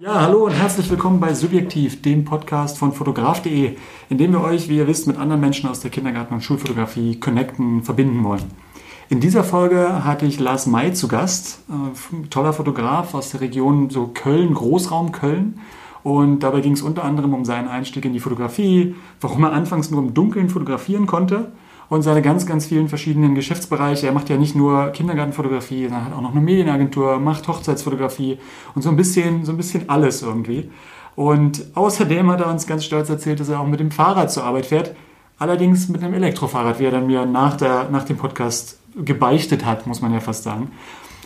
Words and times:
Ja, 0.00 0.20
hallo 0.20 0.46
und 0.46 0.52
herzlich 0.52 0.88
willkommen 0.90 1.18
bei 1.18 1.34
Subjektiv, 1.34 2.02
dem 2.02 2.24
Podcast 2.24 2.78
von 2.78 2.92
fotograf.de, 2.92 3.74
in 4.08 4.16
dem 4.16 4.30
wir 4.30 4.42
euch, 4.42 4.68
wie 4.68 4.76
ihr 4.76 4.86
wisst, 4.86 5.08
mit 5.08 5.16
anderen 5.16 5.40
Menschen 5.40 5.68
aus 5.68 5.80
der 5.80 5.90
Kindergarten- 5.90 6.34
und 6.34 6.40
Schulfotografie 6.40 7.18
connecten, 7.18 7.82
verbinden 7.82 8.22
wollen. 8.22 8.44
In 9.08 9.18
dieser 9.18 9.42
Folge 9.42 10.04
hatte 10.04 10.24
ich 10.24 10.38
Lars 10.38 10.68
May 10.68 10.92
zu 10.92 11.08
Gast, 11.08 11.64
äh, 11.68 12.28
toller 12.28 12.52
Fotograf 12.52 13.12
aus 13.12 13.30
der 13.30 13.40
Region 13.40 13.90
so 13.90 14.06
Köln, 14.14 14.54
Großraum 14.54 15.10
Köln. 15.10 15.58
Und 16.04 16.44
dabei 16.44 16.60
ging 16.60 16.74
es 16.74 16.82
unter 16.82 17.02
anderem 17.02 17.34
um 17.34 17.44
seinen 17.44 17.66
Einstieg 17.66 18.04
in 18.04 18.12
die 18.12 18.20
Fotografie, 18.20 18.94
warum 19.20 19.42
er 19.42 19.52
anfangs 19.52 19.90
nur 19.90 20.00
im 20.00 20.14
Dunkeln 20.14 20.48
fotografieren 20.48 21.08
konnte 21.08 21.50
und 21.88 22.02
seine 22.02 22.22
ganz, 22.22 22.46
ganz 22.46 22.66
vielen 22.66 22.88
verschiedenen 22.88 23.34
Geschäftsbereiche. 23.34 24.06
Er 24.06 24.12
macht 24.12 24.28
ja 24.28 24.36
nicht 24.36 24.54
nur 24.54 24.90
Kindergartenfotografie, 24.90 25.86
er 25.86 26.04
hat 26.04 26.12
auch 26.12 26.20
noch 26.20 26.32
eine 26.32 26.40
Medienagentur, 26.40 27.18
macht 27.18 27.48
Hochzeitsfotografie 27.48 28.38
und 28.74 28.82
so 28.82 28.90
ein 28.90 28.96
bisschen, 28.96 29.44
so 29.44 29.52
ein 29.52 29.56
bisschen 29.56 29.88
alles 29.88 30.22
irgendwie. 30.22 30.70
Und 31.16 31.64
außerdem 31.74 32.30
hat 32.30 32.40
er 32.40 32.50
uns 32.50 32.66
ganz 32.66 32.84
stolz 32.84 33.08
erzählt, 33.08 33.40
dass 33.40 33.48
er 33.48 33.60
auch 33.60 33.66
mit 33.66 33.80
dem 33.80 33.90
Fahrrad 33.90 34.30
zur 34.30 34.44
Arbeit 34.44 34.66
fährt. 34.66 34.94
Allerdings 35.38 35.88
mit 35.88 36.02
einem 36.02 36.14
Elektrofahrrad, 36.14 36.78
wie 36.78 36.84
er 36.84 36.90
dann 36.90 37.06
mir 37.06 37.26
nach, 37.26 37.56
der, 37.56 37.88
nach 37.90 38.04
dem 38.04 38.16
Podcast 38.16 38.78
gebeichtet 38.96 39.64
hat, 39.64 39.86
muss 39.86 40.00
man 40.00 40.12
ja 40.12 40.20
fast 40.20 40.42
sagen. 40.44 40.70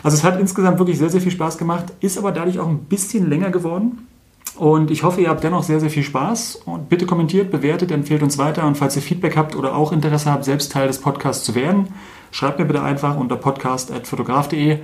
Also 0.02 0.16
es 0.16 0.24
hat 0.24 0.40
insgesamt 0.40 0.78
wirklich 0.78 0.98
sehr, 0.98 1.10
sehr 1.10 1.20
viel 1.20 1.30
Spaß 1.30 1.58
gemacht, 1.58 1.86
ist 2.00 2.18
aber 2.18 2.32
dadurch 2.32 2.58
auch 2.58 2.68
ein 2.68 2.84
bisschen 2.84 3.28
länger 3.28 3.50
geworden. 3.50 4.06
Und 4.56 4.90
ich 4.90 5.02
hoffe, 5.02 5.20
ihr 5.22 5.28
habt 5.28 5.44
dennoch 5.44 5.62
sehr, 5.62 5.80
sehr 5.80 5.90
viel 5.90 6.02
Spaß. 6.02 6.62
Und 6.66 6.88
bitte 6.88 7.06
kommentiert, 7.06 7.50
bewertet, 7.50 7.90
empfehlt 7.90 8.22
uns 8.22 8.38
weiter. 8.38 8.66
Und 8.66 8.76
falls 8.76 8.96
ihr 8.96 9.02
Feedback 9.02 9.36
habt 9.36 9.56
oder 9.56 9.74
auch 9.74 9.92
Interesse 9.92 10.30
habt, 10.30 10.44
selbst 10.44 10.72
Teil 10.72 10.88
des 10.88 11.00
Podcasts 11.00 11.44
zu 11.44 11.54
werden, 11.54 11.88
schreibt 12.30 12.58
mir 12.58 12.66
bitte 12.66 12.82
einfach 12.82 13.16
unter 13.16 13.36
podcast.fotograf.de. 13.36 14.80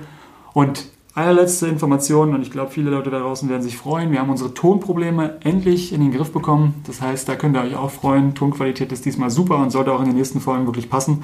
Und 0.53 0.87
allerletzte 1.13 1.67
Information, 1.67 2.33
und 2.33 2.41
ich 2.41 2.51
glaube, 2.51 2.71
viele 2.71 2.89
Leute 2.89 3.09
da 3.09 3.19
draußen 3.19 3.49
werden 3.49 3.61
sich 3.61 3.77
freuen. 3.77 4.11
Wir 4.11 4.19
haben 4.19 4.29
unsere 4.29 4.53
Tonprobleme 4.53 5.37
endlich 5.41 5.93
in 5.93 6.01
den 6.01 6.11
Griff 6.11 6.31
bekommen. 6.31 6.75
Das 6.87 7.01
heißt, 7.01 7.27
da 7.27 7.35
könnt 7.35 7.55
ihr 7.55 7.61
euch 7.61 7.75
auch 7.75 7.91
freuen. 7.91 8.35
Tonqualität 8.35 8.91
ist 8.91 9.05
diesmal 9.05 9.29
super 9.29 9.57
und 9.57 9.69
sollte 9.69 9.91
auch 9.91 9.99
in 9.99 10.07
den 10.07 10.15
nächsten 10.15 10.39
Folgen 10.39 10.65
wirklich 10.65 10.89
passen. 10.89 11.23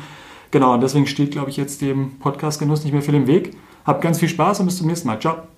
Genau, 0.52 0.74
und 0.74 0.82
deswegen 0.82 1.08
steht, 1.08 1.32
glaube 1.32 1.50
ich, 1.50 1.58
jetzt 1.58 1.82
dem 1.82 2.12
Podcast-Genuss 2.20 2.84
nicht 2.84 2.94
mehr 2.94 3.02
viel 3.02 3.16
im 3.16 3.28
Weg. 3.28 3.56
Habt 3.86 4.02
ganz 4.02 4.20
viel 4.20 4.30
Spaß 4.30 4.60
und 4.60 4.68
bis 4.68 4.78
zum 4.78 4.88
nächsten 4.88 5.08
Mal. 5.08 5.20
Ciao. 5.20 5.55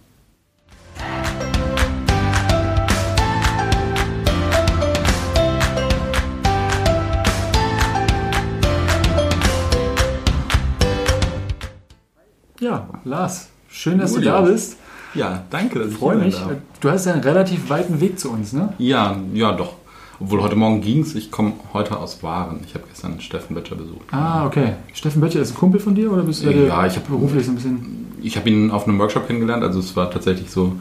Ja, 12.67 12.87
Lars, 13.05 13.47
schön, 13.69 13.97
dass 13.97 14.13
Julia. 14.15 14.39
du 14.41 14.45
da 14.45 14.51
bist. 14.51 14.75
Ja, 15.13 15.43
danke, 15.49 15.83
Ich 15.83 15.95
freue 15.95 16.17
mich. 16.17 16.35
darf. 16.35 16.51
Du 16.81 16.89
hast 16.89 17.05
ja 17.05 17.13
einen 17.13 17.23
relativ 17.23 17.69
weiten 17.69 18.01
Weg 18.01 18.19
zu 18.19 18.29
uns, 18.29 18.51
ne? 18.51 18.73
Ja, 18.77 19.15
ja, 19.33 19.53
doch. 19.53 19.73
Obwohl 20.19 20.41
heute 20.41 20.55
Morgen 20.55 20.81
ging 20.81 21.01
es. 21.01 21.15
Ich 21.15 21.31
komme 21.31 21.53
heute 21.73 21.97
aus 21.97 22.21
Waren. 22.23 22.59
Ich 22.65 22.73
habe 22.73 22.83
gestern 22.89 23.21
Steffen 23.21 23.55
Böttcher 23.55 23.75
besucht. 23.75 24.01
Ah, 24.11 24.45
okay. 24.45 24.73
Steffen 24.93 25.21
Böttcher 25.21 25.39
ist 25.39 25.51
ein 25.51 25.55
Kumpel 25.57 25.79
von 25.79 25.95
dir 25.95 26.11
oder 26.11 26.23
bist 26.23 26.43
du 26.43 26.49
Ja, 26.51 26.85
ich 26.85 26.95
hab- 26.97 27.07
beruflich 27.07 27.45
so 27.45 27.51
ein 27.51 27.55
bisschen. 27.55 28.07
Ich 28.21 28.35
habe 28.35 28.49
ihn 28.49 28.69
auf 28.71 28.85
einem 28.87 28.99
Workshop 28.99 29.27
kennengelernt. 29.27 29.63
Also 29.63 29.79
es 29.79 29.95
war 29.95 30.09
tatsächlich 30.11 30.49
so 30.49 30.73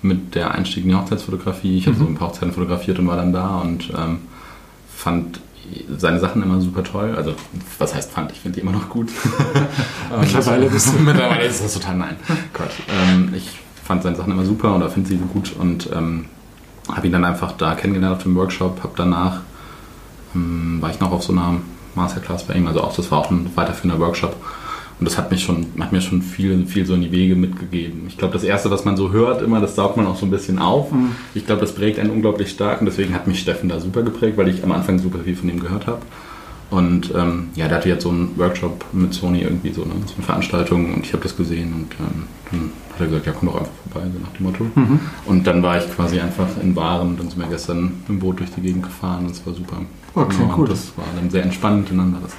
mit 0.00 0.34
der 0.34 0.52
Einstieg 0.52 0.84
in 0.84 0.90
die 0.90 0.96
Hochzeitsfotografie. 0.96 1.76
Ich 1.76 1.86
habe 1.88 1.96
so 1.98 2.06
ein 2.06 2.14
paar 2.14 2.28
Hochzeiten 2.28 2.52
fotografiert 2.52 2.98
und 3.00 3.06
war 3.08 3.16
dann 3.16 3.32
da 3.32 3.58
und 3.58 3.90
ähm, 3.98 4.20
fand 4.94 5.40
seine 5.96 6.20
Sachen 6.20 6.42
immer 6.42 6.60
super 6.60 6.82
toll. 6.84 7.14
Also 7.16 7.34
was 7.78 7.94
heißt 7.94 8.12
fand? 8.12 8.32
Ich 8.32 8.40
finde 8.40 8.56
die 8.56 8.62
immer 8.62 8.72
noch 8.72 8.88
gut. 8.88 9.08
Und- 10.10 10.20
Mittlerweile 10.20 10.68
bist 10.70 10.88
du- 10.88 10.98
Mittlerweile 11.02 11.44
ist 11.46 11.62
das 11.64 11.74
total 11.74 11.96
nein. 11.96 12.16
Quatsch. 12.52 12.72
Ähm, 12.88 13.32
ich 13.34 13.50
fand 13.84 14.02
seine 14.02 14.16
Sachen 14.16 14.32
immer 14.32 14.44
super 14.44 14.76
oder 14.76 14.90
finde 14.90 15.08
sie 15.08 15.16
gut 15.16 15.54
und 15.58 15.88
ähm, 15.94 16.26
habe 16.92 17.06
ihn 17.06 17.12
dann 17.12 17.24
einfach 17.24 17.52
da 17.52 17.74
kennengelernt 17.74 18.16
auf 18.16 18.22
dem 18.22 18.34
Workshop. 18.36 18.82
Habe 18.82 18.92
danach 18.96 19.40
ähm, 20.34 20.78
war 20.80 20.90
ich 20.90 21.00
noch 21.00 21.12
auf 21.12 21.22
so 21.22 21.32
einer 21.32 21.54
Masterclass 21.94 22.44
bei 22.44 22.54
ihm. 22.54 22.66
Also 22.66 22.82
auch 22.82 22.94
das 22.94 23.10
war 23.10 23.18
auch 23.18 23.30
ein 23.30 23.50
weiterführender 23.54 23.98
Workshop. 24.04 24.36
Und 24.98 25.04
das 25.04 25.16
hat 25.16 25.30
mich 25.30 25.44
schon, 25.44 25.66
hat 25.78 25.92
mir 25.92 26.00
schon 26.00 26.22
viel, 26.22 26.66
viel 26.66 26.84
so 26.84 26.94
in 26.94 27.02
die 27.02 27.12
Wege 27.12 27.36
mitgegeben. 27.36 28.04
Ich 28.08 28.18
glaube, 28.18 28.32
das 28.32 28.42
erste, 28.42 28.70
was 28.70 28.84
man 28.84 28.96
so 28.96 29.12
hört, 29.12 29.42
immer, 29.42 29.60
das 29.60 29.76
saugt 29.76 29.96
man 29.96 30.06
auch 30.06 30.16
so 30.16 30.26
ein 30.26 30.30
bisschen 30.30 30.58
auf. 30.58 30.90
Mhm. 30.90 31.12
Ich 31.34 31.46
glaube, 31.46 31.60
das 31.60 31.72
prägt 31.72 32.00
einen 32.00 32.10
unglaublich 32.10 32.50
stark 32.50 32.80
und 32.80 32.86
deswegen 32.86 33.14
hat 33.14 33.26
mich 33.28 33.38
Steffen 33.38 33.68
da 33.68 33.78
super 33.78 34.02
geprägt, 34.02 34.36
weil 34.36 34.48
ich 34.48 34.64
am 34.64 34.72
Anfang 34.72 34.98
super 34.98 35.20
viel 35.20 35.36
von 35.36 35.48
ihm 35.48 35.60
gehört 35.60 35.86
habe. 35.86 36.00
Und 36.70 37.14
ähm, 37.14 37.48
ja, 37.54 37.66
der 37.66 37.78
hatte 37.78 37.88
jetzt 37.88 38.02
so 38.02 38.10
einen 38.10 38.36
Workshop 38.36 38.84
mit 38.92 39.14
Sony 39.14 39.40
irgendwie 39.40 39.72
so 39.72 39.84
eine, 39.84 39.94
so 40.06 40.14
eine 40.16 40.24
Veranstaltung 40.24 40.94
und 40.94 41.06
ich 41.06 41.12
habe 41.14 41.22
das 41.22 41.34
gesehen 41.34 41.72
und 41.72 41.92
ähm, 41.98 42.24
dann 42.50 42.70
hat 42.92 43.00
er 43.00 43.06
gesagt, 43.06 43.26
ja 43.26 43.32
komm 43.32 43.48
doch 43.48 43.60
einfach 43.60 43.72
vorbei, 43.90 44.06
so 44.12 44.18
nach 44.18 44.36
dem 44.36 44.46
Motto. 44.46 44.66
Mhm. 44.74 45.00
Und 45.24 45.46
dann 45.46 45.62
war 45.62 45.78
ich 45.78 45.90
quasi 45.94 46.20
einfach 46.20 46.48
in 46.62 46.76
Waren 46.76 47.08
und 47.08 47.20
dann 47.20 47.30
sind 47.30 47.40
wir 47.40 47.48
gestern 47.48 48.02
im 48.08 48.18
Boot 48.18 48.40
durch 48.40 48.50
die 48.50 48.60
Gegend 48.60 48.82
gefahren 48.82 49.24
und 49.24 49.30
es 49.30 49.46
war 49.46 49.54
super. 49.54 49.78
Okay, 50.14 50.36
Genau, 50.36 50.52
und 50.52 50.58
cool. 50.58 50.68
Das 50.68 50.92
war 50.96 51.06
dann 51.18 51.30
sehr 51.30 51.42
entspannt 51.42 51.90
und 51.90 51.98
dann 51.98 52.12
war 52.12 52.20
das 52.20 52.32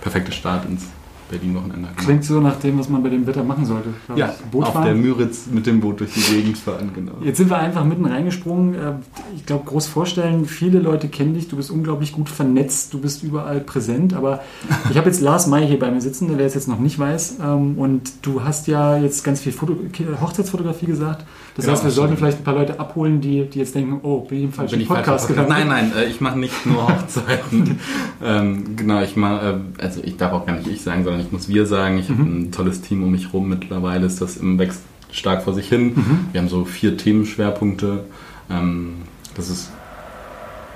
perfekte 0.00 0.32
Start 0.32 0.64
ins 0.68 0.86
Berlin-Wochenende. 1.30 1.88
Klingt 1.96 2.24
so 2.24 2.40
nach 2.40 2.56
dem, 2.60 2.78
was 2.78 2.88
man 2.88 3.02
bei 3.02 3.08
dem 3.08 3.26
Wetter 3.26 3.42
machen 3.44 3.64
sollte. 3.64 3.90
Ja, 4.14 4.34
auf 4.52 4.72
fahren. 4.72 4.84
der 4.84 4.94
Müritz 4.94 5.46
mit 5.50 5.66
dem 5.66 5.80
Boot 5.80 6.00
durch 6.00 6.12
die 6.14 6.20
Gegend 6.20 6.58
fahren, 6.58 6.90
genau. 6.94 7.12
Jetzt 7.22 7.38
sind 7.38 7.50
wir 7.50 7.58
einfach 7.58 7.84
mitten 7.84 8.06
reingesprungen. 8.06 8.74
Äh, 8.74 8.92
Ich 9.36 9.44
glaube, 9.46 9.64
groß 9.64 9.86
vorstellen, 9.86 10.46
viele 10.46 10.78
Leute 10.78 11.08
kennen 11.08 11.34
dich, 11.34 11.48
du 11.48 11.56
bist 11.56 11.70
unglaublich 11.70 12.12
gut 12.12 12.28
vernetzt, 12.28 12.94
du 12.94 13.00
bist 13.00 13.22
überall 13.22 13.60
präsent, 13.60 14.14
aber 14.14 14.40
ich 14.90 14.96
habe 14.96 15.08
jetzt 15.08 15.20
Lars 15.20 15.46
May 15.46 15.66
hier 15.66 15.78
bei 15.78 15.90
mir 15.90 16.00
sitzen, 16.00 16.30
wer 16.36 16.46
es 16.46 16.54
jetzt 16.54 16.68
noch 16.68 16.78
nicht 16.78 16.98
weiß. 16.98 17.36
ähm, 17.42 17.78
Und 17.78 18.12
du 18.22 18.42
hast 18.44 18.66
ja 18.68 18.96
jetzt 18.96 19.24
ganz 19.24 19.40
viel 19.40 19.52
Foto 19.52 19.76
Hochzeitsfotografie 20.20 20.86
gesagt. 20.86 21.24
Das 21.56 21.64
Genau, 21.64 21.74
heißt, 21.74 21.84
wir 21.84 21.90
sollten 21.90 22.16
vielleicht 22.18 22.38
ein 22.38 22.44
paar 22.44 22.54
Leute 22.54 22.78
abholen, 22.78 23.20
die, 23.20 23.44
die 23.48 23.58
jetzt 23.60 23.74
denken, 23.74 23.98
oh, 24.02 24.20
bin 24.20 24.38
ich 24.38 24.44
im 24.44 24.52
falschen 24.52 24.78
Bin 24.78 24.86
Podcast 24.86 25.26
Podcast? 25.26 25.48
Nein, 25.48 25.68
nein, 25.68 25.92
äh, 25.96 26.04
ich 26.04 26.20
mache 26.20 26.38
nicht 26.38 26.66
nur 26.66 26.86
Hochzeiten. 26.88 27.78
ähm, 28.22 28.76
genau, 28.76 29.00
ich 29.02 29.16
mache, 29.16 29.60
äh, 29.78 29.82
also 29.82 30.00
ich 30.04 30.16
darf 30.18 30.32
auch 30.32 30.44
gar 30.46 30.54
nicht 30.56 30.68
ich 30.68 30.82
sagen, 30.82 31.02
sondern 31.04 31.22
ich 31.22 31.32
muss 31.32 31.48
wir 31.48 31.64
sagen. 31.66 31.98
Ich 31.98 32.10
habe 32.10 32.22
Mhm. 32.22 32.42
ein 32.42 32.52
tolles 32.52 32.82
Team 32.82 33.02
um 33.02 33.10
mich 33.10 33.32
rum. 33.32 33.48
Mittlerweile 33.48 34.04
ist 34.06 34.20
das 34.20 34.36
im 34.36 34.58
wächst 34.58 34.82
stark 35.12 35.42
vor 35.44 35.54
sich 35.54 35.68
hin. 35.68 35.94
Mhm. 35.94 36.18
Wir 36.32 36.40
haben 36.42 36.48
so 36.48 36.64
vier 36.66 36.96
Themenschwerpunkte. 36.98 38.04
Ähm, 38.50 38.96
das 39.34 39.48
ist 39.48 39.70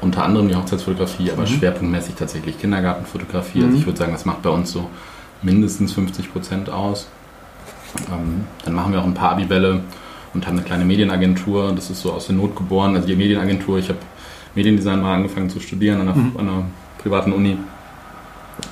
unter 0.00 0.24
anderem 0.24 0.48
die 0.48 0.54
Hochzeitsfotografie, 0.54 1.30
aber 1.30 1.42
Mhm. 1.42 1.46
schwerpunktmäßig 1.48 2.14
tatsächlich 2.14 2.58
Kindergartenfotografie. 2.58 3.58
Mhm. 3.58 3.64
Also 3.66 3.76
ich 3.76 3.86
würde 3.86 3.98
sagen, 3.98 4.12
das 4.12 4.24
macht 4.24 4.40
bei 4.40 4.50
uns 4.50 4.72
so 4.72 4.88
mindestens 5.42 5.92
50 5.92 6.32
Prozent 6.32 6.70
aus. 6.70 7.06
Ähm, 8.10 8.44
dann 8.64 8.72
machen 8.74 8.92
wir 8.92 9.00
auch 9.00 9.04
ein 9.04 9.14
paar 9.14 9.32
Abibälle 9.32 9.80
und 10.34 10.46
haben 10.46 10.56
eine 10.56 10.66
kleine 10.66 10.84
Medienagentur. 10.84 11.72
Das 11.74 11.90
ist 11.90 12.00
so 12.02 12.12
aus 12.12 12.26
der 12.26 12.36
Not 12.36 12.56
geboren. 12.56 12.94
Also 12.94 13.06
die 13.08 13.16
Medienagentur, 13.16 13.78
ich 13.78 13.88
habe 13.88 13.98
Mediendesign 14.54 15.00
mal 15.00 15.14
angefangen 15.14 15.50
zu 15.50 15.60
studieren 15.60 16.00
an 16.00 16.08
einer, 16.08 16.16
Mhm. 16.16 16.32
an 16.38 16.48
einer 16.48 16.64
privaten 16.98 17.32
Uni. 17.32 17.56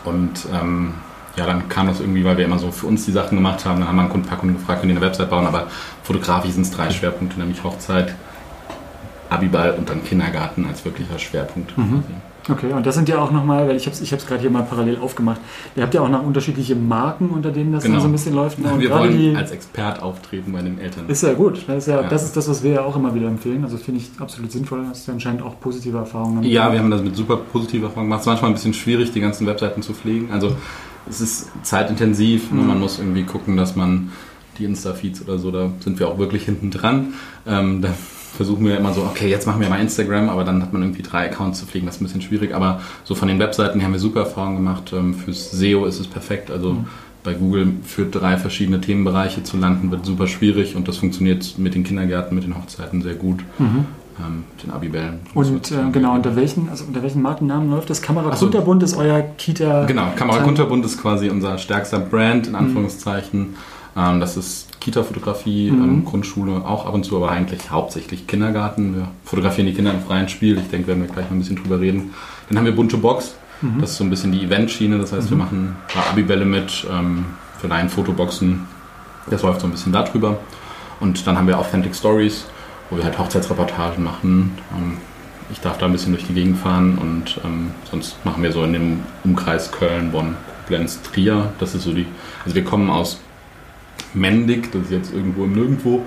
Und 0.05 0.47
ähm, 0.53 0.95
ja, 1.37 1.47
dann 1.47 1.69
kam 1.69 1.87
das 1.87 2.01
irgendwie, 2.01 2.25
weil 2.25 2.37
wir 2.37 2.45
immer 2.45 2.59
so 2.59 2.71
für 2.71 2.87
uns 2.87 3.05
die 3.07 3.13
Sachen 3.13 3.37
gemacht 3.37 3.65
haben. 3.65 3.81
Dann 3.81 3.89
haben 3.89 3.97
wir 3.97 4.03
ein 4.15 4.23
paar 4.23 4.39
Kunden 4.39 4.57
gefragt, 4.57 4.81
können 4.81 4.93
die 4.93 4.97
eine 4.99 5.07
Website 5.07 5.31
bauen. 5.31 5.47
Aber 5.47 5.69
fotografisch 6.03 6.53
sind 6.53 6.63
es 6.63 6.71
drei 6.71 6.91
Schwerpunkte, 6.91 7.39
nämlich 7.39 7.63
Hochzeit, 7.63 8.15
Abiball 9.31 9.73
und 9.73 9.89
dann 9.89 10.03
Kindergarten 10.05 10.67
als 10.67 10.85
wirklicher 10.85 11.19
Schwerpunkt. 11.19 11.77
Mhm. 11.77 12.03
Okay, 12.51 12.73
und 12.73 12.87
das 12.87 12.95
sind 12.95 13.09
ja 13.09 13.19
auch 13.19 13.31
nochmal, 13.31 13.69
weil 13.69 13.77
ich 13.77 13.85
habe 13.87 13.95
es 13.95 14.01
ich 14.01 14.13
hab's 14.13 14.27
gerade 14.27 14.41
hier 14.41 14.51
mal 14.51 14.63
parallel 14.63 14.97
aufgemacht, 14.99 15.41
ihr 15.77 15.83
habt 15.83 15.93
ja 15.95 16.01
auch 16.01 16.09
noch 16.09 16.25
unterschiedliche 16.25 16.75
Marken, 16.75 17.29
unter 17.31 17.51
denen 17.51 17.73
das 17.73 17.83
Genau. 17.85 17.97
dann 17.97 18.03
so 18.03 18.09
ein 18.09 18.13
bisschen 18.13 18.35
läuft. 18.35 18.59
ne? 18.59 18.73
Und 18.73 18.81
Wir 18.81 18.91
wollen 18.91 19.17
die, 19.19 19.37
als 19.37 19.51
Expert 19.51 20.01
auftreten 20.03 20.53
bei 20.53 20.63
den 20.63 20.79
Eltern. 20.79 21.09
Ist 21.09 21.23
ja 21.23 21.35
gut. 21.35 21.65
Das 21.67 21.77
ist, 21.79 21.87
ja, 21.89 22.01
Ja. 22.03 22.09
das 22.09 22.25
ist 22.25 22.37
das, 22.37 22.49
was 22.49 22.63
wir 22.63 22.71
ja 22.73 22.83
auch 22.83 22.97
immer 22.97 23.15
wieder 23.15 23.29
empfehlen. 23.29 23.65
Also 23.65 23.77
finde 23.77 24.01
ich 24.01 24.11
absolut 24.19 24.51
sinnvoll. 24.51 24.85
Hast 24.89 25.07
du 25.07 25.13
anscheinend 25.13 25.43
auch 25.43 25.61
positive 25.61 25.99
Erfahrungen. 25.99 26.43
Ja, 26.45 26.73
wir 26.73 26.79
haben 26.79 26.91
das 26.91 27.03
mit 27.03 27.15
super 27.17 27.37
positiver 27.37 27.87
Erfahrung 27.87 28.07
gemacht. 28.07 28.21
Es 28.21 28.27
ist 28.27 28.31
manchmal 28.31 28.51
ein 28.51 28.55
bisschen 28.55 28.75
schwierig, 28.75 29.13
die 29.13 29.21
ganzen 29.21 29.47
Webseiten 29.47 29.83
zu 29.83 29.93
pflegen. 29.93 30.31
Also 30.33 30.57
es 31.09 31.21
ist 31.21 31.51
zeitintensiv. 31.63 32.51
Mhm. 32.51 32.67
Man 32.67 32.81
muss 32.81 32.99
irgendwie 32.99 33.25
gucken, 33.25 33.57
dass 33.57 33.77
man 33.77 34.11
die 34.59 34.65
Insta-Feeds 34.65 35.23
oder 35.23 35.39
so, 35.39 35.51
da 35.51 35.71
sind 35.81 35.99
wir 36.01 36.09
auch 36.09 36.19
wirklich 36.19 36.45
hinten 36.45 36.71
dran. 36.71 37.15
Ähm, 37.47 37.81
versuchen 38.37 38.65
wir 38.67 38.77
immer 38.79 38.93
so, 38.93 39.03
okay, 39.03 39.29
jetzt 39.29 39.47
machen 39.47 39.61
wir 39.61 39.69
mal 39.69 39.81
Instagram, 39.81 40.29
aber 40.29 40.45
dann 40.45 40.63
hat 40.63 40.73
man 40.73 40.83
irgendwie 40.83 41.03
drei 41.03 41.27
Accounts 41.31 41.61
zu 41.61 41.67
pflegen, 41.67 41.87
das 41.87 41.97
ist 41.97 42.01
ein 42.01 42.05
bisschen 42.05 42.23
schwierig. 42.23 42.55
Aber 42.55 42.81
so 43.05 43.15
von 43.15 43.29
den 43.29 43.39
Webseiten 43.39 43.83
haben 43.83 43.93
wir 43.93 43.99
super 44.01 44.21
Erfahrungen 44.21 44.57
gemacht. 44.57 44.93
Ähm, 44.95 45.15
fürs 45.15 45.51
SEO 45.51 45.85
ist 45.87 45.99
es 46.01 46.07
perfekt. 46.07 46.51
Also 46.51 46.73
Mhm. 46.75 46.87
bei 47.25 47.35
Google 47.35 47.73
für 47.85 48.05
drei 48.07 48.37
verschiedene 48.39 48.81
Themenbereiche 48.81 49.43
zu 49.43 49.57
landen, 49.57 49.91
wird 49.91 50.07
super 50.07 50.27
schwierig 50.29 50.77
und 50.77 50.87
das 50.89 50.99
funktioniert 50.99 51.59
mit 51.59 51.75
den 51.75 51.85
Kindergärten, 51.85 52.35
mit 52.35 52.45
den 52.45 52.57
Hochzeiten 52.57 53.03
sehr 53.03 53.15
gut. 53.15 53.41
Mhm. 53.59 53.87
Ähm, 54.21 54.45
mit 54.57 54.65
den 54.65 54.71
Abibällen. 54.73 55.21
Und 55.35 55.71
äh, 55.71 55.75
genau, 55.93 56.15
unter 56.15 56.35
welchen, 56.35 56.69
also 56.71 56.85
unter 56.87 57.03
welchen 57.05 57.23
Markennamen 57.23 57.71
läuft 57.71 57.89
das? 57.89 58.03
Kamera 58.03 58.35
so. 58.35 58.47
Kunterbund 58.47 58.83
ist 58.83 58.97
euer 58.97 59.21
Kita. 59.37 59.85
Genau, 59.87 60.09
Kamera 60.17 60.39
Kunterbund 60.43 60.85
ist 60.85 61.01
quasi 61.01 61.29
unser 61.31 61.57
stärkster 61.59 62.01
Brand, 62.01 62.45
Mhm. 62.45 62.49
in 62.49 62.55
Anführungszeichen. 62.57 63.55
Ähm, 63.99 64.21
das 64.21 64.37
ist 64.37 64.81
Kita-Fotografie, 64.81 65.71
Mhm. 65.71 65.83
ähm, 65.83 66.05
Grundschule 66.05 66.65
auch 66.65 66.87
ab 66.87 66.95
und 66.95 67.05
zu, 67.05 67.17
aber 67.17 67.31
eigentlich 67.31 67.71
hauptsächlich 67.71 68.27
Kindergarten. 68.27 68.95
Wir 68.97 69.09
fotografieren 69.25 69.67
die 69.67 69.75
Kinder 69.75 69.93
im 69.93 70.01
freien 70.03 70.29
Spiel. 70.29 70.57
Ich 70.59 70.69
denke, 70.69 70.87
werden 70.89 71.03
wir 71.03 71.09
gleich 71.13 71.29
mal 71.31 71.37
ein 71.37 71.41
bisschen 71.41 71.57
drüber 71.57 71.81
reden. 71.81 72.15
Dann 72.49 72.59
haben 72.59 72.65
wir 72.65 72.75
Bunte 72.77 72.97
Box. 72.97 73.35
Mhm. 73.61 73.81
Das 73.81 73.91
ist 73.91 73.97
so 73.97 74.05
ein 74.05 74.11
bisschen 74.11 74.31
die 74.33 74.45
Eventschiene. 74.45 74.99
Das 74.99 75.13
heißt, 75.13 75.31
wir 75.31 75.37
machen 75.37 75.75
ein 75.89 75.93
paar 75.93 76.07
Abibälle 76.11 76.45
mit, 76.45 76.87
ähm, 76.93 77.25
verleihen 77.59 77.89
Fotoboxen. 77.89 78.61
Das 79.31 79.43
läuft 79.43 79.61
so 79.63 79.67
ein 79.67 79.73
bisschen 79.73 79.93
darüber. 79.93 80.39
Und 81.01 81.27
dann 81.27 81.37
haben 81.37 81.47
wir 81.49 81.59
Authentic 81.59 81.95
Stories. 81.95 82.47
wo 82.91 82.97
wir 82.97 83.05
halt 83.05 83.19
Hochzeitsreportagen 83.19 84.03
machen. 84.03 84.53
Ähm, 84.75 84.97
ich 85.53 85.61
darf 85.61 85.77
da 85.77 85.85
ein 85.85 85.93
bisschen 85.93 86.13
durch 86.15 86.27
die 86.27 86.33
Gegend 86.33 86.57
fahren 86.57 86.97
und 86.97 87.39
ähm, 87.45 87.71
sonst 87.91 88.17
machen 88.25 88.43
wir 88.43 88.51
so 88.51 88.65
in 88.65 88.73
dem 88.73 89.01
Umkreis 89.25 89.71
Köln, 89.73 90.11
Bonn, 90.11 90.37
Koblenz, 90.65 91.03
Trier. 91.03 91.53
Das 91.59 91.75
ist 91.75 91.83
so 91.83 91.93
die. 91.93 92.07
Also 92.45 92.55
wir 92.55 92.65
kommen 92.65 92.89
aus 92.89 93.21
Mendig, 94.19 94.73
das 94.73 94.83
ist 94.85 94.91
jetzt 94.91 95.13
irgendwo 95.13 95.45
im 95.45 95.53
Nirgendwo. 95.53 96.07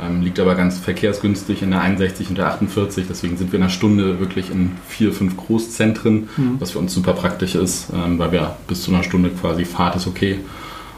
Ähm, 0.00 0.22
liegt 0.22 0.38
aber 0.38 0.54
ganz 0.54 0.78
verkehrsgünstig 0.78 1.62
in 1.62 1.72
der 1.72 1.80
61 1.80 2.28
und 2.28 2.38
der 2.38 2.46
48. 2.46 3.06
Deswegen 3.08 3.36
sind 3.36 3.50
wir 3.50 3.58
in 3.58 3.64
einer 3.64 3.70
Stunde 3.70 4.20
wirklich 4.20 4.50
in 4.50 4.72
vier, 4.86 5.12
fünf 5.12 5.36
Großzentren, 5.36 6.28
mhm. 6.36 6.56
was 6.60 6.70
für 6.70 6.78
uns 6.78 6.94
super 6.94 7.14
praktisch 7.14 7.56
ist, 7.56 7.88
ähm, 7.92 8.18
weil 8.18 8.30
wir 8.30 8.56
bis 8.68 8.82
zu 8.82 8.94
einer 8.94 9.02
Stunde 9.02 9.30
quasi 9.30 9.64
Fahrt 9.64 9.96
ist 9.96 10.06
okay. 10.06 10.38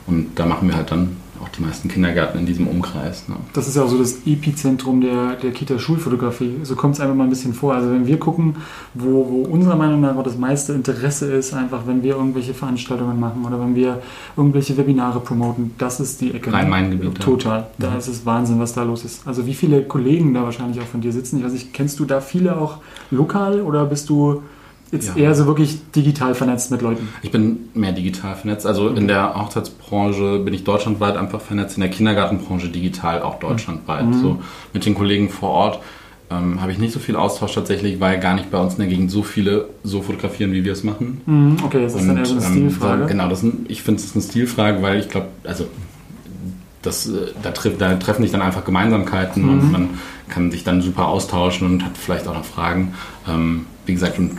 Und 0.07 0.39
da 0.39 0.45
machen 0.45 0.69
wir 0.69 0.77
halt 0.77 0.91
dann 0.91 1.17
auch 1.43 1.49
die 1.49 1.63
meisten 1.63 1.89
Kindergärten 1.89 2.41
in 2.41 2.47
diesem 2.47 2.69
Umkreis. 2.69 3.29
Ne? 3.29 3.37
Das 3.53 3.67
ist 3.67 3.77
ja 3.77 3.83
auch 3.83 3.89
so 3.89 3.99
das 3.99 4.27
Epizentrum 4.27 5.01
der, 5.01 5.37
der 5.37 5.53
Kita-Schulfotografie. 5.53 6.57
So 6.63 6.77
kommt 6.77 6.95
es 6.95 7.01
einfach 7.01 7.15
mal 7.15 7.25
ein 7.25 7.31
bisschen 7.31 7.55
vor. 7.55 7.75
Also 7.75 7.91
wenn 7.91 8.07
wir 8.07 8.19
gucken, 8.19 8.57
wo, 8.95 9.27
wo 9.29 9.43
unserer 9.51 9.77
Meinung 9.77 10.01
nach 10.01 10.17
auch 10.17 10.23
das 10.23 10.37
meiste 10.37 10.73
Interesse 10.73 11.33
ist, 11.33 11.55
einfach 11.55 11.87
wenn 11.87 12.03
wir 12.03 12.17
irgendwelche 12.17 12.55
Veranstaltungen 12.55 13.19
machen 13.19 13.45
oder 13.45 13.61
wenn 13.61 13.75
wir 13.75 14.03
irgendwelche 14.37 14.77
Webinare 14.77 15.21
promoten, 15.21 15.73
das 15.79 16.01
ist 16.01 16.21
die 16.21 16.35
Ecke. 16.35 16.53
Rhein-Main-Gebiet. 16.53 17.21
Total. 17.21 17.69
Da 17.79 17.89
ja. 17.89 17.97
ist 17.97 18.09
es 18.09 18.27
Wahnsinn, 18.27 18.61
was 18.61 18.73
da 18.75 18.83
los 18.83 19.05
ist. 19.05 19.27
Also 19.27 19.47
wie 19.47 19.55
viele 19.55 19.83
Kollegen 19.83 20.35
da 20.35 20.43
wahrscheinlich 20.43 20.81
auch 20.81 20.87
von 20.87 21.01
dir 21.01 21.13
sitzen. 21.13 21.39
Ich 21.39 21.45
weiß 21.45 21.53
nicht, 21.53 21.73
kennst 21.73 21.99
du 21.99 22.05
da 22.05 22.21
viele 22.21 22.59
auch 22.59 22.79
lokal 23.11 23.61
oder 23.61 23.85
bist 23.87 24.09
du 24.09 24.43
jetzt 24.93 25.09
ja. 25.09 25.17
eher 25.17 25.35
so 25.35 25.47
wirklich 25.47 25.79
digital 25.95 26.35
vernetzt 26.35 26.71
mit 26.71 26.83
Leuten? 26.83 27.09
Ich 27.23 27.31
bin 27.31 27.69
mehr 27.75 27.93
digital 27.93 28.35
vernetzt. 28.35 28.67
Also 28.67 28.91
mhm. 28.91 28.97
in 28.97 29.09
der 29.09 29.35
Hochzeitsbranche 29.35 30.41
bin 30.41 30.55
ich 30.55 30.65
deutschlandweit 30.65 31.17
einfach 31.17 31.41
vernetzt, 31.41 31.77
in 31.77 31.83
der 31.83 31.91
Kindergartenbranche 31.91 32.69
digital 32.69 33.23
auch 33.23 33.39
deutschlandweit. 33.39 34.07
Mhm. 34.07 34.21
So 34.21 34.43
mit 34.73 34.85
den 34.85 34.95
Kollegen 34.95 35.29
vor 35.29 35.51
Ort 35.51 35.81
ähm, 36.31 36.61
habe 36.61 36.73
ich 36.73 36.79
nicht 36.79 36.93
so 36.93 37.01
viel 37.01 37.17
Austausch 37.17 37.55
tatsächlich, 37.55 38.01
weil 38.01 38.21
gar 38.21 38.35
nicht 38.35 38.51
bei 38.51 38.59
uns 38.59 38.75
in 38.75 38.81
der 38.81 38.89
Gegend 38.89 39.11
so 39.11 39.23
viele 39.23 39.69
so 39.83 40.01
fotografieren, 40.03 40.53
wie 40.53 40.65
wir 40.65 40.73
es 40.73 40.85
machen. 40.85 41.21
Mhm. 41.27 41.57
Okay, 41.65 41.83
das 41.83 41.95
ist 41.95 42.07
dann 42.07 42.17
eher 42.17 42.27
so 42.27 42.37
eine 42.37 42.45
ähm, 42.45 42.53
Stilfrage. 42.53 43.03
So, 43.03 43.09
genau, 43.09 43.29
das 43.29 43.43
ist, 43.43 43.55
ich 43.69 43.83
finde 43.83 44.01
es 44.01 44.15
eine 44.15 44.23
Stilfrage, 44.23 44.83
weil 44.83 45.01
ich 45.01 45.09
glaube, 45.09 45.27
also 45.45 45.67
das, 46.83 47.09
äh, 47.09 47.33
da, 47.43 47.51
treff, 47.51 47.79
da, 47.79 47.95
treffen 47.97 48.23
sich 48.23 48.31
dann 48.31 48.43
einfach 48.43 48.65
Gemeinsamkeiten 48.65 49.49
und 49.49 49.67
mhm. 49.67 49.73
man 49.73 49.89
kann 50.29 50.51
sich 50.51 50.63
dann 50.63 50.81
super 50.83 51.09
austauschen 51.09 51.67
und 51.67 51.85
hat 51.85 51.97
vielleicht 51.99 52.29
auch 52.29 52.35
noch 52.35 52.45
Fragen. 52.45 52.95
Ähm, 53.29 53.67
wie 53.87 53.93
gesagt, 53.93 54.19
und 54.19 54.39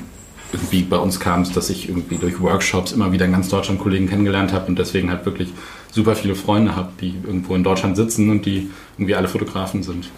irgendwie 0.52 0.84
bei 0.84 0.98
uns 0.98 1.20
kam 1.20 1.42
es, 1.42 1.52
dass 1.52 1.70
ich 1.70 1.90
irgendwie 1.90 2.18
durch 2.18 2.40
Workshops 2.42 2.92
immer 2.92 3.12
wieder 3.12 3.26
in 3.26 3.32
ganz 3.32 3.50
Deutschland 3.50 3.80
Kollegen 3.80 4.08
kennengelernt 4.08 4.54
habe 4.54 4.68
und 4.68 4.80
deswegen 4.80 5.10
halt 5.10 5.26
wirklich 5.26 5.54
super 5.92 6.16
viele 6.16 6.36
Freunde 6.36 6.76
habe, 6.76 6.90
die 7.00 7.16
irgendwo 7.24 7.56
in 7.56 7.64
Deutschland 7.64 7.96
sitzen 7.96 8.30
und 8.30 8.46
die 8.46 8.70
irgendwie 8.98 9.16
alle 9.16 9.28
Fotografen 9.28 9.84
sind. 9.84 10.10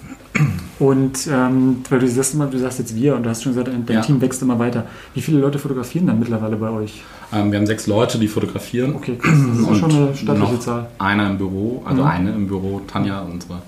Und 0.80 1.27
ähm, 1.31 1.77
weil 1.89 2.00
du 2.00 2.07
sagst 2.07 2.33
immer, 2.33 2.47
du 2.47 2.57
sagst 2.57 2.80
jetzt 2.80 2.95
wir 2.95 3.15
und 3.15 3.24
du 3.24 3.30
hast 3.30 3.44
schon 3.44 3.53
gesagt, 3.53 3.68
dein 3.68 3.95
ja. 3.95 4.01
Team 4.01 4.19
wächst 4.19 4.41
immer 4.41 4.57
weiter. 4.57 4.88
Wie 5.13 5.21
viele 5.21 5.39
Leute 5.39 5.59
fotografieren 5.59 6.07
dann 6.07 6.19
mittlerweile 6.19 6.56
bei 6.56 6.69
euch? 6.71 7.03
Ähm, 7.31 7.51
wir 7.51 7.59
haben 7.59 7.68
sechs 7.68 7.86
Leute, 7.86 8.18
die 8.18 8.27
fotografieren. 8.27 8.95
Okay, 8.95 9.15
krass. 9.15 9.38
Das 9.47 9.59
ist 9.59 9.68
auch 9.68 9.75
schon 9.75 9.91
eine 9.91 10.15
stattliche 10.15 10.59
Zahl. 10.59 10.88
Einer 10.97 11.29
im 11.29 11.38
Büro, 11.38 11.83
also 11.86 12.01
mhm. 12.01 12.07
eine 12.07 12.31
im 12.31 12.47
Büro, 12.47 12.81
Tanja, 12.88 13.21
unsere 13.21 13.62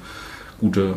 gute 0.59 0.95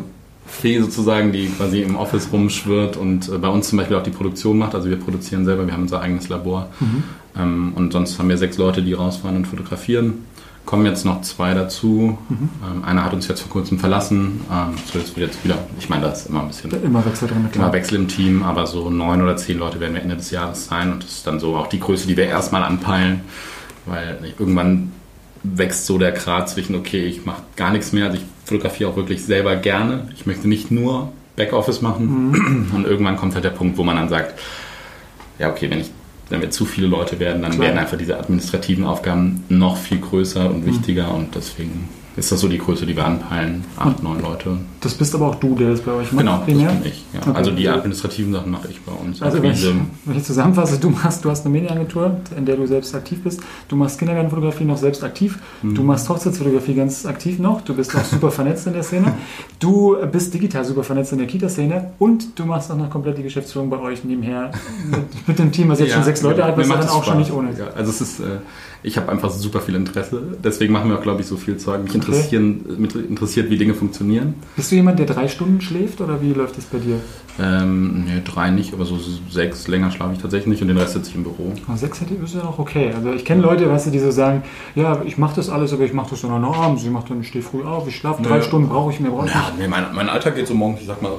Fee 0.49 0.79
sozusagen, 0.79 1.31
die 1.31 1.47
quasi 1.47 1.81
im 1.81 1.95
Office 1.95 2.29
rumschwirrt 2.31 2.97
und 2.97 3.29
äh, 3.29 3.37
bei 3.37 3.47
uns 3.47 3.69
zum 3.69 3.77
Beispiel 3.77 3.97
auch 3.97 4.03
die 4.03 4.11
Produktion 4.11 4.57
macht. 4.57 4.75
Also 4.75 4.89
wir 4.89 4.97
produzieren 4.97 5.45
selber, 5.45 5.65
wir 5.65 5.73
haben 5.73 5.83
unser 5.83 6.01
eigenes 6.01 6.29
Labor. 6.29 6.69
Mhm. 6.79 7.03
Ähm, 7.37 7.73
und 7.75 7.93
sonst 7.93 8.19
haben 8.19 8.29
wir 8.29 8.37
sechs 8.37 8.57
Leute, 8.57 8.81
die 8.81 8.93
rausfahren 8.93 9.37
und 9.37 9.45
fotografieren. 9.45 10.25
Kommen 10.65 10.85
jetzt 10.85 11.05
noch 11.05 11.21
zwei 11.21 11.53
dazu. 11.53 12.17
Mhm. 12.27 12.49
Ähm, 12.63 12.83
einer 12.83 13.05
hat 13.05 13.13
uns 13.13 13.27
jetzt 13.27 13.41
vor 13.41 13.49
kurzem 13.49 13.79
verlassen. 13.79 14.41
Ähm, 14.51 14.75
so 14.91 14.99
jetzt 14.99 15.15
wird 15.15 15.31
jetzt 15.31 15.43
wieder, 15.43 15.57
ich 15.79 15.89
meine, 15.89 16.03
da 16.03 16.11
ist 16.11 16.27
immer 16.27 16.41
ein 16.41 16.47
bisschen 16.47 16.71
immer 16.83 17.05
Wechsel 17.05 17.27
drin, 17.27 17.49
klar. 17.51 17.65
immer 17.65 17.73
Wechsel 17.73 17.95
im 17.95 18.07
Team, 18.07 18.43
aber 18.43 18.67
so 18.67 18.89
neun 18.89 19.21
oder 19.21 19.37
zehn 19.37 19.57
Leute 19.57 19.79
werden 19.79 19.93
wir 19.93 20.01
Ende 20.01 20.17
des 20.17 20.31
Jahres 20.31 20.65
sein 20.65 20.91
und 20.91 21.03
das 21.03 21.11
ist 21.11 21.27
dann 21.27 21.39
so 21.39 21.55
auch 21.55 21.67
die 21.67 21.79
Größe, 21.79 22.07
die 22.07 22.17
wir 22.17 22.25
erstmal 22.25 22.63
anpeilen, 22.63 23.21
weil 23.85 24.33
irgendwann 24.37 24.91
wächst 25.43 25.85
so 25.85 25.97
der 25.97 26.11
Grad 26.11 26.49
zwischen, 26.49 26.75
okay, 26.75 27.05
ich 27.05 27.25
mache 27.25 27.41
gar 27.55 27.71
nichts 27.71 27.93
mehr, 27.93 28.05
also 28.05 28.17
ich 28.17 28.25
fotografiere 28.49 28.89
auch 28.89 28.95
wirklich 28.95 29.23
selber 29.23 29.55
gerne. 29.55 30.09
Ich 30.15 30.25
möchte 30.25 30.47
nicht 30.47 30.71
nur 30.71 31.11
Backoffice 31.35 31.81
machen. 31.81 32.31
Mhm. 32.31 32.71
Und 32.75 32.85
irgendwann 32.85 33.15
kommt 33.15 33.33
halt 33.35 33.45
der 33.45 33.51
Punkt, 33.51 33.77
wo 33.77 33.83
man 33.83 33.95
dann 33.95 34.09
sagt, 34.09 34.39
ja, 35.37 35.49
okay, 35.49 35.69
wenn 35.69 35.79
ich 35.79 35.91
wenn 36.29 36.41
wir 36.41 36.51
zu 36.51 36.65
viele 36.65 36.85
Leute 36.87 37.19
werden, 37.19 37.41
dann 37.41 37.53
Klar. 37.53 37.67
werden 37.67 37.79
einfach 37.79 37.97
diese 37.97 38.17
administrativen 38.17 38.85
Aufgaben 38.85 39.43
noch 39.49 39.77
viel 39.77 39.99
größer 39.99 40.47
und 40.47 40.63
mhm. 40.63 40.67
wichtiger 40.67 41.07
mhm. 41.07 41.15
und 41.15 41.35
deswegen 41.35 41.89
ist 42.19 42.31
das 42.31 42.39
so 42.41 42.47
die 42.47 42.57
Größe, 42.57 42.85
die 42.85 42.95
wir 42.95 43.05
anpeilen? 43.05 43.63
Acht, 43.77 44.03
neun 44.03 44.21
Leute. 44.21 44.57
Das 44.81 44.93
bist 44.93 45.15
aber 45.15 45.27
auch 45.27 45.35
du, 45.35 45.55
der 45.55 45.71
das 45.71 45.81
bei 45.81 45.91
euch 45.93 46.11
macht? 46.11 46.25
Genau, 46.25 46.37
das 46.37 46.45
bin 46.45 46.59
ich. 46.83 47.05
Ja. 47.13 47.21
Okay. 47.21 47.31
Also 47.33 47.51
die 47.51 47.67
administrativen 47.67 48.33
Sachen 48.33 48.51
mache 48.51 48.67
ich 48.69 48.81
bei 48.81 48.91
uns. 48.91 49.21
Also 49.21 49.41
wenn 49.41 49.51
ich, 49.51 49.65
wenn 50.05 50.17
ich, 50.17 50.23
zusammenfasse, 50.23 50.79
du, 50.79 50.89
machst, 50.89 51.25
du 51.25 51.29
hast 51.29 51.45
eine 51.45 51.53
Medienagentur, 51.53 52.17
in 52.35 52.45
der 52.45 52.55
du 52.55 52.67
selbst 52.67 52.93
aktiv 52.93 53.23
bist. 53.23 53.41
Du 53.67 53.75
machst 53.75 53.97
Kindergartenfotografie 53.99 54.65
noch 54.65 54.77
selbst 54.77 55.03
aktiv. 55.03 55.39
Mhm. 55.61 55.75
Du 55.75 55.83
machst 55.83 56.07
Hochzeitsfotografie 56.09 56.75
ganz 56.75 57.05
aktiv 57.05 57.39
noch. 57.39 57.61
Du 57.61 57.73
bist 57.73 57.95
auch 57.95 58.03
super 58.03 58.31
vernetzt 58.31 58.67
in 58.67 58.73
der 58.73 58.83
Szene. 58.83 59.13
Du 59.59 59.97
bist 60.11 60.33
digital 60.33 60.63
super 60.65 60.83
vernetzt 60.83 61.11
in 61.11 61.17
der 61.17 61.27
Kita-Szene. 61.27 61.91
Und 61.99 62.37
du 62.37 62.45
machst 62.45 62.71
auch 62.71 62.77
noch 62.77 62.89
komplett 62.89 63.17
die 63.17 63.23
Geschäftsführung 63.23 63.69
bei 63.69 63.79
euch 63.79 64.03
nebenher 64.03 64.51
mit, 64.89 65.27
mit 65.27 65.39
dem 65.39 65.51
Team, 65.51 65.69
was 65.69 65.79
jetzt 65.79 65.89
ja, 65.89 65.95
schon 65.95 66.03
sechs 66.03 66.21
Leute 66.21 66.43
hat, 66.43 66.57
was 66.57 66.67
dann 66.67 66.79
auch 66.81 67.03
Spaß. 67.03 67.05
schon 67.05 67.17
nicht 67.17 67.31
ohne. 67.31 67.49
Ja, 67.57 67.67
also 67.75 67.89
es 67.91 68.01
ist... 68.01 68.19
Äh, 68.19 68.39
ich 68.81 68.97
habe 68.97 69.09
einfach 69.11 69.29
super 69.29 69.59
viel 69.59 69.75
Interesse. 69.75 70.21
Deswegen 70.43 70.71
machen 70.71 70.89
wir 70.89 70.97
auch, 70.97 71.03
glaube 71.03 71.21
ich, 71.21 71.27
so 71.27 71.35
viel 71.35 71.57
Zeug. 71.57 71.83
Mich 71.83 71.93
interessieren, 71.93 72.65
okay. 72.81 72.99
interessiert, 73.07 73.49
wie 73.49 73.57
Dinge 73.57 73.73
funktionieren. 73.73 74.35
Bist 74.55 74.71
du 74.71 74.75
jemand, 74.75 74.99
der 74.99 75.05
drei 75.05 75.27
Stunden 75.27 75.59
schläft 75.59 75.99
oder 76.01 76.21
wie 76.21 76.33
läuft 76.33 76.57
das 76.57 76.65
bei 76.65 76.77
dir? 76.79 76.99
Ähm, 77.41 78.05
nee, 78.05 78.21
drei 78.23 78.51
nicht, 78.51 78.73
aber 78.73 78.85
so 78.85 78.97
sechs 79.29 79.67
länger 79.67 79.91
schlafe 79.91 80.13
ich 80.13 80.19
tatsächlich 80.21 80.47
nicht 80.49 80.61
und 80.61 80.67
den 80.67 80.77
Rest 80.77 80.93
sitze 80.93 81.09
ich 81.09 81.15
im 81.15 81.23
Büro. 81.23 81.53
Aber 81.67 81.77
sechs 81.77 82.01
hätte 82.01 82.13
ist 82.15 82.35
ja 82.35 82.43
noch 82.43 82.59
okay. 82.59 82.91
Also 82.93 83.13
ich 83.13 83.23
kenne 83.23 83.41
Leute, 83.41 83.69
weißt 83.69 83.87
du, 83.87 83.91
die 83.91 83.99
so 83.99 84.11
sagen, 84.11 84.43
ja, 84.75 85.01
ich 85.05 85.17
mache 85.17 85.37
das 85.37 85.49
alles, 85.49 85.71
aber 85.71 85.83
ich 85.83 85.93
mache 85.93 86.09
das 86.11 86.21
dann 86.21 86.41
noch 86.41 86.57
abends. 86.57 86.83
Ich 86.83 86.89
dann, 87.07 87.23
stehe 87.23 87.43
früh 87.43 87.63
auf, 87.63 87.87
ich 87.87 87.95
schlafe 87.95 88.23
drei 88.23 88.41
Stunden, 88.41 88.67
brauche 88.67 88.91
ich 88.91 88.99
mehr. 88.99 89.11
Brauche 89.11 89.27
ja, 89.27 89.51
nee, 89.57 89.67
mein, 89.67 89.85
mein 89.93 90.09
Alltag 90.09 90.35
geht 90.35 90.47
so 90.47 90.53
morgens, 90.53 90.81
ich 90.81 90.87
sag 90.87 91.01
mal, 91.01 91.13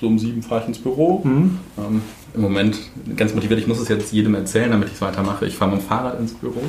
so 0.00 0.06
um 0.06 0.18
sieben 0.18 0.42
fahre 0.42 0.62
ich 0.62 0.68
ins 0.68 0.78
Büro. 0.78 1.22
Mhm. 1.24 1.58
Ähm, 1.78 2.02
Im 2.34 2.40
Moment 2.40 2.78
ganz 3.16 3.34
motiviert, 3.34 3.60
ich 3.60 3.66
muss 3.66 3.80
es 3.80 3.88
jetzt 3.88 4.12
jedem 4.12 4.34
erzählen, 4.34 4.70
damit 4.70 4.88
ich 4.88 4.94
es 4.94 5.00
weitermache. 5.00 5.46
Ich 5.46 5.56
fahre 5.56 5.70
mit 5.70 5.80
dem 5.80 5.86
Fahrrad 5.86 6.20
ins 6.20 6.34
Büro. 6.34 6.60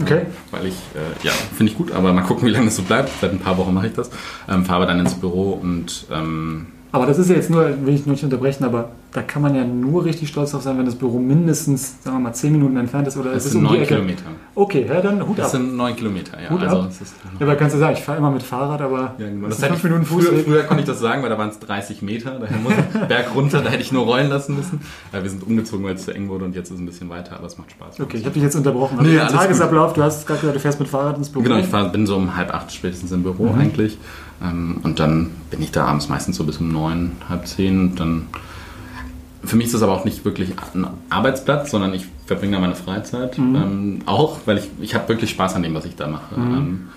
Okay. 0.00 0.22
Weil 0.50 0.66
ich, 0.66 0.74
äh, 0.94 1.26
ja, 1.26 1.32
finde 1.56 1.72
ich 1.72 1.78
gut, 1.78 1.92
aber 1.92 2.12
mal 2.12 2.22
gucken, 2.22 2.46
wie 2.46 2.50
lange 2.50 2.66
das 2.66 2.76
so 2.76 2.82
bleibt. 2.82 3.10
Seit 3.20 3.32
ein 3.32 3.38
paar 3.38 3.58
Wochen 3.58 3.74
mache 3.74 3.88
ich 3.88 3.92
das. 3.92 4.10
Ähm, 4.48 4.64
fahre 4.64 4.86
dann 4.86 5.00
ins 5.00 5.14
Büro 5.14 5.52
und 5.52 6.06
ähm, 6.10 6.66
aber 6.92 7.06
das 7.06 7.18
ist 7.18 7.30
ja 7.30 7.36
jetzt 7.36 7.50
nur, 7.50 7.86
will 7.86 7.94
ich 7.94 8.04
nur 8.04 8.14
nicht 8.14 8.24
unterbrechen, 8.24 8.64
aber 8.64 8.90
da 9.12 9.22
kann 9.22 9.42
man 9.42 9.54
ja 9.56 9.64
nur 9.64 10.04
richtig 10.04 10.28
stolz 10.28 10.52
drauf 10.52 10.62
sein, 10.62 10.78
wenn 10.78 10.86
das 10.86 10.94
Büro 10.94 11.18
mindestens, 11.18 12.02
sagen 12.02 12.18
wir 12.18 12.20
mal, 12.20 12.32
10 12.32 12.52
Minuten 12.52 12.76
entfernt 12.76 13.08
ist 13.08 13.16
oder 13.16 13.32
das 13.32 13.44
ist 13.44 13.52
sind 13.52 13.66
um 13.66 13.72
9 13.72 13.84
Kilometer. 13.84 14.22
Okay, 14.54 14.86
ja, 14.88 15.00
dann 15.00 15.26
Hut 15.26 15.36
das 15.36 15.46
ab. 15.46 15.52
Das 15.52 15.60
sind 15.60 15.76
9 15.76 15.96
Kilometer, 15.96 16.40
ja. 16.40 16.50
Hut 16.50 16.62
also, 16.62 16.82
ab. 16.82 16.90
ja, 17.40 17.46
aber 17.46 17.56
kannst 17.56 17.74
du 17.74 17.80
sagen, 17.80 17.94
ich 17.94 18.04
fahre 18.04 18.18
immer 18.18 18.30
mit 18.30 18.44
Fahrrad, 18.44 18.80
aber 18.80 19.14
ja, 19.18 19.26
genau. 19.26 19.48
das, 19.48 19.58
das 19.58 19.68
5 19.68 19.82
Minuten 19.82 20.04
Fuß. 20.04 20.26
Früher, 20.26 20.38
früher, 20.44 20.62
konnte 20.62 20.82
ich 20.82 20.88
das 20.88 21.00
sagen, 21.00 21.22
weil 21.22 21.30
da 21.30 21.38
waren 21.38 21.48
es 21.48 21.58
30 21.58 22.02
Meter, 22.02 22.38
daher 22.38 22.58
muss 22.58 22.72
ich 22.72 23.00
Berg 23.08 23.34
runter, 23.34 23.62
da 23.62 23.70
hätte 23.70 23.82
ich 23.82 23.90
nur 23.90 24.04
rollen 24.04 24.28
lassen 24.28 24.54
müssen. 24.54 24.80
Ja, 25.12 25.22
wir 25.22 25.30
sind 25.30 25.42
umgezogen, 25.44 25.84
weil 25.84 25.94
es 25.94 26.04
zu 26.04 26.14
eng 26.14 26.28
wurde 26.28 26.44
und 26.44 26.54
jetzt 26.54 26.68
ist 26.68 26.74
es 26.74 26.80
ein 26.80 26.86
bisschen 26.86 27.08
weiter, 27.08 27.36
aber 27.36 27.46
es 27.46 27.58
macht 27.58 27.72
Spaß. 27.72 27.98
Okay, 27.98 28.18
ich 28.18 28.24
habe 28.24 28.34
dich 28.34 28.44
jetzt 28.44 28.54
unterbrochen. 28.54 28.98
Nee, 29.02 29.16
ja, 29.16 29.26
Tagesablauf, 29.26 29.92
du 29.94 30.04
hast 30.04 30.24
gerade 30.24 30.40
gesagt, 30.40 30.56
du 30.56 30.60
fährst 30.60 30.78
mit 30.78 30.88
Fahrrad 30.88 31.18
ins 31.18 31.30
Büro. 31.30 31.42
Genau, 31.42 31.58
ich 31.58 31.66
fahr, 31.66 31.88
bin 31.88 32.06
so 32.06 32.16
um 32.16 32.36
halb 32.36 32.54
acht 32.54 32.72
spätestens 32.72 33.10
im 33.10 33.24
Büro 33.24 33.46
mhm. 33.46 33.60
eigentlich. 33.60 33.98
Ähm, 34.42 34.78
und 34.84 35.00
dann 35.00 35.32
bin 35.50 35.60
ich 35.62 35.72
da 35.72 35.86
abends 35.86 36.08
meistens 36.08 36.36
so 36.36 36.44
bis 36.44 36.58
um 36.58 36.72
neun, 36.72 37.12
halb 37.28 37.46
zehn. 37.46 37.96
Dann 37.96 38.28
für 39.42 39.56
mich 39.56 39.66
ist 39.66 39.74
das 39.74 39.82
aber 39.82 39.92
auch 39.92 40.04
nicht 40.04 40.24
wirklich 40.24 40.50
ein 40.74 40.86
Arbeitsplatz, 41.08 41.70
sondern 41.70 41.94
ich 41.94 42.06
verbringe 42.26 42.52
da 42.52 42.60
meine 42.60 42.74
Freizeit. 42.74 43.38
Mhm. 43.38 43.56
Ähm, 43.56 43.98
auch, 44.06 44.40
weil 44.44 44.58
ich, 44.58 44.68
ich 44.80 44.94
habe 44.94 45.08
wirklich 45.08 45.30
Spaß 45.30 45.54
an 45.54 45.62
dem, 45.62 45.74
was 45.74 45.84
ich 45.84 45.96
da 45.96 46.06
mache. 46.06 46.38
Mhm. 46.38 46.54
Ähm, 46.54 46.88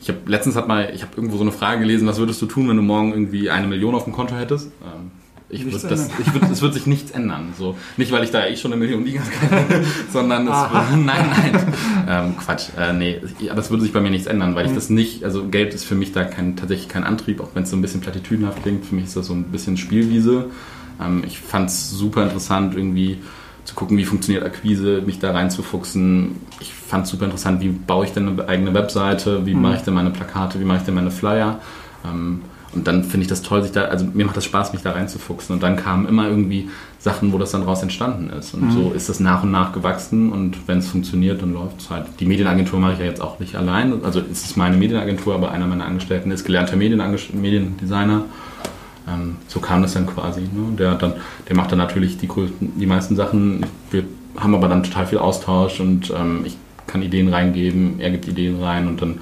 ich 0.00 0.08
habe 0.08 0.18
letztens 0.26 0.54
hat 0.54 0.68
mal, 0.68 0.90
ich 0.94 1.02
habe 1.02 1.12
irgendwo 1.16 1.36
so 1.36 1.42
eine 1.42 1.52
Frage 1.52 1.80
gelesen, 1.80 2.06
was 2.06 2.18
würdest 2.18 2.40
du 2.40 2.46
tun, 2.46 2.68
wenn 2.68 2.76
du 2.76 2.82
morgen 2.82 3.10
irgendwie 3.10 3.50
eine 3.50 3.66
Million 3.66 3.94
auf 3.94 4.04
dem 4.04 4.12
Konto 4.12 4.36
hättest? 4.36 4.66
Ähm, 4.82 5.10
ich 5.50 5.64
würd 5.64 5.82
das, 5.90 6.10
ich 6.18 6.34
würd, 6.34 6.50
es 6.52 6.60
wird 6.60 6.74
sich 6.74 6.86
nichts 6.86 7.10
ändern. 7.10 7.54
So, 7.58 7.76
nicht, 7.96 8.12
weil 8.12 8.22
ich 8.22 8.30
da 8.30 8.46
eh 8.46 8.56
schon 8.56 8.72
eine 8.72 8.78
Million 8.78 9.04
liegen 9.04 9.22
kann, 9.48 9.64
sondern 10.12 10.46
es 10.46 10.54
wird, 10.54 11.04
nein, 11.04 11.30
nein, 11.30 11.74
ähm, 12.06 12.36
Quatsch, 12.36 12.68
äh, 12.78 12.92
nee, 12.92 13.20
das 13.54 13.70
würde 13.70 13.82
sich 13.82 13.92
bei 13.92 14.00
mir 14.00 14.10
nichts 14.10 14.26
ändern, 14.26 14.54
weil 14.54 14.66
ich 14.66 14.72
mhm. 14.72 14.76
das 14.76 14.90
nicht, 14.90 15.24
also 15.24 15.48
Geld 15.48 15.72
ist 15.72 15.84
für 15.84 15.94
mich 15.94 16.12
da 16.12 16.24
kein, 16.24 16.56
tatsächlich 16.56 16.88
kein 16.88 17.02
Antrieb, 17.02 17.40
auch 17.40 17.48
wenn 17.54 17.62
es 17.62 17.70
so 17.70 17.76
ein 17.76 17.82
bisschen 17.82 18.02
platitüdenhaft 18.02 18.62
klingt, 18.62 18.84
für 18.84 18.94
mich 18.94 19.04
ist 19.04 19.16
das 19.16 19.26
so 19.26 19.32
ein 19.32 19.44
bisschen 19.44 19.78
Spielwiese. 19.78 20.50
Ähm, 21.00 21.22
ich 21.26 21.38
fand 21.38 21.70
es 21.70 21.90
super 21.90 22.22
interessant, 22.22 22.74
irgendwie 22.74 23.18
zu 23.64 23.74
gucken, 23.74 23.98
wie 23.98 24.04
funktioniert 24.04 24.44
Akquise, 24.44 25.02
mich 25.04 25.18
da 25.18 25.32
reinzufuchsen. 25.32 26.36
Ich 26.60 26.72
fand 26.72 27.04
es 27.04 27.10
super 27.10 27.26
interessant, 27.26 27.60
wie 27.60 27.68
baue 27.68 28.06
ich 28.06 28.12
denn 28.12 28.26
eine 28.28 28.48
eigene 28.48 28.72
Webseite, 28.72 29.44
wie 29.44 29.54
mhm. 29.54 29.62
mache 29.62 29.76
ich 29.76 29.82
denn 29.82 29.94
meine 29.94 30.10
Plakate, 30.10 30.58
wie 30.58 30.64
mache 30.64 30.78
ich 30.78 30.84
denn 30.84 30.94
meine 30.94 31.10
Flyer. 31.10 31.60
Ähm, 32.04 32.40
und 32.74 32.86
dann 32.86 33.02
finde 33.02 33.22
ich 33.22 33.28
das 33.28 33.42
toll, 33.42 33.62
sich 33.62 33.72
da, 33.72 33.84
also 33.84 34.06
mir 34.12 34.26
macht 34.26 34.36
das 34.36 34.44
Spaß, 34.44 34.72
mich 34.72 34.82
da 34.82 34.92
reinzufuchsen. 34.92 35.54
Und 35.54 35.62
dann 35.62 35.76
kamen 35.76 36.06
immer 36.06 36.28
irgendwie 36.28 36.68
Sachen, 36.98 37.32
wo 37.32 37.38
das 37.38 37.50
dann 37.50 37.62
raus 37.62 37.82
entstanden 37.82 38.30
ist. 38.30 38.54
Und 38.54 38.66
mhm. 38.66 38.70
so 38.72 38.92
ist 38.92 39.08
das 39.08 39.20
nach 39.20 39.42
und 39.42 39.50
nach 39.50 39.72
gewachsen. 39.72 40.32
Und 40.32 40.68
wenn 40.68 40.78
es 40.78 40.88
funktioniert, 40.88 41.40
dann 41.40 41.54
läuft 41.54 41.80
es 41.80 41.90
halt. 41.90 42.06
Die 42.20 42.26
Medienagentur 42.26 42.78
mache 42.78 42.94
ich 42.94 42.98
ja 42.98 43.06
jetzt 43.06 43.22
auch 43.22 43.38
nicht 43.38 43.56
allein. 43.56 44.04
Also 44.04 44.20
es 44.20 44.44
ist 44.44 44.56
meine 44.56 44.76
Medienagentur, 44.76 45.34
aber 45.34 45.50
einer 45.50 45.66
meiner 45.66 45.86
Angestellten 45.86 46.30
ist 46.30 46.44
gelernter 46.44 46.76
Mediendesigner. 46.76 48.24
Ähm, 49.12 49.36
so 49.46 49.60
kam 49.60 49.82
das 49.82 49.94
dann 49.94 50.06
quasi. 50.06 50.42
Ne? 50.42 50.76
Der, 50.78 50.94
dann, 50.94 51.14
der 51.48 51.56
macht 51.56 51.72
dann 51.72 51.78
natürlich 51.78 52.18
die, 52.18 52.28
größten, 52.28 52.78
die 52.78 52.86
meisten 52.86 53.16
Sachen. 53.16 53.66
Wir 53.90 54.04
haben 54.36 54.54
aber 54.54 54.68
dann 54.68 54.82
total 54.82 55.06
viel 55.06 55.18
Austausch 55.18 55.80
und 55.80 56.12
ähm, 56.16 56.42
ich 56.44 56.56
kann 56.86 57.02
Ideen 57.02 57.28
reingeben, 57.28 58.00
er 58.00 58.10
gibt 58.10 58.28
Ideen 58.28 58.62
rein 58.62 58.88
und 58.88 59.02
dann 59.02 59.18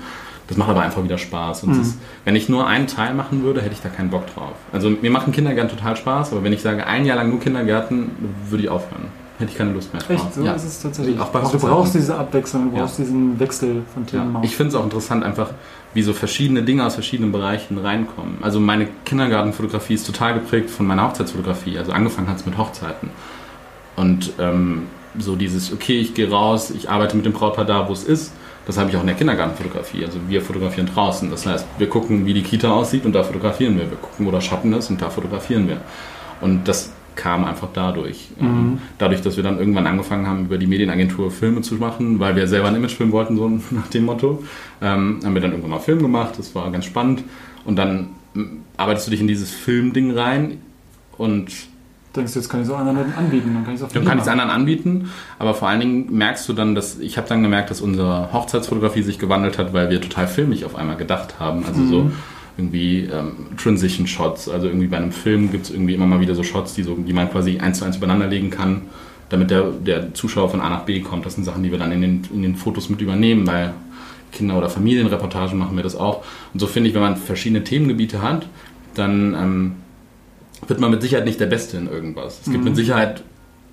das 0.49 0.57
macht 0.57 0.71
aber 0.71 0.83
einfach 0.83 1.03
wieder 1.03 1.19
Spaß. 1.19 1.65
Und 1.65 1.75
mhm. 1.75 1.81
ist, 1.81 1.99
wenn 2.25 2.37
ich 2.37 2.49
nur 2.49 2.67
einen 2.67 2.87
Teil 2.87 3.15
machen 3.15 3.43
würde, 3.43 3.63
hätte 3.63 3.75
ich 3.75 3.81
da 3.81 3.89
keinen 3.89 4.11
Bock 4.11 4.33
drauf. 4.35 4.55
Also 4.73 4.91
mir 4.91 5.11
machen 5.11 5.33
Kindergärten 5.33 5.77
total 5.77 5.97
Spaß, 5.97 6.33
aber 6.33 6.45
wenn 6.45 6.53
ich 6.53 6.63
sage, 6.63 6.87
ein 6.87 7.05
Jahr 7.05 7.17
lang 7.17 7.31
nur 7.31 7.41
Kindergärten, 7.41 8.11
würde 8.49 8.65
ich 8.65 8.69
aufhören. 8.69 9.07
Hätte 9.39 9.51
ich 9.51 9.59
keine 9.59 9.73
Lust 9.73 9.93
mehr 9.93 10.01
drauf. 10.01 10.11
Echt, 10.11 10.35
so 10.35 10.43
ja. 10.43 10.53
ist 10.53 10.65
es 10.65 10.81
tatsächlich. 10.81 11.21
Auch 11.21 11.29
bei 11.29 11.41
du 11.41 11.59
brauchst 11.59 11.95
diese 11.95 12.17
Abwechslung, 12.17 12.71
du 12.71 12.79
brauchst 12.79 12.99
ja. 12.99 13.05
diesen 13.05 13.39
Wechsel 13.39 13.83
von 13.93 14.07
Themen. 14.07 14.35
Ja. 14.35 14.41
Ich 14.43 14.57
finde 14.57 14.71
es 14.71 14.75
auch 14.77 14.85
interessant, 14.85 15.25
einfach 15.25 15.51
wie 15.97 16.03
so 16.03 16.13
verschiedene 16.13 16.63
Dinge 16.63 16.87
aus 16.87 16.95
verschiedenen 16.95 17.33
Bereichen 17.33 17.79
reinkommen. 17.79 18.39
Also 18.43 18.61
meine 18.61 18.87
Kindergartenfotografie 19.05 19.95
ist 19.95 20.07
total 20.07 20.35
geprägt 20.35 20.71
von 20.71 20.87
meiner 20.87 21.09
Hochzeitsfotografie. 21.09 21.79
Also 21.79 21.91
angefangen 21.91 22.29
hat 22.29 22.37
es 22.37 22.47
mit 22.47 22.57
Hochzeiten. 22.57 23.11
Und 23.97 24.33
ähm, 24.39 24.85
so 25.19 25.35
dieses, 25.35 25.73
okay, 25.73 25.99
ich 25.99 26.15
gehe 26.15 26.31
raus, 26.31 26.71
ich 26.71 26.89
arbeite 26.89 27.17
mit 27.17 27.27
dem 27.27 27.33
Brautpaar 27.33 27.65
da, 27.65 27.89
wo 27.89 27.93
es 27.93 28.05
ist 28.05 28.33
das 28.67 28.77
habe 28.79 28.91
ich 28.91 28.97
auch 28.97 29.01
in 29.01 29.07
der 29.07 29.15
Kindergartenfotografie. 29.15 30.05
Also 30.05 30.19
wir 30.29 30.43
fotografieren 30.43 30.89
draußen. 30.93 31.31
Das 31.31 31.47
heißt, 31.47 31.65
wir 31.79 31.89
gucken, 31.89 32.27
wie 32.27 32.35
die 32.35 32.43
Kita 32.43 32.73
aussieht 32.73 33.07
und 33.07 33.13
da 33.13 33.23
fotografieren 33.23 33.79
wir. 33.79 33.89
Wir 33.89 33.97
gucken, 33.97 34.27
wo 34.27 34.33
der 34.33 34.41
Schatten 34.41 34.73
ist 34.73 34.91
und 34.91 35.01
da 35.01 35.09
fotografieren 35.09 35.69
wir. 35.69 35.81
Und 36.41 36.67
das 36.67 36.91
kam 37.17 37.45
einfach 37.45 37.69
dadurch. 37.73 38.29
Ähm, 38.41 38.47
mhm. 38.47 38.79
Dadurch, 38.99 39.23
dass 39.23 39.37
wir 39.37 39.43
dann 39.43 39.59
irgendwann 39.59 39.87
angefangen 39.87 40.27
haben, 40.27 40.45
über 40.45 40.59
die 40.59 40.67
Medienagentur 40.67 41.31
Filme 41.31 41.63
zu 41.63 41.75
machen, 41.77 42.21
weil 42.21 42.37
wir 42.37 42.47
selber 42.47 42.69
einen 42.69 42.77
Imagefilm 42.77 43.11
wollten, 43.13 43.37
so 43.37 43.49
nach 43.71 43.89
dem 43.89 44.05
Motto, 44.05 44.45
ähm, 44.81 45.21
haben 45.25 45.35
wir 45.35 45.41
dann 45.41 45.51
irgendwann 45.51 45.73
mal 45.73 45.81
Film 45.81 46.01
gemacht. 46.01 46.35
Das 46.39 46.55
war 46.55 46.71
ganz 46.71 46.85
spannend. 46.85 47.25
Und 47.65 47.77
dann 47.77 48.11
ähm, 48.37 48.59
arbeitest 48.77 49.09
du 49.09 49.11
dich 49.11 49.21
in 49.21 49.27
dieses 49.27 49.51
Filmding 49.51 50.13
rein 50.13 50.59
und 51.17 51.51
denkst 52.15 52.33
du, 52.33 52.39
jetzt 52.39 52.49
kann 52.49 52.61
ich 52.61 52.67
es 52.67 52.73
auch 52.73 52.79
anderen 52.79 53.13
anbieten. 53.15 53.53
Dann 53.55 53.65
kann 53.65 53.75
ich 53.75 53.81
es 53.81 53.89
Dann 53.93 54.05
kann 54.05 54.19
ich 54.19 54.23
es 54.23 54.29
anderen 54.29 54.51
anbieten, 54.51 55.11
aber 55.39 55.55
vor 55.55 55.69
allen 55.69 55.81
Dingen 55.81 56.17
merkst 56.17 56.49
du 56.49 56.53
dann, 56.53 56.75
dass 56.75 56.99
ich 56.99 57.19
habe 57.19 57.29
dann 57.29 57.43
gemerkt, 57.43 57.71
dass 57.71 57.81
unsere 57.81 58.33
Hochzeitsfotografie 58.33 59.03
sich 59.03 59.19
gewandelt 59.19 59.59
hat, 59.59 59.73
weil 59.73 59.91
wir 59.91 60.01
total 60.01 60.27
filmig 60.29 60.65
auf 60.65 60.77
einmal 60.77 60.97
gedacht 60.97 61.39
haben. 61.39 61.65
Also 61.67 61.81
mhm. 61.81 61.89
so 61.89 62.11
irgendwie 62.57 63.01
ähm, 63.05 63.49
Transition 63.57 64.07
Shots. 64.07 64.49
Also 64.49 64.67
irgendwie 64.67 64.87
bei 64.87 64.97
einem 64.97 65.13
Film 65.13 65.51
gibt 65.51 65.67
es 65.67 65.71
irgendwie 65.71 65.95
immer 65.95 66.07
mal 66.07 66.21
wieder 66.21 66.35
so 66.35 66.43
Shots, 66.43 66.75
die, 66.75 66.83
so, 66.83 66.95
die 66.95 67.13
man 67.13 67.31
quasi 67.31 67.59
eins 67.59 67.79
zu 67.79 67.85
eins 67.85 67.97
übereinander 67.97 68.27
legen 68.27 68.51
kann, 68.51 68.83
damit 69.29 69.51
der, 69.51 69.71
der 69.71 70.15
Zuschauer 70.15 70.49
von 70.49 70.61
A 70.61 70.71
nach 70.71 70.85
B 70.85 71.01
kommt. 71.01 71.27
Das 71.27 71.35
sind 71.35 71.45
Sachen, 71.45 71.63
die 71.63 71.71
wir 71.71 71.79
dann 71.79 71.93
in 71.93 72.01
den, 72.01 72.29
in 72.33 72.43
den 72.43 72.57
Fotos 72.57 72.89
mit 72.89 73.01
übernehmen, 73.01 73.47
weil 73.47 73.75
Kinder- 74.33 74.57
oder 74.57 74.69
Familienreportagen 74.69 75.59
machen 75.59 75.77
wir 75.77 75.83
das 75.83 75.97
auch. 75.97 76.25
Und 76.53 76.61
so 76.61 76.67
finde 76.67 76.89
ich, 76.89 76.95
wenn 76.95 77.03
man 77.03 77.17
verschiedene 77.17 77.65
Themengebiete 77.65 78.23
hat, 78.23 78.47
dann 78.95 79.35
ähm, 79.35 79.73
wird 80.67 80.81
man 80.81 80.91
mit 80.91 81.03
Sicherheit 81.03 81.27
nicht 81.27 81.41
der 81.41 81.47
Beste 81.47 81.77
in 81.77 81.89
irgendwas. 81.89 82.41
Es 82.41 82.45
gibt 82.45 82.59
mhm. 82.59 82.65
mit 82.65 82.77
Sicherheit, 82.77 83.23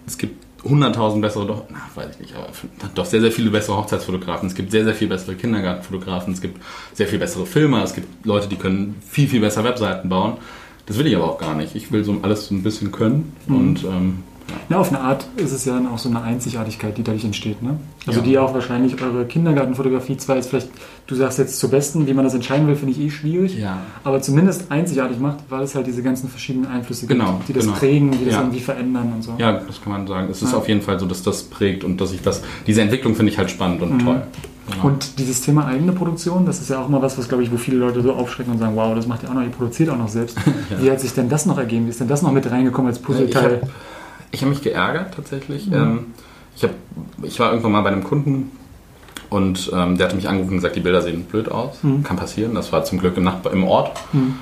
es 0.05 0.17
gibt 0.17 0.42
100.000 0.65 1.21
bessere, 1.21 1.45
doch, 1.45 1.63
na, 1.69 1.81
weiß 1.95 2.11
ich 2.11 2.19
nicht, 2.19 2.35
aber 2.35 2.47
doch 2.95 3.05
sehr, 3.05 3.19
sehr 3.21 3.31
viele 3.31 3.49
bessere 3.49 3.77
Hochzeitsfotografen. 3.77 4.47
Es 4.47 4.55
gibt 4.55 4.71
sehr, 4.71 4.85
sehr 4.85 4.95
viel 4.95 5.09
bessere 5.09 5.35
Kindergartenfotografen. 5.35 6.33
Es 6.33 6.41
gibt 6.41 6.61
sehr 6.93 7.07
viel 7.07 7.19
bessere 7.19 7.45
Filmer. 7.45 7.83
Es 7.83 7.93
gibt 7.93 8.25
Leute, 8.25 8.47
die 8.47 8.55
können 8.55 8.95
viel, 9.05 9.27
viel 9.27 9.41
besser 9.41 9.63
Webseiten 9.63 10.07
bauen. 10.07 10.37
Das 10.85 10.97
will 10.97 11.07
ich 11.07 11.15
aber 11.15 11.25
auch 11.25 11.37
gar 11.37 11.55
nicht. 11.55 11.75
Ich 11.75 11.91
will 11.91 12.03
so 12.03 12.17
alles 12.21 12.47
so 12.47 12.55
ein 12.55 12.63
bisschen 12.63 12.91
können 12.91 13.33
mhm. 13.47 13.55
und 13.55 13.83
ähm, 13.83 14.23
ja, 14.69 14.77
auf 14.77 14.89
eine 14.89 15.01
Art 15.01 15.27
ist 15.37 15.51
es 15.51 15.65
ja 15.65 15.73
dann 15.73 15.87
auch 15.87 15.97
so 15.97 16.09
eine 16.09 16.21
Einzigartigkeit, 16.21 16.97
die 16.97 17.03
dadurch 17.03 17.25
entsteht. 17.25 17.61
Ne? 17.61 17.77
Also 18.07 18.19
ja. 18.19 18.25
die 18.25 18.37
auch 18.37 18.53
wahrscheinlich 18.53 19.01
eure 19.01 19.25
Kindergartenfotografie 19.25 20.17
zwar 20.17 20.35
jetzt 20.35 20.49
vielleicht, 20.49 20.69
du 21.07 21.15
sagst 21.15 21.39
jetzt 21.39 21.59
zur 21.59 21.69
besten, 21.69 22.07
wie 22.07 22.13
man 22.13 22.23
das 22.23 22.33
entscheiden 22.33 22.67
will, 22.67 22.75
finde 22.75 22.93
ich 22.93 22.99
eh 22.99 23.09
schwierig, 23.09 23.57
ja. 23.57 23.77
aber 24.03 24.21
zumindest 24.21 24.71
einzigartig 24.71 25.19
macht, 25.19 25.39
weil 25.49 25.63
es 25.63 25.75
halt 25.75 25.87
diese 25.87 26.03
ganzen 26.03 26.29
verschiedenen 26.29 26.67
Einflüsse 26.67 27.07
genau, 27.07 27.33
gibt, 27.33 27.49
die 27.49 27.53
das 27.53 27.65
genau. 27.65 27.77
prägen, 27.77 28.11
die 28.11 28.25
das 28.25 28.35
irgendwie 28.35 28.59
verändern 28.59 29.13
und 29.15 29.21
so. 29.21 29.33
Ja, 29.37 29.53
das 29.53 29.81
kann 29.81 29.91
man 29.93 30.07
sagen. 30.07 30.27
Es 30.29 30.41
ist 30.41 30.53
auf 30.53 30.67
jeden 30.67 30.81
Fall 30.81 30.99
so, 30.99 31.05
dass 31.05 31.23
das 31.23 31.43
prägt 31.43 31.83
und 31.83 31.99
dass 31.99 32.11
ich 32.11 32.21
das, 32.21 32.41
diese 32.67 32.81
Entwicklung 32.81 33.15
finde 33.15 33.31
ich 33.31 33.37
halt 33.37 33.49
spannend 33.49 33.81
und 33.81 33.93
mhm. 33.93 34.05
toll. 34.05 34.21
Genau. 34.71 34.87
Und 34.87 35.19
dieses 35.19 35.41
Thema 35.41 35.65
eigene 35.65 35.91
Produktion, 35.91 36.45
das 36.45 36.61
ist 36.61 36.69
ja 36.69 36.81
auch 36.81 36.87
immer 36.87 37.01
was, 37.01 37.17
was 37.17 37.27
glaube 37.27 37.43
ich, 37.43 37.51
wo 37.51 37.57
viele 37.57 37.77
Leute 37.77 38.01
so 38.01 38.13
aufschrecken 38.13 38.53
und 38.53 38.59
sagen, 38.59 38.75
wow, 38.75 38.95
das 38.95 39.07
macht 39.07 39.23
ihr 39.23 39.29
auch 39.29 39.33
noch, 39.33 39.43
ihr 39.43 39.49
produziert 39.49 39.89
auch 39.89 39.97
noch 39.97 40.07
selbst. 40.07 40.37
ja. 40.69 40.81
Wie 40.81 40.89
hat 40.89 41.01
sich 41.01 41.13
denn 41.13 41.27
das 41.27 41.45
noch 41.45 41.57
ergeben? 41.57 41.85
Wie 41.85 41.89
ist 41.89 41.99
denn 41.99 42.07
das 42.07 42.21
noch 42.21 42.31
mit 42.31 42.49
reingekommen 42.49 42.87
als 42.87 42.99
Puzzleteil? 42.99 43.61
Ich 44.33 44.41
habe 44.41 44.49
mich 44.49 44.61
geärgert 44.61 45.13
tatsächlich. 45.13 45.67
Mhm. 45.67 45.73
Ähm, 45.73 46.05
ich, 46.55 46.63
hab, 46.63 46.71
ich 47.21 47.39
war 47.39 47.51
irgendwann 47.51 47.71
mal 47.71 47.81
bei 47.81 47.91
einem 47.91 48.03
Kunden 48.03 48.51
und 49.29 49.71
ähm, 49.73 49.97
der 49.97 50.07
hatte 50.07 50.15
mich 50.15 50.27
angerufen 50.27 50.51
und 50.51 50.57
gesagt, 50.57 50.75
die 50.75 50.81
Bilder 50.81 51.01
sehen 51.01 51.23
blöd 51.23 51.49
aus. 51.49 51.83
Mhm. 51.83 52.03
Kann 52.03 52.17
passieren. 52.17 52.55
Das 52.55 52.71
war 52.71 52.83
zum 52.83 52.99
Glück 52.99 53.15
im, 53.15 53.23
Nachbar 53.23 53.53
im 53.53 53.63
Ort. 53.63 53.99
Mhm. 54.11 54.35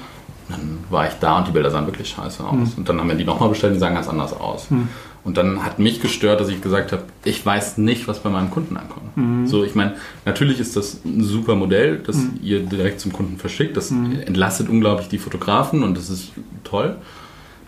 Dann 0.50 0.80
war 0.90 1.08
ich 1.08 1.14
da 1.16 1.40
und 1.40 1.48
die 1.48 1.52
Bilder 1.52 1.72
sahen 1.72 1.86
wirklich 1.86 2.10
scheiße 2.10 2.44
aus. 2.44 2.54
Mhm. 2.54 2.74
Und 2.78 2.90
dann 2.90 3.00
haben 3.00 3.10
wir 3.10 3.16
die 3.16 3.26
nochmal 3.26 3.50
bestellt, 3.50 3.76
die 3.76 3.80
sahen 3.80 3.94
ganz 3.94 4.08
anders 4.08 4.34
aus. 4.34 4.72
Mhm. 4.72 4.88
Und 5.24 5.38
dann 5.38 5.64
hat 5.64 5.78
mich 5.78 6.02
gestört, 6.02 6.42
dass 6.42 6.50
ich 6.50 6.62
gesagt 6.62 6.94
habe, 6.94 7.04
ich 7.24 7.46
weiß 7.46 7.78
nicht, 7.78 8.08
was 8.08 8.20
bei 8.20 8.30
meinem 8.30 8.50
Kunden 8.50 8.76
ankommt. 8.78 9.16
Mhm. 9.16 9.46
So, 9.46 9.64
ich 9.64 9.76
meine, 9.76 9.96
natürlich 10.26 10.60
ist 10.60 10.76
das 10.76 11.06
ein 11.06 11.24
super 11.24 11.56
Modell, 11.56 12.00
das 12.00 12.16
mhm. 12.16 12.40
ihr 12.42 12.62
direkt 12.62 13.02
zum 13.02 13.14
Kunden 13.14 13.38
verschickt. 13.38 13.78
Das 13.78 13.92
mhm. 13.92 14.20
entlastet 14.26 14.68
unglaublich 14.68 15.10
die 15.10 15.20
Fotografen 15.20 15.84
und 15.84 15.98
das 15.98 16.10
ist 16.10 16.32
toll. 16.64 16.96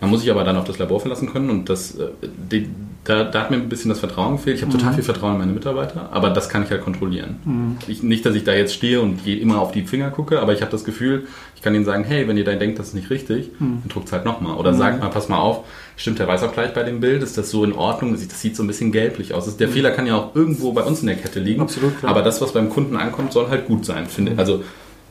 Man 0.03 0.09
muss 0.09 0.19
sich 0.19 0.29
aber 0.31 0.43
dann 0.43 0.57
auf 0.57 0.65
das 0.65 0.79
Labor 0.79 0.99
verlassen 0.99 1.31
können 1.31 1.49
und 1.49 1.69
das, 1.69 1.95
äh, 1.95 2.09
die, 2.51 2.67
da, 3.05 3.23
da, 3.23 3.39
hat 3.39 3.51
mir 3.51 3.55
ein 3.55 3.69
bisschen 3.69 3.87
das 3.87 3.99
Vertrauen 3.99 4.35
gefehlt. 4.35 4.57
Ich 4.57 4.61
habe 4.61 4.73
mhm. 4.73 4.79
total 4.79 4.93
viel 4.95 5.03
Vertrauen 5.03 5.31
in 5.35 5.39
meine 5.39 5.53
Mitarbeiter, 5.53 6.09
aber 6.11 6.29
das 6.29 6.49
kann 6.49 6.61
ich 6.63 6.71
halt 6.71 6.81
kontrollieren. 6.81 7.37
Mhm. 7.45 7.77
Ich, 7.87 8.03
nicht, 8.03 8.25
dass 8.25 8.35
ich 8.35 8.43
da 8.43 8.53
jetzt 8.53 8.73
stehe 8.73 8.99
und 8.99 9.25
immer 9.25 9.61
auf 9.61 9.71
die 9.71 9.83
Finger 9.83 10.09
gucke, 10.09 10.41
aber 10.41 10.51
ich 10.51 10.59
habe 10.59 10.71
das 10.71 10.83
Gefühl, 10.83 11.25
ich 11.55 11.61
kann 11.61 11.73
ihnen 11.73 11.85
sagen, 11.85 12.03
hey, 12.03 12.27
wenn 12.27 12.35
ihr 12.35 12.43
da 12.43 12.53
denkt, 12.53 12.79
das 12.79 12.89
ist 12.89 12.95
nicht 12.95 13.11
richtig, 13.11 13.51
mhm. 13.59 13.79
dann 13.79 13.87
druckt 13.87 14.07
es 14.07 14.11
halt 14.11 14.25
nochmal. 14.25 14.57
Oder 14.57 14.73
mhm. 14.73 14.77
sagt 14.77 14.99
mal, 14.99 15.07
pass 15.07 15.29
mal 15.29 15.37
auf, 15.37 15.63
stimmt 15.95 16.19
der 16.19 16.27
Weißabgleich 16.27 16.73
bei 16.73 16.83
dem 16.83 16.99
Bild? 16.99 17.23
Ist 17.23 17.37
das 17.37 17.49
so 17.49 17.63
in 17.63 17.71
Ordnung? 17.71 18.11
Das 18.11 18.41
sieht 18.41 18.57
so 18.57 18.63
ein 18.63 18.67
bisschen 18.67 18.91
gelblich 18.91 19.33
aus. 19.33 19.55
Der 19.55 19.69
mhm. 19.69 19.71
Fehler 19.71 19.91
kann 19.91 20.05
ja 20.05 20.17
auch 20.17 20.35
irgendwo 20.35 20.73
bei 20.73 20.83
uns 20.83 20.99
in 20.99 21.07
der 21.07 21.15
Kette 21.15 21.39
liegen. 21.39 21.61
Absolut, 21.61 21.97
klar. 21.99 22.11
Aber 22.11 22.23
das, 22.23 22.41
was 22.41 22.51
beim 22.51 22.67
Kunden 22.69 22.97
ankommt, 22.97 23.31
soll 23.31 23.47
halt 23.47 23.67
gut 23.67 23.85
sein. 23.85 24.07
Finde. 24.07 24.33
Mhm. 24.33 24.39
Also 24.39 24.63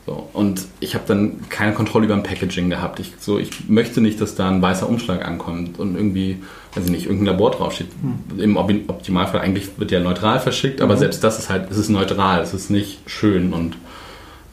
so, 0.05 0.27
und 0.33 0.65
ich 0.81 0.95
habe 0.95 1.05
dann 1.07 1.47
keine 1.49 1.73
Kontrolle 1.73 2.05
über 2.05 2.13
ein 2.13 2.23
Packaging 2.23 2.69
gehabt. 2.69 2.99
Ich, 2.99 3.13
so, 3.19 3.39
ich 3.39 3.69
möchte 3.69 4.01
nicht, 4.01 4.19
dass 4.19 4.35
da 4.35 4.49
ein 4.49 4.61
weißer 4.61 4.87
Umschlag 4.87 5.25
ankommt 5.25 5.79
und 5.79 5.95
irgendwie, 5.95 6.39
weiß 6.75 6.85
ich 6.85 6.91
nicht, 6.91 7.05
irgendein 7.05 7.27
Labor 7.27 7.51
draufsteht. 7.51 7.87
Hm. 8.01 8.39
Im 8.39 8.57
Optimalfall 8.57 9.39
eigentlich 9.39 9.69
wird 9.77 9.91
der 9.91 10.01
neutral 10.01 10.41
verschickt, 10.41 10.81
aber 10.81 10.95
mhm. 10.95 10.99
selbst 10.99 11.23
das 11.23 11.39
ist 11.39 11.49
halt, 11.49 11.71
es 11.71 11.77
ist 11.77 11.89
neutral, 11.89 12.41
es 12.41 12.53
ist 12.53 12.69
nicht 12.69 12.99
schön 13.05 13.53
und 13.53 13.77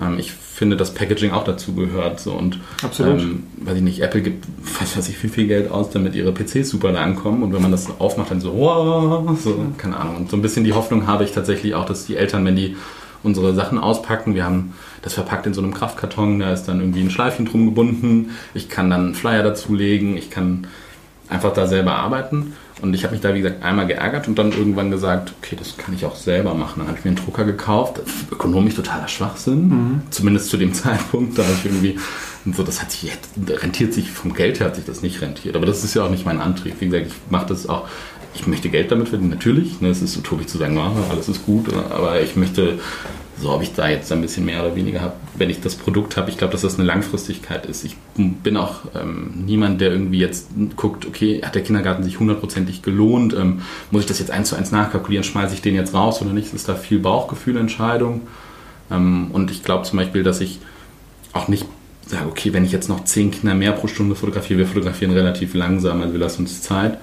ähm, 0.01 0.21
ich 0.21 0.31
finde, 0.31 0.77
dass 0.77 0.95
Packaging 0.95 1.33
auch 1.33 1.43
dazu 1.43 1.75
gehört. 1.75 2.21
So, 2.21 2.33
und, 2.33 2.61
Absolut. 2.85 3.21
Ähm, 3.21 3.45
weiß 3.57 3.77
ich 3.77 3.83
nicht, 3.83 4.01
Apple 4.03 4.23
gibt, 4.23 4.47
weiß, 4.79 4.99
weiß 4.99 5.09
ich, 5.09 5.17
viel, 5.17 5.31
viel 5.31 5.49
Geld 5.49 5.69
aus, 5.69 5.91
damit 5.91 6.15
ihre 6.15 6.33
PCs 6.33 6.71
super 6.71 6.93
da 6.93 7.01
ankommen 7.01 7.43
und 7.43 7.53
wenn 7.53 7.63
man 7.63 7.73
das 7.73 7.89
aufmacht, 7.99 8.31
dann 8.31 8.41
so, 8.41 8.57
wow, 8.57 9.37
so, 9.37 9.57
keine 9.79 9.97
Ahnung. 9.97 10.17
Und 10.17 10.31
so 10.31 10.37
ein 10.37 10.43
bisschen 10.43 10.63
die 10.63 10.75
Hoffnung 10.75 11.09
habe 11.09 11.25
ich 11.25 11.33
tatsächlich 11.33 11.75
auch, 11.75 11.87
dass 11.87 12.07
die 12.07 12.17
Eltern, 12.17 12.45
wenn 12.45 12.55
die 12.55 12.77
unsere 13.23 13.55
Sachen 13.55 13.79
auspacken. 13.79 14.35
Wir 14.35 14.45
haben 14.45 14.75
das 15.03 15.15
verpackt 15.15 15.47
in 15.47 15.55
so 15.55 15.63
einem 15.63 15.75
Kraftkarton, 15.75 16.41
da 16.41 16.53
ist 16.53 16.65
dann 16.65 16.81
irgendwie 16.81 17.01
ein 17.01 17.11
Schleifchen 17.11 17.47
drum 17.47 17.67
gebunden. 17.67 18.31
Ich 18.55 18.69
kann 18.69 18.91
dann 18.91 19.07
einen 19.07 19.15
Flyer 19.15 19.43
dazulegen, 19.43 20.17
ich 20.17 20.31
kann 20.31 20.67
einfach 21.29 21.53
da 21.53 21.67
selber 21.67 21.93
arbeiten. 21.93 22.55
Und 22.83 22.95
ich 22.95 23.05
habe 23.05 23.13
mich 23.13 23.21
da, 23.21 23.35
wie 23.35 23.43
gesagt, 23.43 23.63
einmal 23.63 23.87
geärgert 23.87 24.27
und 24.27 24.39
dann 24.39 24.53
irgendwann 24.53 24.91
gesagt, 24.91 25.35
okay, 25.39 25.55
das 25.59 25.77
kann 25.77 25.95
ich 25.95 26.07
auch 26.07 26.17
selber 26.17 26.55
machen. 26.55 26.79
Dann 26.79 26.89
habe 26.89 26.99
ich 26.99 27.05
mir 27.05 27.11
einen 27.11 27.25
Drucker 27.25 27.45
gekauft. 27.45 28.01
Ökonomisch 28.33 28.75
totaler 28.75 29.07
Schwachsinn. 29.07 29.69
Mhm. 29.69 30.03
Zumindest 30.11 30.49
zu 30.49 30.57
dem 30.57 30.73
Zeitpunkt. 30.75 31.39
Da 31.39 31.43
habe 31.43 31.53
ich 31.53 31.67
irgendwie, 31.67 31.99
und 32.45 32.57
so, 32.57 32.63
das 32.63 32.81
hat 32.81 32.91
sich, 32.91 33.13
rentiert 33.49 33.93
sich, 33.93 34.11
vom 34.11 34.33
Geld 34.33 34.61
her 34.61 34.69
hat 34.69 34.77
sich 34.77 34.87
das 34.87 35.03
nicht 35.03 35.21
rentiert. 35.21 35.57
Aber 35.57 35.67
das 35.67 35.85
ist 35.85 35.95
ja 35.95 36.05
auch 36.05 36.11
nicht 36.11 36.25
mein 36.25 36.41
Antrieb. 36.41 36.77
Wie 36.81 36.87
gesagt, 36.87 37.09
ich 37.09 37.31
mache 37.31 37.47
das 37.47 37.69
auch 37.69 37.87
ich 38.41 38.47
möchte 38.47 38.71
Geld 38.71 38.91
damit 38.91 39.09
verdienen, 39.09 39.31
natürlich. 39.31 39.81
Ne, 39.81 39.89
es 39.89 40.01
ist 40.01 40.17
utopisch 40.17 40.47
zu 40.47 40.59
sagen, 40.59 40.77
oh, 40.79 41.11
alles 41.11 41.29
ist 41.29 41.45
gut, 41.45 41.67
aber 41.75 42.21
ich 42.23 42.37
möchte, 42.37 42.79
so 43.39 43.51
ob 43.51 43.63
ich 43.63 43.75
da 43.75 43.89
jetzt 43.89 44.11
ein 44.13 44.23
bisschen 44.23 44.47
mehr 44.47 44.65
oder 44.65 44.75
weniger 44.75 45.03
habe, 45.03 45.13
wenn 45.37 45.51
ich 45.51 45.61
das 45.61 45.75
Produkt 45.75 46.17
habe, 46.17 46.31
ich 46.31 46.39
glaube, 46.39 46.53
dass 46.53 46.63
das 46.63 46.77
eine 46.77 46.85
Langfristigkeit 46.85 47.67
ist. 47.67 47.85
Ich 47.85 47.97
bin 48.17 48.57
auch 48.57 48.81
ähm, 48.99 49.45
niemand, 49.47 49.81
der 49.81 49.93
irgendwie 49.93 50.19
jetzt 50.19 50.49
guckt, 50.77 51.07
okay, 51.07 51.43
hat 51.43 51.55
der 51.55 51.63
Kindergarten 51.63 52.03
sich 52.03 52.19
hundertprozentig 52.19 52.83
gelohnt, 52.83 53.35
ähm, 53.35 53.61
muss 53.91 54.03
ich 54.03 54.09
das 54.09 54.19
jetzt 54.19 54.31
eins 54.31 54.49
zu 54.49 54.57
eins 54.57 54.73
nachkalkulieren, 54.73 55.25
schmeiße 55.25 55.55
ich 55.55 55.63
den 55.63 55.75
jetzt 55.75 55.93
raus 55.93 56.23
oder 56.23 56.33
nicht? 56.33 56.55
Ist 56.55 56.69
da 56.69 56.75
viel 56.75 56.99
Bauchgefühlentscheidung. 56.99 58.23
Ähm, 58.91 59.29
und 59.33 59.51
ich 59.51 59.63
glaube 59.63 59.85
zum 59.85 59.99
Beispiel, 59.99 60.23
dass 60.23 60.41
ich 60.41 60.61
auch 61.35 61.49
nicht 61.49 61.67
sage, 62.07 62.27
okay, 62.27 62.53
wenn 62.55 62.65
ich 62.65 62.73
jetzt 62.73 62.89
noch 62.89 63.05
zehn 63.05 63.31
Kinder 63.31 63.55
mehr 63.55 63.73
pro 63.73 63.87
Stunde 63.87 64.17
fotografiere, 64.17 64.61
wir 64.61 64.67
fotografieren 64.67 65.13
relativ 65.13 65.55
langsam, 65.55 66.01
also 66.01 66.13
wir 66.13 66.21
lassen 66.21 66.43
uns 66.43 66.63
Zeit 66.63 66.99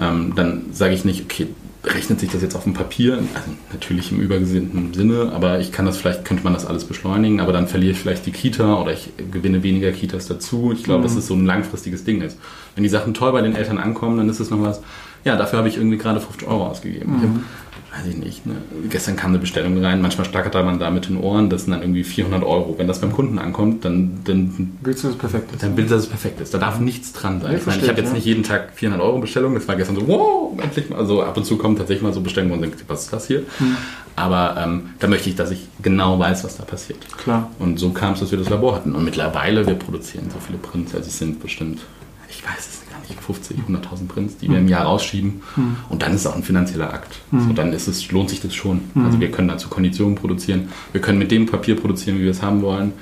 ähm, 0.00 0.32
dann 0.34 0.66
sage 0.72 0.94
ich 0.94 1.04
nicht, 1.04 1.24
okay, 1.24 1.48
rechnet 1.84 2.20
sich 2.20 2.30
das 2.30 2.42
jetzt 2.42 2.54
auf 2.54 2.64
dem 2.64 2.74
Papier, 2.74 3.14
also 3.34 3.50
natürlich 3.72 4.10
im 4.10 4.20
übergesinnten 4.20 4.92
Sinne, 4.94 5.32
aber 5.32 5.60
ich 5.60 5.72
kann 5.72 5.86
das 5.86 5.96
vielleicht, 5.96 6.24
könnte 6.24 6.44
man 6.44 6.52
das 6.52 6.66
alles 6.66 6.84
beschleunigen, 6.84 7.40
aber 7.40 7.52
dann 7.52 7.68
verliere 7.68 7.92
ich 7.92 7.98
vielleicht 7.98 8.26
die 8.26 8.32
Kita 8.32 8.80
oder 8.80 8.92
ich 8.92 9.10
gewinne 9.30 9.62
weniger 9.62 9.92
Kitas 9.92 10.26
dazu. 10.26 10.72
Ich 10.72 10.82
glaube, 10.82 11.00
mhm. 11.00 11.04
dass 11.04 11.16
es 11.16 11.26
so 11.26 11.34
ein 11.34 11.46
langfristiges 11.46 12.04
Ding 12.04 12.20
ist. 12.20 12.36
Wenn 12.74 12.82
die 12.82 12.90
Sachen 12.90 13.14
toll 13.14 13.32
bei 13.32 13.42
den 13.42 13.54
Eltern 13.54 13.78
ankommen, 13.78 14.18
dann 14.18 14.28
ist 14.28 14.40
es 14.40 14.50
noch 14.50 14.60
was, 14.60 14.80
ja, 15.24 15.36
dafür 15.36 15.58
habe 15.58 15.68
ich 15.68 15.76
irgendwie 15.76 15.98
gerade 15.98 16.20
50 16.20 16.48
Euro 16.48 16.66
ausgegeben. 16.66 17.12
Mhm. 17.12 17.44
Weiß 17.98 18.06
ich 18.06 18.16
nicht, 18.16 18.46
ne? 18.46 18.56
gestern 18.88 19.16
kam 19.16 19.30
eine 19.30 19.38
Bestellung 19.38 19.82
rein, 19.84 20.00
manchmal 20.00 20.26
stackert 20.26 20.54
man 20.54 20.78
da 20.78 20.90
mit 20.90 21.08
den 21.08 21.16
Ohren, 21.16 21.50
das 21.50 21.64
sind 21.64 21.72
dann 21.72 21.82
irgendwie 21.82 22.04
400 22.04 22.42
Euro. 22.42 22.74
Wenn 22.78 22.86
das 22.86 23.00
beim 23.00 23.12
Kunden 23.12 23.38
ankommt, 23.38 23.84
dann, 23.84 24.20
dann 24.24 24.78
willst 24.82 25.02
du, 25.02 25.08
dass 25.08 25.16
es 25.16 25.20
perfekt 25.20 25.52
ist. 25.52 25.62
Dann 25.62 25.76
will 25.76 25.86
dass 25.86 26.02
es 26.02 26.08
perfekt 26.08 26.40
ist. 26.40 26.54
Da 26.54 26.58
darf 26.58 26.78
nichts 26.80 27.12
dran 27.12 27.40
sein. 27.40 27.52
Ja, 27.52 27.58
ich 27.58 27.66
meine, 27.66 27.82
ich 27.82 27.88
habe 27.88 27.98
jetzt 27.98 28.08
ja. 28.08 28.14
nicht 28.14 28.24
jeden 28.24 28.42
Tag 28.42 28.72
400 28.74 29.04
Euro 29.04 29.18
Bestellung, 29.18 29.54
das 29.54 29.66
war 29.66 29.76
gestern 29.76 29.96
so, 29.96 30.06
wow, 30.06 30.58
endlich 30.62 30.90
mal. 30.90 30.98
Also 30.98 31.22
ab 31.22 31.36
und 31.36 31.44
zu 31.44 31.56
kommen 31.56 31.76
tatsächlich 31.76 32.02
mal 32.02 32.12
so 32.12 32.20
Bestellungen, 32.20 32.60
man 32.60 32.62
denkt, 32.62 32.84
was 32.88 33.04
ist 33.04 33.12
das 33.12 33.26
hier? 33.26 33.40
Hm. 33.58 33.76
Aber 34.16 34.56
ähm, 34.58 34.90
da 34.98 35.06
möchte 35.06 35.30
ich, 35.30 35.36
dass 35.36 35.50
ich 35.50 35.68
genau 35.80 36.18
weiß, 36.18 36.44
was 36.44 36.56
da 36.56 36.64
passiert. 36.64 36.98
Klar. 37.18 37.50
Und 37.58 37.78
so 37.78 37.90
kam 37.90 38.14
es, 38.14 38.20
dass 38.20 38.30
wir 38.30 38.38
das 38.38 38.48
Labor 38.48 38.74
hatten. 38.74 38.94
Und 38.94 39.04
mittlerweile, 39.04 39.66
wir 39.66 39.74
produzieren 39.74 40.28
so 40.30 40.38
viele 40.44 40.58
Prints, 40.58 40.94
also 40.94 41.06
es 41.06 41.18
sind 41.18 41.40
bestimmt, 41.40 41.80
ich 42.28 42.44
weiß 42.44 42.58
es 42.58 42.77
gar 43.08 43.14
nicht, 43.14 43.24
50, 43.24 43.56
100.000 43.68 44.08
Prints, 44.08 44.36
die 44.38 44.48
wir 44.50 44.58
im 44.58 44.68
Jahr 44.68 44.84
rausschieben. 44.84 45.42
Und 45.88 46.02
dann 46.02 46.12
ist 46.14 46.20
es 46.20 46.26
auch 46.26 46.36
ein 46.36 46.42
finanzieller 46.42 46.92
Akt. 46.92 47.16
So, 47.32 47.52
dann 47.52 47.72
ist 47.72 47.88
es, 47.88 48.10
lohnt 48.10 48.30
sich 48.30 48.40
das 48.40 48.54
schon. 48.54 48.82
Also 49.04 49.20
wir 49.20 49.30
können 49.30 49.48
dazu 49.48 49.68
Konditionen 49.68 50.14
produzieren. 50.14 50.68
Wir 50.92 51.00
können 51.00 51.18
mit 51.18 51.30
dem 51.30 51.46
Papier 51.46 51.76
produzieren, 51.76 52.18
wie 52.18 52.24
wir 52.24 52.30
es 52.30 52.42
haben 52.42 52.62
wollen. 52.62 52.92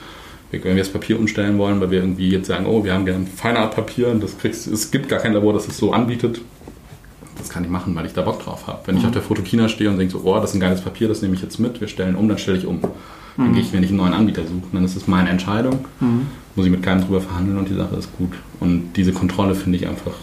Wenn 0.50 0.62
wir 0.62 0.76
das 0.76 0.88
Papier 0.88 1.18
umstellen 1.18 1.58
wollen, 1.58 1.80
weil 1.80 1.90
wir 1.90 2.00
irgendwie 2.00 2.30
jetzt 2.30 2.46
sagen, 2.46 2.66
oh, 2.66 2.84
wir 2.84 2.94
haben 2.94 3.04
gerne 3.04 3.26
Feinart-Papier 3.26 4.08
und 4.08 4.22
das 4.22 4.38
kriegst, 4.38 4.66
es 4.66 4.90
gibt 4.90 5.08
gar 5.08 5.18
kein 5.18 5.32
Labor, 5.32 5.52
das 5.52 5.66
es 5.68 5.76
so 5.76 5.92
anbietet. 5.92 6.40
Das 7.36 7.50
kann 7.50 7.64
ich 7.64 7.70
machen, 7.70 7.94
weil 7.94 8.06
ich 8.06 8.12
da 8.12 8.22
Bock 8.22 8.42
drauf 8.42 8.66
habe. 8.66 8.80
Wenn 8.86 8.96
ich 8.96 9.04
auf 9.04 9.10
der 9.10 9.22
Fotokina 9.22 9.68
stehe 9.68 9.90
und 9.90 9.98
denke 9.98 10.12
so, 10.12 10.22
oh, 10.24 10.34
das 10.36 10.50
ist 10.50 10.56
ein 10.56 10.60
geiles 10.60 10.80
Papier, 10.80 11.08
das 11.08 11.20
nehme 11.20 11.34
ich 11.34 11.42
jetzt 11.42 11.58
mit, 11.58 11.80
wir 11.80 11.88
stellen 11.88 12.16
um, 12.16 12.28
dann 12.28 12.38
stelle 12.38 12.58
ich 12.58 12.66
um. 12.66 12.80
Dann 13.36 13.52
gehe 13.52 13.62
ich 13.62 13.72
mir 13.72 13.80
nicht 13.80 13.90
einen 13.90 13.98
neuen 13.98 14.14
Anbieter 14.14 14.42
suchen. 14.42 14.70
Dann 14.72 14.84
ist 14.84 14.96
es 14.96 15.06
meine 15.06 15.28
Entscheidung. 15.28 15.84
Muss 16.54 16.64
ich 16.64 16.72
mit 16.72 16.82
keinem 16.82 17.02
drüber 17.02 17.20
verhandeln 17.20 17.58
und 17.58 17.68
die 17.68 17.74
Sache 17.74 17.96
ist 17.96 18.16
gut. 18.16 18.32
Und 18.60 18.94
diese 18.96 19.12
Kontrolle 19.12 19.54
finde 19.54 19.78
ich 19.78 19.86
einfach, 19.86 20.14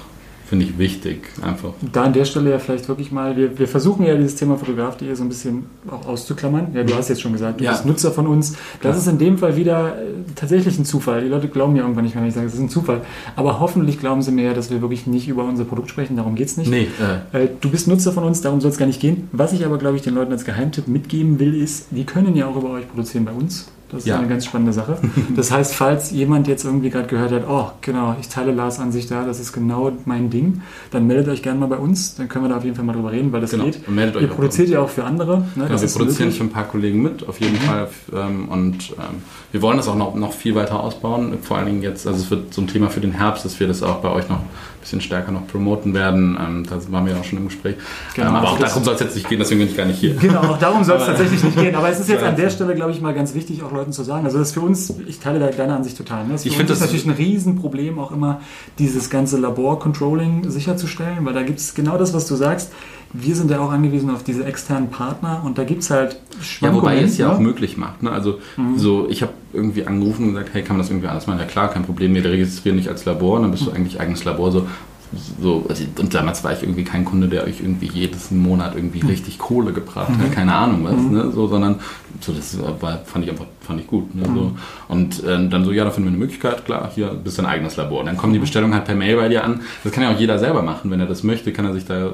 finde 0.54 0.66
ich 0.66 0.78
wichtig. 0.78 1.30
Einfach. 1.42 1.72
Da 1.92 2.04
an 2.04 2.14
der 2.14 2.26
Stelle 2.26 2.52
ja 2.52 2.60
vielleicht 2.60 2.88
wirklich 2.88 3.12
mal, 3.12 3.36
wir, 3.36 3.58
wir 3.58 3.68
versuchen 3.68 4.06
ja 4.06 4.16
dieses 4.16 4.36
Thema 4.36 4.56
Fotograf.de 4.56 5.12
so 5.16 5.24
ein 5.24 5.30
bisschen 5.30 5.66
auch 5.90 6.06
auszuklammern. 6.08 6.68
Ja, 6.76 6.84
du 6.84 6.94
hast 6.94 7.10
jetzt 7.10 7.22
schon 7.24 7.34
gesagt, 7.34 7.60
du 7.60 7.64
Ja. 7.64 7.72
bist 7.72 7.88
Nutzer 7.88 8.12
von 8.12 8.28
uns. 8.28 8.56
Das 8.84 8.96
ist 8.96 9.08
in 9.08 9.18
dem 9.18 9.40
Fall 9.40 9.56
wieder 9.56 9.98
äh, 9.98 10.02
tatsächlich 10.36 10.78
ein 10.78 10.86
Zufall. 10.86 11.24
Die 11.24 11.28
Leute 11.28 11.48
glauben 11.48 11.76
ja 11.76 11.82
irgendwann 11.82 12.04
nicht 12.04 12.14
mehr, 12.14 12.22
wenn 12.22 12.30
ich 12.30 12.36
sage, 12.36 12.46
es 12.46 12.54
ist 12.54 12.60
ein 12.60 12.70
Zufall. 12.70 13.02
Aber 13.36 13.60
hoffentlich 13.60 14.00
glauben 14.00 14.22
sie 14.22 14.32
mir 14.32 14.44
ja, 14.44 14.54
dass 14.54 14.70
wir 14.70 14.80
wirklich 14.82 15.08
nicht 15.08 15.28
über 15.28 15.44
unser 15.44 15.64
Produkt 15.66 15.90
sprechen. 15.90 16.18
Darum 16.18 16.36
geht 16.36 16.50
es 16.50 16.58
nicht. 16.58 16.70
Nee, 16.70 16.88
äh, 17.34 17.46
Äh, 17.46 17.50
Du 17.60 17.72
bist 17.72 17.88
Nutzer 17.88 18.12
von 18.12 18.24
uns, 18.24 18.42
darum 18.42 18.62
soll 18.62 18.70
es 18.70 18.78
gar 18.78 18.86
nicht 18.86 19.00
gehen. 19.02 19.30
Was 19.32 19.54
ich 19.54 19.66
aber, 19.66 19.80
glaube 19.80 19.96
ich, 19.96 20.04
den 20.04 20.14
Leuten 20.14 20.32
als 20.34 20.46
Geheimtipp 20.46 20.88
mitgeben 20.88 21.40
will, 21.40 21.56
ist, 21.60 21.88
die 21.90 22.04
können 22.04 22.36
ja 22.36 22.46
auch 22.46 22.56
über 22.58 22.70
euch 22.70 22.88
produzieren 22.88 23.26
bei 23.26 23.32
uns. 23.32 23.70
Das 23.94 24.02
ist 24.04 24.08
Ja. 24.08 24.18
eine 24.18 24.28
ganz 24.28 24.46
spannende 24.46 24.74
Sache. 24.74 24.98
Das 25.36 25.52
heißt, 25.52 25.74
falls 25.76 26.12
jemand 26.12 26.48
jetzt 26.48 26.66
irgendwie 26.66 26.90
gerade 26.90 27.08
gehört 27.08 27.32
hat, 27.32 27.44
oh, 27.48 27.68
genau, 27.82 28.16
ich 28.20 28.28
teile 28.28 28.52
Lars 28.52 28.80
Ansicht 28.80 29.10
da, 29.12 29.24
das 29.26 29.40
ist 29.40 29.54
genau 29.54 29.92
mein 30.06 30.30
Ding, 30.30 30.62
dann 30.92 31.08
meldet 31.08 31.30
euch 31.30 31.42
gerne 31.42 31.60
mal 31.60 31.68
bei 31.68 31.78
uns, 31.78 32.16
dann 32.16 32.28
können 32.28 32.46
wir 32.46 32.50
da 32.50 32.58
auf 32.58 32.64
jeden 32.64 32.76
Fall 32.76 32.86
mal 32.86 32.94
drüber 32.94 33.12
reden, 33.12 33.32
weil 33.32 33.42
das 33.42 33.52
Genau. 33.52 33.66
geht. 33.66 33.88
Und 33.88 33.96
meldet 33.96 34.16
euch 34.18 34.24
Ihr 34.24 34.28
produziert 34.30 34.70
ja 34.70 34.80
auch 34.82 34.90
für 34.90 35.04
andere. 35.06 35.38
Ne? 35.56 35.66
Genau, 35.68 35.70
wir 35.70 35.88
produzieren 35.88 36.30
möglich. 36.30 36.38
für 36.38 36.44
ein 36.44 36.50
paar 36.50 36.66
Kollegen 36.68 37.02
mit, 37.02 37.28
auf 37.28 37.40
jeden 37.40 37.56
Fall. 37.58 37.88
Ähm, 38.14 38.50
und 38.50 38.90
ähm, 38.92 39.22
wir 39.54 39.62
wollen 39.62 39.78
das 39.78 39.88
auch 39.88 39.96
noch, 39.96 40.16
noch 40.16 40.34
viel 40.34 40.56
weiter 40.56 40.82
ausbauen. 40.84 41.38
Vor 41.42 41.58
allen 41.58 41.68
Dingen 41.68 41.82
jetzt, 41.84 42.06
also 42.08 42.20
es 42.20 42.30
wird 42.32 42.54
so 42.54 42.62
ein 42.62 42.68
Thema 42.68 42.90
für 42.90 43.00
den 43.00 43.12
Herbst, 43.14 43.46
dass 43.46 43.60
wir 43.60 43.68
das 43.68 43.82
auch 43.84 43.98
bei 44.02 44.10
euch 44.10 44.28
noch 44.28 44.40
ein 44.40 44.50
bisschen 44.82 45.00
stärker 45.00 45.32
noch 45.32 45.48
promoten 45.48 45.94
werden. 45.94 46.36
Ähm, 46.44 46.66
da 46.68 46.78
waren 46.92 47.06
wir 47.06 47.16
auch 47.18 47.24
schon 47.24 47.38
im 47.38 47.46
Gespräch. 47.48 47.76
Genau, 48.16 48.30
ähm, 48.30 48.36
aber 48.36 48.50
auch 48.50 48.58
das- 48.58 48.70
darum 48.72 48.84
soll 48.84 48.96
es 48.96 49.00
jetzt 49.02 49.16
nicht 49.16 49.30
gehen, 49.30 49.38
deswegen 49.40 49.60
bin 49.62 49.70
ich 49.70 49.78
gar 49.78 49.86
nicht 49.86 50.00
hier. 50.00 50.16
Genau, 50.16 50.40
auch 50.42 50.58
darum 50.58 50.84
soll 50.84 50.98
es 50.98 51.06
tatsächlich 51.06 51.44
nicht 51.44 51.56
gehen. 51.58 51.76
Aber 51.76 51.88
es 51.88 52.00
ist 52.00 52.10
jetzt 52.10 52.24
Ja. 52.24 52.30
an 52.30 52.36
der 52.36 52.50
Stelle, 52.50 52.74
glaube 52.76 52.92
ich, 52.92 53.00
mal 53.00 53.14
ganz 53.14 53.36
wichtig, 53.36 53.62
auch 53.64 53.72
Leuten 53.72 53.92
zu 53.94 54.04
sagen. 54.04 54.26
Also 54.26 54.40
das 54.40 54.48
ist 54.50 54.54
für 54.56 54.62
uns, 54.62 54.92
ich 55.08 55.20
teile 55.20 55.40
da 55.40 55.48
deine 55.48 55.76
Ansicht 55.76 55.98
total. 55.98 56.24
Ne? 56.26 56.32
Das 56.32 56.42
ist 56.42 56.48
Ich 56.48 56.54
für 56.54 56.58
finde 56.58 56.74
uns 56.74 56.82
ist 56.82 56.86
das- 56.92 56.92
natürlich 57.04 57.06
ein 57.20 57.24
Riesenproblem, 57.24 58.00
auch 58.00 58.12
immer 58.12 58.42
dieses 58.80 59.10
ganze 59.12 59.38
Labor-Controlling 59.38 60.50
sicherzustellen, 60.50 61.24
weil 61.26 61.34
da 61.34 61.44
gibt 61.44 61.60
es 61.60 61.76
genau 61.76 61.98
das, 61.98 62.14
was 62.14 62.28
du 62.28 62.36
sagst. 62.36 62.72
Wir 63.14 63.36
sind 63.36 63.52
ja 63.52 63.60
auch 63.60 63.72
angewiesen 63.72 64.10
auf 64.10 64.24
diese 64.24 64.44
externen 64.44 64.90
Partner 64.90 65.42
und 65.46 65.58
da 65.58 65.64
gibt 65.64 65.84
es 65.84 65.92
halt 65.92 66.14
Ja, 66.14 66.44
Schwankungen. 66.44 66.82
wobei 66.82 66.98
ihr 67.00 67.06
es 67.06 67.18
ja 67.18 67.28
ne? 67.28 67.36
auch 67.36 67.40
möglich 67.40 67.78
macht. 67.78 68.02
Ne? 68.02 68.12
Also 68.12 68.40
so, 68.76 69.08
ich 69.08 69.22
habe 69.22 69.34
irgendwie 69.54 69.86
angerufen 69.86 70.26
und 70.26 70.34
gesagt, 70.34 70.50
hey, 70.54 70.64
kann 70.64 70.76
man 70.78 70.82
das 70.84 70.90
irgendwie 70.90 71.08
alles 71.08 71.28
machen? 71.28 71.40
Ja 71.40 71.46
klar, 71.46 71.70
kein 71.70 71.84
Problem, 71.84 72.16
wir 72.16 72.26
registrieren 72.26 72.78
dich 72.78 72.90
als 72.90 73.06
Labor 73.06 73.38
und 73.38 73.44
dann 73.44 73.52
bist 73.52 73.66
du 73.68 73.72
eigentlich 73.72 74.00
eigenes 74.00 74.24
Labor. 74.24 74.52
So, 74.52 74.68
so, 75.40 75.64
also, 75.70 75.84
und 76.00 76.14
damals 76.14 76.44
war 76.44 76.54
ich 76.54 76.64
irgendwie 76.64 76.84
kein 76.84 77.06
Kunde, 77.06 77.28
der 77.28 77.44
euch 77.44 77.60
irgendwie 77.62 77.88
jedes 77.88 78.32
Monat 78.32 78.76
irgendwie 78.76 79.02
richtig 79.02 79.38
Kohle 79.38 79.72
gebracht 79.72 80.10
hat, 80.10 80.32
keine 80.32 80.56
Ahnung 80.56 80.84
was, 80.84 80.96
ne? 80.96 81.32
so, 81.32 81.48
sondern 81.48 81.80
so, 82.20 82.34
das 82.34 82.58
war, 82.82 83.00
fand 83.06 83.26
ich 83.26 83.30
einfach 83.32 83.46
fand 83.62 83.80
ich 83.80 83.88
gut. 83.88 84.14
Ne? 84.16 84.24
So. 84.26 84.52
Und 84.88 85.24
äh, 85.24 85.48
dann 85.50 85.64
so, 85.66 85.72
ja, 85.72 85.84
da 85.84 85.92
finden 85.92 86.10
wir 86.10 86.14
eine 86.14 86.20
Möglichkeit, 86.20 86.66
klar, 86.66 86.90
hier 86.94 87.10
bist 87.10 87.38
du 87.38 87.44
ein 87.44 87.48
eigenes 87.48 87.78
Labor. 87.78 88.00
Und 88.00 88.08
dann 88.08 88.18
kommen 88.18 88.34
die 88.34 88.40
Bestellungen 88.40 88.74
halt 88.74 88.86
per 88.86 88.96
Mail 88.96 89.16
bei 89.16 89.30
dir 89.30 89.44
an. 89.44 89.62
Das 89.84 89.94
kann 89.94 90.04
ja 90.04 90.12
auch 90.12 90.20
jeder 90.20 90.40
selber 90.40 90.64
machen, 90.64 90.90
wenn 90.92 91.00
er 91.00 91.06
das 91.06 91.24
möchte, 91.24 91.54
kann 91.54 91.66
er 91.66 91.74
sich 91.74 91.86
da 91.86 92.12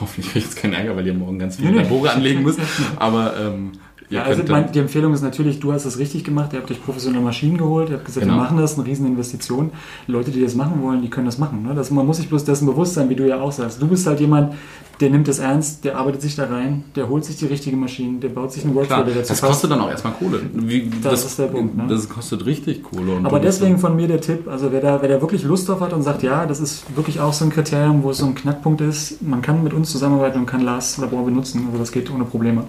hoffentlich 0.00 0.26
kriege 0.32 0.38
ich 0.40 0.44
jetzt 0.46 0.56
keinen 0.56 0.74
Ärger, 0.74 0.96
weil 0.96 1.06
ihr 1.06 1.14
morgen 1.14 1.38
ganz 1.38 1.56
viele. 1.56 1.82
Labore 1.82 2.10
anlegen 2.12 2.42
müsst. 2.42 2.60
Aber 2.96 3.36
ähm, 3.36 3.72
Ja, 4.10 4.22
also 4.22 4.42
mein, 4.48 4.70
die 4.72 4.78
Empfehlung 4.78 5.12
ist 5.14 5.22
natürlich, 5.22 5.60
du 5.60 5.72
hast 5.72 5.84
es 5.86 5.98
richtig 5.98 6.24
gemacht, 6.24 6.52
ihr 6.52 6.60
habt 6.60 6.70
euch 6.70 6.82
professionelle 6.84 7.24
Maschinen 7.24 7.56
geholt, 7.58 7.88
ihr 7.90 7.96
habt 7.96 8.04
gesagt, 8.04 8.24
Genau. 8.26 8.36
wir 8.36 8.42
machen 8.42 8.58
das, 8.58 8.78
eine 8.78 8.86
riesen 8.86 9.06
Investition. 9.06 9.70
Leute, 10.06 10.30
die 10.30 10.42
das 10.42 10.54
machen 10.54 10.82
wollen, 10.82 11.02
die 11.02 11.10
können 11.10 11.26
das 11.26 11.38
machen. 11.38 11.62
Ne? 11.62 11.74
Das, 11.74 11.90
man 11.90 12.06
muss 12.06 12.18
sich 12.18 12.28
bloß 12.28 12.44
dessen 12.44 12.66
bewusst 12.66 12.94
sein, 12.94 13.08
wie 13.08 13.14
du 13.16 13.26
ja 13.26 13.40
auch 13.40 13.52
sagst. 13.52 13.80
Du 13.82 13.86
bist 13.88 14.06
halt 14.06 14.20
jemand, 14.20 14.54
der 15.00 15.10
nimmt 15.10 15.26
es 15.26 15.40
ernst, 15.40 15.84
der 15.84 15.96
arbeitet 15.98 16.22
sich 16.22 16.36
da 16.36 16.44
rein, 16.46 16.84
der 16.94 17.08
holt 17.08 17.24
sich 17.24 17.36
die 17.36 17.46
richtige 17.46 17.76
Maschine, 17.76 18.18
der 18.20 18.28
baut 18.28 18.52
sich 18.52 18.64
einen 18.64 18.74
Workflow, 18.76 18.94
klar, 18.94 19.04
der 19.04 19.14
dazu 19.16 19.28
das 19.30 19.40
passt. 19.40 19.52
kostet 19.52 19.70
dann 19.72 19.80
auch 19.80 19.90
erstmal 19.90 20.12
Kohle. 20.12 20.40
Wie, 20.52 20.88
Das 21.02 21.24
ist 21.24 21.36
der 21.38 21.46
Punkt, 21.46 21.76
ne? 21.76 21.86
Das 21.88 22.08
kostet 22.08 22.46
richtig 22.46 22.84
Kohle. 22.84 23.18
Aber 23.24 23.40
deswegen 23.40 23.78
von 23.78 23.96
mir 23.96 24.06
der 24.06 24.20
Tipp, 24.20 24.46
also 24.48 24.70
wer 24.70 24.80
da, 24.80 25.02
wer 25.02 25.08
da 25.08 25.20
wirklich 25.20 25.42
Lust 25.42 25.68
drauf 25.68 25.80
hat 25.80 25.92
und 25.92 26.02
sagt, 26.02 26.22
ja, 26.22 26.46
das 26.46 26.60
ist 26.60 26.84
wirklich 26.94 27.18
auch 27.18 27.32
so 27.32 27.44
ein 27.44 27.50
Kriterium, 27.50 28.04
wo 28.04 28.10
es 28.10 28.18
so 28.18 28.26
ein 28.26 28.36
Knackpunkt 28.36 28.82
ist, 28.82 29.20
man 29.20 29.42
kann 29.42 29.64
mit 29.64 29.72
uns 29.72 29.90
zusammenarbeiten 29.90 30.38
und 30.38 30.46
kann 30.46 30.60
Lars 30.60 30.96
Labor 30.98 31.24
benutzen, 31.24 31.64
also 31.66 31.78
das 31.78 31.90
geht 31.90 32.08
ohne 32.12 32.24
Probleme. 32.24 32.62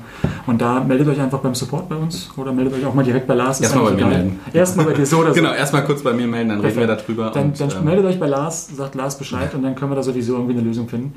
Und 0.48 0.62
da 0.62 0.80
meldet 0.84 1.08
euch 1.08 1.22
einfach 1.26 1.40
beim 1.40 1.56
Support 1.56 1.90
bei 1.90 1.96
uns 1.96 2.30
oder 2.38 2.52
meldet 2.54 2.74
euch 2.74 2.86
auch 2.86 2.94
mal 2.94 3.04
direkt 3.04 3.28
bei 3.28 3.34
Lars. 3.34 3.60
Erstmal 3.62 3.86
bei 3.86 3.92
mir 3.92 3.98
egal. 3.98 4.10
melden. 4.10 4.40
Erstmal 4.54 4.86
bei 4.86 4.94
dir 4.94 5.06
so 5.06 5.18
oder 5.20 5.30
so. 5.34 5.36
Genau, 5.36 5.54
erstmal 5.54 5.84
kurz 5.84 6.02
bei 6.02 6.14
mir 6.14 6.28
melden, 6.28 6.50
dann 6.50 6.62
reden 6.62 6.78
wir 6.78 6.88
Perfekt. 6.88 7.10
darüber. 7.10 7.32
Dann, 7.32 7.46
und, 7.46 7.60
dann 7.60 7.72
ähm, 7.72 7.84
meldet 7.84 8.06
euch 8.06 8.20
bei 8.20 8.28
Lars, 8.28 8.68
sagt 8.68 8.96
Lars 8.96 9.18
Bescheid 9.18 9.54
und 9.56 9.64
dann 9.64 9.76
können 9.76 9.92
wir 9.92 9.96
da 9.96 10.04
sowieso 10.04 10.34
irgendwie 10.34 10.54
eine 10.54 10.64
Lösung 10.64 10.88
finden. 10.88 11.14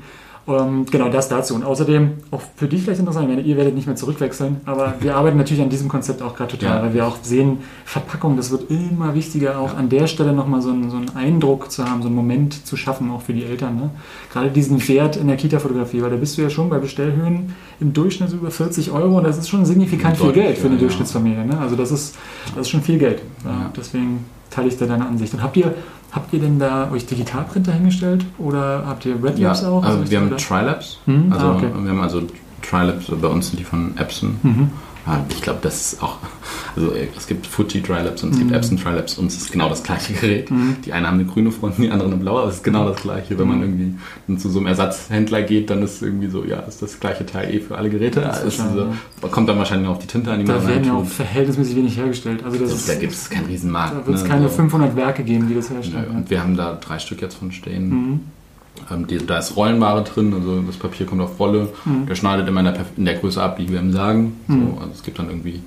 Ähm, 0.49 0.85
genau, 0.89 1.09
das 1.09 1.29
dazu. 1.29 1.53
Und 1.53 1.63
außerdem, 1.63 2.11
auch 2.31 2.41
für 2.55 2.67
dich 2.67 2.81
vielleicht 2.81 2.99
interessant, 2.99 3.29
ich 3.29 3.35
meine, 3.35 3.47
ihr 3.47 3.55
werdet 3.55 3.75
nicht 3.75 3.85
mehr 3.85 3.95
zurückwechseln, 3.95 4.61
aber 4.65 4.95
wir 4.99 5.15
arbeiten 5.15 5.37
natürlich 5.37 5.61
an 5.61 5.69
diesem 5.69 5.87
Konzept 5.89 6.21
auch 6.23 6.35
gerade 6.35 6.57
total, 6.57 6.77
Ja. 6.77 6.83
weil 6.83 6.93
wir 6.95 7.05
auch 7.07 7.17
sehen, 7.21 7.59
Verpackung, 7.85 8.35
das 8.35 8.49
wird 8.49 8.69
immer 8.71 9.13
wichtiger, 9.13 9.59
auch 9.59 9.75
an 9.77 9.89
der 9.89 10.07
Stelle 10.07 10.33
nochmal 10.33 10.61
so, 10.61 10.69
einen- 10.71 10.89
so 10.89 10.97
einen 10.97 11.15
Eindruck 11.15 11.71
zu 11.71 11.85
haben, 11.85 12.01
so 12.01 12.07
einen 12.07 12.15
Moment 12.15 12.65
zu 12.65 12.75
schaffen, 12.77 13.11
auch 13.11 13.21
für 13.21 13.33
die 13.33 13.43
Eltern. 13.45 13.75
Ne? 13.75 13.89
Gerade 14.33 14.49
diesen 14.49 14.85
Wert 14.87 15.17
in 15.17 15.27
der 15.27 15.37
Kita-Fotografie, 15.37 16.01
weil 16.01 16.09
da 16.09 16.15
bist 16.15 16.37
du 16.37 16.41
ja 16.41 16.49
schon 16.49 16.69
bei 16.69 16.79
Bestellhöhen 16.79 17.53
im 17.79 17.93
Durchschnitt 17.93 18.29
so 18.29 18.37
über 18.37 18.49
40 18.51 18.91
Euro 18.91 19.17
und 19.17 19.23
das 19.25 19.37
ist 19.37 19.49
schon 19.49 19.65
signifikant 19.65 20.17
viel 20.17 20.31
Geld 20.31 20.57
für 20.57 20.65
eine 20.65 20.75
ja, 20.75 20.81
ja. 20.81 20.87
Durchschnittsfamilie. 20.87 21.45
Ne? 21.45 21.57
Also 21.59 21.75
das 21.75 21.91
ist, 21.91 22.15
das 22.55 22.61
ist 22.61 22.69
schon 22.69 22.81
viel 22.81 22.97
Geld. 22.97 23.21
Ja, 23.45 23.51
Ja. 23.51 23.71
Deswegen 23.77 24.25
teile 24.49 24.67
ich 24.67 24.77
da 24.77 24.85
deine 24.87 25.05
Ansicht. 25.05 25.31
Und 25.33 25.43
habt 25.43 25.55
ihr, 25.57 25.73
habt 26.11 26.33
ihr 26.33 26.39
denn 26.39 26.59
da 26.59 26.89
euch 26.91 27.05
Digitalprinter 27.05 27.71
hingestellt 27.73 28.25
oder 28.37 28.83
habt 28.87 29.05
ihr 29.05 29.21
Red 29.23 29.37
ja, 29.37 29.49
Labs 29.49 29.63
auch? 29.63 29.83
also 29.83 30.09
wir 30.09 30.19
haben? 30.19 30.37
Trilabs. 30.37 30.99
Mhm, 31.05 31.31
Also 31.31 31.45
ah, 31.47 31.55
okay. 31.55 31.67
wir 31.83 31.91
haben 31.91 32.01
also 32.01 32.21
Trilabs, 32.61 33.05
bei 33.21 33.27
uns 33.27 33.49
sind 33.49 33.59
die 33.59 33.63
von 33.63 33.97
Epson. 33.97 34.37
Mhm. 34.43 34.69
Ich 35.29 35.41
glaube, 35.41 35.59
das 35.61 35.93
ist 35.93 36.03
auch, 36.03 36.17
also 36.75 36.91
äh, 36.93 37.07
es 37.17 37.27
gibt 37.27 37.45
Fuji 37.47 37.81
Trilabs 37.81 38.23
und 38.23 38.31
es 38.31 38.37
gibt 38.37 38.49
Mhm. 38.51 38.55
Epson 38.57 38.77
Trilabs 38.77 39.17
und 39.17 39.27
es 39.27 39.37
ist 39.37 39.51
genau 39.51 39.69
das 39.69 39.81
gleiche 39.83 40.13
Gerät. 40.13 40.49
Die 40.85 40.93
einen 40.93 41.07
haben 41.07 41.15
eine 41.19 41.25
grüne 41.25 41.51
Front, 41.51 41.77
die 41.77 41.89
andere 41.89 42.07
eine 42.09 42.17
blaue, 42.17 42.41
aber 42.41 42.49
es 42.49 42.55
ist 42.57 42.63
genau 42.63 42.87
das 42.89 43.01
gleiche. 43.01 43.37
Wenn 43.37 43.45
Mhm. 43.47 43.51
man 43.53 43.61
irgendwie 43.61 43.95
dann 44.27 44.37
zu 44.37 44.49
so 44.49 44.59
einem 44.59 44.67
Ersatzhändler 44.67 45.41
geht, 45.43 45.69
dann 45.69 45.81
ist 45.81 46.01
irgendwie 46.01 46.27
so, 46.29 46.43
ja, 46.45 46.59
ist 46.59 46.81
das 46.81 46.99
gleiche 46.99 47.25
Teil 47.25 47.53
eh 47.53 47.59
für 47.59 47.77
alle 47.77 47.89
Geräte. 47.89 48.21
Das 48.21 48.39
ist 48.39 48.45
Es 48.45 48.53
ist 48.55 48.59
wahrscheinlich, 48.59 48.85
so, 49.21 49.27
kommt 49.29 49.49
dann 49.49 49.57
wahrscheinlich 49.57 49.87
noch 49.87 49.95
auf 49.95 50.01
die 50.01 50.07
Tinte 50.07 50.31
an, 50.31 50.39
die 50.39 50.45
Da 50.45 50.67
werden 50.67 50.83
ja 50.85 50.93
auch 50.93 50.97
reintut. 50.97 51.13
verhältnismäßig 51.13 51.75
wenig 51.75 51.97
hergestellt. 51.97 52.43
Also 52.43 52.57
das 52.59 52.71
Also, 52.71 52.87
da 52.87 52.93
ist, 52.93 52.99
gibt 52.99 53.13
es 53.13 53.29
keinen 53.29 53.45
Riesenmarkt. 53.47 53.93
da 54.01 54.05
wird 54.05 54.15
es 54.17 54.23
ne, 54.23 54.29
keine 54.29 54.43
so. 54.49 54.55
500 54.55 54.95
Werke 54.95 55.23
geben, 55.23 55.47
die 55.47 55.55
das 55.55 55.69
Nö, 55.69 55.75
herstellen. 55.77 56.07
Und 56.15 56.29
wir 56.29 56.41
haben 56.41 56.55
da 56.55 56.73
drei 56.79 56.99
Stück 56.99 57.21
jetzt 57.21 57.35
von 57.35 57.51
stehen. 57.51 57.89
Mhm. 57.89 58.19
Ähm, 58.91 59.07
die, 59.07 59.25
da 59.25 59.37
ist 59.37 59.55
Rollenware 59.55 60.03
drin, 60.03 60.33
also 60.33 60.61
das 60.61 60.77
Papier 60.77 61.05
kommt 61.05 61.21
auf 61.21 61.39
Rolle. 61.39 61.69
Mhm. 61.85 62.05
Der 62.07 62.15
schneidet 62.15 62.47
immer 62.47 62.59
in 62.61 62.65
der, 62.65 62.85
in 62.97 63.05
der 63.05 63.15
Größe 63.15 63.41
ab, 63.41 63.57
die 63.57 63.69
wir 63.69 63.79
ihm 63.79 63.91
sagen. 63.91 64.39
Mhm. 64.47 64.71
So, 64.71 64.77
also 64.79 64.91
es 64.93 65.03
gibt 65.03 65.19
dann 65.19 65.29
irgendwie 65.29 65.61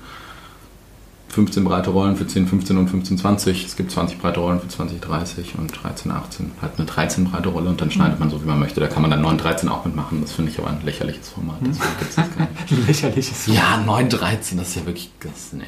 15 1.33 1.63
breite 1.63 1.89
Rollen 1.89 2.15
für 2.15 2.27
10, 2.27 2.47
15 2.47 2.77
und 2.77 2.89
15, 2.89 3.17
20. 3.17 3.65
Es 3.65 3.75
gibt 3.75 3.91
20 3.91 4.19
breite 4.19 4.39
Rollen 4.39 4.59
für 4.59 4.67
20, 4.67 5.01
30 5.01 5.55
und 5.57 5.67
13, 5.83 6.11
18. 6.11 6.51
Halt 6.61 6.73
eine 6.77 6.85
13 6.85 7.25
breite 7.25 7.49
Rolle 7.49 7.69
und 7.69 7.81
dann 7.81 7.89
schneidet 7.89 8.19
man 8.19 8.29
so, 8.29 8.41
wie 8.43 8.47
man 8.47 8.59
möchte. 8.59 8.79
Da 8.79 8.87
kann 8.87 9.01
man 9.01 9.09
dann 9.09 9.21
9, 9.21 9.39
13 9.39 9.67
auch 9.67 9.83
mitmachen. 9.83 10.21
Das 10.21 10.33
finde 10.33 10.51
ich 10.51 10.59
aber 10.59 10.69
ein 10.69 10.81
lächerliches 10.85 11.29
Format. 11.29 11.61
Nicht. 11.63 11.81
Lächerliches. 12.87 13.47
Ja, 13.47 13.81
9, 13.83 14.09
13, 14.09 14.59
das 14.59 14.69
ist 14.69 14.75
ja 14.75 14.85
wirklich. 14.85 15.11
Das, 15.21 15.53
nee. 15.53 15.63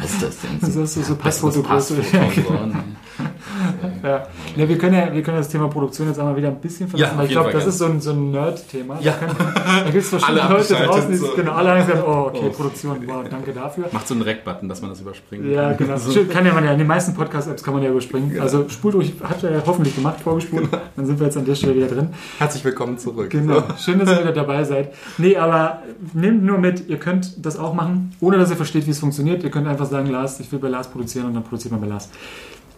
Was 0.00 0.12
ist 0.12 0.22
das 0.22 0.36
denn? 0.40 0.50
Das 0.60 0.74
ist 0.74 0.94
so 0.94 1.14
Besseres 1.14 1.18
Passfotogröße. 1.18 1.94
Passfoto 1.94 2.54
und 2.54 2.72
so, 2.72 2.76
nee. 2.78 2.82
Ja. 4.02 4.26
ja. 4.56 4.68
wir, 4.68 4.78
können 4.78 4.94
ja, 4.94 5.12
wir 5.12 5.22
können 5.22 5.36
das 5.36 5.48
Thema 5.48 5.68
Produktion 5.68 6.08
jetzt 6.08 6.18
einmal 6.18 6.36
wieder 6.36 6.48
ein 6.48 6.60
bisschen 6.60 6.88
verlassen, 6.88 7.12
Ja, 7.12 7.18
weil 7.18 7.26
ich 7.26 7.32
glaube, 7.32 7.52
das 7.52 7.66
ist 7.66 7.78
so 7.78 7.84
ein, 7.84 8.00
so 8.00 8.10
ein 8.10 8.30
Nerd-Thema. 8.30 8.98
Ja. 9.00 9.14
Da, 9.20 9.84
da 9.84 9.90
gibt 9.90 10.02
es 10.02 10.08
verschiedene 10.08 10.42
Alle 10.42 10.54
Leute 10.58 10.74
draußen, 10.74 11.10
die 11.10 11.16
so. 11.16 11.32
genau, 11.36 11.52
alle 11.52 11.70
haben 11.70 11.86
gesagt, 11.86 12.04
oh, 12.06 12.26
okay, 12.28 12.40
Oh. 12.42 12.50
Produktion, 12.50 12.96
wow, 13.06 13.24
danke 13.30 13.52
dafür. 13.52 13.84
Macht 13.92 14.08
so 14.08 14.14
einen 14.14 14.22
Rec-Button, 14.22 14.68
dass 14.68 14.80
man 14.80 14.90
das 14.90 15.00
überspringen 15.00 15.50
Ja, 15.50 15.72
genau. 15.72 15.98
Schön, 16.12 16.28
Kann 16.28 16.46
ja 16.46 16.52
man 16.52 16.64
ja, 16.64 16.72
in 16.72 16.78
den 16.78 16.86
meisten 16.86 17.14
Podcast-Apps 17.14 17.62
kann 17.62 17.74
man 17.74 17.82
ja 17.82 17.90
überspringen. 17.90 18.40
Also 18.40 18.68
spult 18.68 18.94
ruhig, 18.94 19.14
hat 19.22 19.42
er 19.44 19.52
ja 19.52 19.62
hoffentlich 19.64 19.94
gemacht, 19.94 20.20
vorgespult. 20.20 20.68
Dann 20.96 21.06
sind 21.06 21.18
wir 21.20 21.26
jetzt 21.26 21.36
an 21.36 21.44
der 21.44 21.54
Stelle 21.54 21.74
wieder 21.76 21.88
drin. 21.88 22.08
Herzlich 22.38 22.64
willkommen 22.64 22.98
zurück. 22.98 23.30
Genau. 23.30 23.62
Schön, 23.78 23.98
dass 23.98 24.08
ihr 24.10 24.20
wieder 24.20 24.32
dabei 24.32 24.64
seid. 24.64 24.94
Nee, 25.18 25.36
aber 25.36 25.82
nehmt 26.12 26.42
nur 26.42 26.58
mit, 26.58 26.88
ihr 26.88 26.98
könnt 26.98 27.44
das 27.44 27.58
auch 27.58 27.74
machen, 27.74 28.12
ohne 28.20 28.38
dass 28.38 28.50
ihr 28.50 28.56
versteht, 28.56 28.86
wie 28.86 28.90
es 28.90 28.98
funktioniert. 28.98 29.44
Ihr 29.44 29.50
könnt 29.50 29.66
einfach 29.68 29.86
sagen, 29.86 30.08
Lars, 30.08 30.40
ich 30.40 30.50
will 30.50 30.58
bei 30.58 30.68
Lars 30.68 30.88
produzieren 30.88 31.26
und 31.26 31.34
dann 31.34 31.44
produziert 31.44 31.72
man 31.72 31.80
bei 31.80 31.86
Lars. 31.86 32.08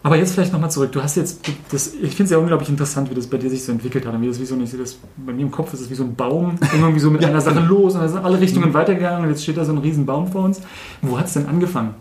Aber 0.05 0.17
jetzt 0.17 0.33
vielleicht 0.35 0.53
nochmal 0.53 0.69
zurück. 0.69 0.91
Du 0.91 1.01
hast 1.01 1.15
jetzt, 1.17 1.39
das, 1.71 1.87
ich 1.95 2.11
finde 2.11 2.25
es 2.25 2.29
ja 2.29 2.37
unglaublich 2.37 2.69
interessant, 2.69 3.09
wie 3.09 3.15
das 3.15 3.25
bei 3.25 3.37
dir 3.37 3.49
sich 3.49 3.63
so 3.63 3.71
entwickelt 3.71 4.05
hat. 4.05 4.13
Und 4.13 4.21
wie 4.21 4.27
das 4.27 4.39
wie 4.39 4.45
so, 4.45 4.55
ich 4.61 4.69
sehe 4.69 4.79
das, 4.79 4.99
bei 5.17 5.33
mir 5.33 5.41
im 5.41 5.49
Kopf 5.49 5.73
ist 5.73 5.79
es 5.81 5.89
wie 5.89 5.95
so 5.95 6.03
ein 6.03 6.13
Baum, 6.15 6.57
irgendwie 6.73 6.99
so 6.99 7.09
mit 7.09 7.25
einer 7.25 7.41
Sache 7.41 7.59
los 7.61 7.95
und 7.95 8.01
dann 8.01 8.09
sind 8.09 8.23
alle 8.23 8.39
Richtungen 8.39 8.71
weitergegangen 8.73 9.23
und 9.23 9.29
jetzt 9.29 9.41
steht 9.41 9.57
da 9.57 9.65
so 9.65 9.71
ein 9.71 9.79
riesen 9.79 10.05
Baum 10.05 10.27
vor 10.31 10.43
uns. 10.43 10.61
Wo 11.01 11.17
hat 11.17 11.25
es 11.25 11.33
denn 11.33 11.47
angefangen? 11.47 11.95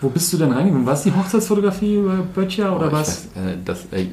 Wo 0.00 0.08
bist 0.08 0.32
du 0.32 0.38
denn 0.38 0.52
reingegangen? 0.52 0.86
War 0.86 0.94
es 0.94 1.02
die 1.02 1.12
Hochzeitsfotografie 1.12 1.96
über 1.96 2.14
Böttcher 2.34 2.74
oder 2.74 2.88
Oh, 2.88 2.92
was? 2.92 3.28
weiß, 3.34 3.44
äh, 3.44 3.56
das, 3.62 3.80
äh, 3.90 4.06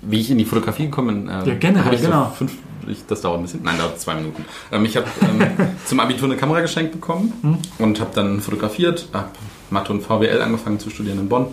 wie 0.00 0.20
ich 0.20 0.30
in 0.30 0.38
die 0.38 0.46
Fotografie 0.46 0.86
gekommen 0.86 1.26
bin, 1.26 1.28
äh, 1.28 1.46
Ja, 1.46 1.54
generell, 1.56 1.98
genau. 1.98 2.24
So 2.30 2.36
fünf, 2.36 2.52
ich, 2.88 3.04
das 3.06 3.20
dauert 3.20 3.40
ein 3.40 3.42
bisschen. 3.42 3.60
Nein, 3.64 3.76
dauert 3.76 4.00
zwei 4.00 4.14
Minuten. 4.14 4.42
Ähm, 4.72 4.82
ich 4.86 4.96
habe 4.96 5.04
ähm, 5.20 5.46
zum 5.84 6.00
Abitur 6.00 6.24
eine 6.28 6.38
Kamera 6.38 6.62
geschenkt 6.62 6.92
bekommen 6.92 7.34
Hm. 7.42 7.58
und 7.80 8.00
habe 8.00 8.12
dann 8.14 8.40
fotografiert, 8.40 9.08
habe 9.12 9.28
Mathe 9.68 9.92
und 9.92 10.00
VWL 10.02 10.40
angefangen 10.40 10.78
zu 10.80 10.88
studieren 10.88 11.18
in 11.18 11.28
Bonn 11.28 11.48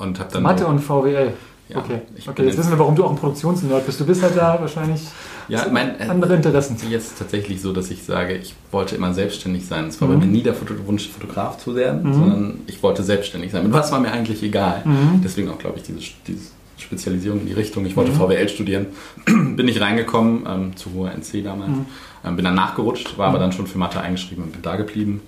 und 0.00 0.18
habe 0.18 0.30
dann 0.32 0.42
Mathe 0.42 0.66
und 0.66 0.80
VWL. 0.80 1.32
Ja, 1.68 1.78
okay, 1.78 2.00
okay 2.26 2.46
jetzt 2.46 2.58
wissen 2.58 2.70
wir, 2.72 2.78
warum 2.80 2.96
du 2.96 3.04
auch 3.04 3.10
ein 3.10 3.16
Produktionsnerd 3.16 3.86
bist. 3.86 4.00
Du 4.00 4.04
bist 4.04 4.22
halt 4.24 4.36
da 4.36 4.58
wahrscheinlich 4.60 5.02
ja, 5.46 5.66
mein, 5.70 6.00
äh, 6.00 6.04
andere 6.08 6.34
Interessen. 6.34 6.76
Jetzt 6.90 7.16
tatsächlich 7.16 7.60
so, 7.62 7.72
dass 7.72 7.90
ich 7.92 8.02
sage, 8.02 8.34
ich 8.36 8.54
wollte 8.72 8.96
immer 8.96 9.14
selbstständig 9.14 9.64
sein. 9.66 9.86
Es 9.86 10.00
war 10.00 10.08
Mhm. 10.08 10.12
bei 10.18 10.26
mir 10.26 10.32
nie 10.32 10.42
der 10.42 10.54
Wunsch, 10.86 11.08
Fotograf 11.08 11.58
zu 11.58 11.76
werden, 11.76 12.02
Mhm. 12.08 12.14
sondern 12.14 12.58
ich 12.66 12.82
wollte 12.82 13.04
selbstständig 13.04 13.52
sein. 13.52 13.62
Mit 13.62 13.72
was 13.72 13.92
war 13.92 14.00
mir 14.00 14.10
eigentlich 14.10 14.42
egal. 14.42 14.82
Mhm. 14.84 15.20
Deswegen 15.22 15.48
auch, 15.48 15.58
glaube 15.58 15.78
ich, 15.78 15.84
diese, 15.84 16.00
diese 16.26 16.50
Spezialisierung 16.76 17.40
in 17.40 17.46
die 17.46 17.52
Richtung. 17.52 17.86
Ich 17.86 17.94
wollte 17.96 18.10
Mhm. 18.10 18.16
VWL 18.16 18.48
studieren, 18.48 18.86
bin 19.26 19.68
ich 19.68 19.80
reingekommen, 19.80 20.44
ähm, 20.48 20.76
zu 20.76 20.92
hoher 20.92 21.12
NC 21.12 21.42
damals. 21.44 21.70
Mhm. 21.70 21.86
Ähm, 22.24 22.34
bin 22.36 22.44
dann 22.44 22.54
nachgerutscht, 22.56 23.16
war 23.16 23.28
aber 23.28 23.38
dann 23.38 23.52
schon 23.52 23.68
für 23.68 23.78
Mathe 23.78 24.00
eingeschrieben 24.00 24.42
und 24.42 24.52
bin 24.52 24.62
da 24.62 24.74
geblieben. 24.74 25.20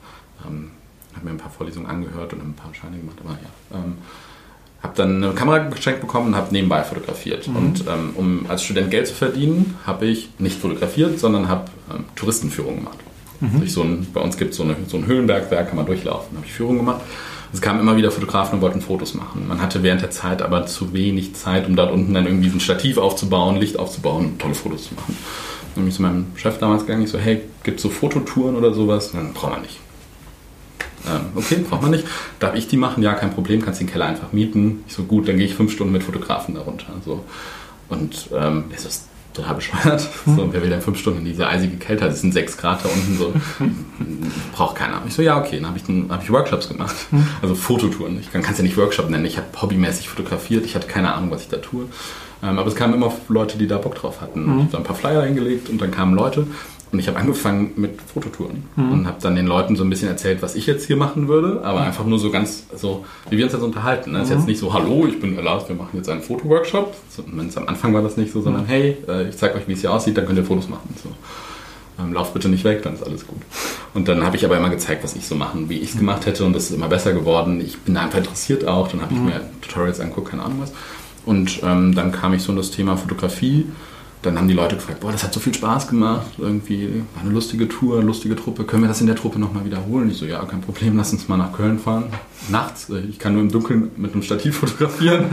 Ähm, 0.45 0.71
habe 1.15 1.25
mir 1.27 1.31
ein 1.31 1.39
paar 1.39 1.51
Vorlesungen 1.53 1.87
angehört 1.87 2.33
und 2.33 2.41
ein 2.41 2.55
paar 2.55 2.75
Scheine 2.75 2.97
gemacht, 2.97 3.17
aber 3.23 3.35
ja. 3.35 3.79
Habe 4.83 4.95
dann 4.97 5.23
eine 5.23 5.33
Kamera 5.33 5.59
geschenkt 5.59 6.01
bekommen 6.01 6.29
und 6.29 6.37
habe 6.37 6.53
nebenbei 6.53 6.83
fotografiert. 6.83 7.47
Mhm. 7.47 7.57
Und 7.57 7.85
ähm, 7.89 8.11
um 8.17 8.47
als 8.49 8.65
Student 8.65 8.91
Geld 8.91 9.07
zu 9.07 9.15
verdienen, 9.15 9.77
habe 9.87 10.07
ich 10.07 10.31
nicht 10.39 10.61
fotografiert, 10.61 11.19
sondern 11.19 11.49
habe 11.49 11.67
ähm, 11.91 12.05
Touristenführungen 12.17 12.81
gemacht. 12.81 12.99
Mhm. 13.41 13.61
Also 13.61 13.67
so 13.67 13.83
ein, 13.83 14.07
bei 14.13 14.21
uns 14.21 14.37
gibt 14.37 14.53
es 14.53 14.57
so, 14.57 14.65
eine, 14.65 14.77
so 14.89 14.97
ein 14.97 15.07
Höhlenbergwerk, 15.07 15.69
kann 15.69 15.77
man 15.77 15.87
durchlaufen. 15.87 16.29
Da 16.33 16.39
habe 16.39 16.47
ich 16.47 16.53
Führungen 16.53 16.79
gemacht. 16.79 17.01
Es 17.53 17.61
kamen 17.61 17.81
immer 17.81 17.97
wieder 17.97 18.11
Fotografen 18.11 18.57
und 18.57 18.63
wollten 18.63 18.81
Fotos 18.81 19.15
machen. 19.15 19.47
Man 19.47 19.61
hatte 19.61 19.83
während 19.83 20.01
der 20.01 20.11
Zeit 20.11 20.41
aber 20.41 20.67
zu 20.67 20.95
wenig 20.95 21.35
Zeit, 21.35 21.67
um 21.67 21.77
dort 21.77 21.93
unten 21.93 22.15
dann 22.15 22.25
irgendwie 22.25 22.49
so 22.49 22.57
ein 22.57 22.61
Stativ 22.61 22.97
aufzubauen, 22.97 23.57
Licht 23.57 23.79
aufzubauen 23.79 24.25
und 24.25 24.39
tolle 24.39 24.55
Fotos 24.55 24.89
zu 24.89 24.95
machen. 24.95 25.17
Dann 25.75 25.85
bin 25.85 25.89
ich 25.89 25.97
zu 25.97 26.03
meinem 26.03 26.27
Chef 26.37 26.59
damals 26.59 26.87
gegangen, 26.87 27.05
ich 27.05 27.11
so, 27.11 27.19
hey, 27.19 27.43
gibt 27.63 27.77
es 27.77 27.83
so 27.83 27.91
Fototouren 27.91 28.57
oder 28.57 28.73
sowas? 28.73 29.13
Dann 29.13 29.35
braucht 29.35 29.53
man 29.53 29.63
nicht. 29.63 29.82
Ähm, 31.07 31.27
okay, 31.35 31.57
braucht 31.69 31.83
man 31.83 31.91
nicht. 31.91 32.05
Darf 32.39 32.55
ich 32.55 32.69
die 32.69 32.77
machen? 32.77 33.03
Ja, 33.03 33.15
kein 33.15 33.33
Problem, 33.33 33.63
kannst 33.63 33.81
den 33.81 33.89
Keller 33.89 34.07
einfach 34.07 34.33
mieten. 34.33 34.85
Ich 34.87 34.95
so, 34.95 35.05
gut, 35.05 35.29
dann 35.29 35.37
gehe 35.37 35.47
ich 35.47 35.55
fünf 35.55 35.73
Stunden 35.73 35.93
mit 35.93 36.03
Fotografen 36.03 36.55
darunter. 36.55 36.87
So. 37.05 37.25
Und 37.89 38.29
ähm, 38.35 38.65
das 38.71 38.85
ist 38.85 39.09
total 39.35 39.55
bescheuert. 39.55 40.09
So, 40.27 40.53
wer 40.53 40.63
will 40.63 40.71
denn 40.71 40.83
fünf 40.83 40.99
Stunden 40.99 41.21
in 41.21 41.25
diese 41.25 41.47
eisige 41.47 41.77
Kälte? 41.77 42.05
Das 42.05 42.21
sind 42.21 42.33
sechs 42.33 42.57
Grad 42.57 42.85
da 42.85 42.89
unten 42.89 43.17
so. 43.17 43.33
Braucht 44.53 44.77
keiner. 44.77 45.03
Ich 45.07 45.15
so, 45.15 45.23
ja, 45.23 45.39
okay. 45.39 45.57
Dann 45.57 45.69
habe 45.69 45.79
ich, 45.79 45.85
dann 45.85 46.07
hab 46.11 46.23
ich 46.23 46.31
Workshops 46.31 46.69
gemacht. 46.69 46.95
Also 47.41 47.55
Fototouren. 47.55 48.21
Ich 48.21 48.31
kann 48.31 48.43
es 48.43 48.59
ja 48.59 48.63
nicht 48.63 48.77
Workshop 48.77 49.11
nennen. 49.11 49.25
Ich 49.25 49.39
habe 49.39 49.47
hobbymäßig 49.61 50.09
fotografiert. 50.09 50.65
Ich 50.65 50.75
hatte 50.75 50.87
keine 50.87 51.15
Ahnung, 51.15 51.31
was 51.31 51.43
ich 51.43 51.49
da 51.49 51.57
tue. 51.57 51.87
Ähm, 52.43 52.59
aber 52.59 52.69
es 52.69 52.75
kamen 52.75 52.95
immer 52.95 53.13
Leute, 53.29 53.57
die 53.57 53.67
da 53.67 53.79
Bock 53.79 53.95
drauf 53.95 54.21
hatten. 54.21 54.45
Ich 54.45 54.63
habe 54.65 54.73
da 54.73 54.79
ein 54.79 54.85
paar 54.85 54.97
Flyer 54.97 55.23
hingelegt 55.23 55.69
und 55.69 55.81
dann 55.81 55.91
kamen 55.91 56.15
Leute. 56.15 56.47
Und 56.93 56.99
ich 56.99 57.09
habe 57.09 57.19
angefangen 57.19 57.73
mit 57.77 58.03
Fototouren 58.03 58.65
und 58.77 59.07
habe 59.07 59.17
dann 59.23 59.35
den 59.35 59.47
Leuten 59.47 59.77
so 59.77 59.83
ein 59.83 59.89
bisschen 59.89 60.09
erzählt, 60.09 60.43
was 60.43 60.55
ich 60.55 60.67
jetzt 60.67 60.87
hier 60.87 60.97
machen 60.97 61.27
würde, 61.27 61.63
aber 61.65 61.81
einfach 61.81 62.05
nur 62.05 62.19
so 62.19 62.31
ganz 62.31 62.67
so, 62.77 63.07
wie 63.31 63.39
wir 63.39 63.47
uns 63.47 63.55
jetzt 63.55 63.63
unterhalten. 63.63 64.13
Das 64.13 64.25
ist 64.25 64.31
jetzt 64.31 64.47
nicht 64.47 64.59
so, 64.59 64.75
hallo, 64.75 65.07
ich 65.07 65.19
bin 65.19 65.35
Lars, 65.43 65.67
wir 65.69 65.75
machen 65.75 65.97
jetzt 65.97 66.11
einen 66.11 66.21
Fotoworkshop. 66.21 66.95
Zumindest 67.09 67.57
am 67.57 67.67
Anfang 67.67 67.95
war 67.95 68.03
das 68.03 68.19
nicht 68.19 68.31
so, 68.31 68.43
sondern 68.43 68.67
hey, 68.67 68.99
äh, 69.09 69.31
ich 69.31 69.39
zeige 69.39 69.55
euch, 69.55 69.67
wie 69.69 69.73
es 69.73 69.81
hier 69.81 69.91
aussieht, 69.91 70.19
dann 70.19 70.27
könnt 70.27 70.39
ihr 70.39 70.45
Fotos 70.45 70.69
machen. 70.69 70.95
So. 71.03 71.09
Ähm, 71.99 72.13
lauf 72.13 72.35
bitte 72.35 72.51
nicht 72.51 72.65
weg, 72.65 72.83
dann 72.83 72.93
ist 72.93 73.03
alles 73.03 73.27
gut. 73.27 73.41
Und 73.95 74.09
dann 74.09 74.23
habe 74.23 74.37
ich 74.37 74.45
aber 74.45 74.59
immer 74.59 74.69
gezeigt, 74.69 75.03
was 75.03 75.17
ich 75.17 75.27
so 75.27 75.35
machen, 75.35 75.71
wie 75.71 75.79
ich 75.79 75.93
es 75.93 75.99
gemacht 75.99 76.27
hätte 76.27 76.45
und 76.45 76.53
das 76.53 76.65
ist 76.65 76.77
immer 76.77 76.89
besser 76.89 77.15
geworden. 77.15 77.63
Ich 77.63 77.79
bin 77.79 77.95
da 77.95 78.03
einfach 78.03 78.19
interessiert 78.19 78.69
auch, 78.69 78.89
dann 78.89 79.01
habe 79.01 79.15
ich 79.15 79.21
mir 79.21 79.41
Tutorials 79.63 79.99
angeguckt, 79.99 80.31
keine 80.31 80.43
Ahnung 80.43 80.59
was. 80.61 80.73
Und 81.25 81.63
ähm, 81.63 81.95
dann 81.95 82.13
kam 82.13 82.35
ich 82.35 82.43
so 82.43 82.53
in 82.53 82.59
das 82.59 82.71
Thema 82.71 82.99
Fotografie. 82.99 83.67
Dann 84.23 84.39
haben 84.39 84.47
die 84.47 84.55
Leute 84.55 84.77
gefragt, 84.77 85.01
boah, 85.01 85.11
das 85.11 85.25
hat 85.25 85.33
so 85.33 85.41
viel 85.41 85.53
Spaß 85.53 85.89
gemacht, 85.89 86.27
irgendwie 86.39 87.03
war 87.15 87.25
eine 87.25 87.33
lustige 87.33 87.69
Tour, 87.69 87.97
eine 87.97 88.07
lustige 88.07 88.37
Truppe, 88.37 88.63
können 88.63 88.85
wir 88.85 88.89
das 88.89 89.01
in 89.01 89.09
der 89.09 89.17
Truppe 89.17 89.41
nochmal 89.41 89.65
wiederholen? 89.65 90.11
Ich 90.11 90.19
so, 90.19 90.27
ja, 90.27 90.45
kein 90.45 90.61
Problem, 90.61 90.97
lass 90.97 91.13
uns 91.13 91.29
mal 91.29 91.37
nach 91.37 91.53
Köln 91.53 91.81
fahren. 91.81 92.05
Nachts, 92.49 92.89
äh, 92.91 93.01
ich 93.01 93.19
kann 93.19 93.33
nur 93.33 93.43
im 93.43 93.51
Dunkeln 93.51 93.91
mit 93.97 94.13
einem 94.13 94.23
Stativ 94.23 94.59
fotografieren. 94.61 95.25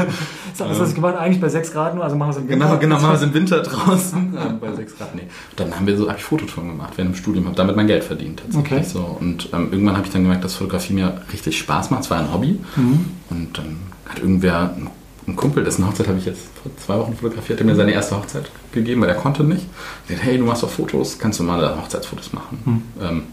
Das 0.57 0.79
hast 0.79 0.91
du 0.91 0.95
gemacht 0.95 1.15
eigentlich 1.17 1.39
bei 1.39 1.49
6 1.49 1.71
Grad 1.71 1.93
nur, 1.93 2.03
also 2.03 2.15
machen 2.15 2.29
wir 2.29 2.31
es 2.31 2.37
im 2.37 2.49
Winter. 2.49 2.65
Genau, 2.65 2.79
genau, 2.79 2.95
machen 2.95 3.09
wir 3.09 3.15
es 3.15 3.21
im 3.21 3.33
Winter 3.33 3.61
draußen, 3.61 4.37
äh, 4.37 4.53
bei 4.59 4.73
6 4.73 4.97
Grad, 4.97 5.15
nee. 5.15 5.27
Dann 5.55 5.75
haben 5.75 5.85
wir 5.85 5.95
so, 5.95 6.07
habe 6.07 6.17
ich 6.17 6.23
Fototouren 6.23 6.69
gemacht 6.69 6.93
während 6.95 7.13
dem 7.13 7.17
Studium, 7.17 7.45
habe 7.45 7.55
damit 7.55 7.75
mein 7.75 7.87
Geld 7.87 8.03
verdient 8.03 8.39
tatsächlich 8.39 8.79
Okay. 8.79 8.83
so. 8.83 9.17
Und 9.19 9.49
ähm, 9.53 9.69
irgendwann 9.71 9.97
habe 9.97 10.07
ich 10.07 10.13
dann 10.13 10.23
gemerkt, 10.23 10.43
dass 10.43 10.55
Fotografie 10.55 10.93
mir 10.93 11.21
richtig 11.31 11.59
Spaß 11.59 11.91
macht, 11.91 12.03
es 12.05 12.09
war 12.09 12.19
ein 12.19 12.33
Hobby. 12.33 12.59
Mhm. 12.75 13.05
Und 13.29 13.57
dann 13.57 13.77
hat 14.07 14.19
irgendwer, 14.19 14.73
ein, 14.75 14.89
ein 15.29 15.35
Kumpel, 15.35 15.63
dessen 15.63 15.87
Hochzeit 15.87 16.07
habe 16.07 16.17
ich 16.17 16.25
jetzt 16.25 16.49
vor 16.61 16.71
zwei 16.77 16.97
Wochen 16.97 17.15
fotografiert, 17.15 17.59
der 17.59 17.65
mir 17.65 17.75
seine 17.75 17.91
erste 17.91 18.17
Hochzeit 18.17 18.49
gegeben, 18.71 19.01
weil 19.01 19.09
er 19.09 19.15
konnte 19.15 19.43
nicht. 19.43 19.65
Der 20.07 20.17
hat, 20.17 20.23
hey, 20.23 20.37
du 20.37 20.45
machst 20.45 20.63
doch 20.63 20.69
Fotos, 20.69 21.19
kannst 21.19 21.39
du 21.39 21.43
mal 21.43 21.77
Hochzeitsfotos 21.81 22.33
machen? 22.33 22.91
Ähm, 23.01 23.23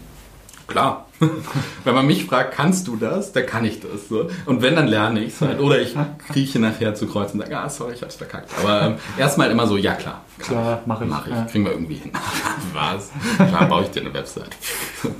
klar. 0.67 1.07
Wenn 1.83 1.95
man 1.95 2.05
mich 2.05 2.25
fragt, 2.25 2.53
kannst 2.53 2.87
du 2.87 2.95
das, 2.95 3.31
dann 3.31 3.45
kann 3.45 3.65
ich 3.65 3.79
das. 3.79 4.07
So. 4.07 4.29
Und 4.45 4.61
wenn, 4.61 4.75
dann 4.75 4.87
lerne 4.87 5.21
ich 5.21 5.33
es 5.33 5.41
halt. 5.41 5.59
Oder 5.59 5.81
ich 5.81 5.95
krieche 6.27 6.59
nachher 6.59 6.93
zu 6.93 7.07
Kreuz 7.07 7.33
und 7.33 7.39
sage, 7.39 7.57
ah, 7.57 7.69
sorry, 7.69 7.93
ich 7.95 8.03
hab's 8.03 8.15
verkackt. 8.15 8.51
Aber 8.61 8.83
ähm, 8.83 8.95
erstmal 9.17 9.49
immer 9.49 9.65
so, 9.65 9.77
ja 9.77 9.95
klar. 9.95 10.21
Klar, 10.39 10.81
mach 10.85 11.01
ich. 11.01 11.07
Mach 11.09 11.25
ich. 11.27 11.33
Ja. 11.33 11.43
Kriegen 11.45 11.65
wir 11.65 11.71
irgendwie 11.71 11.95
hin. 11.95 12.11
Was? 12.73 13.11
Klar, 13.37 13.67
baue 13.67 13.83
ich 13.83 13.89
dir 13.89 14.01
eine 14.01 14.13
Website. 14.13 14.55
so. 15.01 15.09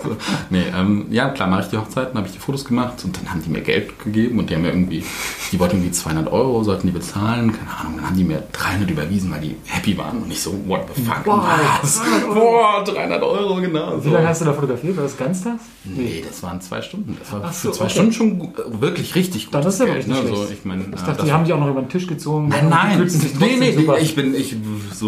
Nee, 0.50 0.64
ähm, 0.76 1.08
ja, 1.10 1.30
klar, 1.30 1.48
mache 1.50 1.62
ich 1.62 1.68
die 1.68 1.78
Hochzeiten, 1.78 2.16
habe 2.18 2.28
ich 2.28 2.34
die 2.34 2.40
Fotos 2.40 2.64
gemacht 2.66 3.04
und 3.04 3.18
dann 3.18 3.30
haben 3.32 3.42
die 3.42 3.50
mir 3.50 3.62
Geld 3.62 4.00
gegeben 4.04 4.40
und 4.40 4.50
die 4.50 4.56
haben 4.56 4.62
mir 4.62 4.70
irgendwie, 4.70 5.04
die 5.52 5.60
wollten 5.60 5.78
irgendwie 5.78 5.92
200 5.92 6.32
Euro, 6.32 6.64
sollten 6.64 6.88
die 6.88 6.94
bezahlen, 6.94 7.52
keine 7.54 7.78
Ahnung, 7.80 7.94
dann 7.98 8.08
haben 8.08 8.18
die 8.18 8.24
mir 8.24 8.44
300 8.54 8.90
überwiesen, 8.90 9.32
weil 9.32 9.42
die 9.42 9.56
happy 9.66 9.98
waren 9.98 10.20
und 10.24 10.32
ich 10.32 10.42
so, 10.42 10.54
what 10.68 10.82
the 10.96 11.02
fuck, 11.02 11.26
Wow, 11.26 11.44
was? 11.82 12.00
300 12.02 12.24
Euro. 12.30 12.34
Boah, 12.40 12.84
300 12.84 13.24
Euro, 13.24 13.56
genau. 13.56 14.04
Wie 14.04 14.10
lange 14.10 14.28
hast 14.28 14.42
du 14.42 14.46
da 14.46 14.54
fotografiert? 14.54 14.96
War 14.96 15.04
das 15.04 15.18
ganz 15.18 15.44
das? 15.44 15.54
Nee, 15.84 16.24
das 16.28 16.42
waren 16.44 16.62
zwei 16.62 16.82
Stunden. 16.82 17.18
Das 17.20 17.32
war 17.32 17.42
Ach 17.46 17.54
so, 17.54 17.70
für 17.70 17.76
zwei 17.78 17.86
okay. 17.86 17.94
Stunden 17.94 18.14
schon 18.14 18.42
äh, 18.42 18.82
wirklich 18.82 19.16
richtig 19.16 19.46
gut. 19.46 19.56
Dann 19.56 19.66
ist 19.66 19.80
ja 19.80 19.86
wirklich 19.88 20.08
nicht 20.08 20.24
ne? 20.24 20.36
so, 20.36 20.48
ich 20.52 20.64
meine, 20.66 20.84
Ich 20.84 20.88
äh, 20.88 20.92
dachte, 20.92 21.14
das 21.14 21.26
die 21.26 21.32
haben 21.32 21.44
dich 21.44 21.54
auch 21.54 21.60
noch 21.60 21.70
über 21.70 21.82
den 21.82 21.90
Tisch 21.90 22.08
gezogen. 22.08 22.50
Nein, 22.50 22.70
nein, 22.70 23.08
die 23.08 23.46
nee, 23.46 23.56
nee, 23.60 23.72
super. 23.74 24.00
ich 24.00 24.16
bin, 24.16 24.36
ich 24.36 24.56
so, 24.94 25.07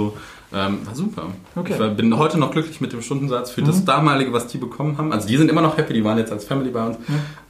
ähm, 0.51 0.79
war 0.85 0.95
super. 0.95 1.23
Okay. 1.55 1.73
Ich 1.73 1.79
war, 1.79 1.89
bin 1.89 2.17
heute 2.17 2.39
noch 2.39 2.51
glücklich 2.51 2.81
mit 2.81 2.91
dem 2.91 3.01
Stundensatz 3.01 3.51
für 3.51 3.61
das 3.61 3.85
damalige, 3.85 4.33
was 4.33 4.47
die 4.47 4.57
bekommen 4.57 4.97
haben. 4.97 5.11
Also 5.13 5.27
die 5.27 5.37
sind 5.37 5.49
immer 5.49 5.61
noch 5.61 5.77
happy, 5.77 5.93
die 5.93 6.03
waren 6.03 6.17
jetzt 6.17 6.31
als 6.31 6.45
Family 6.45 6.71
bei 6.71 6.85
uns. 6.87 6.97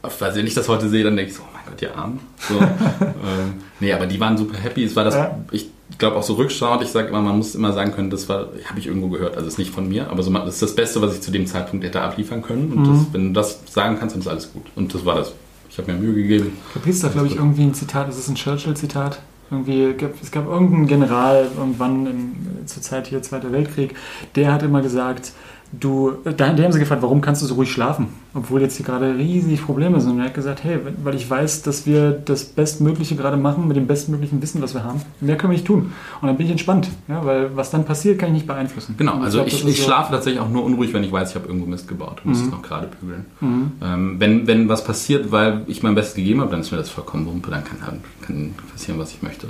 Falls 0.04 0.36
ich 0.36 0.54
das 0.54 0.68
heute 0.68 0.90
sehe, 0.90 1.04
dann 1.04 1.16
denke 1.16 1.32
ich 1.32 1.38
so, 1.38 1.44
oh 1.44 1.52
mein 1.54 1.64
Gott, 1.66 1.82
ihr 1.82 1.96
Armen. 1.98 2.20
So, 2.48 2.56
ähm, 2.60 3.54
nee, 3.80 3.94
aber 3.94 4.06
die 4.06 4.20
waren 4.20 4.38
super 4.38 4.58
happy. 4.58 4.84
Es 4.84 4.96
war 4.96 5.06
das, 5.06 5.16
Ja. 5.16 5.38
ich 5.52 5.70
glaube 5.98 6.18
auch 6.18 6.24
so 6.24 6.34
rückschauend, 6.34 6.84
ich 6.84 6.90
sage 6.90 7.08
immer, 7.08 7.22
man 7.22 7.38
muss 7.38 7.56
immer 7.56 7.74
sagen 7.74 7.92
können, 7.94 8.10
das 8.10 8.28
war, 8.30 8.48
habe 8.70 8.80
ich 8.80 8.88
irgendwo 8.88 9.10
gehört, 9.10 9.36
also 9.36 9.48
es 9.48 9.54
ist 9.54 9.60
nicht 9.60 9.72
von 9.74 9.88
mir, 9.88 10.10
aber 10.10 10.22
so, 10.24 10.32
das 10.32 10.56
ist 10.56 10.62
das 10.62 10.76
Beste, 10.76 11.02
was 11.02 11.14
ich 11.16 11.22
zu 11.22 11.32
dem 11.32 11.46
Zeitpunkt 11.46 11.86
hätte 11.86 12.02
abliefern 12.02 12.42
können. 12.42 12.72
Und 12.74 12.86
das, 12.86 13.06
wenn 13.14 13.28
du 13.28 13.34
das 13.34 13.60
sagen 13.70 13.98
kannst, 14.00 14.16
dann 14.16 14.22
ist 14.22 14.28
alles 14.28 14.52
gut. 14.54 14.66
Und 14.76 14.94
das 14.94 15.06
war 15.06 15.16
das. 15.16 15.34
Ich 15.70 15.78
habe 15.78 15.92
mir 15.92 16.00
Mühe 16.00 16.16
gegeben. 16.16 16.58
Kapierst 16.74 17.04
da, 17.04 17.10
glaube 17.10 17.28
ich, 17.28 17.36
irgendwie 17.36 17.62
ein 17.64 17.74
Zitat, 17.74 18.10
ist 18.10 18.18
es 18.18 18.28
ein 18.28 18.36
Churchill-Zitat? 18.36 19.20
Irgendwie, 19.52 19.96
es 20.22 20.32
gab 20.32 20.48
irgendeinen 20.48 20.88
General 20.88 21.48
irgendwann 21.58 22.06
in, 22.06 22.68
zur 22.68 22.84
Zeit 22.84 23.08
hier 23.08 23.22
Zweiter 23.22 23.52
Weltkrieg, 23.52 23.96
der 24.36 24.54
hat 24.54 24.64
immer 24.64 24.82
gesagt, 24.82 25.32
du, 25.72 26.18
da, 26.24 26.32
der 26.32 26.66
haben 26.66 26.72
sie 26.72 26.80
gefragt, 26.80 27.02
warum 27.02 27.22
kannst 27.22 27.42
du 27.42 27.46
so 27.46 27.56
ruhig 27.56 27.72
schlafen? 27.72 28.08
Obwohl 28.34 28.62
jetzt 28.62 28.78
hier 28.78 28.86
gerade 28.86 29.18
riesig 29.18 29.66
Probleme 29.66 30.00
sind. 30.00 30.12
Und 30.12 30.20
er 30.20 30.26
hat 30.26 30.34
gesagt, 30.36 30.64
hey, 30.64 30.78
weil 31.04 31.16
ich 31.16 31.28
weiß, 31.28 31.64
dass 31.64 31.88
wir 31.88 32.12
das 32.12 32.44
Bestmögliche 32.46 33.16
gerade 33.16 33.38
machen 33.38 33.68
mit 33.68 33.76
dem 33.76 33.88
bestmöglichen 33.88 34.40
Wissen, 34.42 34.62
was 34.62 34.76
wir 34.76 34.84
haben, 34.84 35.02
mehr 35.20 35.36
können 35.36 35.52
wir 35.52 35.56
nicht 35.58 35.66
tun. 35.66 35.92
Und 36.22 36.28
dann 36.28 36.38
bin 36.38 36.46
ich 36.46 36.52
entspannt, 36.52 36.90
ja, 37.08 37.26
weil 37.26 37.56
was 37.56 37.72
dann 37.72 37.86
passiert, 37.86 38.20
kann 38.20 38.28
ich 38.30 38.34
nicht 38.36 38.48
beeinflussen. 38.48 38.94
Genau, 38.98 39.16
Und 39.16 39.24
also 39.24 39.38
glaub, 39.40 39.48
ich, 39.48 39.66
ich 39.66 39.78
so- 39.78 39.84
schlafe 39.84 40.12
tatsächlich 40.12 40.40
auch 40.42 40.50
nur 40.50 40.64
unruhig, 40.64 40.94
wenn 40.94 41.04
ich 41.04 41.12
weiß, 41.12 41.30
ich 41.32 41.36
habe 41.36 41.48
irgendwo 41.48 41.66
Mist 41.68 41.88
gebaut 41.88 42.22
und 42.24 42.30
muss 42.32 42.40
Mhm. 42.42 42.46
es 42.46 42.52
noch 42.52 42.62
gerade 42.62 42.88
bügeln. 43.02 43.26
Mhm. 43.42 43.72
Ähm, 43.82 44.16
wenn, 44.20 44.46
wenn 44.48 44.70
was 44.70 44.84
passiert, 44.84 45.32
weil 45.32 45.64
ich 45.66 45.82
mein 45.82 45.96
Bestes 45.96 46.14
gegeben 46.16 46.42
habe, 46.42 46.52
dann 46.52 46.62
ist 46.62 46.72
mir 46.72 46.78
das 46.78 46.90
vollkommen 46.92 47.26
wumpe, 47.26 47.50
dann 47.50 47.64
kann, 47.64 47.80
kann 48.22 48.54
passieren, 48.72 49.00
was 49.00 49.12
ich 49.12 49.24
möchte. 49.24 49.48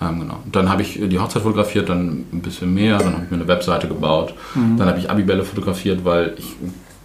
Ähm, 0.00 0.20
genau. 0.20 0.38
Dann 0.52 0.68
habe 0.70 0.82
ich 0.82 1.00
die 1.02 1.18
Hochzeit 1.18 1.42
fotografiert, 1.42 1.88
dann 1.88 2.24
ein 2.32 2.40
bisschen 2.42 2.72
mehr, 2.72 2.98
dann 2.98 3.12
habe 3.14 3.24
ich 3.24 3.30
mir 3.30 3.38
eine 3.38 3.48
Webseite 3.48 3.88
gebaut, 3.88 4.34
Mhm. 4.54 4.76
dann 4.76 4.86
habe 4.88 5.00
ich 5.00 5.10
Abibälle 5.10 5.42
fotografiert, 5.44 6.04
weil 6.04 6.34
ich, 6.38 6.54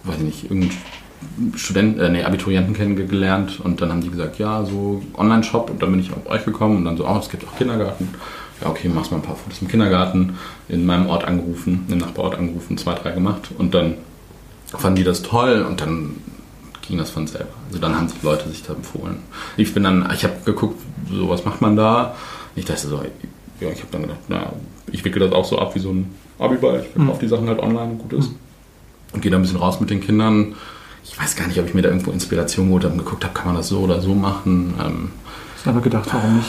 weiß 0.04 0.18
ich 0.18 0.22
nicht, 0.24 0.44
irgendein 0.44 0.70
Student, 1.56 1.98
äh, 1.98 2.08
nee, 2.10 2.22
Abiturienten 2.22 2.74
kennengelernt 2.74 3.60
und 3.62 3.80
dann 3.80 3.90
haben 3.90 4.00
die 4.00 4.10
gesagt, 4.10 4.38
ja, 4.38 4.64
so 4.64 5.02
Online-Shop 5.16 5.70
und 5.70 5.82
dann 5.82 5.90
bin 5.90 6.00
ich 6.00 6.12
auf 6.12 6.26
euch 6.26 6.44
gekommen 6.44 6.76
und 6.78 6.84
dann 6.84 6.96
so, 6.96 7.06
oh, 7.06 7.18
es 7.18 7.28
gibt 7.28 7.46
auch 7.46 7.56
Kindergarten. 7.56 8.08
Ja, 8.62 8.68
okay, 8.70 8.88
machst 8.88 9.10
mal 9.10 9.18
ein 9.18 9.22
paar 9.22 9.36
Fotos 9.36 9.60
im 9.60 9.68
Kindergarten, 9.68 10.38
in 10.68 10.86
meinem 10.86 11.08
Ort 11.08 11.24
angerufen, 11.24 11.84
im 11.88 11.98
Nachbarort 11.98 12.38
angerufen, 12.38 12.78
zwei, 12.78 12.94
drei 12.94 13.10
gemacht 13.12 13.50
und 13.58 13.74
dann 13.74 13.94
fanden 14.68 14.96
die 14.96 15.04
das 15.04 15.22
toll 15.22 15.64
und 15.68 15.80
dann 15.80 16.16
ging 16.86 16.98
das 16.98 17.10
von 17.10 17.26
selber. 17.26 17.48
Also 17.68 17.78
dann 17.78 17.96
haben 17.96 18.08
sich 18.08 18.22
Leute 18.22 18.48
sich 18.48 18.62
da 18.62 18.72
empfohlen. 18.72 19.18
Ich 19.56 19.74
bin 19.74 19.82
dann, 19.84 20.08
ich 20.14 20.24
habe 20.24 20.34
geguckt, 20.44 20.80
so 21.10 21.28
was 21.28 21.44
macht 21.44 21.60
man 21.60 21.76
da? 21.76 22.14
Ich 22.54 22.64
dachte 22.64 22.86
so, 22.86 23.02
ja, 23.60 23.68
ich 23.70 23.80
habe 23.80 23.88
dann 23.92 24.02
gedacht, 24.02 24.18
na, 24.28 24.52
ich 24.90 25.04
wickel 25.04 25.20
das 25.20 25.32
auch 25.32 25.44
so 25.44 25.58
ab 25.58 25.74
wie 25.74 25.78
so 25.80 25.90
ein 25.90 26.14
Abiball. 26.38 26.80
Ich 26.86 26.92
verkaufe 26.92 27.16
Mhm. 27.16 27.20
die 27.20 27.28
Sachen 27.28 27.48
halt 27.48 27.58
online 27.58 27.92
und 27.92 27.98
gut 27.98 28.12
ist. 28.12 28.30
Und 29.12 29.20
gehe 29.22 29.30
da 29.30 29.36
ein 29.38 29.42
bisschen 29.42 29.58
raus 29.58 29.80
mit 29.80 29.90
den 29.90 30.00
Kindern. 30.00 30.54
Ich 31.08 31.18
weiß 31.18 31.36
gar 31.36 31.46
nicht, 31.46 31.58
ob 31.60 31.66
ich 31.66 31.74
mir 31.74 31.82
da 31.82 31.88
irgendwo 31.88 32.10
Inspiration 32.10 32.66
geholt 32.66 32.84
habe 32.84 32.92
und 32.94 32.98
geguckt 33.04 33.24
habe, 33.24 33.32
kann 33.34 33.46
man 33.46 33.56
das 33.56 33.68
so 33.68 33.80
oder 33.80 34.00
so 34.00 34.14
machen. 34.14 34.74
Ähm, 34.84 35.10
Ich 35.60 35.66
habe 35.66 35.80
gedacht, 35.80 36.08
warum 36.12 36.36
nicht? 36.36 36.48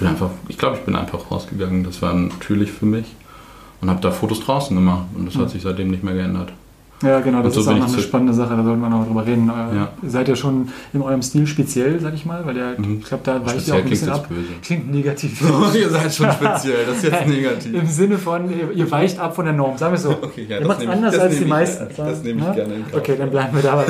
Ja- 0.00 0.08
einfach, 0.08 0.30
ich 0.48 0.58
glaube, 0.58 0.76
ich 0.78 0.84
bin 0.84 0.94
einfach 0.96 1.30
rausgegangen. 1.30 1.84
Das 1.84 2.00
war 2.02 2.14
natürlich 2.14 2.70
für 2.72 2.86
mich. 2.86 3.06
Und 3.80 3.90
habe 3.90 4.00
da 4.00 4.10
Fotos 4.10 4.40
draußen 4.40 4.74
gemacht. 4.74 5.06
Und 5.14 5.26
das 5.26 5.36
hat 5.36 5.50
sich 5.50 5.62
seitdem 5.62 5.90
nicht 5.90 6.02
mehr 6.04 6.14
geändert. 6.14 6.52
Ja, 7.02 7.20
genau, 7.20 7.42
das 7.42 7.54
so 7.54 7.60
ist 7.60 7.68
auch 7.68 7.76
noch 7.76 7.86
ich 7.88 7.92
eine 7.92 8.02
spannende 8.02 8.32
Sache, 8.32 8.56
da 8.56 8.62
sollten 8.62 8.80
wir 8.80 8.88
noch 8.88 9.04
drüber 9.06 9.26
reden. 9.26 9.48
Äh, 9.50 9.76
Ja. 9.76 9.88
Seid 10.06 10.28
ihr 10.28 10.36
schon 10.36 10.68
in 10.92 11.02
eurem 11.02 11.20
Stil 11.22 11.46
speziell, 11.46 12.00
sag 12.00 12.14
ich 12.14 12.24
mal? 12.24 12.46
Weil 12.46 12.54
der, 12.54 12.78
Mhm. 12.80 12.98
ich 13.00 13.04
glaube, 13.04 13.22
da 13.24 13.44
weicht 13.44 13.66
ihr 13.68 13.74
auch 13.74 13.78
ein 13.78 13.84
bisschen 13.88 14.08
ab. 14.10 14.28
böse. 14.28 14.40
Klingt 14.62 14.90
negativ. 14.90 15.42
Ihr 15.74 15.90
seid 15.90 16.14
schon 16.14 16.30
speziell, 16.30 16.86
das 16.86 16.98
ist 16.98 17.02
jetzt 17.04 17.26
negativ. 17.26 17.74
Im 17.74 17.86
Sinne 17.88 18.16
von, 18.16 18.44
ihr, 18.74 18.90
weicht 18.90 19.18
ab 19.18 19.34
von 19.34 19.44
der 19.44 19.54
Norm, 19.54 19.76
sagen 19.76 19.92
wir 19.92 19.98
so. 19.98 20.10
Okay, 20.22 20.46
ja, 20.48 20.60
ihr 20.60 20.66
macht 20.66 20.78
es 20.78 20.84
ich- 20.84 20.90
anders 20.90 21.18
als 21.18 21.36
die 21.36 21.42
ich- 21.42 21.48
meisten. 21.48 21.86
das 21.96 22.22
nehme 22.22 22.40
ich 22.40 22.46
Ja? 22.46 22.52
gerne 22.54 22.74
in 22.74 22.82
Kauf. 22.90 23.00
Okay, 23.00 23.14
dann 23.18 23.30
bleiben 23.30 23.54
wir 23.56 23.62
dabei. 23.62 23.84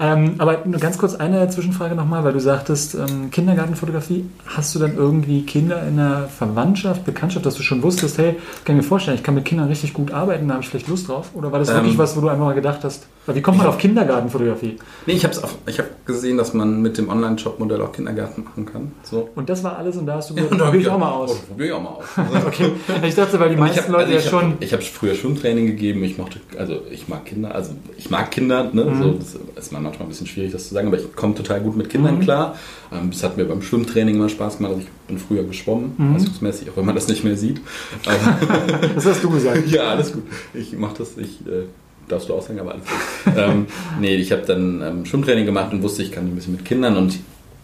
ähm, 0.00 0.34
aber 0.38 0.58
nur 0.64 0.80
ganz 0.80 0.98
kurz 0.98 1.14
eine 1.14 1.48
Zwischenfrage 1.48 1.94
nochmal, 1.94 2.24
weil 2.24 2.32
du 2.32 2.40
sagtest, 2.40 2.94
ähm, 2.96 3.30
Kindergartenfotografie. 3.30 4.24
Hast 4.46 4.74
du 4.74 4.78
dann 4.78 4.96
irgendwie 4.96 5.42
Kinder 5.42 5.86
in 5.86 5.96
der 5.98 6.28
Verwandtschaft, 6.36 7.04
Bekanntschaft, 7.04 7.44
dass 7.46 7.54
du 7.54 7.62
schon 7.62 7.82
wusstest, 7.82 8.18
hey, 8.18 8.36
kann 8.64 8.76
ich 8.76 8.82
mir 8.82 8.88
vorstellen, 8.88 9.16
ich 9.16 9.22
kann 9.22 9.34
mit 9.34 9.44
Kindern 9.44 9.68
richtig 9.68 9.92
gut 9.92 10.10
arbeiten, 10.12 10.48
da 10.48 10.54
habe 10.54 10.62
ich 10.64 10.68
vielleicht 10.70 10.88
Lust 10.88 11.08
drauf? 11.08 11.30
Oder 11.34 11.52
war 11.52 11.58
das 11.58 11.68
wirklich 11.68 11.92
Ähm, 11.92 11.98
was, 11.98 12.16
wo 12.16 12.20
du 12.22 12.28
einfach 12.28 12.45
mal 12.46 12.54
gedacht 12.54 12.80
hast, 12.84 13.06
wie 13.26 13.42
kommt 13.42 13.58
man 13.58 13.66
ich 13.66 13.72
auf 13.72 13.78
Kindergartenfotografie? 13.78 14.76
Nee, 15.06 15.14
ich 15.14 15.24
habe 15.24 15.34
hab 15.36 16.06
gesehen, 16.06 16.36
dass 16.38 16.54
man 16.54 16.80
mit 16.80 16.96
dem 16.96 17.08
Online-Shop-Modell 17.08 17.80
auch 17.82 17.90
Kindergarten 17.90 18.44
machen 18.44 18.66
kann. 18.66 18.92
So. 19.02 19.28
Und 19.34 19.48
das 19.50 19.64
war 19.64 19.76
alles 19.78 19.96
und 19.96 20.06
da 20.06 20.14
hast 20.14 20.30
du 20.30 20.34
Ja, 20.34 20.42
gesagt, 20.42 20.52
und 20.52 20.58
da 20.58 20.64
hab 20.66 20.70
probier 20.72 20.86
ich 20.86 20.92
auch 20.92 20.98
mal 20.98 21.10
Oh, 21.10 21.22
aus. 21.24 21.34
probier 21.40 21.66
ich 21.66 21.72
auch 21.72 21.82
mal 21.82 21.90
aus. 21.90 22.04
Okay, 22.46 22.70
ich 23.02 23.14
dachte, 23.16 23.40
weil 23.40 23.50
die 23.50 23.56
meisten 23.56 23.80
hab- 23.80 23.88
Leute 23.88 24.04
also 24.12 24.12
ja 24.14 24.20
schon... 24.20 24.52
Hab, 24.52 24.62
ich 24.62 24.72
habe 24.72 24.82
früher 24.82 25.14
Schwimmtraining 25.16 25.66
gegeben. 25.66 26.04
Ich 26.04 26.16
mochte, 26.18 26.38
also 26.56 26.82
ich 26.92 27.08
mag 27.08 27.24
Kinder, 27.24 27.52
also 27.52 27.72
ich 27.98 28.10
mag 28.10 28.30
Kinder. 28.30 28.70
Ne? 28.72 28.84
Mhm. 28.84 29.02
So, 29.02 29.10
das 29.54 29.64
ist 29.66 29.72
manchmal 29.72 29.92
ein 30.00 30.08
bisschen 30.08 30.28
schwierig, 30.28 30.52
das 30.52 30.68
zu 30.68 30.74
sagen, 30.74 30.86
aber 30.86 30.98
ich 30.98 31.12
komme 31.16 31.34
total 31.34 31.60
gut 31.60 31.76
mit 31.76 31.90
Kindern 31.90 32.16
Mhm. 32.18 32.20
klar. 32.20 32.54
Ähm, 32.92 33.10
das 33.10 33.24
hat 33.24 33.36
mir 33.36 33.44
beim 33.46 33.60
Schwimmtraining 33.60 34.14
immer 34.14 34.28
Spaß 34.28 34.58
gemacht. 34.58 34.74
Also 34.74 34.84
ich 34.86 34.92
bin 35.08 35.18
früher 35.18 35.42
geschwommen, 35.42 35.94
Mhm. 35.98 36.12
leistungsmäßig, 36.12 36.70
auch 36.70 36.76
wenn 36.76 36.86
man 36.86 36.94
das 36.94 37.08
nicht 37.08 37.24
mehr 37.24 37.36
sieht. 37.36 37.60
Aber 38.06 38.88
Das 38.94 39.04
hast 39.04 39.24
du 39.24 39.30
gesagt. 39.30 39.66
ja, 39.70 39.88
alles 39.90 40.12
gut. 40.12 40.22
Ich 40.54 40.76
mache 40.78 40.94
das. 40.98 41.16
Ich 41.18 41.40
äh, 41.44 41.64
darfst 42.08 42.28
du 42.28 42.34
auch 42.34 42.42
sagen, 42.42 42.60
aber 42.60 42.72
alles 42.72 42.84
gut. 42.84 43.34
ähm, 43.36 43.66
nee, 44.00 44.14
ich 44.16 44.32
habe 44.32 44.42
dann 44.46 44.82
ähm, 44.82 45.04
Schwimmtraining 45.06 45.46
gemacht 45.46 45.72
und 45.72 45.82
wusste, 45.82 46.02
ich 46.02 46.12
kann 46.12 46.26
ein 46.26 46.34
bisschen 46.34 46.54
mit 46.54 46.64
Kindern 46.64 46.96
und 46.96 47.18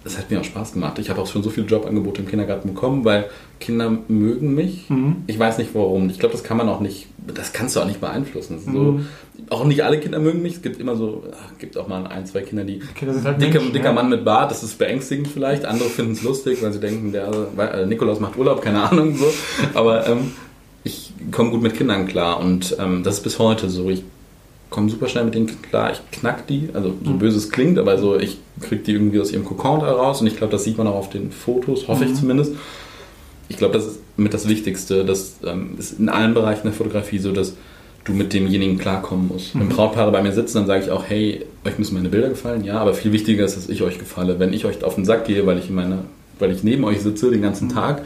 es 0.04 0.18
hat 0.18 0.30
mir 0.30 0.40
auch 0.40 0.44
Spaß 0.44 0.72
gemacht. 0.72 0.98
Ich 0.98 1.10
habe 1.10 1.20
auch 1.20 1.28
schon 1.28 1.44
so 1.44 1.50
viele 1.50 1.66
Jobangebote 1.66 2.22
im 2.22 2.28
Kindergarten 2.28 2.68
bekommen, 2.68 3.04
weil 3.04 3.26
Kinder 3.60 3.98
mögen 4.08 4.52
mich. 4.52 4.90
Mhm. 4.90 5.18
Ich 5.28 5.38
weiß 5.38 5.58
nicht 5.58 5.70
warum. 5.74 6.10
Ich 6.10 6.18
glaube, 6.18 6.32
das 6.32 6.42
kann 6.42 6.56
man 6.56 6.68
auch 6.68 6.80
nicht, 6.80 7.06
das 7.32 7.52
kannst 7.52 7.76
du 7.76 7.80
auch 7.80 7.86
nicht 7.86 8.00
beeinflussen. 8.00 8.58
So, 8.64 8.70
Mhm. 8.70 9.06
Auch 9.48 9.64
nicht 9.64 9.84
alle 9.84 9.98
Kinder 10.00 10.18
mögen 10.18 10.42
mich. 10.42 10.54
Es 10.56 10.62
gibt 10.62 10.80
immer 10.80 10.96
so, 10.96 11.24
ach, 11.32 11.58
gibt 11.58 11.76
auch 11.76 11.86
mal 11.86 12.06
ein, 12.06 12.26
zwei 12.26 12.40
Kinder, 12.42 12.64
die 12.64 12.80
Kinder 12.94 13.14
sind 13.14 13.24
halt 13.24 13.40
dicker, 13.40 13.58
Menschen, 13.58 13.72
dicker 13.72 13.86
ja. 13.86 13.92
Mann 13.92 14.08
mit 14.08 14.24
Bart, 14.24 14.50
das 14.50 14.62
ist 14.62 14.78
beängstigend 14.78 15.28
vielleicht. 15.28 15.64
Andere 15.64 15.88
finden 15.88 16.12
es 16.12 16.22
lustig, 16.22 16.62
weil 16.62 16.72
sie 16.72 16.80
denken, 16.80 17.12
der 17.12 17.30
äh, 17.58 17.86
Nikolaus 17.86 18.18
macht 18.20 18.36
Urlaub, 18.36 18.60
keine 18.62 18.82
Ahnung 18.82 19.16
so. 19.16 19.26
Aber 19.74 20.06
ähm, 20.08 20.32
ich 20.84 21.12
komme 21.30 21.50
gut 21.50 21.62
mit 21.62 21.76
Kindern 21.76 22.06
klar 22.06 22.40
und 22.40 22.76
ähm, 22.80 23.02
das 23.04 23.18
ist 23.18 23.22
bis 23.22 23.38
heute 23.38 23.68
so. 23.68 23.88
Ich 23.90 24.04
komme 24.72 24.90
super 24.90 25.06
schnell 25.08 25.24
mit 25.24 25.34
denen 25.34 25.46
klar. 25.62 25.92
Ich 25.92 26.00
knack 26.18 26.46
die, 26.48 26.68
also 26.72 26.92
so 27.04 27.10
Mhm. 27.12 27.18
böse 27.20 27.36
es 27.38 27.50
klingt, 27.50 27.78
aber 27.78 27.96
so 27.98 28.18
ich 28.18 28.38
kriege 28.60 28.82
die 28.82 28.92
irgendwie 28.92 29.20
aus 29.20 29.30
ihrem 29.32 29.44
Kokon 29.44 29.80
da 29.80 29.92
raus 29.92 30.20
und 30.20 30.26
ich 30.26 30.36
glaube, 30.36 30.50
das 30.50 30.64
sieht 30.64 30.76
man 30.78 30.86
auch 30.88 30.96
auf 30.96 31.10
den 31.10 31.30
Fotos, 31.30 31.86
hoffe 31.88 32.04
Mhm. 32.04 32.10
ich 32.12 32.18
zumindest. 32.18 32.52
Ich 33.48 33.56
glaube, 33.58 33.74
das 33.74 33.86
ist 33.86 34.00
mit 34.16 34.32
das 34.34 34.48
Wichtigste. 34.48 35.04
Das 35.04 35.36
ähm, 35.46 35.74
ist 35.78 35.98
in 36.00 36.08
allen 36.08 36.34
Bereichen 36.34 36.62
der 36.64 36.72
Fotografie 36.72 37.18
so, 37.18 37.32
dass 37.32 37.54
du 38.04 38.12
mit 38.12 38.32
demjenigen 38.32 38.78
klarkommen 38.78 39.28
musst. 39.28 39.54
Wenn 39.54 39.66
Mhm. 39.66 39.70
Brautpaare 39.70 40.10
bei 40.10 40.22
mir 40.22 40.32
sitzen, 40.32 40.58
dann 40.58 40.66
sage 40.66 40.84
ich 40.84 40.90
auch, 40.90 41.04
hey, 41.06 41.44
euch 41.64 41.78
müssen 41.78 41.94
meine 41.94 42.08
Bilder 42.08 42.28
gefallen, 42.30 42.64
ja, 42.64 42.78
aber 42.78 42.94
viel 42.94 43.12
wichtiger 43.12 43.44
ist, 43.44 43.56
dass 43.56 43.68
ich 43.68 43.82
euch 43.82 43.98
gefalle. 43.98 44.38
Wenn 44.40 44.52
ich 44.52 44.64
euch 44.64 44.82
auf 44.82 44.94
den 44.96 45.04
Sack 45.04 45.26
gehe, 45.26 45.46
weil 45.46 45.58
ich 45.58 45.68
in 45.68 45.74
meine, 45.76 45.98
weil 46.38 46.50
ich 46.50 46.64
neben 46.64 46.82
euch 46.84 47.00
sitze 47.00 47.30
den 47.30 47.42
ganzen 47.42 47.68
Mhm. 47.68 47.72
Tag 47.74 48.02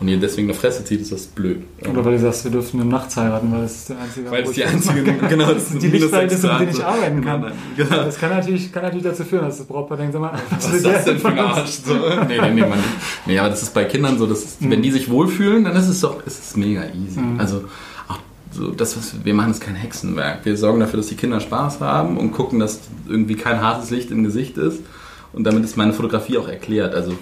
und 0.00 0.08
ihr 0.08 0.18
deswegen 0.18 0.48
eine 0.48 0.58
Fresse 0.58 0.82
zieht, 0.84 1.02
ist 1.02 1.12
das 1.12 1.26
blöd. 1.26 1.62
Oder 1.86 2.04
weil 2.04 2.12
du 2.12 2.20
sagst, 2.20 2.44
wir 2.44 2.50
dürfen 2.50 2.78
nur 2.78 2.86
nachts 2.86 3.16
heiraten, 3.18 3.52
weil 3.52 3.62
das 3.62 3.74
ist 3.74 3.88
der 3.90 3.98
einzige 3.98 4.30
weil 4.30 4.44
ich 4.44 4.50
die 4.50 4.64
einzige, 4.64 5.02
genau, 5.28 5.52
das 5.52 5.70
ist 5.70 5.82
die 5.82 5.88
Lichtverhältnisse, 5.88 6.40
sechs 6.40 6.52
mit 6.52 6.68
denen 6.68 6.76
ich 6.78 6.84
arbeiten 6.84 7.24
kann. 7.24 7.40
Nein, 7.42 7.52
nein, 7.76 7.86
genau. 7.88 8.04
Das 8.04 8.18
kann 8.18 8.30
natürlich, 8.30 8.72
kann 8.72 8.82
natürlich 8.82 9.04
dazu 9.04 9.24
führen, 9.24 9.44
dass 9.44 9.58
das 9.58 9.66
Brautpaar 9.66 9.98
denkt, 9.98 10.14
sag 10.14 10.22
mal, 10.22 10.32
Was 10.50 10.72
ist 10.72 10.86
das 10.86 11.04
denn 11.04 11.18
für 11.18 11.28
ein 11.28 11.38
Arsch? 11.38 11.70
So, 11.84 11.94
nee, 12.26 12.40
nee, 12.40 12.50
nee, 12.50 12.60
man, 12.62 12.78
nee, 13.26 13.38
aber 13.38 13.50
das 13.50 13.62
ist 13.62 13.74
bei 13.74 13.84
Kindern 13.84 14.18
so, 14.18 14.26
dass, 14.26 14.56
wenn 14.60 14.80
die 14.80 14.90
sich 14.90 15.10
wohlfühlen, 15.10 15.64
dann 15.64 15.76
ist 15.76 15.88
es 15.88 16.00
doch 16.00 16.24
ist 16.26 16.42
es 16.42 16.56
mega 16.56 16.84
easy. 16.84 17.20
Mhm. 17.20 17.38
Also 17.38 17.64
so 18.52 18.70
das, 18.70 18.96
was 18.96 19.24
wir 19.24 19.34
machen, 19.34 19.52
ist 19.52 19.60
kein 19.60 19.76
Hexenwerk. 19.76 20.44
Wir 20.44 20.56
sorgen 20.56 20.80
dafür, 20.80 20.98
dass 20.98 21.06
die 21.06 21.14
Kinder 21.14 21.40
Spaß 21.40 21.80
haben 21.80 22.16
und 22.16 22.32
gucken, 22.32 22.58
dass 22.58 22.80
irgendwie 23.08 23.36
kein 23.36 23.60
hartes 23.60 23.90
Licht 23.90 24.10
im 24.10 24.24
Gesicht 24.24 24.56
ist. 24.56 24.80
Und 25.32 25.44
damit 25.44 25.64
ist 25.64 25.76
meine 25.76 25.92
Fotografie 25.92 26.38
auch 26.38 26.48
erklärt. 26.48 26.94
Also 26.94 27.16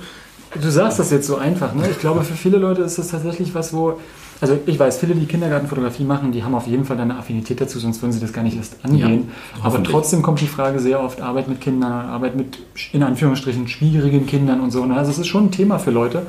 Du 0.60 0.70
sagst 0.70 0.98
das 0.98 1.10
jetzt 1.10 1.26
so 1.26 1.36
einfach, 1.36 1.74
ne? 1.74 1.84
Ich 1.90 1.98
glaube, 1.98 2.22
für 2.24 2.34
viele 2.34 2.58
Leute 2.58 2.82
ist 2.82 2.98
das 2.98 3.08
tatsächlich 3.08 3.54
was, 3.54 3.72
wo. 3.72 3.98
Also 4.40 4.56
ich 4.66 4.78
weiß, 4.78 4.98
viele, 4.98 5.16
die 5.16 5.26
Kindergartenfotografie 5.26 6.04
machen, 6.04 6.30
die 6.30 6.44
haben 6.44 6.54
auf 6.54 6.68
jeden 6.68 6.84
Fall 6.84 6.98
eine 7.00 7.16
Affinität 7.16 7.60
dazu, 7.60 7.80
sonst 7.80 8.00
würden 8.02 8.12
sie 8.12 8.20
das 8.20 8.32
gar 8.32 8.42
nicht 8.44 8.56
erst 8.56 8.76
angehen. 8.84 9.30
Ja, 9.58 9.64
Aber 9.64 9.82
trotzdem 9.82 10.22
kommt 10.22 10.40
die 10.40 10.46
Frage 10.46 10.78
sehr 10.78 11.02
oft, 11.02 11.20
Arbeit 11.20 11.48
mit 11.48 11.60
Kindern, 11.60 11.90
Arbeit 11.90 12.36
mit 12.36 12.56
in 12.92 13.02
Anführungsstrichen 13.02 13.66
schwierigen 13.66 14.26
Kindern 14.26 14.60
und 14.60 14.70
so. 14.70 14.84
ne? 14.86 14.94
Also 14.96 15.10
es 15.10 15.18
ist 15.18 15.26
schon 15.26 15.46
ein 15.46 15.50
Thema 15.50 15.80
für 15.80 15.90
Leute. 15.90 16.22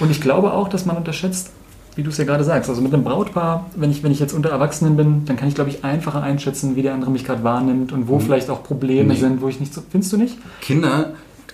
Und 0.00 0.10
ich 0.10 0.20
glaube 0.20 0.52
auch, 0.52 0.66
dass 0.68 0.86
man 0.86 0.96
unterschätzt, 0.96 1.50
wie 1.94 2.02
du 2.02 2.10
es 2.10 2.16
ja 2.18 2.24
gerade 2.24 2.42
sagst, 2.42 2.68
also 2.68 2.82
mit 2.82 2.92
einem 2.92 3.04
Brautpaar, 3.04 3.66
wenn 3.76 3.92
ich, 3.92 4.02
wenn 4.02 4.10
ich 4.10 4.18
jetzt 4.18 4.32
unter 4.32 4.48
Erwachsenen 4.48 4.96
bin, 4.96 5.24
dann 5.26 5.36
kann 5.36 5.46
ich, 5.46 5.54
glaube 5.54 5.70
ich, 5.70 5.84
einfacher 5.84 6.20
einschätzen, 6.22 6.74
wie 6.74 6.82
der 6.82 6.94
andere 6.94 7.12
mich 7.12 7.24
gerade 7.24 7.44
wahrnimmt 7.44 7.92
und 7.92 8.08
wo 8.08 8.16
Mhm. 8.16 8.22
vielleicht 8.22 8.50
auch 8.50 8.64
Probleme 8.64 9.12
Nee. 9.14 9.20
sind, 9.20 9.40
wo 9.40 9.46
ich 9.48 9.60
nicht 9.60 9.72
so. 9.72 9.82
Findest 9.88 10.12
du 10.12 10.16
nicht? 10.16 10.36
Kinder, 10.62 11.10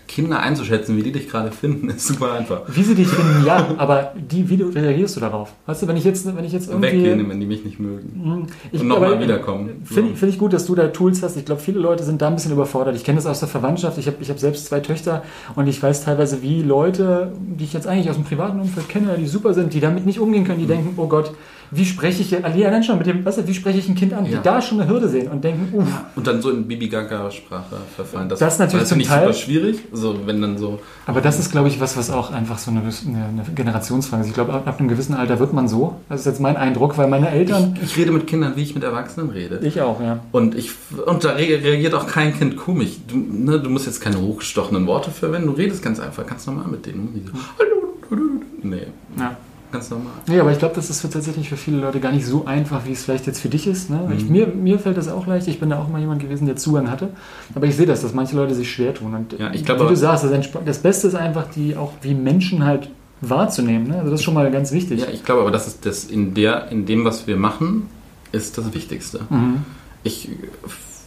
Kinder 0.08 0.40
einzuschätzen, 0.40 0.96
wie 0.96 1.02
die 1.02 1.12
dich 1.12 1.28
gerade 1.28 1.52
finden, 1.52 1.90
ist 1.90 2.08
super 2.08 2.32
einfach. 2.32 2.62
Wie 2.66 2.82
sie 2.82 2.94
dich 2.94 3.06
finden, 3.06 3.44
ja, 3.46 3.74
aber 3.76 4.12
die, 4.16 4.48
wie 4.48 4.60
reagierst 4.62 5.16
du 5.16 5.20
darauf? 5.20 5.52
Weißt 5.66 5.82
du, 5.82 5.86
wenn 5.86 5.96
ich 5.96 6.04
jetzt, 6.04 6.26
wenn 6.34 6.44
ich 6.44 6.52
jetzt 6.52 6.68
irgendwie. 6.68 6.90
Weggehen, 6.90 7.28
wenn 7.28 7.38
die 7.38 7.46
mich 7.46 7.64
nicht 7.64 7.78
mögen. 7.78 8.20
Hm, 8.24 8.46
Ich, 8.72 8.80
Und 8.80 8.88
nochmal 8.88 9.20
wiederkommen. 9.20 9.82
Finde 9.84 10.16
find 10.16 10.32
ich 10.32 10.38
gut, 10.38 10.52
dass 10.52 10.66
du 10.66 10.74
da 10.74 10.88
Tools 10.88 11.22
hast. 11.22 11.36
Ich 11.36 11.44
glaube, 11.44 11.60
viele 11.60 11.78
Leute 11.78 12.02
sind 12.02 12.22
da 12.22 12.28
ein 12.28 12.34
bisschen 12.34 12.52
überfordert. 12.52 12.96
Ich 12.96 13.04
kenne 13.04 13.16
das 13.16 13.26
aus 13.26 13.40
der 13.40 13.48
Verwandtschaft. 13.48 13.98
Ich 13.98 14.06
habe 14.06 14.16
ich 14.20 14.30
hab 14.30 14.38
selbst 14.38 14.66
zwei 14.66 14.80
Töchter 14.80 15.22
und 15.54 15.66
ich 15.66 15.82
weiß 15.82 16.04
teilweise, 16.04 16.42
wie 16.42 16.62
Leute, 16.62 17.32
die 17.38 17.64
ich 17.64 17.72
jetzt 17.74 17.86
eigentlich 17.86 18.08
aus 18.08 18.16
dem 18.16 18.24
privaten 18.24 18.58
Umfeld 18.60 18.88
kenne, 18.88 19.16
die 19.18 19.26
super 19.26 19.52
sind, 19.54 19.74
die 19.74 19.80
damit 19.80 20.06
nicht 20.06 20.18
umgehen 20.18 20.44
können, 20.44 20.58
die 20.60 20.66
denken, 20.66 20.94
oh 20.96 21.06
Gott, 21.06 21.32
wie 21.70 21.84
spreche 21.84 22.22
ich, 22.22 22.44
allein 22.44 22.82
schon 22.82 22.98
mit 22.98 23.06
dem, 23.06 23.24
weißt 23.24 23.38
du, 23.38 23.46
wie 23.46 23.54
spreche 23.54 23.78
ich 23.78 23.88
ein 23.88 23.94
Kind 23.94 24.12
an, 24.14 24.24
die 24.24 24.32
Ja. 24.32 24.40
da 24.42 24.60
schon 24.62 24.80
eine 24.80 24.88
Hürde 24.90 25.08
sehen 25.08 25.28
und 25.28 25.42
denken, 25.44 25.68
uff, 25.76 25.86
Und 26.16 26.26
dann 26.26 26.40
so 26.40 26.50
in 26.50 26.66
Bibi 26.66 26.88
Gaga-Sprache 26.88 27.76
verfallen. 27.94 28.28
Das 28.28 28.40
ist 28.40 28.58
natürlich 28.58 28.80
das 28.82 28.88
finde 28.90 29.02
ich 29.02 29.08
zum 29.08 29.16
Teil- 29.18 29.26
super 29.32 29.38
schwierig. 29.44 29.78
So, 29.92 30.26
wenn 30.26 30.40
dann 30.40 30.56
so. 30.58 30.80
Aber 31.06 31.20
das 31.20 31.38
ist, 31.38 31.50
glaube 31.50 31.68
ich, 31.68 31.80
was, 31.80 31.96
was 31.96 32.10
auch 32.10 32.32
einfach 32.32 32.58
so 32.58 32.70
eine, 32.70 32.80
eine, 32.80 33.44
Generationsfrage 33.54 34.22
ist. 34.22 34.28
Ich 34.28 34.34
glaube, 34.34 34.52
ab, 34.52 34.66
ab 34.66 34.78
einem 34.78 34.88
gewissen 34.88 35.14
Alter 35.14 35.38
wird 35.38 35.52
man 35.52 35.68
so. 35.68 35.96
Das 36.08 36.20
ist 36.20 36.26
jetzt 36.26 36.40
mein 36.40 36.56
Eindruck, 36.56 36.96
weil 36.98 37.08
meine 37.08 37.30
Eltern. 37.30 37.74
Ich, 37.82 37.90
ich 37.90 37.96
rede 37.96 38.12
mit 38.12 38.26
Kindern, 38.26 38.54
wie 38.56 38.62
ich 38.62 38.74
mit 38.74 38.84
Erwachsenen 38.84 39.30
rede. 39.30 39.58
Ich 39.62 39.80
auch, 39.80 40.00
ja. 40.00 40.20
Und, 40.32 40.54
ich, 40.54 40.70
und 41.06 41.24
da 41.24 41.30
re- 41.30 41.38
reagiert 41.62 41.94
auch 41.94 42.06
kein 42.06 42.36
Kind 42.36 42.56
komisch. 42.56 42.96
Du, 43.08 43.16
ne, 43.16 43.60
du 43.60 43.68
musst 43.70 43.86
jetzt 43.86 44.00
keine 44.00 44.20
hochgestochenen 44.20 44.86
Worte 44.86 45.10
verwenden. 45.10 45.48
Du 45.48 45.52
redest 45.54 45.82
ganz 45.82 46.00
einfach, 46.00 46.26
ganz 46.26 46.46
normal 46.46 46.66
mit 46.68 46.86
denen. 46.86 47.12
Die 47.14 47.26
so, 47.26 47.32
Hallo. 47.58 48.28
Nee. 48.62 48.86
ja. 49.18 49.36
Ganz 49.72 49.90
normal. 49.90 50.12
Ja, 50.28 50.40
aber 50.42 50.52
ich 50.52 50.58
glaube, 50.58 50.74
das 50.74 50.90
ist 50.90 51.00
für 51.00 51.10
tatsächlich 51.10 51.48
für 51.48 51.56
viele 51.56 51.78
Leute 51.78 52.00
gar 52.00 52.12
nicht 52.12 52.24
so 52.26 52.46
einfach, 52.46 52.86
wie 52.86 52.92
es 52.92 53.04
vielleicht 53.04 53.26
jetzt 53.26 53.40
für 53.40 53.48
dich 53.48 53.66
ist. 53.66 53.90
Ne? 53.90 54.12
Ich, 54.16 54.28
mir, 54.28 54.46
mir 54.46 54.78
fällt 54.78 54.96
das 54.96 55.08
auch 55.08 55.26
leicht. 55.26 55.46
Ich 55.48 55.60
bin 55.60 55.70
da 55.70 55.78
auch 55.78 55.88
mal 55.88 56.00
jemand 56.00 56.20
gewesen, 56.22 56.46
der 56.46 56.56
Zugang 56.56 56.90
hatte. 56.90 57.10
Aber 57.54 57.66
ich 57.66 57.76
sehe 57.76 57.86
das, 57.86 58.02
dass 58.02 58.14
manche 58.14 58.36
Leute 58.36 58.54
sich 58.54 58.70
schwer 58.72 58.94
tun. 58.94 59.14
Und 59.14 59.32
Ja, 59.38 59.50
ich 59.52 59.60
wie 59.60 59.64
glaub 59.64 59.78
du 59.78 59.84
aber- 59.84 59.96
sagst, 59.96 60.24
das, 60.24 60.48
das 60.64 60.78
Beste 60.78 61.08
ist 61.08 61.14
einfach, 61.14 61.46
die 61.54 61.76
auch 61.76 61.92
wie 62.02 62.14
Menschen 62.14 62.64
halt 62.64 62.90
wahrzunehmen. 63.20 63.88
Ne? 63.88 63.98
Also 63.98 64.10
das 64.10 64.20
ist 64.20 64.24
schon 64.24 64.34
mal 64.34 64.50
ganz 64.50 64.72
wichtig. 64.72 65.00
Ja, 65.00 65.06
ich 65.12 65.24
glaube 65.24 65.40
aber, 65.42 65.50
das 65.50 65.66
ist 65.66 65.84
das 65.84 66.04
in, 66.04 66.34
der, 66.34 66.68
in 66.70 66.86
dem, 66.86 67.04
was 67.04 67.26
wir 67.26 67.36
machen, 67.36 67.88
ist 68.32 68.56
das 68.58 68.72
Wichtigste. 68.74 69.20
Mhm. 69.30 69.64
Ich 70.04 70.28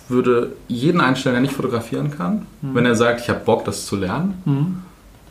würde 0.09 0.53
jeden 0.67 0.99
einstellen, 0.99 1.35
der 1.35 1.41
nicht 1.41 1.53
fotografieren 1.53 2.11
kann, 2.11 2.45
wenn 2.61 2.85
er 2.85 2.95
sagt, 2.95 3.21
ich 3.21 3.29
habe 3.29 3.39
Bock, 3.45 3.63
das 3.65 3.85
zu 3.85 3.95
lernen, 3.95 4.33
Mhm. 4.45 4.77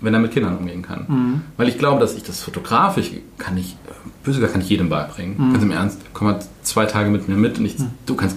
Wenn 0.00 0.14
er 0.14 0.20
mit 0.20 0.32
Kindern 0.32 0.56
umgehen 0.56 0.82
kann. 0.82 1.04
Mhm. 1.08 1.40
Weil 1.56 1.68
ich 1.68 1.78
glaube, 1.78 2.00
dass 2.00 2.14
ich 2.14 2.22
das 2.22 2.42
fotografisch 2.42 3.10
kann 3.38 3.56
ich, 3.56 3.76
böse 4.24 4.46
kann 4.46 4.60
ich 4.60 4.68
jedem 4.68 4.88
beibringen. 4.88 5.34
Mhm. 5.36 5.52
Ganz 5.52 5.64
im 5.64 5.70
Ernst, 5.70 6.00
komm 6.12 6.28
mal 6.28 6.38
zwei 6.62 6.86
Tage 6.86 7.10
mit 7.10 7.28
mir 7.28 7.36
mit 7.36 7.58
und 7.58 7.66
ich, 7.66 7.76
du 8.06 8.14
kannst, 8.14 8.36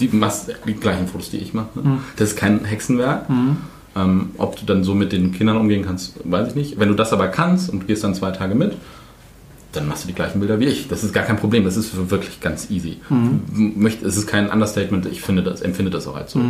die 0.00 0.08
machst 0.08 0.50
die 0.66 0.74
gleichen 0.74 1.06
Fotos, 1.06 1.30
die 1.30 1.38
ich 1.38 1.54
mache. 1.54 1.68
Ne? 1.74 1.82
Mhm. 1.82 1.98
Das 2.16 2.30
ist 2.30 2.36
kein 2.36 2.64
Hexenwerk. 2.64 3.28
Mhm. 3.30 3.56
Ähm, 3.96 4.30
ob 4.38 4.58
du 4.58 4.66
dann 4.66 4.82
so 4.82 4.94
mit 4.94 5.12
den 5.12 5.32
Kindern 5.32 5.56
umgehen 5.56 5.84
kannst, 5.84 6.18
weiß 6.24 6.48
ich 6.48 6.54
nicht. 6.56 6.80
Wenn 6.80 6.88
du 6.88 6.94
das 6.94 7.12
aber 7.12 7.28
kannst 7.28 7.70
und 7.70 7.86
gehst 7.86 8.02
dann 8.02 8.14
zwei 8.14 8.32
Tage 8.32 8.56
mit, 8.56 8.72
dann 9.70 9.86
machst 9.86 10.02
du 10.02 10.08
die 10.08 10.14
gleichen 10.14 10.40
Bilder 10.40 10.58
wie 10.58 10.66
ich. 10.66 10.88
Das 10.88 11.04
ist 11.04 11.12
gar 11.12 11.22
kein 11.22 11.36
Problem. 11.36 11.64
Das 11.64 11.76
ist 11.76 12.10
wirklich 12.10 12.40
ganz 12.40 12.70
easy. 12.70 12.98
Mhm. 13.08 13.86
Es 13.86 14.16
ist 14.16 14.26
kein 14.26 14.50
Understatement. 14.50 15.06
Ich 15.06 15.20
finde 15.20 15.44
das, 15.44 15.62
empfinde 15.62 15.92
das 15.92 16.08
auch 16.08 16.16
als 16.16 16.32
so. 16.32 16.40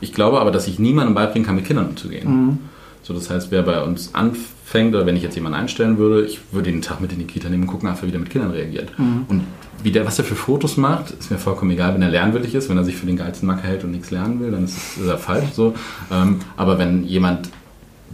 Ich 0.00 0.12
glaube 0.12 0.40
aber, 0.40 0.50
dass 0.50 0.66
ich 0.66 0.78
niemandem 0.78 1.14
beibringen 1.14 1.46
kann, 1.46 1.56
mit 1.56 1.66
Kindern 1.66 1.88
umzugehen. 1.88 2.58
Mhm. 3.00 3.04
So, 3.06 3.14
das 3.14 3.30
heißt, 3.30 3.50
wer 3.50 3.62
bei 3.62 3.82
uns 3.82 4.14
anfängt 4.14 4.94
oder 4.94 5.06
wenn 5.06 5.16
ich 5.16 5.22
jetzt 5.22 5.34
jemanden 5.34 5.58
einstellen 5.58 5.98
würde, 5.98 6.24
ich 6.24 6.40
würde 6.52 6.70
den 6.70 6.82
Tag 6.82 7.00
mit 7.00 7.12
in 7.12 7.18
die 7.18 7.24
Kita 7.24 7.48
nehmen 7.48 7.62
und 7.64 7.68
gucken 7.68 7.88
einfach, 7.88 8.06
wie 8.06 8.10
der 8.10 8.20
mit 8.20 8.30
Kindern 8.30 8.50
reagiert. 8.52 8.96
Mhm. 8.98 9.24
Und 9.28 9.42
wie 9.82 9.90
der, 9.90 10.04
was 10.06 10.18
er 10.18 10.24
für 10.24 10.34
Fotos 10.36 10.76
macht, 10.76 11.10
ist 11.12 11.30
mir 11.30 11.38
vollkommen 11.38 11.70
egal, 11.70 11.94
wenn 11.94 12.02
er 12.02 12.10
lernwillig 12.10 12.54
ist. 12.54 12.68
Wenn 12.68 12.76
er 12.76 12.84
sich 12.84 12.96
für 12.96 13.06
den 13.06 13.16
geilsten 13.16 13.46
Macker 13.46 13.62
hält 13.68 13.82
und 13.84 13.92
nichts 13.92 14.10
lernen 14.10 14.38
will, 14.40 14.50
dann 14.50 14.64
ist, 14.64 14.76
ist 14.98 15.06
er 15.08 15.16
falsch. 15.18 15.52
So. 15.54 15.74
Ähm, 16.12 16.40
aber 16.56 16.78
wenn 16.78 17.04
jemand 17.04 17.48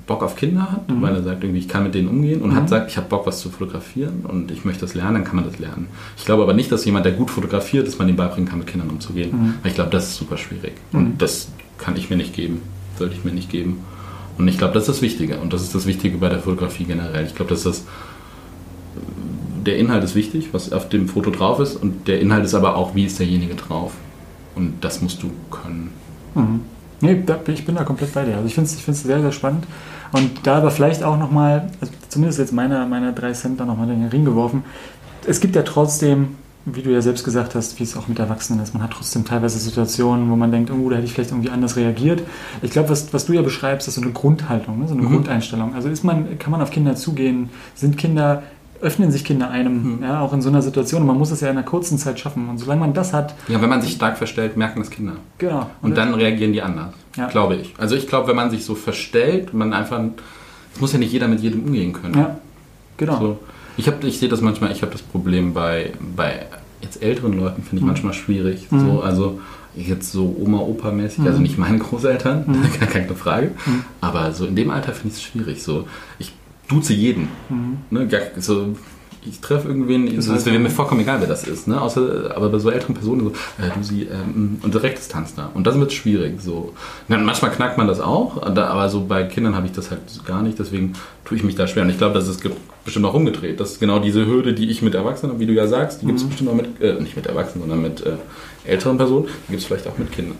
Bock 0.06 0.22
auf 0.22 0.36
Kinder 0.36 0.70
hat, 0.70 0.88
Mhm. 0.88 1.02
weil 1.02 1.16
er 1.16 1.22
sagt, 1.24 1.42
irgendwie, 1.42 1.58
ich 1.58 1.66
kann 1.68 1.82
mit 1.82 1.92
denen 1.96 2.06
umgehen 2.06 2.40
und 2.40 2.54
hat 2.54 2.68
sagt, 2.68 2.88
ich 2.92 2.96
habe 2.96 3.08
Bock, 3.08 3.26
was 3.26 3.40
zu 3.40 3.50
fotografieren 3.50 4.20
und 4.22 4.52
ich 4.52 4.64
möchte 4.64 4.82
das 4.82 4.94
lernen, 4.94 5.14
dann 5.14 5.24
kann 5.24 5.34
man 5.34 5.44
das 5.44 5.58
lernen. 5.58 5.88
Ich 6.16 6.24
glaube 6.24 6.44
aber 6.44 6.54
nicht, 6.54 6.70
dass 6.70 6.84
jemand, 6.84 7.04
der 7.04 7.12
gut 7.12 7.28
fotografiert, 7.32 7.88
dass 7.88 7.98
man 7.98 8.08
ihm 8.08 8.14
beibringen 8.14 8.48
kann, 8.48 8.60
mit 8.60 8.68
Kindern 8.68 8.88
umzugehen. 8.88 9.30
Mhm. 9.32 9.54
Weil 9.62 9.70
ich 9.70 9.74
glaube, 9.74 9.90
das 9.90 10.04
ist 10.10 10.16
super 10.16 10.36
schwierig. 10.36 10.74
Und 10.92 11.20
das 11.20 11.48
kann 11.78 11.96
ich 11.96 12.08
mir 12.08 12.16
nicht 12.16 12.32
geben. 12.34 12.62
Sollte 12.96 13.14
ich 13.16 13.24
mir 13.24 13.32
nicht 13.32 13.50
geben. 13.50 13.78
Und 14.38 14.48
ich 14.48 14.58
glaube, 14.58 14.74
das 14.74 14.84
ist 14.84 14.96
das 14.96 15.02
Wichtige. 15.02 15.38
Und 15.38 15.52
das 15.52 15.62
ist 15.62 15.74
das 15.74 15.86
Wichtige 15.86 16.18
bei 16.18 16.28
der 16.28 16.40
Fotografie 16.40 16.84
generell. 16.84 17.24
Ich 17.26 17.34
glaube, 17.34 17.50
dass 17.50 17.62
das 17.62 17.84
der 19.66 19.78
Inhalt 19.78 20.04
ist 20.04 20.14
wichtig, 20.14 20.50
was 20.52 20.72
auf 20.72 20.88
dem 20.88 21.08
Foto 21.08 21.30
drauf 21.30 21.60
ist. 21.60 21.76
Und 21.76 22.06
der 22.08 22.20
Inhalt 22.20 22.44
ist 22.44 22.54
aber 22.54 22.76
auch, 22.76 22.94
wie 22.94 23.04
ist 23.04 23.18
derjenige 23.18 23.54
drauf. 23.54 23.92
Und 24.54 24.76
das 24.82 25.02
musst 25.02 25.22
du 25.22 25.30
können. 25.50 25.90
Mhm. 26.34 26.60
Nee, 27.00 27.22
da, 27.26 27.38
ich 27.48 27.64
bin 27.64 27.74
da 27.74 27.84
komplett 27.84 28.14
bei 28.14 28.24
dir. 28.24 28.36
Also 28.36 28.46
ich 28.46 28.54
finde 28.54 28.70
es 28.70 28.76
ich 28.76 28.84
sehr, 28.84 29.20
sehr 29.20 29.32
spannend. 29.32 29.66
Und 30.12 30.46
da 30.46 30.58
aber 30.58 30.70
vielleicht 30.70 31.02
auch 31.02 31.18
nochmal, 31.18 31.70
also 31.80 31.92
zumindest 32.08 32.38
jetzt 32.38 32.52
meine, 32.52 32.86
meine 32.86 33.12
drei 33.12 33.32
Cent 33.32 33.60
da 33.60 33.66
nochmal 33.66 33.90
in 33.90 34.00
den 34.00 34.08
Ring 34.08 34.24
geworfen. 34.24 34.64
Es 35.26 35.40
gibt 35.40 35.56
ja 35.56 35.62
trotzdem, 35.62 36.36
wie 36.68 36.82
du 36.82 36.90
ja 36.90 37.00
selbst 37.00 37.24
gesagt 37.24 37.54
hast, 37.54 37.78
wie 37.78 37.84
es 37.84 37.96
auch 37.96 38.08
mit 38.08 38.18
Erwachsenen 38.18 38.60
ist, 38.60 38.74
man 38.74 38.82
hat 38.82 38.90
trotzdem 38.90 39.24
teilweise 39.24 39.58
Situationen, 39.58 40.28
wo 40.30 40.34
man 40.36 40.50
denkt, 40.50 40.70
oh, 40.72 40.90
da 40.90 40.96
hätte 40.96 41.06
ich 41.06 41.12
vielleicht 41.12 41.30
irgendwie 41.30 41.50
anders 41.50 41.76
reagiert. 41.76 42.22
Ich 42.60 42.72
glaube, 42.72 42.88
was, 42.88 43.12
was 43.14 43.24
du 43.26 43.32
ja 43.34 43.42
beschreibst, 43.42 43.86
ist 43.86 43.94
so 43.94 44.00
eine 44.02 44.10
Grundhaltung, 44.10 44.80
ne? 44.80 44.88
so 44.88 44.94
eine 44.94 45.02
Mhm. 45.04 45.12
Grundeinstellung. 45.12 45.74
Also 45.74 45.88
ist 45.88 46.02
man, 46.02 46.38
kann 46.40 46.50
man 46.50 46.60
auf 46.60 46.70
Kinder 46.70 46.96
zugehen, 46.96 47.50
sind 47.76 47.96
Kinder, 47.96 48.42
öffnen 48.80 49.10
sich 49.12 49.24
Kinder 49.24 49.48
einem, 49.48 49.98
Mhm. 49.98 50.02
ja, 50.02 50.20
auch 50.20 50.32
in 50.32 50.42
so 50.42 50.48
einer 50.48 50.60
Situation. 50.60 51.02
Und 51.02 51.06
man 51.06 51.16
muss 51.18 51.30
es 51.30 51.40
ja 51.40 51.48
in 51.50 51.56
einer 51.56 51.64
kurzen 51.64 51.98
Zeit 51.98 52.18
schaffen. 52.18 52.48
Und 52.48 52.58
solange 52.58 52.80
man 52.80 52.92
das 52.92 53.12
hat, 53.12 53.34
Ja, 53.48 53.62
wenn 53.62 53.70
man 53.70 53.80
sich 53.80 53.92
stark 53.92 54.18
verstellt, 54.18 54.56
merken 54.56 54.80
das 54.80 54.90
Kinder. 54.90 55.12
genau. 55.38 55.70
Und 55.82 55.96
dann 55.96 56.12
reagieren 56.14 56.52
die 56.52 56.62
anders, 56.62 56.92
Ja. 57.16 57.28
glaube 57.28 57.54
ich. 57.56 57.74
Also 57.78 57.94
ich 57.94 58.06
glaube, 58.08 58.26
wenn 58.28 58.36
man 58.36 58.50
sich 58.50 58.64
so 58.64 58.74
verstellt, 58.74 59.54
man 59.54 59.72
einfach, 59.72 60.00
es 60.74 60.80
muss 60.80 60.92
ja 60.92 60.98
nicht 60.98 61.12
jeder 61.12 61.28
mit 61.28 61.40
jedem 61.40 61.62
umgehen 61.64 61.92
können. 61.92 62.14
Ja, 62.18 62.36
genau. 62.96 63.18
So. 63.20 63.38
Ich, 63.76 63.86
hab, 63.88 64.02
ich 64.04 64.18
sehe 64.18 64.28
das 64.28 64.40
manchmal, 64.40 64.72
ich 64.72 64.82
habe 64.82 64.92
das 64.92 65.02
Problem 65.02 65.52
bei, 65.54 65.92
bei 66.16 66.46
jetzt 66.82 67.02
älteren 67.02 67.32
Leuten, 67.38 67.62
finde 67.62 67.76
ich 67.76 67.82
Mhm. 67.82 67.88
manchmal 67.88 68.12
schwierig. 68.14 68.66
Mhm. 68.70 68.80
So, 68.80 69.00
also 69.02 69.40
jetzt 69.76 70.10
so 70.12 70.34
Oma-Opa-mäßig, 70.40 71.26
also 71.26 71.40
nicht 71.40 71.58
meine 71.58 71.78
Großeltern, 71.78 72.44
gar 72.80 72.88
keine 72.88 73.14
Frage. 73.14 73.52
Mhm. 73.66 73.84
Aber 74.00 74.32
so 74.32 74.46
in 74.46 74.56
dem 74.56 74.70
Alter 74.70 74.92
finde 74.92 75.08
ich 75.08 75.14
es 75.14 75.22
schwierig. 75.22 75.62
So, 75.62 75.86
ich 76.18 76.32
duze 76.68 76.94
jeden. 76.94 77.28
Mhm. 77.48 77.76
Ne, 77.90 78.06
gar, 78.06 78.20
so, 78.38 78.74
ich 79.28 79.40
treffe 79.40 79.68
irgendwen, 79.68 80.06
es 80.16 80.28
ist 80.28 80.46
mir 80.46 80.70
vollkommen 80.70 81.00
egal, 81.00 81.20
wer 81.20 81.28
das 81.28 81.46
ist. 81.46 81.68
Ne? 81.68 81.80
Außer, 81.80 82.32
aber 82.34 82.48
bei 82.48 82.58
so 82.58 82.70
älteren 82.70 82.94
Personen 82.94 83.20
so, 83.22 83.28
äh, 83.62 83.70
du 83.76 83.82
sie, 83.82 84.02
ähm, 84.04 84.58
und 84.62 84.74
direkt 84.74 84.98
Distanz 84.98 85.34
da. 85.34 85.50
Und 85.54 85.66
dann 85.66 85.78
wird 85.80 85.90
es 85.90 85.96
schwierig. 85.96 86.40
So. 86.40 86.72
Na, 87.08 87.18
manchmal 87.18 87.50
knackt 87.50 87.78
man 87.78 87.88
das 87.88 88.00
auch, 88.00 88.42
aber 88.42 88.88
so 88.88 89.04
bei 89.04 89.24
Kindern 89.24 89.54
habe 89.56 89.66
ich 89.66 89.72
das 89.72 89.90
halt 89.90 90.00
gar 90.24 90.42
nicht, 90.42 90.58
deswegen 90.58 90.92
tue 91.24 91.36
ich 91.36 91.44
mich 91.44 91.54
da 91.56 91.66
schwer. 91.66 91.82
Und 91.82 91.90
ich 91.90 91.98
glaube, 91.98 92.14
dass 92.14 92.28
es 92.28 92.40
gibt 92.40 92.56
bestimmt 92.84 93.06
auch 93.06 93.14
umgedreht. 93.14 93.58
Das 93.58 93.72
ist 93.72 93.80
genau 93.80 93.98
diese 93.98 94.26
Hürde, 94.26 94.54
die 94.54 94.70
ich 94.70 94.80
mit 94.82 94.94
Erwachsenen 94.94 95.40
wie 95.40 95.46
du 95.46 95.52
ja 95.52 95.66
sagst, 95.66 96.02
die 96.02 96.06
gibt 96.06 96.18
es 96.18 96.24
Mhm. 96.24 96.28
bestimmt 96.28 96.50
auch 96.50 96.54
mit, 96.54 96.80
äh, 96.80 96.94
nicht 97.00 97.16
mit 97.16 97.26
Erwachsenen, 97.26 97.62
sondern 97.68 97.82
mit 97.82 98.00
äh, 98.06 98.12
älteren 98.66 98.96
Personen, 98.96 99.26
gibt 99.48 99.60
es 99.60 99.66
vielleicht 99.66 99.86
auch 99.86 99.98
mit 99.98 100.12
Kindern. 100.12 100.36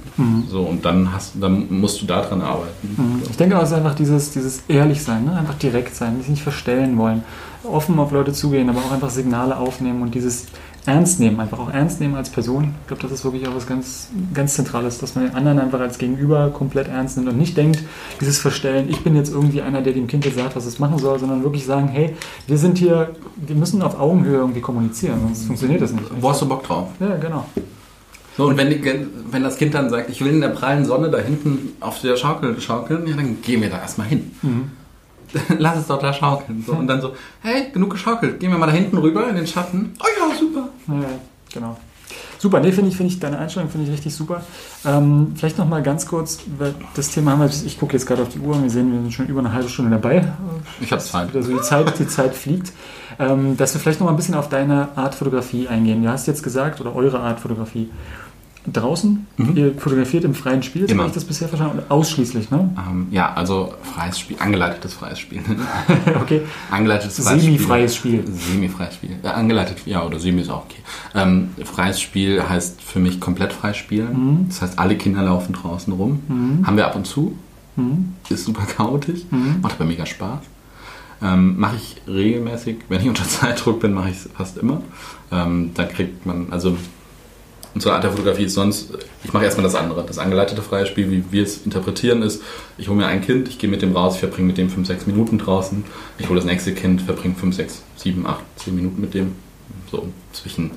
So, 0.49 0.62
und 0.62 0.85
dann 0.85 1.12
hast 1.12 1.35
dann 1.41 1.67
musst 1.71 2.01
du 2.03 2.07
daran 2.07 2.41
arbeiten. 2.43 2.95
Mhm. 2.97 3.23
Ich 3.31 3.37
denke 3.37 3.59
auch, 3.59 3.62
es 3.62 3.71
ist 3.71 3.77
einfach 3.77 3.95
dieses, 3.95 4.31
dieses 4.31 4.62
ehrlich 4.69 5.03
sein, 5.03 5.25
ne? 5.25 5.33
einfach 5.33 5.55
direkt 5.55 5.95
sein, 5.95 6.19
sich 6.19 6.29
nicht 6.29 6.43
verstellen 6.43 6.97
wollen, 6.99 7.23
offen 7.65 7.99
auf 7.99 8.12
Leute 8.12 8.33
zugehen, 8.33 8.69
aber 8.69 8.81
auch 8.81 8.93
einfach 8.93 9.11
Signale 9.11 9.57
aufnehmen 9.57 10.03
und 10.03 10.15
dieses 10.15 10.47
Ernst 10.87 11.19
nehmen, 11.19 11.41
einfach 11.41 11.59
auch 11.59 11.71
ernst 11.71 12.01
nehmen 12.01 12.15
als 12.15 12.31
Person. 12.31 12.75
Ich 12.83 12.87
glaube, 12.87 13.03
das 13.03 13.11
ist 13.11 13.25
wirklich 13.25 13.49
auch 13.49 13.55
was 13.57 13.67
ganz, 13.67 14.09
ganz 14.33 14.55
Zentrales, 14.55 14.99
dass 14.99 15.17
man 15.17 15.27
den 15.27 15.35
anderen 15.35 15.59
einfach 15.59 15.81
als 15.81 15.99
Gegenüber 15.99 16.51
komplett 16.51 16.87
ernst 16.87 17.17
nimmt 17.17 17.29
und 17.29 17.37
nicht 17.37 17.57
denkt, 17.57 17.83
dieses 18.21 18.39
Verstellen, 18.39 18.89
ich 18.89 19.03
bin 19.03 19.17
jetzt 19.17 19.33
irgendwie 19.33 19.62
einer, 19.62 19.83
der 19.83 19.93
dem 19.93 20.07
Kind 20.07 20.25
jetzt 20.25 20.37
sagt, 20.37 20.55
was 20.55 20.65
es 20.65 20.79
machen 20.79 20.99
soll, 20.99 21.19
sondern 21.19 21.43
wirklich 21.43 21.67
sagen, 21.67 21.89
hey, 21.89 22.15
wir 22.47 22.57
sind 22.57 22.79
hier, 22.79 23.17
wir 23.37 23.57
müssen 23.57 23.83
auf 23.83 23.99
Augenhöhe 23.99 24.37
irgendwie 24.37 24.61
kommunizieren, 24.61 25.19
sonst 25.23 25.47
funktioniert 25.47 25.83
das 25.83 25.93
nicht. 25.93 26.05
Wo 26.21 26.31
hast 26.31 26.43
du 26.43 26.49
Bock 26.49 26.62
drauf? 26.62 26.89
Ja, 27.01 27.17
genau. 27.17 27.47
So, 28.37 28.46
und 28.46 28.57
wenn, 28.57 28.68
die, 28.68 28.83
wenn 29.31 29.42
das 29.42 29.57
Kind 29.57 29.75
dann 29.75 29.88
sagt, 29.88 30.11
ich 30.11 30.22
will 30.22 30.33
in 30.33 30.40
der 30.40 30.49
prallen 30.49 30.85
Sonne 30.85 31.11
da 31.11 31.18
hinten 31.18 31.72
auf 31.81 32.01
der 32.01 32.16
Schaukel 32.16 32.61
schaukeln, 32.61 33.07
ja, 33.07 33.16
dann 33.16 33.40
gehen 33.40 33.62
wir 33.62 33.70
da 33.70 33.79
erstmal 33.79 34.09
hin. 34.09 34.31
Mhm. 34.42 34.70
Lass 35.59 35.79
es 35.79 35.87
doch 35.87 35.99
da 35.99 36.12
schaukeln. 36.12 36.62
So, 36.66 36.72
und 36.72 36.87
dann 36.87 37.01
so, 37.01 37.14
hey, 37.40 37.70
genug 37.72 37.90
geschaukelt, 37.90 38.38
gehen 38.40 38.51
wir 38.51 38.59
mal 38.59 38.66
da 38.66 38.72
hinten 38.72 38.99
rüber 38.99 39.29
in 39.29 39.37
den 39.37 39.46
Schatten. 39.46 39.94
Oh 40.01 40.07
ja, 40.18 40.37
super. 40.37 40.68
Ja, 40.88 41.09
genau. 41.53 41.77
Super, 42.38 42.61
nee, 42.61 42.70
finde 42.70 42.90
ich, 42.90 42.96
finde 42.96 43.12
ich, 43.12 43.18
deine 43.18 43.38
Einstellung 43.38 43.70
finde 43.70 43.87
ich 43.87 43.92
richtig 43.92 44.14
super. 44.14 44.42
Ähm, 44.85 45.33
vielleicht 45.37 45.57
noch 45.59 45.66
mal 45.66 45.83
ganz 45.83 46.07
kurz, 46.07 46.40
weil 46.59 46.75
das 46.94 47.11
Thema 47.11 47.33
haben 47.33 47.40
wir, 47.40 47.49
ich 47.49 47.81
gucke 47.81 47.94
jetzt 47.94 48.07
gerade 48.07 48.22
auf 48.22 48.29
die 48.29 48.38
Uhr, 48.38 48.62
wir 48.62 48.70
sehen, 48.70 48.92
wir 48.92 49.01
sind 49.01 49.12
schon 49.12 49.27
über 49.27 49.40
eine 49.40 49.53
halbe 49.53 49.68
Stunde 49.68 49.90
dabei. 49.90 50.25
Ich 50.81 50.92
habe 50.92 51.03
Zeit. 51.03 51.35
Also 51.35 51.57
die 51.57 51.62
Zeit, 51.62 51.99
die 51.99 52.07
Zeit 52.07 52.35
fliegt. 52.35 52.72
Ähm, 53.18 53.57
dass 53.57 53.72
wir 53.72 53.81
vielleicht 53.81 54.01
noch 54.01 54.07
mal 54.07 54.12
ein 54.12 54.16
bisschen 54.16 54.35
auf 54.35 54.51
deine 54.51 54.88
Art 54.96 55.14
Fotografie 55.14 55.68
eingehen. 55.68 56.03
Du 56.03 56.11
hast 56.11 56.27
jetzt 56.27 56.42
gesagt, 56.42 56.81
oder 56.81 56.94
eure 56.94 57.20
Art 57.20 57.40
Fotografie. 57.40 57.88
Draußen, 58.72 59.26
Mhm. 59.37 59.57
ihr 59.57 59.74
fotografiert 59.76 60.24
im 60.24 60.35
freien 60.35 60.62
Spiel, 60.62 60.88
so 60.88 60.96
habe 60.96 61.09
ich 61.09 61.14
das 61.14 61.24
bisher 61.24 61.48
verstanden, 61.48 61.81
ausschließlich, 61.88 62.50
ne? 62.50 62.70
Ähm, 62.76 63.07
ja, 63.11 63.33
also 63.35 63.74
freies 63.83 64.18
Spiel, 64.18 64.37
angeleitetes 64.40 64.94
freies 64.94 65.18
Spiel. 65.18 65.40
okay. 66.20 66.42
angeleitetes 66.70 67.20
freies 67.24 67.42
Semi-freies 67.42 67.94
Spiel. 67.96 68.24
Semi-freies 68.26 68.94
Spiel. 68.94 69.16
Ja, 69.22 69.33
angeleitet, 69.33 69.79
ja, 69.87 70.05
oder 70.05 70.18
semi 70.18 70.40
ist 70.42 70.50
auch 70.50 70.64
okay. 70.64 70.81
Ähm, 71.14 71.50
freies 71.64 72.00
Spiel 72.00 72.42
heißt 72.48 72.83
für 72.83 72.98
mich 72.98 73.20
komplett 73.20 73.52
frei 73.52 73.72
spielen. 73.72 74.12
Mhm. 74.12 74.48
Das 74.48 74.62
heißt, 74.62 74.79
alle 74.79 74.96
Kinder 74.96 75.22
laufen 75.22 75.52
draußen 75.52 75.92
rum. 75.92 76.20
Mhm. 76.29 76.66
Haben 76.66 76.76
wir 76.76 76.87
ab 76.87 76.96
und 76.96 77.07
zu. 77.07 77.37
Mhm. 77.76 78.14
Ist 78.29 78.44
super 78.44 78.64
chaotisch. 78.66 79.20
Mhm. 79.31 79.57
Macht 79.62 79.74
aber 79.76 79.85
mega 79.85 80.07
Spaß. 80.07 80.40
Ähm, 81.22 81.59
mache 81.59 81.76
ich 81.76 81.96
regelmäßig, 82.07 82.76
wenn 82.88 83.00
ich 83.00 83.09
unter 83.09 83.24
Zeitdruck 83.29 83.81
bin, 83.81 83.92
mache 83.94 84.11
ich 84.11 84.16
es 84.16 84.29
fast 84.37 84.59
immer. 84.59 84.83
Ähm, 85.33 85.70
da 85.74 85.85
kriegt 85.85 86.26
man, 86.26 86.48
also 86.50 86.76
unsere 87.77 87.95
Art 87.95 88.05
der 88.05 88.11
Fotografie 88.11 88.45
ist 88.45 88.55
sonst, 88.55 88.89
ich 89.23 89.35
mache 89.35 89.45
erstmal 89.45 89.65
das 89.65 89.75
andere. 89.75 90.03
Das 90.07 90.19
angeleitete 90.19 90.62
freie 90.62 90.87
Spiel, 90.87 91.11
wie 91.11 91.25
wir 91.31 91.43
es 91.43 91.61
interpretieren, 91.62 92.23
ist, 92.23 92.43
ich 92.79 92.89
hole 92.89 92.97
mir 92.97 93.07
ein 93.07 93.21
Kind, 93.21 93.49
ich 93.49 93.59
gehe 93.59 93.69
mit 93.69 93.83
dem 93.83 93.95
raus, 93.95 94.15
ich 94.15 94.21
verbringe 94.21 94.47
mit 94.47 94.57
dem 94.57 94.71
5, 94.71 94.87
6 94.87 95.07
Minuten 95.07 95.37
draußen. 95.37 95.85
Ich 96.17 96.27
hole 96.31 96.37
das 96.37 96.47
nächste 96.47 96.73
Kind, 96.73 97.03
verbringe 97.03 97.35
5, 97.35 97.55
6, 97.55 97.83
7, 97.97 98.27
8, 98.27 98.39
10 98.57 98.75
Minuten 98.75 98.99
mit 99.03 99.12
dem. 99.12 99.33
So 99.91 100.09
zwischen 100.33 100.71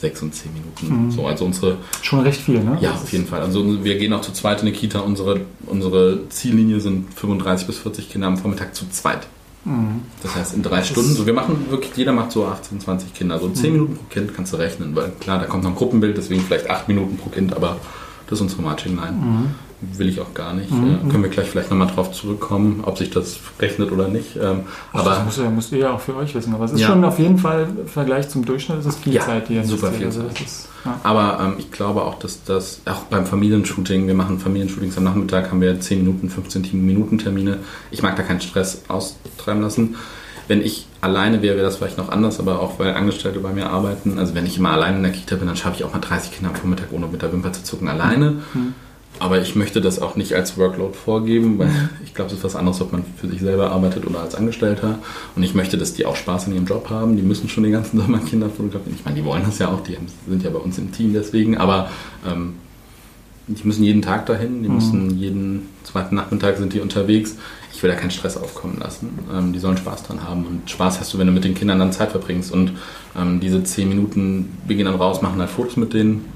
6 0.00 0.20
und 0.20 0.34
10 0.34 0.52
Minuten. 0.52 1.06
Mhm. 1.06 1.10
So, 1.10 1.26
also 1.26 1.46
unsere 1.46 1.78
Schon 2.02 2.20
recht 2.20 2.42
viel, 2.42 2.62
ne? 2.62 2.76
ja, 2.78 2.92
auf 2.92 3.10
jeden 3.10 3.26
Fall. 3.26 3.40
Also 3.40 3.82
wir 3.82 3.96
gehen 3.96 4.12
auch 4.12 4.20
zu 4.20 4.32
zweit 4.32 4.60
in 4.60 4.66
die 4.66 4.72
Kita. 4.72 5.00
Unsere, 5.00 5.40
unsere 5.64 6.28
Ziellinie 6.28 6.78
sind 6.80 7.14
35 7.14 7.66
bis 7.66 7.78
40 7.78 8.10
Kinder 8.10 8.26
am 8.26 8.36
Vormittag 8.36 8.74
zu 8.74 8.84
zweit. 8.90 9.26
Mhm. 9.64 9.93
Das 10.24 10.34
heißt 10.34 10.54
in 10.54 10.62
drei 10.62 10.82
Stunden. 10.82 11.12
So, 11.14 11.26
wir 11.26 11.34
machen 11.34 11.66
wirklich, 11.68 11.94
jeder 11.96 12.12
macht 12.12 12.32
so 12.32 12.46
18, 12.46 12.80
20 12.80 13.12
Kinder. 13.14 13.38
So 13.38 13.48
10 13.50 13.66
Mhm. 13.66 13.72
Minuten 13.72 13.96
pro 13.96 14.04
Kind 14.08 14.34
kannst 14.34 14.52
du 14.54 14.56
rechnen, 14.56 14.96
weil 14.96 15.12
klar, 15.20 15.38
da 15.38 15.44
kommt 15.44 15.62
noch 15.64 15.70
ein 15.70 15.76
Gruppenbild, 15.76 16.16
deswegen 16.16 16.40
vielleicht 16.42 16.68
8 16.70 16.88
Minuten 16.88 17.16
pro 17.18 17.28
Kind, 17.30 17.54
aber 17.54 17.76
das 18.26 18.38
ist 18.38 18.42
unsere 18.42 18.62
Marching 18.62 18.96
Line. 18.96 19.12
Mhm. 19.12 19.54
will 19.98 20.08
ich 20.08 20.18
auch 20.18 20.32
gar 20.32 20.54
nicht. 20.54 20.70
Mhm. 20.70 20.94
Äh, 21.08 21.10
können 21.10 21.22
wir 21.24 21.28
gleich 21.30 21.46
vielleicht 21.50 21.70
nochmal 21.70 21.88
drauf 21.88 22.10
zurückkommen, 22.12 22.80
ob 22.86 22.96
sich 22.96 23.10
das 23.10 23.38
rechnet 23.60 23.92
oder 23.92 24.08
nicht. 24.08 24.34
Ähm, 24.36 24.60
Ach, 24.94 25.00
aber 25.00 25.10
das 25.10 25.24
müsst 25.26 25.38
ihr, 25.38 25.50
müsst 25.50 25.72
ihr 25.72 25.78
ja 25.78 25.90
auch 25.92 26.00
für 26.00 26.16
euch 26.16 26.34
wissen. 26.34 26.54
Aber 26.54 26.64
es 26.64 26.72
ist 26.72 26.80
ja. 26.80 26.86
schon 26.86 27.04
auf 27.04 27.18
jeden 27.18 27.36
Fall 27.36 27.68
im 27.82 27.86
Vergleich 27.86 28.30
zum 28.30 28.46
Durchschnitt 28.46 28.78
ist 28.78 28.86
es 28.86 28.96
viel 28.96 29.12
ja, 29.12 29.20
Zeit, 29.26 29.50
die 29.50 29.56
ihr 29.56 29.64
super 29.66 29.92
viel 29.92 30.06
also 30.06 30.22
Zeit. 30.22 30.40
Ist, 30.40 30.68
ja. 30.84 31.00
Aber 31.02 31.38
ähm, 31.42 31.54
ich 31.58 31.70
glaube 31.70 32.02
auch, 32.02 32.18
dass 32.18 32.44
das 32.44 32.80
auch 32.84 33.04
beim 33.04 33.26
Familienshooting, 33.26 34.06
wir 34.06 34.14
machen 34.14 34.38
Familienshootings 34.38 34.96
am 34.98 35.04
Nachmittag, 35.04 35.50
haben 35.50 35.60
wir 35.60 35.80
10 35.80 35.98
Minuten, 35.98 36.28
15 36.28 36.84
Minuten 36.84 37.18
Termine. 37.18 37.58
Ich 37.90 38.02
mag 38.02 38.16
da 38.16 38.22
keinen 38.22 38.40
Stress 38.40 38.82
austreiben 38.88 39.62
lassen. 39.62 39.96
Wenn 40.46 40.60
ich 40.60 40.86
alleine 41.00 41.40
wäre, 41.40 41.56
wäre 41.56 41.64
das 41.64 41.76
vielleicht 41.76 41.96
noch 41.96 42.10
anders, 42.10 42.38
aber 42.38 42.60
auch 42.60 42.78
weil 42.78 42.94
Angestellte 42.94 43.40
bei 43.40 43.52
mir 43.52 43.70
arbeiten. 43.70 44.18
Also 44.18 44.34
wenn 44.34 44.44
ich 44.44 44.58
immer 44.58 44.70
alleine 44.70 44.98
in 44.98 45.02
der 45.02 45.12
Kita 45.12 45.36
bin, 45.36 45.46
dann 45.46 45.56
schaffe 45.56 45.76
ich 45.76 45.84
auch 45.84 45.92
mal 45.92 46.00
30 46.00 46.32
Kinder 46.32 46.50
am 46.50 46.56
Vormittag, 46.56 46.88
ohne 46.92 47.06
mit 47.06 47.22
der 47.22 47.32
Wimper 47.32 47.52
zu 47.52 47.62
zucken, 47.62 47.88
alleine. 47.88 48.42
Mhm. 48.52 48.74
Aber 49.20 49.40
ich 49.40 49.54
möchte 49.54 49.80
das 49.80 50.00
auch 50.00 50.16
nicht 50.16 50.34
als 50.34 50.58
Workload 50.58 50.94
vorgeben, 50.96 51.58
weil 51.58 51.68
mhm. 51.68 51.88
ich 52.04 52.14
glaube, 52.14 52.30
es 52.30 52.38
ist 52.38 52.44
was 52.44 52.56
anderes, 52.56 52.80
ob 52.80 52.92
man 52.92 53.04
für 53.16 53.28
sich 53.28 53.40
selber 53.40 53.70
arbeitet 53.70 54.06
oder 54.06 54.20
als 54.20 54.34
Angestellter. 54.34 54.98
Und 55.36 55.42
ich 55.42 55.54
möchte, 55.54 55.78
dass 55.78 55.94
die 55.94 56.06
auch 56.06 56.16
Spaß 56.16 56.48
in 56.48 56.54
ihrem 56.54 56.66
Job 56.66 56.90
haben. 56.90 57.16
Die 57.16 57.22
müssen 57.22 57.48
schon 57.48 57.62
den 57.62 57.72
ganzen 57.72 57.98
Sommer 58.00 58.18
Kinder 58.18 58.48
fotografieren. 58.50 58.96
Ich 58.98 59.04
meine, 59.04 59.16
die 59.16 59.24
wollen 59.24 59.44
das 59.44 59.58
ja 59.58 59.68
auch, 59.68 59.82
die 59.82 59.96
sind 60.28 60.42
ja 60.42 60.50
bei 60.50 60.58
uns 60.58 60.78
im 60.78 60.92
Team 60.92 61.12
deswegen. 61.12 61.56
Aber 61.56 61.90
ähm, 62.26 62.54
die 63.46 63.66
müssen 63.66 63.84
jeden 63.84 64.02
Tag 64.02 64.26
dahin, 64.26 64.62
die 64.62 64.70
müssen 64.70 65.08
mhm. 65.08 65.18
jeden 65.18 65.68
zweiten 65.82 66.14
Nachmittag 66.14 66.56
sind 66.56 66.72
die 66.72 66.80
unterwegs. 66.80 67.36
Ich 67.72 67.82
will 67.82 67.90
da 67.90 67.96
keinen 67.96 68.10
Stress 68.10 68.36
aufkommen 68.36 68.78
lassen. 68.80 69.18
Ähm, 69.32 69.52
die 69.52 69.58
sollen 69.58 69.76
Spaß 69.76 70.04
dran 70.04 70.22
haben. 70.26 70.46
Und 70.46 70.70
Spaß 70.70 70.98
hast 70.98 71.12
du, 71.12 71.18
wenn 71.18 71.26
du 71.26 71.32
mit 71.32 71.44
den 71.44 71.54
Kindern 71.54 71.78
dann 71.78 71.92
Zeit 71.92 72.10
verbringst. 72.10 72.52
Und 72.52 72.72
ähm, 73.16 73.40
diese 73.40 73.62
zehn 73.62 73.88
Minuten, 73.88 74.56
wir 74.66 74.76
gehen 74.76 74.86
dann 74.86 74.94
raus, 74.94 75.22
machen 75.22 75.40
halt 75.40 75.50
Fotos 75.50 75.76
mit 75.76 75.92
denen 75.92 76.33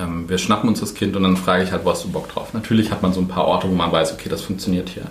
ähm, 0.00 0.28
wir 0.28 0.38
schnappen 0.38 0.68
uns 0.68 0.80
das 0.80 0.94
Kind 0.94 1.16
und 1.16 1.22
dann 1.22 1.36
frage 1.36 1.64
ich 1.64 1.72
halt, 1.72 1.84
wo 1.84 1.90
hast 1.90 2.04
du 2.04 2.10
Bock 2.10 2.28
drauf? 2.28 2.54
Natürlich 2.54 2.90
hat 2.90 3.02
man 3.02 3.12
so 3.12 3.20
ein 3.20 3.28
paar 3.28 3.44
Orte, 3.44 3.68
wo 3.68 3.74
man 3.74 3.92
weiß, 3.92 4.12
okay, 4.12 4.28
das 4.28 4.42
funktioniert 4.42 4.88
hier. 4.88 5.06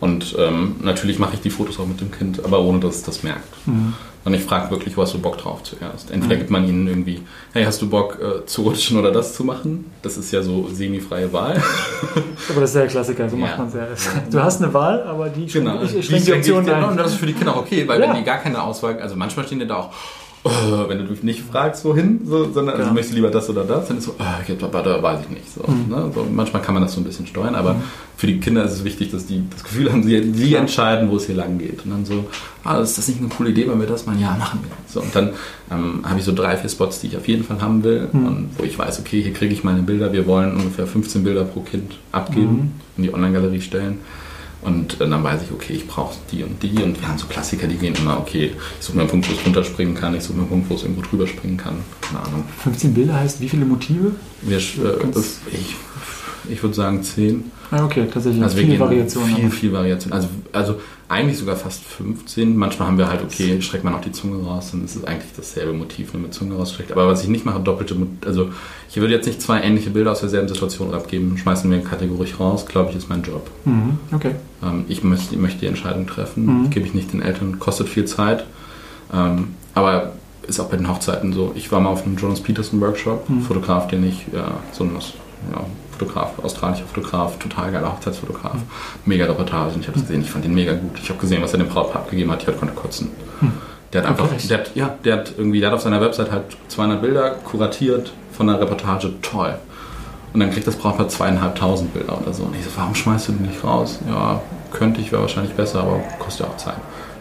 Und 0.00 0.34
ähm, 0.36 0.76
natürlich 0.82 1.18
mache 1.20 1.34
ich 1.34 1.40
die 1.40 1.50
Fotos 1.50 1.78
auch 1.78 1.86
mit 1.86 2.00
dem 2.00 2.10
Kind, 2.10 2.44
aber 2.44 2.60
ohne 2.60 2.80
dass 2.80 2.96
es 2.96 3.02
das 3.04 3.22
merkt. 3.22 3.46
Mhm. 3.66 3.94
Und 4.24 4.34
ich 4.34 4.42
frage 4.42 4.70
wirklich, 4.70 4.96
wo 4.96 5.02
hast 5.02 5.14
du 5.14 5.18
Bock 5.18 5.38
drauf 5.38 5.64
zuerst? 5.64 6.10
Entweder 6.10 6.36
mhm. 6.36 6.38
gibt 6.38 6.50
man 6.50 6.68
ihnen 6.68 6.86
irgendwie, 6.86 7.22
hey, 7.52 7.64
hast 7.64 7.82
du 7.82 7.88
Bock 7.88 8.18
äh, 8.20 8.46
zu 8.46 8.62
rutschen 8.62 8.98
oder 8.98 9.10
das 9.10 9.34
zu 9.34 9.44
machen? 9.44 9.90
Das 10.02 10.16
ist 10.16 10.32
ja 10.32 10.42
so 10.42 10.68
semi-freie 10.68 11.32
Wahl. 11.32 11.60
aber 12.48 12.60
das 12.60 12.70
ist 12.70 12.74
ja 12.74 12.82
der 12.82 12.90
Klassiker, 12.90 13.28
so 13.28 13.36
ja. 13.36 13.42
macht 13.42 13.58
man 13.58 13.68
es 13.68 13.74
ja. 13.74 13.86
Du 14.30 14.42
hast 14.42 14.62
eine 14.62 14.72
Wahl, 14.72 15.02
aber 15.02 15.28
die 15.28 15.46
genau. 15.46 15.82
ich, 15.82 15.96
ich 15.96 16.08
die, 16.08 16.20
die 16.20 16.32
Option 16.32 16.68
ein. 16.68 16.84
Und 16.84 16.96
das 16.96 17.12
ist 17.12 17.18
für 17.18 17.26
die 17.26 17.32
Kinder 17.32 17.56
okay, 17.56 17.86
weil 17.88 18.00
ja. 18.00 18.08
wenn 18.08 18.16
die 18.16 18.22
gar 18.22 18.38
keine 18.38 18.62
Auswahl, 18.62 19.00
also 19.00 19.16
manchmal 19.16 19.46
stehen 19.46 19.58
die 19.58 19.66
da 19.66 19.76
auch, 19.76 19.90
oh, 20.44 20.88
wenn 20.88 20.98
du 20.98 21.04
dich 21.04 21.22
nicht 21.22 21.42
fragst, 21.42 21.84
wohin, 21.84 22.20
so, 22.24 22.52
sondern 22.52 22.76
also, 22.76 22.92
möchtest 22.92 23.12
du 23.12 23.16
lieber 23.16 23.30
das 23.30 23.48
oder 23.48 23.64
das, 23.64 23.88
dann 23.88 23.98
ist 23.98 24.04
so, 24.04 24.14
oh, 24.18 24.82
da 24.82 25.02
weiß 25.02 25.20
ich 25.22 25.30
nicht. 25.30 25.54
So, 25.54 25.62
mhm. 25.70 25.88
ne? 25.88 26.10
so, 26.12 26.26
manchmal 26.30 26.62
kann 26.62 26.74
man 26.74 26.82
das 26.82 26.94
so 26.94 27.00
ein 27.00 27.04
bisschen 27.04 27.26
steuern, 27.26 27.54
aber 27.54 27.74
mhm. 27.74 27.82
für 28.16 28.26
die 28.26 28.40
Kinder 28.40 28.64
ist 28.64 28.72
es 28.72 28.84
wichtig, 28.84 29.12
dass 29.12 29.26
die 29.26 29.44
das 29.50 29.62
Gefühl 29.62 29.92
haben, 29.92 30.02
sie, 30.02 30.32
sie 30.32 30.54
entscheiden, 30.54 31.10
wo 31.10 31.16
es 31.16 31.26
hier 31.26 31.36
lang 31.36 31.58
geht. 31.58 31.84
Und 31.84 31.92
dann 31.92 32.04
so, 32.04 32.24
ah, 32.64 32.80
ist 32.80 32.98
das 32.98 33.06
nicht 33.06 33.20
eine 33.20 33.28
coole 33.28 33.50
Idee, 33.50 33.68
wenn 33.68 33.78
wir 33.78 33.86
das 33.86 34.06
machen? 34.06 34.20
Ja, 34.20 34.34
machen 34.36 34.60
wir. 34.62 34.70
So, 34.88 35.00
und 35.00 35.14
dann 35.14 35.30
ähm, 35.70 36.00
habe 36.04 36.18
ich 36.18 36.24
so 36.24 36.32
drei, 36.32 36.56
vier 36.56 36.70
Spots, 36.70 37.00
die 37.00 37.06
ich 37.08 37.16
auf 37.16 37.28
jeden 37.28 37.44
Fall 37.44 37.60
haben 37.60 37.84
will, 37.84 38.08
mhm. 38.12 38.26
und 38.26 38.50
wo 38.58 38.64
ich 38.64 38.76
weiß, 38.76 38.98
okay, 38.98 39.22
hier 39.22 39.32
kriege 39.32 39.52
ich 39.52 39.62
meine 39.62 39.82
Bilder, 39.82 40.12
wir 40.12 40.26
wollen 40.26 40.56
ungefähr 40.56 40.86
15 40.86 41.22
Bilder 41.22 41.44
pro 41.44 41.60
Kind 41.60 41.98
abgeben, 42.10 42.52
mhm. 42.52 42.70
in 42.96 43.02
die 43.04 43.14
Online-Galerie 43.14 43.60
stellen. 43.60 44.00
Und 44.62 45.00
äh, 45.00 45.08
dann 45.08 45.22
weiß 45.22 45.42
ich, 45.42 45.52
okay, 45.52 45.74
ich 45.74 45.86
brauche 45.86 46.14
die 46.30 46.42
und 46.44 46.62
die. 46.62 46.82
Und 46.82 47.00
wir 47.00 47.08
haben 47.08 47.18
so 47.18 47.26
Klassiker, 47.26 47.66
die 47.66 47.76
gehen 47.76 47.94
immer, 47.94 48.18
okay, 48.18 48.52
ich 48.78 48.84
suche 48.84 48.96
mir 48.96 49.02
einen 49.02 49.10
Punkt, 49.10 49.28
wo 49.28 49.34
es 49.34 49.44
runterspringen 49.44 49.94
kann, 49.94 50.14
ich 50.14 50.22
suche 50.22 50.34
mir 50.34 50.42
einen 50.42 50.50
Punkt, 50.50 50.70
wo 50.70 50.74
es 50.74 50.82
irgendwo 50.82 51.02
drüber 51.02 51.26
springen 51.26 51.56
kann. 51.56 51.78
Keine 52.00 52.20
Ahnung. 52.20 52.44
15 52.62 52.94
Bilder 52.94 53.14
heißt 53.14 53.40
wie 53.40 53.48
viele 53.48 53.64
Motive? 53.64 54.12
Wir, 54.42 54.58
äh, 54.58 54.60
ich 55.52 55.76
ich 56.50 56.62
würde 56.62 56.74
sagen 56.74 57.02
10. 57.02 57.44
Ah, 57.70 57.84
okay, 57.84 58.06
tatsächlich. 58.12 58.42
Also 58.42 58.56
viel 58.56 58.78
Variation. 58.78 59.24
Viel, 59.24 59.50
viel 59.50 59.72
Variation. 59.72 60.12
Also, 60.12 60.28
also 60.52 60.74
eigentlich 61.08 61.38
sogar 61.38 61.56
fast 61.56 61.82
15. 61.84 62.56
Manchmal 62.56 62.88
haben 62.88 62.98
wir 62.98 63.08
halt, 63.08 63.22
okay, 63.22 63.60
streckt 63.60 63.84
man 63.84 63.94
auch 63.94 64.00
die 64.00 64.12
Zunge 64.12 64.42
raus, 64.44 64.70
dann 64.72 64.84
ist 64.84 64.96
es 64.96 65.04
eigentlich 65.04 65.32
dasselbe 65.36 65.72
Motiv, 65.72 66.12
nur 66.14 66.22
mit 66.22 66.32
Zunge 66.32 66.54
rausstreckt. 66.54 66.90
Aber 66.92 67.06
was 67.06 67.22
ich 67.22 67.28
nicht 67.28 67.44
mache, 67.44 67.60
doppelte, 67.60 67.94
also 68.24 68.50
ich 68.88 68.96
würde 68.96 69.12
jetzt 69.12 69.26
nicht 69.26 69.42
zwei 69.42 69.60
ähnliche 69.60 69.90
Bilder 69.90 70.12
aus 70.12 70.20
derselben 70.20 70.48
Situation 70.48 70.94
abgeben, 70.94 71.36
schmeißen 71.36 71.70
wir 71.70 71.80
kategorisch 71.80 72.40
raus, 72.40 72.66
glaube 72.66 72.90
ich, 72.90 72.96
ist 72.96 73.08
mein 73.10 73.22
Job. 73.22 73.50
Mhm, 73.64 73.98
okay. 74.12 74.36
Ähm, 74.62 74.84
ich 74.88 75.04
möchte, 75.04 75.36
möchte, 75.36 75.60
die 75.60 75.66
Entscheidung 75.66 76.06
treffen, 76.06 76.46
mhm. 76.46 76.70
gebe 76.70 76.86
ich 76.86 76.94
nicht 76.94 77.12
den 77.12 77.20
Eltern, 77.20 77.58
kostet 77.58 77.88
viel 77.88 78.06
Zeit. 78.06 78.46
Ähm, 79.12 79.48
aber 79.74 80.12
ist 80.46 80.60
auch 80.60 80.68
bei 80.68 80.76
den 80.76 80.88
Hochzeiten 80.88 81.32
so. 81.32 81.52
Ich 81.54 81.70
war 81.70 81.80
mal 81.80 81.90
auf 81.90 82.04
einem 82.04 82.16
Jonas 82.16 82.40
Peterson 82.40 82.80
Workshop, 82.80 83.28
mhm. 83.28 83.42
Fotograf, 83.42 83.88
den 83.88 84.06
ich, 84.06 84.26
ja, 84.32 84.60
so 84.72 84.84
ein 84.84 84.90
ja, 85.52 85.64
Fotograf, 86.04 86.32
australischer 86.42 86.84
Fotograf, 86.84 87.38
total 87.38 87.72
geiler 87.72 87.92
Hochzeitsfotograf. 87.92 88.54
Mhm. 88.54 88.62
Mega 89.06 89.26
Reportage. 89.26 89.74
Ich 89.80 89.88
habe 89.88 89.98
es 89.98 90.04
gesehen, 90.04 90.22
ich 90.22 90.30
fand 90.30 90.44
den 90.44 90.54
mega 90.54 90.72
gut. 90.72 90.98
Ich 91.02 91.08
habe 91.08 91.18
gesehen, 91.18 91.42
was 91.42 91.52
er 91.52 91.58
dem 91.58 91.68
Brautpaar 91.68 92.02
abgegeben 92.02 92.30
hat. 92.30 92.46
Ich 92.46 92.58
konnte 92.58 92.74
kotzen. 92.74 93.10
Mhm. 93.40 93.52
Der 93.92 94.02
hat 94.02 94.08
einfach, 94.08 94.28
der 94.48 94.58
hat, 94.58 94.74
ja, 94.74 94.94
der 95.04 95.16
hat 95.18 95.34
irgendwie, 95.36 95.60
der 95.60 95.68
hat 95.68 95.76
auf 95.76 95.82
seiner 95.82 96.00
Website 96.00 96.30
halt 96.30 96.44
200 96.68 97.02
Bilder 97.02 97.30
kuratiert 97.44 98.12
von 98.32 98.48
einer 98.48 98.60
Reportage. 98.60 99.12
Toll. 99.20 99.54
Und 100.32 100.40
dann 100.40 100.50
kriegt 100.50 100.66
das 100.66 100.76
Brautpaar 100.76 101.08
zweieinhalbtausend 101.08 101.92
Bilder 101.92 102.18
oder 102.20 102.32
so. 102.32 102.44
Und 102.44 102.56
ich 102.56 102.64
so, 102.64 102.70
warum 102.76 102.94
schmeißt 102.94 103.28
du 103.28 103.32
den 103.32 103.46
nicht 103.46 103.62
raus? 103.62 103.98
Ja, 104.08 104.40
könnte 104.72 105.00
ich, 105.00 105.12
wäre 105.12 105.20
wahrscheinlich 105.20 105.52
besser, 105.52 105.80
aber 105.80 106.00
kostet 106.18 106.46
ja 106.46 106.52
auch 106.52 106.56
Zeit. 106.56 106.76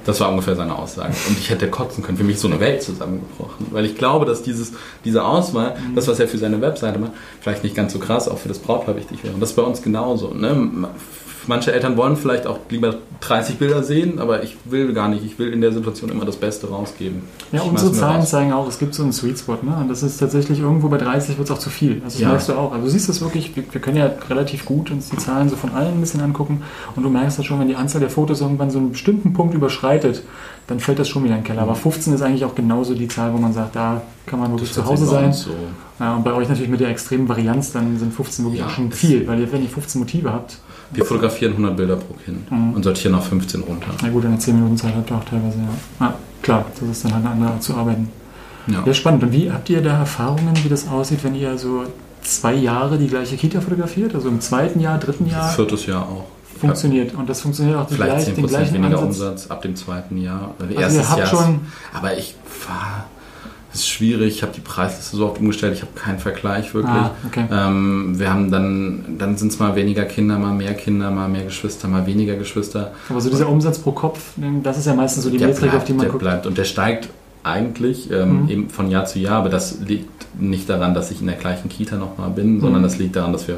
Das 0.05 0.19
war 0.19 0.29
ungefähr 0.29 0.55
seine 0.55 0.75
Aussage. 0.77 1.13
Und 1.27 1.37
ich 1.37 1.49
hätte 1.49 1.69
kotzen 1.69 2.03
können. 2.03 2.17
Für 2.17 2.23
mich 2.23 2.39
so 2.39 2.47
eine 2.47 2.59
Welt 2.59 2.81
zusammengebrochen. 2.81 3.67
Weil 3.71 3.85
ich 3.85 3.95
glaube, 3.95 4.25
dass 4.25 4.41
dieses, 4.41 4.73
diese 5.05 5.23
Auswahl, 5.23 5.75
mhm. 5.75 5.95
das, 5.95 6.07
was 6.07 6.19
er 6.19 6.27
für 6.27 6.37
seine 6.37 6.61
Webseite 6.61 6.99
macht, 6.99 7.11
vielleicht 7.39 7.63
nicht 7.63 7.75
ganz 7.75 7.93
so 7.93 7.99
krass 7.99 8.27
auch 8.27 8.37
für 8.37 8.47
das 8.47 8.59
Brautpaar 8.59 8.95
wichtig 8.95 9.23
wäre. 9.23 9.33
Und 9.33 9.39
das 9.39 9.51
ist 9.51 9.55
bei 9.55 9.61
uns 9.61 9.81
genauso. 9.81 10.33
Ne? 10.33 10.89
Manche 11.47 11.73
Eltern 11.73 11.97
wollen 11.97 12.17
vielleicht 12.17 12.45
auch 12.45 12.59
lieber 12.69 12.95
30 13.21 13.57
Bilder 13.57 13.83
sehen, 13.83 14.19
aber 14.19 14.43
ich 14.43 14.57
will 14.65 14.93
gar 14.93 15.07
nicht. 15.07 15.23
Ich 15.23 15.37
will 15.39 15.53
in 15.53 15.61
der 15.61 15.71
Situation 15.71 16.09
immer 16.09 16.25
das 16.25 16.37
Beste 16.37 16.67
rausgeben. 16.69 17.23
Ja, 17.51 17.61
unsere 17.61 17.91
Zahlen 17.91 18.25
zeigen 18.25 18.53
auch, 18.53 18.67
es 18.67 18.79
gibt 18.79 18.93
so 18.93 19.03
einen 19.03 19.13
Sweet 19.13 19.39
Spot. 19.39 19.57
Ne? 19.61 19.75
Und 19.79 19.89
das 19.89 20.03
ist 20.03 20.17
tatsächlich 20.17 20.59
irgendwo 20.59 20.87
bei 20.87 20.97
30 20.97 21.37
wird 21.37 21.49
es 21.49 21.55
auch 21.55 21.59
zu 21.59 21.69
viel. 21.69 22.01
Also 22.03 22.05
das 22.05 22.19
ja. 22.19 22.27
merkst 22.29 22.49
du 22.49 22.53
auch. 22.53 22.71
Also 22.71 22.85
du 22.85 22.91
siehst 22.91 23.09
das 23.09 23.21
wirklich, 23.21 23.55
wir, 23.55 23.63
wir, 23.71 23.81
können 23.81 23.97
ja 23.97 24.11
relativ 24.29 24.65
gut 24.65 24.91
uns 24.91 25.09
die 25.09 25.17
Zahlen 25.17 25.49
so 25.49 25.55
von 25.55 25.71
allen 25.71 25.95
ein 25.95 25.99
bisschen 25.99 26.21
angucken 26.21 26.63
und 26.95 27.03
du 27.03 27.09
merkst 27.09 27.39
das 27.39 27.45
schon, 27.45 27.59
wenn 27.59 27.67
die 27.67 27.75
Anzahl 27.75 28.01
der 28.01 28.09
Fotos 28.09 28.41
irgendwann 28.41 28.71
so 28.71 28.79
einen 28.79 28.91
bestimmten 28.91 29.33
Punkt 29.33 29.53
überschreitet, 29.53 30.23
dann 30.67 30.79
fällt 30.79 30.99
das 30.99 31.09
schon 31.09 31.23
wieder 31.23 31.35
in 31.35 31.41
den 31.41 31.47
Keller. 31.47 31.63
Aber 31.63 31.75
15 31.75 32.13
ist 32.13 32.21
eigentlich 32.21 32.45
auch 32.45 32.55
genauso 32.55 32.93
die 32.95 33.07
Zahl, 33.07 33.33
wo 33.33 33.37
man 33.37 33.53
sagt, 33.53 33.75
da 33.75 34.01
kann 34.25 34.39
man 34.39 34.51
wirklich 34.51 34.71
zu 34.71 34.85
Hause 34.85 35.05
sein. 35.05 35.33
So. 35.33 35.51
Ja, 35.99 36.15
und 36.15 36.23
bei 36.23 36.33
euch 36.33 36.49
natürlich 36.49 36.69
mit 36.69 36.79
der 36.79 36.89
extremen 36.89 37.27
Varianz, 37.29 37.71
dann 37.71 37.97
sind 37.99 38.13
15 38.13 38.45
wirklich 38.45 38.61
ja, 38.61 38.67
auch 38.67 38.71
schon 38.71 38.91
viel, 38.91 39.27
weil 39.27 39.39
ihr, 39.39 39.51
wenn 39.51 39.61
ihr 39.61 39.69
15 39.69 39.99
Motive 39.99 40.31
habt, 40.31 40.57
wir 40.93 41.05
fotografieren 41.05 41.53
100 41.53 41.77
Bilder 41.77 41.95
pro 41.95 42.13
Kind 42.25 42.51
mhm. 42.51 42.73
und 42.73 42.83
sortieren 42.83 43.15
auf 43.15 43.27
15 43.27 43.61
runter. 43.61 43.87
Na 44.01 44.09
gut, 44.09 44.23
in 44.25 44.31
der 44.31 44.39
10 44.39 44.55
Minuten 44.55 44.77
Zeit 44.77 44.95
habt 44.95 45.09
ihr 45.09 45.17
auch 45.17 45.23
teilweise, 45.23 45.57
ja. 45.59 46.05
ja. 46.05 46.13
Klar, 46.41 46.65
das 46.79 46.89
ist 46.89 47.05
dann 47.05 47.13
halt 47.13 47.25
eine 47.25 47.33
andere 47.33 47.51
Art 47.51 47.63
zu 47.63 47.75
arbeiten. 47.75 48.09
Ja. 48.67 48.83
ja, 48.85 48.93
spannend. 48.93 49.23
Und 49.23 49.31
wie 49.31 49.51
habt 49.51 49.69
ihr 49.69 49.81
da 49.81 49.99
Erfahrungen, 49.99 50.53
wie 50.63 50.69
das 50.69 50.87
aussieht, 50.87 51.23
wenn 51.23 51.35
ihr 51.35 51.57
so 51.57 51.83
zwei 52.21 52.53
Jahre 52.53 52.97
die 52.97 53.07
gleiche 53.07 53.37
Kita 53.37 53.61
fotografiert? 53.61 54.15
Also 54.15 54.29
im 54.29 54.41
zweiten 54.41 54.79
Jahr, 54.79 54.97
dritten 54.97 55.27
Jahr? 55.27 55.49
Viertes 55.49 55.85
Jahr 55.85 56.03
auch. 56.03 56.25
Funktioniert. 56.59 57.15
Und 57.15 57.27
das 57.27 57.41
funktioniert 57.41 57.77
auch 57.77 57.89
Vielleicht 57.89 58.25
gleich, 58.25 58.27
10% 58.27 58.35
den 58.35 58.47
gleichen 58.47 58.73
weniger 58.75 58.99
Ansatz. 58.99 59.05
Umsatz 59.05 59.47
ab 59.47 59.61
dem 59.63 59.75
zweiten 59.75 60.17
Jahr. 60.17 60.53
Also 60.59 60.73
Erstes 60.73 61.01
ihr 61.01 61.09
habt 61.09 61.19
Jahr. 61.19 61.27
Schon 61.27 61.59
aber 61.93 62.17
ich 62.17 62.35
war 62.67 63.05
das 63.05 63.20
ist 63.73 63.87
schwierig. 63.87 64.35
Ich 64.35 64.43
habe 64.43 64.53
die 64.53 64.61
Preisliste 64.61 65.15
so 65.15 65.27
oft 65.27 65.39
umgestellt, 65.39 65.75
ich 65.75 65.81
habe 65.81 65.93
keinen 65.93 66.19
Vergleich 66.19 66.73
wirklich. 66.73 66.93
Ah, 66.93 67.11
okay. 67.25 67.45
ähm, 67.51 68.19
wir 68.19 68.31
haben 68.31 68.51
dann, 68.51 69.17
dann 69.17 69.37
sind 69.37 69.51
es 69.51 69.59
mal 69.59 69.75
weniger 69.75 70.03
Kinder, 70.05 70.37
mal 70.37 70.53
mehr 70.53 70.73
Kinder, 70.73 71.11
mal 71.11 71.29
mehr 71.29 71.45
Geschwister, 71.45 71.87
mal 71.87 72.05
weniger 72.05 72.35
Geschwister. 72.35 72.91
Aber 73.09 73.21
so 73.21 73.29
dieser 73.29 73.49
Umsatz 73.49 73.79
pro 73.79 73.91
Kopf, 73.91 74.33
das 74.63 74.77
ist 74.77 74.87
ja 74.87 74.93
meistens 74.93 75.23
so 75.23 75.29
die 75.29 75.39
Metrik, 75.39 75.73
auf 75.73 75.83
die 75.83 75.93
man 75.93 76.01
der 76.01 76.09
guckt. 76.09 76.23
bleibt 76.23 76.45
und 76.45 76.57
der 76.57 76.65
steigt 76.65 77.09
eigentlich 77.43 78.11
ähm, 78.11 78.43
mhm. 78.43 78.49
eben 78.49 78.69
von 78.69 78.89
Jahr 78.89 79.05
zu 79.05 79.19
Jahr, 79.19 79.37
aber 79.39 79.49
das 79.49 79.79
liegt 79.79 80.09
nicht 80.39 80.69
daran, 80.69 80.93
dass 80.93 81.11
ich 81.11 81.21
in 81.21 81.27
der 81.27 81.37
gleichen 81.37 81.69
Kita 81.69 81.95
nochmal 81.95 82.29
bin, 82.29 82.55
mhm. 82.55 82.61
sondern 82.61 82.83
das 82.83 82.97
liegt 82.97 83.15
daran, 83.15 83.33
dass 83.33 83.47
wir 83.47 83.57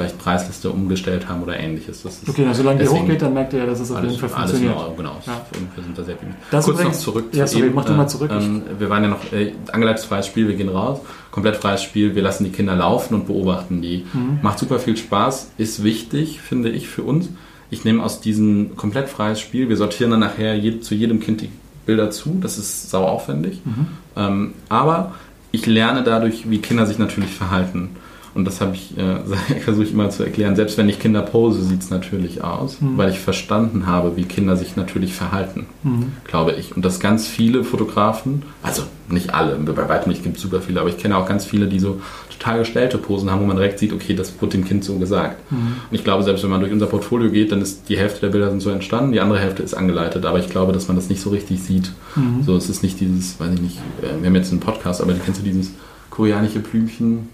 vielleicht 0.00 0.18
Preisliste 0.18 0.70
umgestellt 0.70 1.28
haben 1.28 1.42
oder 1.42 1.58
ähnliches. 1.58 2.04
okay, 2.26 2.46
also 2.46 2.62
solange 2.62 2.80
die 2.80 2.88
hochgeht, 2.88 3.20
dann 3.20 3.34
merkt 3.34 3.52
ihr 3.52 3.58
ja, 3.58 3.66
dass 3.66 3.80
es 3.80 3.90
auf 3.90 4.02
jeden 4.02 4.18
Fall 4.18 4.30
funktioniert. 4.30 4.74
Alles 4.74 4.90
in 4.90 4.96
genau. 4.96 5.20
Ja. 5.26 5.46
Wir 5.74 5.84
sind 5.84 5.98
da 5.98 6.04
sehr 6.04 6.16
das 6.50 6.64
Kurz 6.64 6.78
übrigens, 6.78 6.96
noch 6.96 7.04
zurück. 7.04 7.24
Ja, 7.32 7.46
sorry, 7.46 7.66
eben, 7.66 7.74
mach 7.74 7.84
du 7.84 7.92
mal 7.92 8.06
zurück. 8.06 8.30
Ähm, 8.32 8.62
wir 8.78 8.88
waren 8.88 9.02
ja 9.02 9.10
noch 9.10 9.32
äh, 9.32 9.52
angeleitetes 9.72 10.06
freies 10.06 10.26
Spiel, 10.26 10.48
wir 10.48 10.54
gehen 10.54 10.70
raus. 10.70 11.00
Komplett 11.30 11.56
freies 11.56 11.82
Spiel, 11.82 12.14
wir 12.14 12.22
lassen 12.22 12.44
die 12.44 12.50
Kinder 12.50 12.74
laufen 12.74 13.14
und 13.14 13.26
beobachten 13.26 13.82
die. 13.82 14.06
Mhm. 14.12 14.38
Macht 14.42 14.58
super 14.58 14.78
viel 14.78 14.96
Spaß, 14.96 15.50
ist 15.58 15.84
wichtig, 15.84 16.40
finde 16.40 16.70
ich, 16.70 16.88
für 16.88 17.02
uns. 17.02 17.28
Ich 17.70 17.84
nehme 17.84 18.02
aus 18.02 18.20
diesem 18.20 18.76
komplett 18.76 19.08
freies 19.08 19.38
Spiel, 19.38 19.68
wir 19.68 19.76
sortieren 19.76 20.10
dann 20.10 20.20
nachher 20.20 20.56
je, 20.56 20.80
zu 20.80 20.94
jedem 20.94 21.20
Kind 21.20 21.42
die 21.42 21.50
Bilder 21.84 22.10
zu, 22.10 22.38
das 22.40 22.56
ist 22.56 22.90
sau 22.90 23.04
aufwendig. 23.04 23.60
Mhm. 23.64 23.86
Ähm, 24.16 24.52
aber 24.68 25.14
ich 25.52 25.66
lerne 25.66 26.02
dadurch, 26.02 26.48
wie 26.50 26.58
Kinder 26.58 26.86
sich 26.86 26.98
natürlich 26.98 27.32
verhalten. 27.32 27.90
Und 28.34 28.44
das 28.44 28.60
habe 28.60 28.74
ich, 28.74 28.96
äh, 28.96 29.18
versuche 29.60 29.84
ich 29.84 29.92
immer 29.92 30.10
zu 30.10 30.22
erklären. 30.22 30.56
Selbst 30.56 30.78
wenn 30.78 30.88
ich 30.88 30.98
Kinder 30.98 31.22
pose, 31.22 31.62
sieht 31.62 31.82
es 31.82 31.90
natürlich 31.90 32.42
aus, 32.44 32.80
mhm. 32.80 32.96
weil 32.96 33.10
ich 33.10 33.18
verstanden 33.18 33.86
habe, 33.86 34.16
wie 34.16 34.24
Kinder 34.24 34.56
sich 34.56 34.76
natürlich 34.76 35.14
verhalten, 35.14 35.66
mhm. 35.82 36.12
glaube 36.24 36.52
ich. 36.52 36.76
Und 36.76 36.84
dass 36.84 37.00
ganz 37.00 37.26
viele 37.26 37.64
Fotografen, 37.64 38.42
also 38.62 38.82
nicht 39.08 39.34
alle, 39.34 39.56
bei 39.56 39.88
weitem 39.88 40.12
nicht 40.12 40.22
gibt 40.22 40.36
es 40.36 40.42
super 40.42 40.60
viele, 40.60 40.80
aber 40.80 40.88
ich 40.88 40.98
kenne 40.98 41.16
auch 41.16 41.26
ganz 41.26 41.44
viele, 41.44 41.66
die 41.66 41.80
so 41.80 42.00
total 42.38 42.60
gestellte 42.60 42.98
Posen 42.98 43.30
haben, 43.30 43.40
wo 43.40 43.46
man 43.46 43.56
direkt 43.56 43.78
sieht, 43.78 43.92
okay, 43.92 44.14
das 44.14 44.40
wurde 44.40 44.52
dem 44.52 44.64
Kind 44.64 44.84
so 44.84 44.98
gesagt. 44.98 45.50
Mhm. 45.50 45.56
Und 45.90 45.94
ich 45.94 46.04
glaube, 46.04 46.22
selbst 46.22 46.42
wenn 46.42 46.50
man 46.50 46.60
durch 46.60 46.72
unser 46.72 46.86
Portfolio 46.86 47.30
geht, 47.30 47.52
dann 47.52 47.60
ist 47.60 47.88
die 47.88 47.98
Hälfte 47.98 48.20
der 48.20 48.28
Bilder 48.28 48.50
sind 48.50 48.60
so 48.60 48.70
entstanden, 48.70 49.12
die 49.12 49.20
andere 49.20 49.38
Hälfte 49.38 49.62
ist 49.62 49.74
angeleitet. 49.74 50.24
Aber 50.24 50.38
ich 50.38 50.48
glaube, 50.48 50.72
dass 50.72 50.88
man 50.88 50.96
das 50.96 51.08
nicht 51.08 51.20
so 51.20 51.30
richtig 51.30 51.62
sieht. 51.62 51.92
Mhm. 52.16 52.42
So, 52.44 52.56
es 52.56 52.70
ist 52.70 52.82
nicht 52.82 53.00
dieses, 53.00 53.38
weiß 53.38 53.54
ich 53.54 53.60
nicht, 53.60 53.78
äh, 54.02 54.20
wir 54.20 54.26
haben 54.26 54.34
jetzt 54.34 54.52
einen 54.52 54.60
Podcast, 54.60 55.00
aber 55.00 55.12
kennst 55.14 55.40
du 55.40 55.44
dieses 55.44 55.72
koreanische 56.10 56.60
Blümchen? 56.60 57.28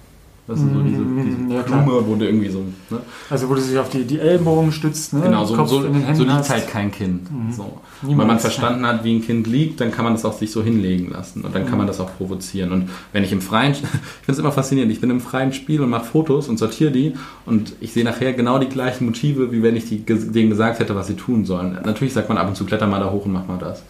Das 0.48 0.60
ist 0.60 0.64
so 0.72 0.80
diese, 0.82 0.98
Mhm, 1.00 1.48
diese 1.48 1.62
Blume, 1.64 2.06
wo 2.06 2.14
du 2.14 2.24
irgendwie 2.24 2.48
so. 2.48 2.60
Ne? 2.90 2.98
Also 3.28 3.48
wo 3.48 3.54
du 3.54 3.60
sich 3.60 3.76
auf 3.78 3.88
die, 3.90 4.04
die 4.04 4.20
Ellbogen 4.20 4.70
stützt, 4.70 5.12
ne? 5.12 5.22
Genau, 5.22 5.44
so, 5.44 5.56
Kopf 5.56 5.68
so, 5.70 5.78
in 5.82 5.92
den 5.92 6.02
Händen 6.02 6.14
so 6.14 6.22
liegt 6.22 6.34
hast. 6.36 6.50
halt 6.50 6.68
kein 6.68 6.92
Kind. 6.92 7.28
Mhm. 7.32 7.50
So. 7.52 7.80
Niemals, 8.02 8.18
Wenn 8.20 8.26
man 8.28 8.36
ja. 8.36 8.40
verstanden 8.40 8.86
hat, 8.86 9.02
wie 9.02 9.16
ein 9.16 9.22
Kind 9.22 9.48
liegt, 9.48 9.80
dann 9.80 9.90
kann 9.90 10.04
man 10.04 10.14
das 10.14 10.24
auch 10.24 10.34
sich 10.34 10.52
so 10.52 10.62
hinlegen 10.62 11.10
lassen 11.10 11.42
und 11.42 11.52
dann 11.52 11.62
kann 11.64 11.72
Mhm. 11.72 11.78
man 11.78 11.86
das 11.88 11.98
auch 11.98 12.16
provozieren. 12.16 12.70
Und 12.70 12.90
wenn 13.12 13.24
ich 13.24 13.32
im 13.32 13.40
Freien, 13.40 13.72
ich 13.72 13.78
finde 13.78 13.92
es 14.28 14.38
immer 14.38 14.52
faszinierend, 14.52 14.92
ich 14.92 15.00
bin 15.00 15.10
im 15.10 15.20
freien 15.20 15.52
Spiel 15.52 15.80
und 15.80 15.90
mache 15.90 16.04
Fotos 16.04 16.48
und 16.48 16.58
sortiere 16.58 16.92
die 16.92 17.14
und 17.44 17.72
ich 17.80 17.92
sehe 17.92 18.04
nachher 18.04 18.32
genau 18.32 18.60
die 18.60 18.68
gleichen 18.68 19.04
Motive, 19.06 19.50
wie 19.50 19.64
wenn 19.64 19.74
ich 19.74 19.88
die, 19.88 19.98
denen 20.04 20.50
gesagt 20.50 20.78
hätte, 20.78 20.94
was 20.94 21.08
sie 21.08 21.14
tun 21.14 21.44
sollen. 21.44 21.76
Natürlich 21.84 22.14
sagt 22.14 22.28
man 22.28 22.38
ab 22.38 22.46
und 22.46 22.54
zu, 22.56 22.64
kletter 22.64 22.86
mal 22.86 23.00
da 23.00 23.10
hoch 23.10 23.24
und 23.26 23.32
mach 23.32 23.48
mal 23.48 23.58
das. 23.58 23.82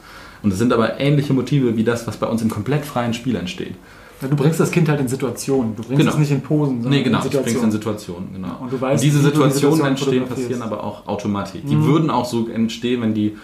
Und 0.43 0.53
es 0.53 0.59
sind 0.59 0.73
aber 0.73 1.01
ähnliche 1.01 1.35
Motive 1.35 1.77
wie 1.77 1.85
das, 1.85 2.07
was 2.07 2.17
bei 2.17 2.27
uns 2.27 2.41
im 2.41 2.49
komplett 2.49 2.87
freien 2.87 3.13
Spiel 3.13 3.37
entsteht. 3.37 3.75
Du 4.21 4.35
bringst 4.37 4.59
das 4.61 4.71
Kind 4.71 4.89
halt 4.89 5.01
in 5.01 5.09
Situationen. 5.09 5.77
Du 5.77 5.83
bringst 5.83 5.99
Genau. 6.01 6.13
es 6.13 6.19
nicht 6.19 6.31
in 6.31 6.41
Posen, 6.41 6.83
sondern 6.83 6.91
Nee, 6.93 7.03
genau, 7.03 7.21
in 7.21 7.27
ich 7.27 7.31
bring's 7.33 7.47
in 7.49 7.71
Situationen. 7.71 7.73
Situationen, 7.73 8.33
genau. 8.33 8.57
Und 8.61 8.73
du 8.73 8.81
weißt, 8.81 9.05
diese 9.05 9.19
wie 9.19 9.23
du 9.23 9.29
die 9.29 9.35
Situationen 9.51 9.53
Situation 9.53 9.87
entstehen, 9.89 10.27
passieren 10.27 10.63
aber 10.63 10.83
auch 10.85 11.07
automatisch. 11.07 11.61
Die 11.69 11.77
Mhm. 11.77 11.85
würden 11.87 12.11
auch 12.11 12.25
so 12.25 12.49
entstehen, 12.49 13.03
wenn 13.03 13.13
die 13.15 13.37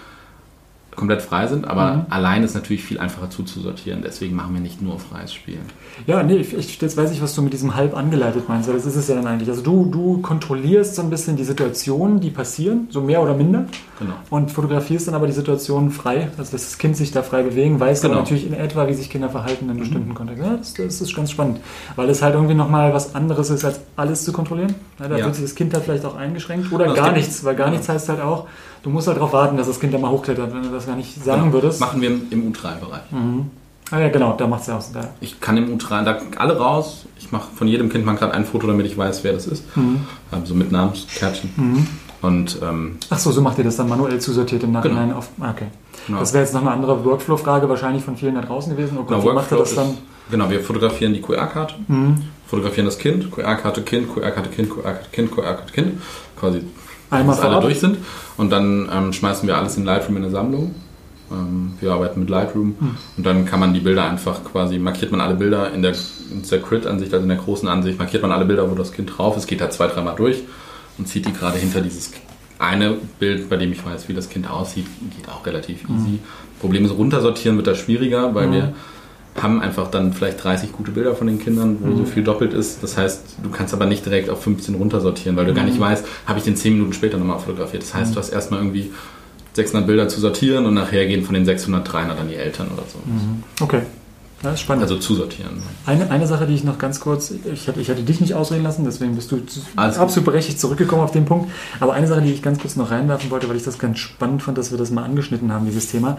komplett 0.94 1.22
frei 1.22 1.46
sind, 1.46 1.66
aber 1.66 1.92
Mhm. 1.94 2.02
allein 2.10 2.42
ist 2.42 2.54
natürlich 2.54 2.84
viel 2.84 2.98
einfacher 2.98 3.30
zuzusortieren. 3.30 4.02
Deswegen 4.04 4.36
machen 4.36 4.52
wir 4.54 4.60
nicht 4.60 4.82
nur 4.82 4.98
freies 4.98 5.32
Spielen. 5.32 5.62
Ja, 6.06 6.22
nee, 6.22 6.36
ich, 6.36 6.80
jetzt 6.80 6.96
weiß 6.96 7.10
ich, 7.12 7.22
was 7.22 7.34
du 7.34 7.40
mit 7.42 7.52
diesem 7.54 7.74
halb 7.74 7.96
angeleitet 7.96 8.48
meinst, 8.48 8.68
weil 8.68 8.76
das 8.76 8.84
ist 8.86 8.96
es 8.96 9.08
ja 9.08 9.14
dann 9.14 9.26
eigentlich. 9.26 9.48
Also 9.48 9.62
du, 9.62 9.86
du 9.86 10.18
kontrollierst 10.20 10.94
so 10.96 11.02
ein 11.02 11.08
bisschen 11.10 11.36
die 11.36 11.44
Situationen, 11.44 12.20
die 12.20 12.30
passieren, 12.30 12.88
so 12.90 13.00
mehr 13.00 13.22
oder 13.22 13.34
minder, 13.34 13.64
Genau. 13.98 14.14
und 14.30 14.50
fotografierst 14.50 15.06
dann 15.08 15.14
aber 15.14 15.26
die 15.26 15.32
Situationen 15.32 15.90
frei, 15.90 16.28
also 16.36 16.52
dass 16.52 16.62
das 16.64 16.78
Kind 16.78 16.96
sich 16.96 17.10
da 17.12 17.22
frei 17.22 17.42
bewegen, 17.42 17.78
weiß 17.80 18.02
Genau. 18.02 18.16
natürlich 18.16 18.46
in 18.46 18.52
etwa, 18.54 18.86
wie 18.88 18.94
sich 18.94 19.08
Kinder 19.08 19.28
verhalten 19.30 19.70
in 19.70 19.78
bestimmten 19.78 20.14
Kontexten. 20.14 20.46
Ja, 20.46 20.56
das, 20.56 20.74
das 20.74 21.00
ist 21.00 21.14
ganz 21.14 21.30
spannend, 21.30 21.60
weil 21.96 22.08
es 22.10 22.20
halt 22.20 22.34
irgendwie 22.34 22.54
nochmal 22.54 22.92
was 22.92 23.14
anderes 23.14 23.48
ist, 23.50 23.64
als 23.64 23.80
alles 23.96 24.24
zu 24.24 24.32
kontrollieren. 24.32 24.74
Ja, 25.00 25.08
da 25.08 25.16
Ja. 25.16 25.24
wird 25.26 25.36
sich 25.36 25.44
das 25.44 25.54
Kind 25.54 25.72
halt 25.72 25.84
vielleicht 25.84 26.04
auch 26.04 26.16
eingeschränkt 26.16 26.72
oder 26.72 26.86
Das 26.86 26.94
gar 26.96 27.12
nichts, 27.12 27.44
weil 27.44 27.54
gar 27.54 27.70
nichts 27.70 27.88
heißt 27.88 28.08
halt 28.08 28.20
auch, 28.20 28.46
du 28.82 28.90
musst 28.90 29.06
halt 29.06 29.16
darauf 29.18 29.32
warten, 29.32 29.56
dass 29.56 29.66
das 29.66 29.80
Kind 29.80 29.92
da 29.94 29.98
mal 29.98 30.10
hochklettert, 30.10 30.52
wenn 30.54 30.62
du 30.62 30.70
das 30.70 30.86
gar 30.86 30.96
nicht 30.96 31.22
sagen 31.24 31.52
würdest. 31.52 31.80
Machen 31.80 32.00
wir 32.00 32.10
im, 32.10 32.22
im 32.30 32.52
U3-Bereich. 32.52 33.10
Mhm. 33.10 33.50
Ah 33.90 33.98
ja, 34.00 34.08
genau, 34.08 34.32
da 34.36 34.46
macht 34.46 34.62
es 34.62 34.68
ja 34.68 34.78
aus. 34.78 34.90
Da. 34.92 35.08
Ich 35.20 35.40
kann 35.40 35.56
im 35.58 35.76
U3, 35.76 36.02
da 36.04 36.18
alle 36.38 36.56
raus. 36.58 37.04
Ich 37.18 37.30
mache 37.30 37.48
von 37.54 37.68
jedem 37.68 37.90
Kind 37.90 38.06
mal 38.06 38.14
gerade 38.16 38.32
ein 38.32 38.46
Foto, 38.46 38.66
damit 38.66 38.86
ich 38.86 38.96
weiß, 38.96 39.22
wer 39.22 39.32
das 39.34 39.46
ist. 39.46 39.76
Mhm. 39.76 40.00
Also 40.30 40.54
mit 40.54 40.72
Namenskärtchen. 40.72 41.50
Mhm. 41.56 41.86
Und 42.22 42.58
ähm, 42.62 42.96
Ach 43.10 43.18
so, 43.18 43.32
so 43.32 43.40
macht 43.42 43.58
ihr 43.58 43.64
das 43.64 43.76
dann 43.76 43.88
manuell 43.88 44.18
zusortiert 44.20 44.62
im 44.62 44.72
Nachhinein 44.72 45.08
Genau. 45.08 45.18
auf. 45.18 45.28
ah, 45.40 45.50
Okay. 45.50 45.66
genau. 46.06 46.20
Das 46.20 46.32
wäre 46.32 46.44
jetzt 46.44 46.54
noch 46.54 46.62
eine 46.62 46.70
andere 46.70 47.04
Workflow-Frage 47.04 47.68
wahrscheinlich 47.68 48.02
von 48.04 48.16
vielen 48.16 48.36
da 48.36 48.40
draußen 48.42 48.74
gewesen. 48.74 48.96
Oh 48.98 49.02
Gott, 49.04 49.20
Genau, 49.20 49.30
wie 49.30 49.34
macht 49.34 49.50
ihr 49.52 49.58
das 49.58 49.74
dann? 49.74 49.90
ist- 49.90 49.98
Genau, 50.30 50.48
wir 50.48 50.60
fotografieren 50.60 51.12
die 51.12 51.20
QR-Karte, 51.20 51.74
Mhm. 51.88 52.22
fotografieren 52.46 52.86
das 52.86 52.96
Kind, 52.96 53.30
QR-Karte 53.30 53.82
Kind, 53.82 54.08
QR-Karte 54.14 54.48
Kind, 54.50 54.70
QR-Karte 54.70 55.10
Kind, 55.10 55.30
QR-Karte 55.32 55.72
Kind, 55.72 56.00
quasi 56.38 56.62
Einmal 57.12 57.38
alle 57.38 57.60
durch 57.60 57.80
sind. 57.80 57.98
Und 58.36 58.50
dann 58.50 58.88
ähm, 58.92 59.12
schmeißen 59.12 59.46
wir 59.46 59.56
alles 59.56 59.76
in 59.76 59.84
Lightroom 59.84 60.16
in 60.16 60.24
eine 60.24 60.32
Sammlung. 60.32 60.74
Ähm, 61.30 61.72
wir 61.80 61.92
arbeiten 61.92 62.20
mit 62.20 62.30
Lightroom 62.30 62.74
Hm. 62.78 62.96
und 63.16 63.26
dann 63.26 63.44
kann 63.44 63.60
man 63.60 63.74
die 63.74 63.80
Bilder 63.80 64.04
einfach 64.04 64.44
quasi, 64.44 64.78
markiert 64.78 65.12
man 65.12 65.20
alle 65.20 65.34
Bilder 65.34 65.72
in 65.72 65.82
der, 65.82 65.94
in 66.30 66.42
der 66.48 66.58
Grid-Ansicht, 66.58 67.12
also 67.12 67.22
in 67.22 67.28
der 67.28 67.38
großen 67.38 67.68
Ansicht, 67.68 67.98
markiert 67.98 68.22
man 68.22 68.32
alle 68.32 68.44
Bilder, 68.44 68.70
wo 68.70 68.74
das 68.74 68.92
Kind 68.92 69.16
drauf 69.16 69.36
ist, 69.36 69.46
geht 69.46 69.60
da 69.60 69.70
zwei, 69.70 69.86
dreimal 69.86 70.14
durch 70.16 70.42
und 70.98 71.08
zieht 71.08 71.26
die 71.26 71.32
gerade 71.32 71.58
hinter 71.58 71.80
dieses 71.80 72.12
eine 72.58 72.96
Bild, 73.18 73.48
bei 73.48 73.56
dem 73.56 73.72
ich 73.72 73.84
weiß, 73.84 74.08
wie 74.08 74.14
das 74.14 74.28
Kind 74.28 74.48
aussieht, 74.48 74.86
geht 75.16 75.28
auch 75.28 75.44
relativ 75.44 75.82
easy. 75.88 76.20
Problem 76.60 76.84
ist, 76.84 76.92
runtersortieren 76.92 77.56
wird 77.56 77.66
da 77.66 77.74
schwieriger, 77.74 78.34
weil 78.34 78.52
wir 78.52 78.72
haben 79.40 79.60
einfach 79.62 79.90
dann 79.90 80.12
vielleicht 80.12 80.42
30 80.44 80.72
gute 80.72 80.90
Bilder 80.90 81.14
von 81.14 81.26
den 81.26 81.38
Kindern, 81.38 81.78
wo 81.80 81.86
Mhm. 81.88 81.96
so 81.98 82.04
viel 82.04 82.22
doppelt 82.22 82.52
ist. 82.52 82.82
Das 82.82 82.96
heißt, 82.98 83.22
du 83.42 83.50
kannst 83.50 83.72
aber 83.72 83.86
nicht 83.86 84.04
direkt 84.04 84.28
auf 84.28 84.42
15 84.42 84.74
runtersortieren, 84.74 85.36
weil 85.36 85.46
du 85.46 85.54
gar 85.54 85.64
nicht 85.64 85.80
weißt, 85.80 86.04
habe 86.26 86.38
ich 86.38 86.44
den 86.44 86.54
10 86.56 86.74
Minuten 86.74 86.92
später 86.92 87.16
nochmal 87.16 87.38
fotografiert. 87.38 87.82
Das 87.82 87.94
heißt, 87.94 88.14
du 88.14 88.18
hast 88.18 88.28
erstmal 88.30 88.60
irgendwie 88.60 88.90
600 89.54 89.86
Bilder 89.86 90.08
zu 90.08 90.20
sortieren 90.20 90.66
und 90.66 90.74
nachher 90.74 91.06
gehen 91.06 91.24
von 91.24 91.34
den 91.34 91.44
600 91.44 91.90
300 91.90 92.18
an 92.20 92.28
die 92.28 92.34
Eltern 92.36 92.68
oder 92.74 92.82
so. 92.90 92.98
Mhm. 93.10 93.42
Okay. 93.60 93.82
Ja, 94.42 94.50
ist 94.50 94.60
spannend. 94.60 94.82
Also 94.82 94.96
zusortieren. 94.96 95.62
eine, 95.86 96.10
eine 96.10 96.26
Sache, 96.26 96.46
die 96.46 96.54
ich 96.54 96.64
noch 96.64 96.76
ganz 96.76 96.98
kurz, 96.98 97.30
ich 97.30 97.68
hatte, 97.68 97.80
ich 97.80 97.88
hatte 97.88 98.02
dich 98.02 98.20
nicht 98.20 98.34
ausreden 98.34 98.64
lassen, 98.64 98.84
deswegen 98.84 99.14
bist 99.14 99.30
du 99.30 99.40
Alles 99.76 99.94
gut. 99.94 100.02
absolut 100.02 100.24
berechtigt 100.24 100.58
zurückgekommen 100.58 101.02
auf 101.02 101.12
den 101.12 101.24
Punkt. 101.26 101.48
Aber 101.78 101.92
eine 101.92 102.08
Sache, 102.08 102.22
die 102.22 102.32
ich 102.32 102.42
ganz 102.42 102.58
kurz 102.58 102.74
noch 102.74 102.90
reinwerfen 102.90 103.30
wollte, 103.30 103.48
weil 103.48 103.54
ich 103.56 103.62
das 103.62 103.78
ganz 103.78 103.98
spannend 104.00 104.42
fand, 104.42 104.58
dass 104.58 104.72
wir 104.72 104.78
das 104.78 104.90
mal 104.90 105.04
angeschnitten 105.04 105.52
haben, 105.52 105.64
dieses 105.66 105.86
Thema. 105.90 106.18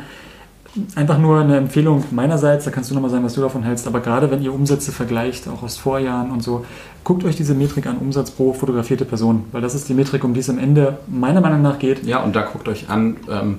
Einfach 0.95 1.19
nur 1.19 1.39
eine 1.39 1.57
Empfehlung 1.57 2.03
meinerseits, 2.11 2.65
da 2.65 2.71
kannst 2.71 2.89
du 2.89 2.95
nochmal 2.95 3.11
sagen, 3.11 3.23
was 3.23 3.33
du 3.33 3.41
davon 3.41 3.61
hältst, 3.61 3.85
aber 3.85 3.99
gerade 3.99 4.31
wenn 4.31 4.41
ihr 4.41 4.51
Umsätze 4.51 4.91
vergleicht, 4.91 5.47
auch 5.47 5.61
aus 5.61 5.77
Vorjahren 5.77 6.31
und 6.31 6.41
so, 6.41 6.65
guckt 7.03 7.23
euch 7.25 7.35
diese 7.35 7.53
Metrik 7.53 7.85
an, 7.85 7.97
Umsatz 7.97 8.31
pro 8.31 8.53
fotografierte 8.53 9.05
Person, 9.05 9.45
weil 9.51 9.61
das 9.61 9.75
ist 9.75 9.87
die 9.87 9.93
Metrik, 9.93 10.23
um 10.23 10.33
die 10.33 10.39
es 10.39 10.49
am 10.49 10.57
Ende 10.57 10.97
meiner 11.07 11.41
Meinung 11.41 11.61
nach 11.61 11.77
geht. 11.77 12.03
Ja, 12.05 12.23
und 12.23 12.35
da 12.35 12.41
guckt 12.41 12.67
euch 12.67 12.89
an, 12.89 13.17
ähm, 13.29 13.57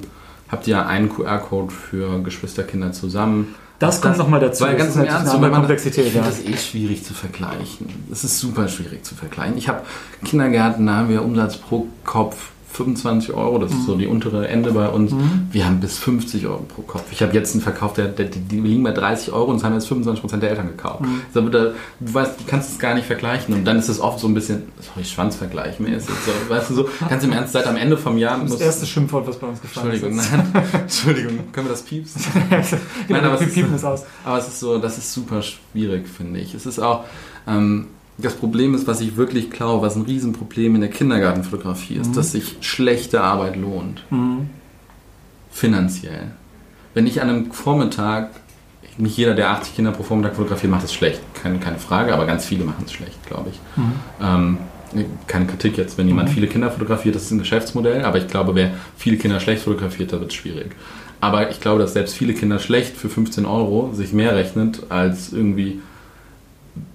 habt 0.48 0.66
ihr 0.66 0.86
einen 0.86 1.08
QR-Code 1.08 1.72
für 1.72 2.20
Geschwisterkinder 2.22 2.92
zusammen. 2.92 3.54
Das 3.78 4.00
kommt 4.00 4.18
noch 4.18 4.28
mal 4.28 4.40
dazu. 4.40 4.64
Weil 4.64 4.76
Das 4.76 4.78
ganz 4.78 4.90
ist 4.90 4.96
im 4.96 5.02
natürlich 5.02 5.20
Ernst, 5.20 5.32
so, 5.32 5.50
Komplexität, 5.50 6.06
ich 6.06 6.12
finde 6.12 6.28
ja. 6.28 6.34
das 6.34 6.44
eh 6.44 6.56
schwierig 6.56 7.04
zu 7.04 7.14
vergleichen. 7.14 7.88
Es 8.10 8.24
ist 8.24 8.38
super 8.38 8.68
schwierig 8.68 9.04
zu 9.04 9.14
vergleichen. 9.14 9.56
Ich 9.56 9.68
habe 9.68 9.82
Kindergärten, 10.24 10.86
da 10.86 10.96
haben 10.96 11.08
wir 11.08 11.22
Umsatz 11.22 11.58
pro 11.58 11.86
Kopf 12.04 12.50
25 12.74 13.32
Euro, 13.34 13.58
das 13.58 13.72
Mhm. 13.72 13.78
ist 13.78 13.86
so 13.86 13.94
die 13.96 14.06
untere 14.06 14.48
Ende 14.48 14.72
bei 14.72 14.88
uns. 14.88 15.12
Wir 15.52 15.64
haben 15.66 15.78
bis 15.80 15.98
50 15.98 16.46
Euro 16.46 16.64
pro 16.68 16.82
Kopf. 16.82 17.04
Ich 17.12 17.22
habe 17.22 17.32
jetzt 17.32 17.52
einen 17.54 17.62
Verkauf, 17.62 17.94
der, 17.94 18.06
der, 18.08 18.26
die, 18.26 18.40
die 18.40 18.60
liegen 18.60 18.82
bei 18.82 18.90
30 18.90 19.32
Euro 19.32 19.50
und 19.50 19.56
es 19.58 19.64
haben 19.64 19.74
jetzt 19.74 19.86
25% 19.90 20.38
der 20.38 20.50
Eltern 20.50 20.66
gekauft. 20.68 21.02
Mhm. 21.02 21.20
Also 21.32 21.48
da, 21.48 21.58
du 22.00 22.14
weißt, 22.14 22.40
du 22.40 22.44
kannst 22.48 22.72
es 22.72 22.78
gar 22.78 22.94
nicht 22.94 23.06
vergleichen 23.06 23.54
und 23.54 23.64
dann 23.64 23.78
ist 23.78 23.88
es 23.88 24.00
oft 24.00 24.18
so 24.18 24.26
ein 24.26 24.34
bisschen, 24.34 24.64
sorry, 24.80 25.04
Schwanzvergleich 25.04 25.78
mäßig. 25.78 26.10
So, 26.26 26.50
weißt 26.54 26.70
du 26.70 26.74
so, 26.74 26.88
ganz 27.08 27.22
im 27.22 27.32
Ernst, 27.32 27.52
seit 27.52 27.66
am 27.66 27.76
Ende 27.76 27.96
vom 27.96 28.18
Jahr 28.18 28.40
Das 28.40 28.50
muss... 28.50 28.60
erste 28.60 28.86
Schimpfwort, 28.86 29.26
was 29.28 29.38
bei 29.38 29.46
uns 29.46 29.62
gefallen 29.62 29.90
Entschuldigung, 29.92 30.18
ist. 30.18 30.32
nein. 30.32 30.52
Entschuldigung, 30.82 31.38
können 31.52 31.66
wir 31.68 31.72
das 31.72 31.82
piepsen? 31.82 32.22
Genau, 33.08 33.20
aber 33.20 33.34
es 33.40 33.56
ist-. 33.56 34.04
Aber 34.24 34.38
es 34.38 34.48
ist 34.48 34.60
so, 34.60 34.78
das 34.78 34.98
ist 34.98 35.12
super 35.12 35.42
schwierig, 35.42 36.08
finde 36.08 36.40
ich. 36.40 36.54
Es 36.54 36.66
ist 36.66 36.78
auch, 36.80 37.04
ähm, 37.46 37.86
das 38.18 38.34
Problem 38.34 38.74
ist, 38.74 38.86
was 38.86 39.00
ich 39.00 39.16
wirklich 39.16 39.50
glaube, 39.50 39.84
was 39.86 39.96
ein 39.96 40.02
Riesenproblem 40.02 40.74
in 40.76 40.80
der 40.82 40.90
Kindergartenfotografie 40.90 41.94
ist, 41.94 42.10
Mhm. 42.10 42.14
dass 42.14 42.32
sich 42.32 42.56
schlechte 42.60 43.20
Arbeit 43.22 43.56
lohnt. 43.56 44.04
Mhm. 44.10 44.48
Finanziell. 45.50 46.32
Wenn 46.94 47.06
ich 47.06 47.20
an 47.22 47.28
einem 47.28 47.52
Vormittag, 47.52 48.30
nicht 48.98 49.16
jeder, 49.16 49.34
der 49.34 49.50
80 49.50 49.74
Kinder 49.76 49.90
pro 49.92 50.02
Vormittag 50.04 50.36
fotografiert, 50.36 50.70
macht 50.70 50.84
es 50.84 50.94
schlecht. 50.94 51.20
Keine, 51.42 51.58
keine 51.58 51.78
Frage, 51.78 52.14
aber 52.14 52.26
ganz 52.26 52.44
viele 52.44 52.64
machen 52.64 52.84
es 52.86 52.92
schlecht, 52.92 53.18
glaube 53.26 53.50
ich. 53.50 53.60
Mhm. 53.76 53.92
Ähm, 54.22 54.58
keine 55.26 55.46
Kritik 55.46 55.76
jetzt, 55.76 55.98
wenn 55.98 56.06
jemand 56.06 56.28
Mhm. 56.28 56.34
viele 56.34 56.46
Kinder 56.46 56.70
fotografiert, 56.70 57.16
das 57.16 57.24
ist 57.24 57.32
ein 57.32 57.38
Geschäftsmodell, 57.40 58.04
aber 58.04 58.18
ich 58.18 58.28
glaube, 58.28 58.54
wer 58.54 58.72
viele 58.96 59.16
Kinder 59.16 59.40
schlecht 59.40 59.62
fotografiert, 59.62 60.12
da 60.12 60.20
wird 60.20 60.30
es 60.30 60.36
schwierig. 60.36 60.70
Aber 61.20 61.50
ich 61.50 61.60
glaube, 61.60 61.80
dass 61.80 61.94
selbst 61.94 62.14
viele 62.14 62.34
Kinder 62.34 62.58
schlecht 62.60 62.96
für 62.96 63.08
15 63.08 63.46
Euro 63.46 63.90
sich 63.92 64.12
mehr 64.12 64.36
rechnet 64.36 64.82
als 64.90 65.32
irgendwie, 65.32 65.80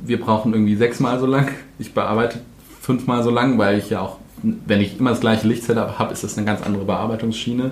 wir 0.04 0.20
brauchen 0.20 0.54
irgendwie 0.54 0.76
sechsmal 0.76 1.20
so 1.20 1.26
lang, 1.26 1.50
ich 1.78 1.94
bearbeite 1.94 2.40
fünfmal 2.82 3.24
so 3.24 3.30
lang, 3.30 3.58
weil 3.58 3.78
ich 3.78 3.90
ja 3.90 4.02
auch, 4.02 4.18
wenn 4.42 4.82
ich 4.82 5.00
immer 5.00 5.12
das 5.12 5.20
gleiche 5.20 5.48
Lichtsetup 5.48 6.00
habe, 6.00 6.14
ist 6.14 6.24
das 6.24 6.38
eine 6.38 6.46
ganz 6.46 6.62
andere 6.62 6.86
Bearbeitungsschiene. 6.86 7.72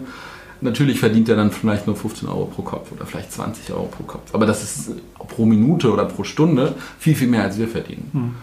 Natürlich 0.60 1.00
verdient 1.00 1.30
er 1.30 1.36
dann 1.36 1.52
vielleicht 1.52 1.86
nur 1.86 1.96
15 1.96 2.28
Euro 2.28 2.46
pro 2.46 2.64
Kopf 2.64 2.92
oder 2.92 3.06
vielleicht 3.06 3.32
20 3.32 3.72
Euro 3.74 3.86
pro 3.86 4.04
Kopf. 4.04 4.34
Aber 4.34 4.46
das 4.46 4.64
ist 4.64 4.92
pro 5.18 5.46
Minute 5.46 5.92
oder 5.92 6.06
pro 6.06 6.24
Stunde 6.24 6.76
viel, 7.00 7.16
viel 7.16 7.28
mehr, 7.28 7.44
als 7.44 7.58
wir 7.58 7.68
verdienen. 7.68 8.10
Mhm. 8.14 8.36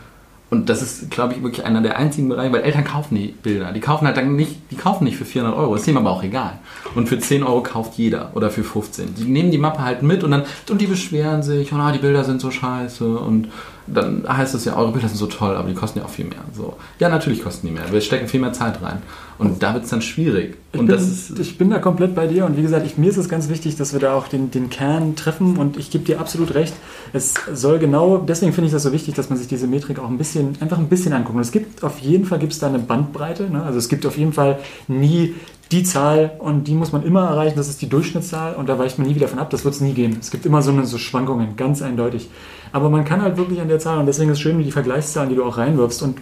Und 0.55 0.69
das 0.69 0.83
ist, 0.83 1.11
glaube 1.11 1.35
ich, 1.35 1.43
wirklich 1.43 1.65
einer 1.67 1.81
der 1.81 1.99
einzigen 1.99 2.29
Bereiche, 2.29 2.53
weil 2.53 2.63
Eltern 2.63 2.85
kaufen 2.85 3.17
die 3.17 3.35
Bilder. 3.43 3.73
Die 3.73 3.81
kaufen 3.81 4.07
halt 4.07 4.17
dann 4.17 4.37
nicht, 4.37 4.71
die 4.71 4.77
kaufen 4.77 5.03
nicht 5.03 5.17
für 5.17 5.25
400 5.25 5.59
Euro, 5.59 5.75
ist 5.75 5.85
dem 5.85 5.97
aber 5.97 6.13
auch 6.13 6.23
egal. 6.23 6.61
Und 6.95 7.09
für 7.09 7.19
10 7.19 7.43
Euro 7.43 7.61
kauft 7.61 7.95
jeder 7.95 8.31
oder 8.35 8.51
für 8.51 8.63
15. 8.63 9.17
Die 9.17 9.25
nehmen 9.25 9.51
die 9.51 9.59
Mappe 9.59 9.83
halt 9.83 10.05
mit 10.05 10.23
und 10.23 10.31
dann, 10.31 10.45
und 10.71 10.81
die 10.81 10.87
beschweren 10.87 11.43
sich, 11.43 11.73
oh, 11.73 11.77
na, 11.77 11.91
die 11.91 11.99
Bilder 11.99 12.23
sind 12.23 12.41
so 12.41 12.53
scheiße 12.53 13.05
und 13.05 13.49
dann 13.87 14.25
heißt 14.27 14.55
es 14.55 14.65
ja, 14.65 14.77
eure 14.77 14.93
Bilder 14.93 15.09
sind 15.09 15.19
so 15.19 15.27
toll, 15.27 15.55
aber 15.57 15.69
die 15.69 15.75
kosten 15.75 15.99
ja 15.99 16.05
auch 16.05 16.11
viel 16.11 16.25
mehr. 16.25 16.39
So, 16.55 16.77
ja, 16.99 17.09
natürlich 17.09 17.43
kosten 17.43 17.67
die 17.67 17.73
mehr. 17.73 17.91
Wir 17.91 18.01
stecken 18.01 18.29
viel 18.29 18.41
mehr 18.41 18.53
Zeit 18.53 18.83
rein. 18.83 19.03
Und 19.37 19.63
da 19.63 19.75
wird 19.75 19.85
es 19.85 19.91
dann 19.91 20.01
schwierig. 20.01 20.57
Ich 20.73 20.81
und 20.81 20.87
bin, 20.87 20.95
das 20.95 21.09
ist, 21.09 21.39
ich 21.39 21.59
bin 21.59 21.71
da 21.71 21.79
komplett 21.81 22.15
bei 22.15 22.27
dir 22.27 22.47
und 22.47 22.57
wie 22.57 22.63
gesagt, 22.63 22.87
ich, 22.87 22.99
mir 22.99 23.11
ist 23.11 23.17
es 23.17 23.29
ganz 23.29 23.49
wichtig, 23.49 23.77
dass 23.77 23.93
wir 23.93 24.01
da 24.01 24.15
auch 24.15 24.29
den, 24.29 24.51
den 24.51 24.71
Kern 24.71 25.17
treffen 25.17 25.57
und 25.57 25.77
ich 25.77 25.91
gebe 25.91 26.05
dir 26.05 26.21
absolut 26.21 26.55
recht. 26.55 26.75
Es 27.13 27.35
soll 27.53 27.79
genau, 27.79 28.19
deswegen 28.19 28.53
finde 28.53 28.67
ich 28.67 28.73
das 28.73 28.85
so 28.85 28.93
wichtig, 28.93 29.15
dass 29.15 29.31
man 29.31 29.39
sich 29.39 29.49
diese 29.49 29.67
Metrik 29.67 29.99
auch 29.99 30.09
ein 30.09 30.19
bisschen, 30.19 30.57
einfach 30.61 30.79
ein 30.79 30.89
bisschen 30.89 31.13
anguckt. 31.13 31.35
Und 31.35 31.43
es 31.43 31.53
gibt 31.53 31.83
auf 31.83 31.99
jeden 31.99 32.27
Fall 32.27 32.39
gibt 32.39 32.53
es 32.53 32.61
da 32.61 32.69
eine 32.69 32.79
Bandbreite. 32.79 33.51
Ne? 33.51 33.63
Also 33.63 33.79
es 33.79 33.89
gibt 33.89 34.07
auf 34.07 34.17
jeden 34.17 34.33
Fall 34.33 34.59
nie 34.87 35.35
die 35.73 35.83
Zahl 35.83 36.33
und 36.39 36.65
die 36.65 36.75
muss 36.75 36.93
man 36.93 37.05
immer 37.05 37.29
erreichen, 37.29 37.57
das 37.57 37.69
ist 37.69 37.81
die 37.83 37.89
Durchschnittszahl 37.89 38.55
und 38.55 38.69
da 38.69 38.79
weicht 38.79 38.99
man 38.99 39.09
nie 39.09 39.15
wieder 39.15 39.29
von 39.29 39.39
ab, 39.39 39.51
das 39.51 39.65
wird 39.65 39.75
es 39.75 39.81
nie 39.81 39.93
geben. 39.93 40.19
Es 40.21 40.31
gibt 40.31 40.47
immer 40.47 40.63
so, 40.63 40.71
eine, 40.71 40.85
so 40.87 40.99
Schwankungen, 40.99 41.57
ganz 41.57 41.83
eindeutig. 41.83 42.31
Aber 42.73 42.91
man 42.91 43.05
kann 43.05 43.23
halt 43.23 43.37
wirklich 43.37 43.61
an 43.61 43.69
der 43.69 43.79
Zahl 43.79 43.99
und 43.99 44.07
deswegen 44.07 44.31
ist 44.31 44.39
es 44.39 44.43
schön, 44.43 44.59
wie 44.59 44.65
die 44.65 44.73
Vergleichszahlen, 44.73 45.31
die 45.31 45.37
du 45.37 45.45
auch 45.45 45.57
reinwirfst 45.57 46.03
und 46.03 46.19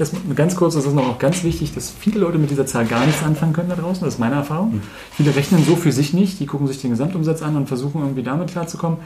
das 0.00 0.12
ganz 0.34 0.56
kurz, 0.56 0.74
das 0.74 0.86
ist 0.86 0.94
noch 0.94 1.18
ganz 1.18 1.44
wichtig, 1.44 1.74
dass 1.74 1.90
viele 1.90 2.20
Leute 2.20 2.38
mit 2.38 2.50
dieser 2.50 2.64
Zahl 2.64 2.86
gar 2.86 3.04
nichts 3.04 3.22
anfangen 3.22 3.52
können 3.52 3.68
da 3.68 3.76
draußen. 3.76 4.02
Das 4.02 4.14
ist 4.14 4.20
meine 4.20 4.36
Erfahrung. 4.36 4.76
Mhm. 4.76 4.82
Viele 5.12 5.36
rechnen 5.36 5.62
so 5.62 5.76
für 5.76 5.92
sich 5.92 6.14
nicht, 6.14 6.40
die 6.40 6.46
gucken 6.46 6.66
sich 6.66 6.80
den 6.80 6.90
Gesamtumsatz 6.90 7.42
an 7.42 7.54
und 7.54 7.66
versuchen 7.66 8.00
irgendwie 8.00 8.22
damit 8.22 8.48
klarzukommen. 8.48 8.98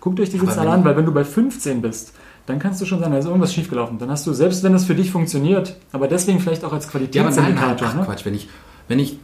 Guckt 0.00 0.18
euch 0.18 0.30
diese 0.30 0.42
Aber 0.42 0.52
Zahl 0.52 0.66
an, 0.66 0.84
weil 0.84 0.96
wenn 0.96 1.06
du 1.06 1.12
bei 1.12 1.24
15 1.24 1.82
bist, 1.82 2.14
dann 2.46 2.58
kannst 2.58 2.80
du 2.80 2.84
schon 2.84 2.98
sagen, 2.98 3.12
da 3.12 3.18
ist 3.18 3.26
irgendwas 3.26 3.54
schiefgelaufen. 3.54 3.98
Dann 3.98 4.10
hast 4.10 4.26
du, 4.26 4.32
selbst 4.32 4.64
wenn 4.64 4.74
es 4.74 4.84
für 4.84 4.96
dich 4.96 5.12
funktioniert, 5.12 5.76
aber 5.92 6.08
deswegen 6.08 6.40
vielleicht 6.40 6.64
auch 6.64 6.72
als 6.72 6.88
Qualitätsindikator. 6.88 7.56
Ja, 7.56 7.74
nein, 7.74 7.86
ach, 7.86 7.94
ne? 7.94 8.02
Quatsch, 8.06 8.24
wenn 8.24 8.34
ich, 8.34 8.48
wenn 8.90 8.98
ich 8.98 9.16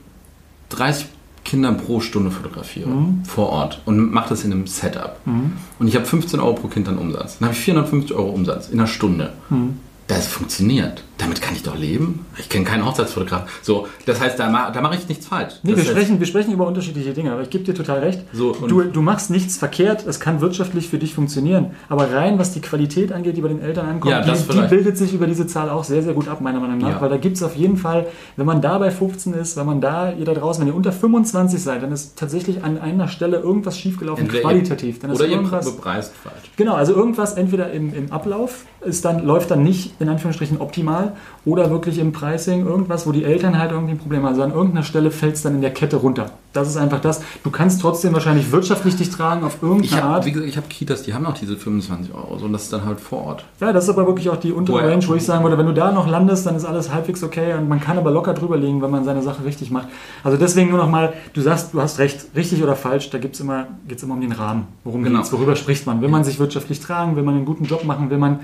30 0.70 1.08
Kinder 1.44 1.72
pro 1.72 2.00
Stunde 2.00 2.30
fotografiere 2.30 2.88
mhm. 2.88 3.24
vor 3.24 3.50
Ort 3.50 3.82
und 3.84 4.12
mache 4.12 4.30
das 4.30 4.44
in 4.44 4.52
einem 4.52 4.66
Setup 4.66 5.18
mhm. 5.26 5.52
und 5.78 5.88
ich 5.88 5.94
habe 5.96 6.06
15 6.06 6.40
Euro 6.40 6.54
pro 6.54 6.68
Kind 6.68 6.88
an 6.88 6.98
Umsatz, 6.98 7.38
dann 7.38 7.48
habe 7.48 7.56
ich 7.56 7.64
450 7.64 8.16
Euro 8.16 8.30
Umsatz 8.30 8.68
in 8.68 8.80
einer 8.80 8.88
Stunde. 8.88 9.34
Mhm 9.50 9.80
das 10.06 10.26
funktioniert. 10.26 11.02
Damit 11.18 11.40
kann 11.40 11.54
ich 11.54 11.62
doch 11.62 11.76
leben. 11.76 12.26
Ich 12.36 12.48
kenne 12.50 12.64
keinen 12.64 12.84
Hochzeitsfotograf. 12.84 13.60
So, 13.62 13.88
das 14.04 14.20
heißt, 14.20 14.38
da, 14.38 14.50
ma 14.50 14.70
da 14.70 14.82
mache 14.82 14.96
ich 14.96 15.08
nichts 15.08 15.26
falsch. 15.26 15.54
Nee, 15.62 15.74
wir 15.74 15.84
sprechen, 15.84 16.20
wir 16.20 16.26
sprechen 16.26 16.52
über 16.52 16.66
unterschiedliche 16.66 17.14
Dinge, 17.14 17.32
aber 17.32 17.42
ich 17.42 17.50
gebe 17.50 17.64
dir 17.64 17.74
total 17.74 18.00
recht. 18.00 18.20
So, 18.32 18.52
du, 18.52 18.82
du 18.82 19.02
machst 19.02 19.30
nichts 19.30 19.56
verkehrt, 19.56 20.06
es 20.06 20.20
kann 20.20 20.42
wirtschaftlich 20.42 20.88
für 20.88 20.98
dich 20.98 21.14
funktionieren. 21.14 21.70
Aber 21.88 22.12
rein, 22.12 22.38
was 22.38 22.52
die 22.52 22.60
Qualität 22.60 23.12
angeht, 23.12 23.36
die 23.36 23.40
bei 23.40 23.48
den 23.48 23.62
Eltern 23.62 23.86
ankommt, 23.86 24.10
ja, 24.10 24.20
die, 24.20 24.32
die, 24.32 24.68
bildet 24.68 24.98
sich 24.98 25.14
über 25.14 25.26
diese 25.26 25.46
Zahl 25.46 25.70
auch 25.70 25.84
sehr, 25.84 26.02
sehr 26.02 26.12
gut 26.12 26.28
ab, 26.28 26.42
meiner 26.42 26.60
Meinung 26.60 26.78
nach. 26.78 26.90
Ja. 26.90 27.00
Weil 27.00 27.08
da 27.08 27.16
gibt 27.16 27.36
es 27.36 27.42
auf 27.42 27.56
jeden 27.56 27.78
Fall, 27.78 28.06
wenn 28.36 28.46
man 28.46 28.60
da 28.60 28.76
bei 28.76 28.90
15 28.90 29.32
ist, 29.32 29.56
wenn 29.56 29.66
man 29.66 29.80
da, 29.80 30.12
ihr 30.12 30.26
da 30.26 30.34
draußen, 30.34 30.60
wenn 30.60 30.68
ihr 30.68 30.76
unter 30.76 30.92
25 30.92 31.62
seid, 31.62 31.82
dann 31.82 31.92
ist 31.92 32.18
tatsächlich 32.18 32.62
an 32.62 32.78
einer 32.78 33.08
Stelle 33.08 33.38
irgendwas 33.38 33.78
schiefgelaufen, 33.78 34.24
Entweder 34.24 34.42
qualitativ. 34.42 34.98
Dann 34.98 35.12
oder 35.12 35.26
ihr 35.26 35.38
bepreist 35.38 36.12
falsch. 36.14 36.50
Genau, 36.56 36.74
also 36.74 36.94
irgendwas 36.94 37.34
entweder 37.34 37.72
im, 37.72 37.94
im 37.94 38.12
Ablauf 38.12 38.64
ist 38.82 39.04
dann, 39.04 39.24
läuft 39.24 39.50
dann 39.50 39.62
nicht 39.62 39.94
in 39.98 40.08
Anführungsstrichen 40.08 40.60
optimal 40.60 41.05
oder 41.44 41.70
wirklich 41.70 41.98
im 41.98 42.12
Pricing 42.12 42.66
irgendwas, 42.66 43.06
wo 43.06 43.12
die 43.12 43.24
Eltern 43.24 43.58
halt 43.58 43.70
irgendwie 43.70 43.92
ein 43.92 43.98
Problem 43.98 44.22
haben. 44.22 44.28
Also 44.28 44.42
an 44.42 44.52
irgendeiner 44.52 44.82
Stelle 44.82 45.10
fällt 45.10 45.36
es 45.36 45.42
dann 45.42 45.54
in 45.54 45.60
der 45.60 45.72
Kette 45.72 45.96
runter. 45.96 46.30
Das 46.56 46.68
ist 46.68 46.76
einfach 46.78 47.00
das. 47.00 47.20
Du 47.44 47.50
kannst 47.50 47.82
trotzdem 47.82 48.14
wahrscheinlich 48.14 48.50
wirtschaftlich 48.50 48.96
dich 48.96 49.10
tragen 49.10 49.44
auf 49.44 49.62
irgendeine 49.62 50.02
hab, 50.02 50.10
Art. 50.10 50.26
Wie 50.26 50.32
gesagt, 50.32 50.48
ich 50.48 50.56
habe 50.56 50.66
Kitas, 50.68 51.02
die 51.02 51.12
haben 51.12 51.26
auch 51.26 51.34
diese 51.34 51.56
25 51.56 52.14
Euro 52.14 52.42
und 52.42 52.52
das 52.52 52.64
ist 52.64 52.72
dann 52.72 52.86
halt 52.86 52.98
vor 52.98 53.24
Ort. 53.24 53.44
Ja, 53.60 53.72
das 53.72 53.84
ist 53.84 53.90
aber 53.90 54.06
wirklich 54.06 54.30
auch 54.30 54.38
die 54.38 54.52
untere 54.52 54.90
Range, 54.90 55.06
wo 55.06 55.14
ich 55.14 55.24
sagen 55.24 55.44
würde, 55.44 55.58
wenn 55.58 55.66
du 55.66 55.74
da 55.74 55.92
noch 55.92 56.08
landest, 56.08 56.46
dann 56.46 56.56
ist 56.56 56.64
alles 56.64 56.92
halbwegs 56.92 57.22
okay 57.22 57.54
und 57.54 57.68
man 57.68 57.80
kann 57.80 57.98
aber 57.98 58.10
locker 58.10 58.32
drüber 58.32 58.56
liegen, 58.56 58.80
wenn 58.80 58.90
man 58.90 59.04
seine 59.04 59.22
Sache 59.22 59.44
richtig 59.44 59.70
macht. 59.70 59.88
Also 60.24 60.38
deswegen 60.38 60.70
nur 60.70 60.78
nochmal, 60.78 61.12
du 61.34 61.42
sagst, 61.42 61.74
du 61.74 61.80
hast 61.80 61.98
recht, 61.98 62.26
richtig 62.34 62.62
oder 62.62 62.74
falsch, 62.74 63.10
da 63.10 63.18
geht 63.18 63.34
es 63.34 63.40
immer, 63.40 63.66
geht's 63.86 64.02
immer 64.02 64.14
um 64.14 64.20
den 64.22 64.32
Rahmen. 64.32 64.66
Worum 64.84 65.02
genau. 65.02 65.18
geht's, 65.18 65.32
worüber 65.32 65.56
spricht 65.56 65.86
man? 65.86 66.00
Will 66.00 66.08
man 66.08 66.24
sich 66.24 66.38
wirtschaftlich 66.38 66.80
tragen? 66.80 67.16
Will 67.16 67.22
man 67.22 67.34
einen 67.34 67.44
guten 67.44 67.64
Job 67.64 67.84
machen? 67.84 68.08
Will 68.08 68.18
man 68.18 68.40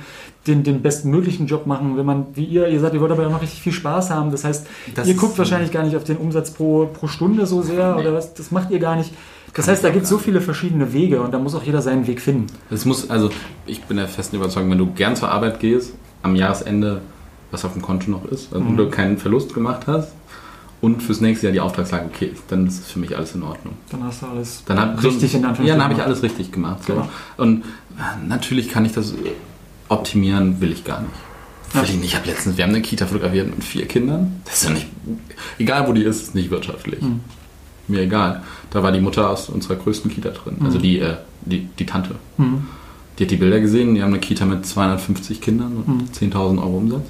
den, 0.46 0.64
den 0.64 0.82
bestmöglichen 0.82 1.46
Job 1.46 1.66
machen? 1.66 1.96
Will 1.96 2.04
man, 2.04 2.26
wie 2.34 2.44
ihr, 2.52 2.68
ihr 2.68 2.80
sagt, 2.80 2.94
ihr 2.94 3.00
wollt 3.00 3.12
aber 3.12 3.28
noch 3.28 3.42
richtig 3.42 3.60
viel 3.60 3.72
Spaß 3.72 4.10
haben. 4.10 4.30
Das 4.30 4.44
heißt, 4.44 4.66
das 4.94 5.08
ihr 5.08 5.14
guckt 5.14 5.38
wahrscheinlich 5.38 5.70
gar 5.70 5.84
nicht 5.84 5.96
auf 5.96 6.04
den 6.04 6.16
Umsatz 6.16 6.50
pro, 6.50 6.86
pro 6.86 7.06
Stunde 7.06 7.46
so 7.46 7.62
sehr 7.62 7.96
oder 7.98 8.14
was, 8.14 8.34
das 8.34 8.50
macht 8.50 8.70
ihr 8.70 8.78
gar 8.78 8.96
nicht. 8.96 9.12
Das 9.54 9.68
heißt, 9.68 9.84
da 9.84 9.90
gibt 9.90 10.04
es 10.04 10.08
so 10.08 10.18
viele 10.18 10.40
verschiedene 10.40 10.92
Wege 10.92 11.20
und 11.20 11.32
da 11.32 11.38
muss 11.38 11.54
auch 11.54 11.62
jeder 11.62 11.82
seinen 11.82 12.06
Weg 12.06 12.20
finden. 12.20 12.46
Es 12.70 12.84
muss, 12.84 13.10
also 13.10 13.30
ich 13.66 13.82
bin 13.82 13.98
der 13.98 14.08
festen 14.08 14.36
Überzeugung, 14.36 14.70
wenn 14.70 14.78
du 14.78 14.92
gern 14.92 15.14
zur 15.14 15.30
Arbeit 15.30 15.60
gehst, 15.60 15.92
am 16.22 16.36
Jahresende 16.36 17.02
was 17.50 17.64
auf 17.66 17.74
dem 17.74 17.82
Konto 17.82 18.10
noch 18.10 18.24
ist, 18.24 18.52
also 18.52 18.64
mhm. 18.64 18.78
du 18.78 18.88
keinen 18.88 19.18
Verlust 19.18 19.52
gemacht 19.52 19.82
hast 19.86 20.12
und 20.80 21.02
fürs 21.02 21.20
nächste 21.20 21.46
Jahr 21.46 21.52
die 21.52 21.60
Auftragslage 21.60 22.06
okay 22.06 22.30
ist, 22.32 22.42
dann 22.48 22.66
ist 22.66 22.80
es 22.80 22.90
für 22.90 22.98
mich 22.98 23.16
alles 23.16 23.34
in 23.34 23.42
Ordnung. 23.42 23.74
Dann 23.90 24.02
hast 24.04 24.22
du 24.22 24.26
alles 24.26 24.62
dann 24.64 24.80
hab, 24.80 25.02
richtig 25.02 25.30
so, 25.30 25.38
in 25.38 25.44
Anführungszeichen. 25.44 25.66
Ja, 25.66 25.74
dann 25.74 25.84
habe 25.84 25.94
ich 25.94 26.02
alles 26.02 26.22
richtig 26.22 26.50
gemacht. 26.50 26.84
So. 26.84 26.94
Genau. 26.94 27.08
Und 27.36 27.62
äh, 27.62 28.26
natürlich 28.26 28.68
kann 28.68 28.84
ich 28.84 28.92
das 28.92 29.14
optimieren, 29.88 30.60
will 30.60 30.72
ich 30.72 30.84
gar 30.84 31.00
nicht. 31.00 31.12
Ja. 31.74 31.84
Ich 32.02 32.14
habe 32.14 32.26
letztens, 32.26 32.56
wir 32.56 32.64
haben 32.64 32.70
eine 32.70 32.82
Kita 32.82 33.06
fotografiert 33.06 33.48
mit 33.48 33.64
vier 33.64 33.86
Kindern. 33.86 34.40
Das 34.44 34.62
ist 34.62 34.64
ja 34.64 34.70
nicht, 34.74 34.86
egal 35.58 35.88
wo 35.88 35.92
die 35.92 36.02
ist, 36.02 36.22
ist 36.22 36.34
nicht 36.34 36.50
wirtschaftlich. 36.50 37.00
Mhm. 37.00 37.20
Mir 37.88 38.02
egal. 38.02 38.42
Da 38.70 38.82
war 38.82 38.92
die 38.92 39.00
Mutter 39.00 39.30
aus 39.30 39.48
unserer 39.48 39.76
größten 39.76 40.10
Kita 40.10 40.30
drin, 40.30 40.56
also 40.62 40.78
die, 40.78 41.00
äh, 41.00 41.16
die, 41.42 41.68
die 41.78 41.86
Tante. 41.86 42.16
Mhm. 42.36 42.66
Die 43.18 43.24
hat 43.24 43.30
die 43.30 43.36
Bilder 43.36 43.60
gesehen, 43.60 43.94
die 43.94 44.02
haben 44.02 44.10
eine 44.10 44.20
Kita 44.20 44.44
mit 44.44 44.64
250 44.64 45.40
Kindern 45.40 45.84
und 45.86 46.14
10.000 46.14 46.52
mhm. 46.52 46.58
Euro 46.58 46.76
Umsatz. 46.78 47.06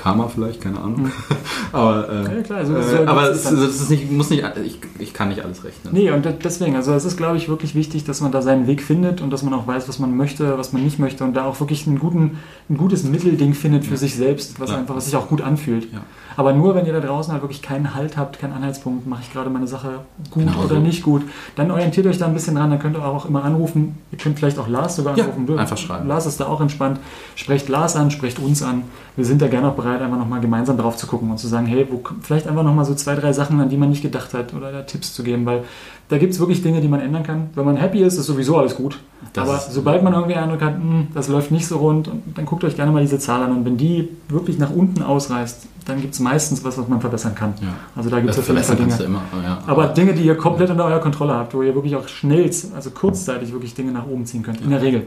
Karma 0.00 0.28
vielleicht, 0.28 0.62
keine 0.62 0.80
Ahnung. 0.80 1.02
Mhm. 1.02 1.12
aber 1.72 2.08
äh, 2.08 2.36
ja, 2.36 2.42
klar, 2.42 2.58
also 2.60 2.74
äh, 2.74 3.04
aber 3.04 3.30
es, 3.30 3.42
das 3.42 3.52
ist 3.52 3.90
nicht, 3.90 4.10
muss 4.10 4.30
nicht, 4.30 4.42
ich, 4.64 4.78
ich 4.98 5.12
kann 5.12 5.28
nicht 5.28 5.44
alles 5.44 5.62
rechnen. 5.62 5.92
Nee, 5.92 6.10
und 6.10 6.26
deswegen, 6.42 6.74
also 6.74 6.94
es 6.94 7.04
ist, 7.04 7.18
glaube 7.18 7.36
ich, 7.36 7.50
wirklich 7.50 7.74
wichtig, 7.74 8.04
dass 8.04 8.22
man 8.22 8.32
da 8.32 8.40
seinen 8.40 8.66
Weg 8.66 8.82
findet 8.82 9.20
und 9.20 9.30
dass 9.30 9.42
man 9.42 9.52
auch 9.52 9.66
weiß, 9.66 9.88
was 9.88 9.98
man 9.98 10.16
möchte, 10.16 10.56
was 10.56 10.72
man 10.72 10.82
nicht 10.82 10.98
möchte 10.98 11.22
und 11.22 11.34
da 11.34 11.44
auch 11.44 11.60
wirklich 11.60 11.86
einen 11.86 11.98
guten, 11.98 12.38
ein 12.70 12.78
gutes 12.78 13.04
Mittelding 13.04 13.52
findet 13.52 13.84
für 13.84 13.92
ja. 13.92 13.98
sich 13.98 14.16
selbst, 14.16 14.58
was 14.58 14.70
ja. 14.70 14.78
einfach, 14.78 14.96
was 14.96 15.04
sich 15.04 15.16
auch 15.16 15.28
gut 15.28 15.42
anfühlt. 15.42 15.88
Aber 16.36 16.52
nur, 16.52 16.74
wenn 16.74 16.86
ihr 16.86 16.92
da 16.92 17.00
draußen 17.00 17.32
halt 17.32 17.42
wirklich 17.42 17.62
keinen 17.62 17.94
Halt 17.94 18.16
habt, 18.16 18.38
keinen 18.38 18.52
Anhaltspunkt, 18.52 19.06
mache 19.06 19.22
ich 19.22 19.32
gerade 19.32 19.50
meine 19.50 19.66
Sache 19.66 20.00
gut 20.30 20.44
genau 20.44 20.58
oder 20.64 20.76
so. 20.76 20.80
nicht 20.80 21.02
gut, 21.02 21.22
dann 21.56 21.70
orientiert 21.70 22.06
euch 22.06 22.18
da 22.18 22.26
ein 22.26 22.34
bisschen 22.34 22.54
dran, 22.54 22.70
dann 22.70 22.78
könnt 22.78 22.96
ihr 22.96 23.04
auch 23.04 23.26
immer 23.26 23.44
anrufen. 23.44 23.98
Ihr 24.12 24.18
könnt 24.18 24.38
vielleicht 24.38 24.58
auch 24.58 24.68
Lars 24.68 24.96
sogar 24.96 25.14
anrufen. 25.14 25.58
einfach 25.58 25.76
schreiben. 25.76 26.08
Lars 26.08 26.26
ist 26.26 26.40
da 26.40 26.46
auch 26.46 26.60
entspannt. 26.60 26.98
Sprecht 27.34 27.68
Lars 27.68 27.96
an, 27.96 28.10
sprecht 28.10 28.38
uns 28.38 28.62
an. 28.62 28.82
Wir 29.16 29.24
sind 29.24 29.42
da 29.42 29.48
gerne 29.48 29.68
auch 29.68 29.74
bereit, 29.74 30.00
einfach 30.00 30.18
nochmal 30.18 30.40
gemeinsam 30.40 30.76
drauf 30.78 30.96
zu 30.96 31.06
gucken 31.06 31.30
und 31.30 31.38
zu 31.38 31.48
sagen, 31.48 31.66
hey, 31.66 31.86
wo, 31.90 32.02
vielleicht 32.22 32.46
einfach 32.46 32.62
nochmal 32.62 32.84
so 32.84 32.94
zwei, 32.94 33.14
drei 33.14 33.32
Sachen, 33.32 33.60
an 33.60 33.68
die 33.68 33.76
man 33.76 33.90
nicht 33.90 34.02
gedacht 34.02 34.34
hat 34.34 34.54
oder 34.54 34.72
da 34.72 34.82
Tipps 34.82 35.12
zu 35.12 35.22
geben, 35.22 35.46
weil 35.46 35.64
da 36.10 36.18
gibt 36.18 36.32
es 36.32 36.40
wirklich 36.40 36.60
Dinge, 36.60 36.80
die 36.80 36.88
man 36.88 37.00
ändern 37.00 37.22
kann. 37.22 37.50
Wenn 37.54 37.64
man 37.64 37.76
happy 37.76 38.02
ist, 38.02 38.18
ist 38.18 38.26
sowieso 38.26 38.58
alles 38.58 38.74
gut. 38.74 38.98
Das 39.32 39.48
Aber 39.48 39.60
sobald 39.60 40.02
man 40.02 40.12
irgendwie 40.12 40.34
Eindruck 40.34 40.60
hat, 40.60 40.74
hm, 40.74 41.06
das 41.14 41.28
läuft 41.28 41.52
nicht 41.52 41.66
so 41.66 41.78
rund, 41.78 42.10
dann 42.34 42.46
guckt 42.46 42.64
euch 42.64 42.74
gerne 42.74 42.90
mal 42.90 43.00
diese 43.00 43.20
Zahl 43.20 43.44
an. 43.44 43.52
Und 43.52 43.64
wenn 43.64 43.76
die 43.76 44.08
wirklich 44.28 44.58
nach 44.58 44.70
unten 44.70 45.02
ausreißt, 45.02 45.68
dann 45.86 46.00
gibt 46.00 46.14
es 46.14 46.20
meistens 46.20 46.64
was, 46.64 46.76
was 46.76 46.88
man 46.88 47.00
verbessern 47.00 47.36
kann. 47.36 47.54
Ja. 47.62 47.68
Also 47.94 48.10
da 48.10 48.18
gibt 48.18 48.30
es 48.30 48.40
auf 48.40 48.48
jeden 48.48 48.60
Fall 48.60 48.76
Dinge. 48.76 48.98
Immer, 49.04 49.22
ja. 49.44 49.58
Aber 49.68 49.86
Dinge, 49.86 50.12
die 50.12 50.22
ihr 50.22 50.36
komplett 50.36 50.70
unter 50.70 50.84
eurer 50.84 50.98
Kontrolle 50.98 51.34
habt, 51.34 51.54
wo 51.54 51.62
ihr 51.62 51.76
wirklich 51.76 51.94
auch 51.94 52.08
schnell, 52.08 52.50
also 52.74 52.90
kurzzeitig 52.90 53.52
wirklich 53.52 53.74
Dinge 53.74 53.92
nach 53.92 54.06
oben 54.06 54.26
ziehen 54.26 54.42
könnt, 54.42 54.60
in 54.62 54.70
der 54.70 54.82
Regel. 54.82 55.06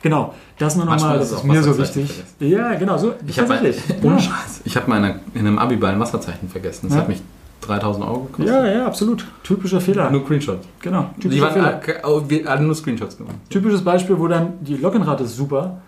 Genau, 0.00 0.34
das 0.58 0.76
nur 0.76 0.86
nochmal, 0.86 1.18
das 1.18 1.30
ist 1.30 1.44
mir 1.44 1.62
so 1.62 1.76
wichtig. 1.76 2.10
Ja, 2.40 2.74
genau, 2.74 2.96
so. 2.96 3.12
Ich 3.26 3.38
habe 3.38 3.48
mal, 3.48 3.64
ja. 4.02 4.16
ich 4.64 4.76
hab 4.76 4.88
mal 4.88 5.20
in 5.34 5.40
einem 5.40 5.58
Abiball 5.58 5.92
ein 5.92 6.00
Wasserzeichen 6.00 6.48
vergessen. 6.48 6.86
Das 6.88 6.94
ja. 6.94 7.02
hat 7.02 7.08
mich 7.08 7.22
3000 7.62 8.04
Euro 8.04 8.20
gekostet. 8.24 8.46
Ja, 8.46 8.66
ja, 8.66 8.86
absolut. 8.86 9.26
Typischer 9.42 9.80
Fehler. 9.80 10.10
Nur 10.10 10.24
Screenshots. 10.24 10.66
Genau. 10.80 11.10
Die 11.16 11.40
waren, 11.40 11.52
Fehler. 11.52 11.80
Oh, 12.04 12.22
wir 12.26 12.44
hatten 12.46 12.66
nur 12.66 12.74
Screenshots 12.74 13.16
gemacht. 13.16 13.36
Typisches 13.48 13.82
Beispiel, 13.82 14.18
wo 14.18 14.28
dann 14.28 14.54
die 14.60 14.76
Login-Rate 14.76 15.24
ist 15.24 15.36
super, 15.36 15.80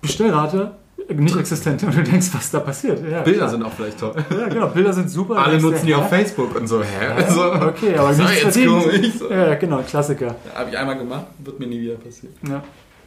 Bestellrate 0.00 0.72
nicht 1.08 1.36
existent 1.36 1.82
und 1.82 1.94
du 1.94 2.02
denkst, 2.02 2.28
was 2.32 2.50
da 2.50 2.60
passiert. 2.60 3.00
Ja, 3.10 3.22
Bilder 3.22 3.40
klar. 3.40 3.50
sind 3.50 3.62
auch 3.62 3.72
vielleicht 3.72 3.98
toll. 3.98 4.14
Ja, 4.30 4.48
genau, 4.48 4.68
Bilder 4.68 4.92
sind 4.92 5.10
super. 5.10 5.36
Alle 5.36 5.60
nutzen 5.60 5.86
die 5.86 5.94
auf 5.94 6.08
Facebook 6.08 6.54
und 6.54 6.66
so, 6.66 6.82
hä? 6.82 7.20
Ja, 7.20 7.30
so, 7.30 7.52
okay, 7.52 7.96
aber 7.96 8.12
nichts 8.12 8.38
verdient. 8.40 9.18
So. 9.18 9.30
Ja, 9.30 9.54
genau, 9.54 9.82
Klassiker. 9.82 10.26
Ja, 10.26 10.60
Habe 10.60 10.70
ich 10.70 10.78
einmal 10.78 10.98
gemacht, 10.98 11.26
wird 11.38 11.58
mir 11.58 11.66
nie 11.66 11.80
wieder 11.80 11.94
passieren. 11.94 12.34
Ja. 12.48 12.62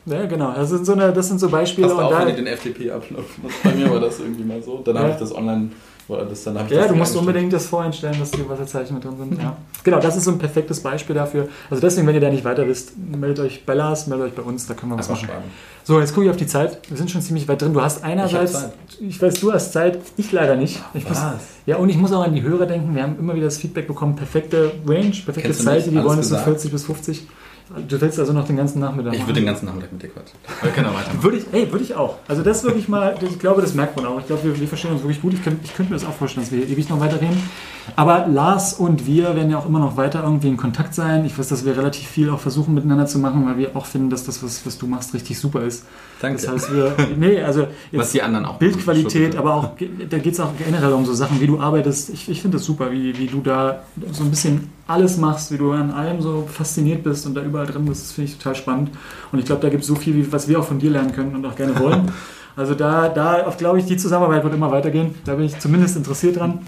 Ja, 0.08 0.26
genau. 0.28 0.54
Das 0.54 0.70
sind 0.70 0.86
so, 0.86 0.94
eine, 0.94 1.12
das 1.12 1.28
sind 1.30 1.40
so 1.40 1.50
Beispiele. 1.50 1.88
Passt 1.88 2.00
und 2.00 2.06
auch, 2.06 2.12
da, 2.12 2.20
wenn 2.22 2.28
ich 2.28 2.36
den 2.36 2.46
FTP 2.46 2.92
abschnupfen. 2.92 3.44
Bei 3.64 3.72
mir 3.72 3.90
war 3.90 4.00
das 4.00 4.20
irgendwie 4.20 4.44
mal 4.44 4.62
so. 4.62 4.82
Dann 4.86 4.96
ja. 4.96 5.02
habe 5.02 5.12
ich 5.14 5.18
das 5.18 5.34
online 5.34 5.72
das, 6.08 6.43
dann 6.43 6.66
ich 6.66 6.72
ja, 6.72 6.88
du 6.88 6.95
musst 6.95 7.16
unbedingt 7.16 7.51
das 7.51 7.66
voreinstellen, 7.66 8.20
dass 8.20 8.32
die 8.32 8.47
Wasserzeichen 8.47 8.95
mit 8.95 9.03
drin 9.03 9.18
sind. 9.18 9.41
Ja. 9.41 9.58
Genau, 9.84 9.99
das 9.99 10.16
ist 10.16 10.26
so 10.26 10.32
ein 10.32 10.38
perfektes 10.38 10.80
Beispiel 10.80 11.16
dafür. 11.16 11.47
Also 11.70 11.82
deswegen, 11.82 12.06
wenn 12.06 12.16
ihr 12.16 12.22
da 12.22 12.30
nicht 12.30 12.45
weiter 12.45 12.68
wisst, 12.68 12.93
meldet 12.97 13.39
euch 13.39 13.66
bei 13.66 13.74
Lars, 13.74 14.06
meldet 14.08 14.28
euch 14.28 14.34
bei 14.36 14.43
uns, 14.43 14.68
da 14.68 14.76
können 14.76 14.91
wir 14.91 14.99
was 14.99 15.10
machen. 15.10 15.26
Spannend. 15.26 15.51
So, 15.84 15.99
jetzt 15.99 16.14
gucke 16.14 16.26
ich 16.26 16.32
auf 16.32 16.38
die 16.38 16.47
Zeit. 16.47 16.80
Wir 16.89 16.97
sind 16.97 17.10
schon 17.10 17.22
ziemlich 17.22 17.47
weit 17.47 17.62
drin. 17.62 17.74
Du 17.74 17.82
hast 17.82 18.03
einerseits, 18.03 18.70
ich, 18.99 19.10
ich 19.10 19.22
weiß, 19.22 19.39
du 19.39 19.51
hast 19.51 19.74
Zeit, 19.74 19.99
ich 20.18 20.32
leider 20.32 20.56
nicht. 20.56 20.82
Ich 20.93 21.08
muss, 21.08 21.20
ja, 21.66 21.78
und 21.78 21.89
ich 21.89 21.97
muss 21.97 22.12
auch 22.12 22.24
an 22.24 22.34
die 22.34 22.43
Hörer 22.43 22.68
denken. 22.68 22.95
Wir 22.95 23.03
haben 23.03 23.18
immer 23.18 23.36
wieder 23.36 23.45
das 23.45 23.58
Feedback 23.58 23.88
bekommen, 23.88 24.16
perfekte 24.16 24.72
Range, 24.86 25.14
perfekte 25.26 25.53
Zeit, 25.53 25.86
die 25.88 26.03
wollen 26.03 26.20
es 26.20 26.30
so 26.30 26.38
40 26.38 26.72
bis 26.72 26.86
50. 26.86 27.28
Du 27.88 27.99
willst 27.99 28.20
also 28.20 28.32
noch 28.32 28.45
den 28.45 28.57
ganzen 28.57 28.80
Nachmittag 28.80 29.13
Ich 29.13 29.20
machen? 29.20 29.30
würde 29.30 29.39
den 29.39 29.47
ganzen 29.47 29.66
Nachmittag 29.66 29.91
mit 29.91 30.03
dir 30.03 30.09
quatschen. 30.09 30.38
Wir 30.61 30.72
können 30.72 30.88
auch 30.88 30.93
weitermachen. 30.93 31.24
Würde 31.24 31.38
ich, 31.38 31.45
ey, 31.51 31.72
würde 31.72 31.84
ich 31.84 31.95
auch. 31.95 32.18
Also 32.28 32.43
das 32.43 32.63
wirklich 32.63 32.88
mal, 32.88 33.16
ich 33.28 33.39
glaube, 33.39 33.61
das 33.61 33.74
merkt 33.74 33.95
man 33.95 34.05
auch. 34.05 34.20
Ich 34.20 34.28
glaube, 34.28 34.43
wir, 34.43 34.59
wir 34.59 34.68
verstehen 34.68 34.91
uns 34.91 35.01
wirklich 35.01 35.20
gut. 35.20 35.34
Ich, 35.34 35.43
könnt, 35.43 35.63
ich 35.63 35.74
könnte 35.74 35.91
mir 35.91 35.97
das 35.97 36.07
auch 36.07 36.13
vorstellen, 36.13 36.45
dass 36.45 36.51
wir 36.51 36.63
hier 36.63 36.70
ewig 36.70 36.89
noch 36.89 36.99
weiterreden. 36.99 37.41
Aber 37.95 38.28
Lars 38.28 38.74
und 38.74 39.07
wir 39.07 39.36
werden 39.36 39.49
ja 39.49 39.57
auch 39.57 39.66
immer 39.66 39.80
noch 39.80 39.97
weiter 39.97 40.22
irgendwie 40.24 40.47
in 40.47 40.57
Kontakt 40.57 40.93
sein. 40.93 41.26
Ich 41.26 41.39
weiß, 41.39 41.47
dass 41.47 41.66
wir 41.66 41.76
relativ 41.76 42.07
viel 42.07 42.30
auch 42.30 42.39
versuchen 42.39 42.76
miteinander 42.76 43.07
zu 43.07 43.18
machen, 43.18 43.43
weil 43.47 43.57
wir 43.57 43.76
auch 43.76 43.88
finden, 43.88 44.11
dass 44.11 44.26
das, 44.26 44.43
was, 44.43 44.63
was 44.66 44.78
du 44.78 44.86
machst, 44.86 45.16
richtig 45.16 45.39
super 45.39 45.63
ist. 45.63 45.86
Danke. 46.22 46.39
Das 46.39 46.51
heißt, 46.51 46.72
wir, 46.74 46.95
nee, 47.18 47.41
also 47.41 47.68
Was 47.91 48.11
die 48.11 48.22
anderen 48.22 48.45
auch 48.45 48.57
Bildqualität, 48.57 49.36
aber 49.38 49.55
auch, 49.55 49.70
da 50.09 50.18
geht 50.20 50.34
es 50.34 50.39
auch 50.39 50.51
generell 50.63 50.93
um 50.93 51.05
so 51.05 51.16
Sachen, 51.16 51.41
wie 51.41 51.47
du 51.47 51.59
arbeitest. 51.59 52.11
Ich, 52.11 52.30
ich 52.30 52.41
finde 52.43 52.57
das 52.57 52.66
super, 52.66 52.91
wie, 52.91 53.18
wie 53.18 53.26
du 53.26 53.41
da 53.41 53.82
so 54.11 54.24
ein 54.24 54.30
bisschen 54.30 54.70
alles 54.88 55.18
machst, 55.18 55.52
wie 55.52 55.58
du 55.58 55.72
an 55.72 55.92
allem 55.92 56.22
so 56.22 56.48
fasziniert 56.52 57.04
bist 57.04 57.26
und 57.26 57.34
da 57.36 57.42
überall 57.42 57.66
drin 57.66 57.86
bist. 57.86 58.04
Das 58.04 58.12
finde 58.12 58.32
ich 58.32 58.38
total 58.38 58.56
spannend. 58.56 58.92
Und 59.32 59.40
ich 59.40 59.46
glaube, 59.46 59.62
da 59.62 59.70
gibt 59.70 59.82
es 59.82 59.88
so 59.88 59.96
viel, 59.96 60.32
was 60.32 60.48
wir 60.48 60.60
auch 60.60 60.66
von 60.66 60.80
dir 60.80 60.92
lernen 60.92 61.12
können 61.12 61.36
und 61.36 61.46
auch 61.46 61.56
gerne 61.56 61.80
wollen. 61.80 62.12
Also 62.58 62.74
da, 62.74 63.10
da 63.10 63.54
glaube 63.58 63.80
ich, 63.80 63.86
die 63.86 63.98
Zusammenarbeit 63.98 64.42
wird 64.46 64.54
immer 64.54 64.72
weitergehen. 64.72 65.14
Da 65.26 65.36
bin 65.36 65.44
ich 65.44 65.60
zumindest 65.60 65.98
interessiert 65.98 66.38
dran. 66.40 66.60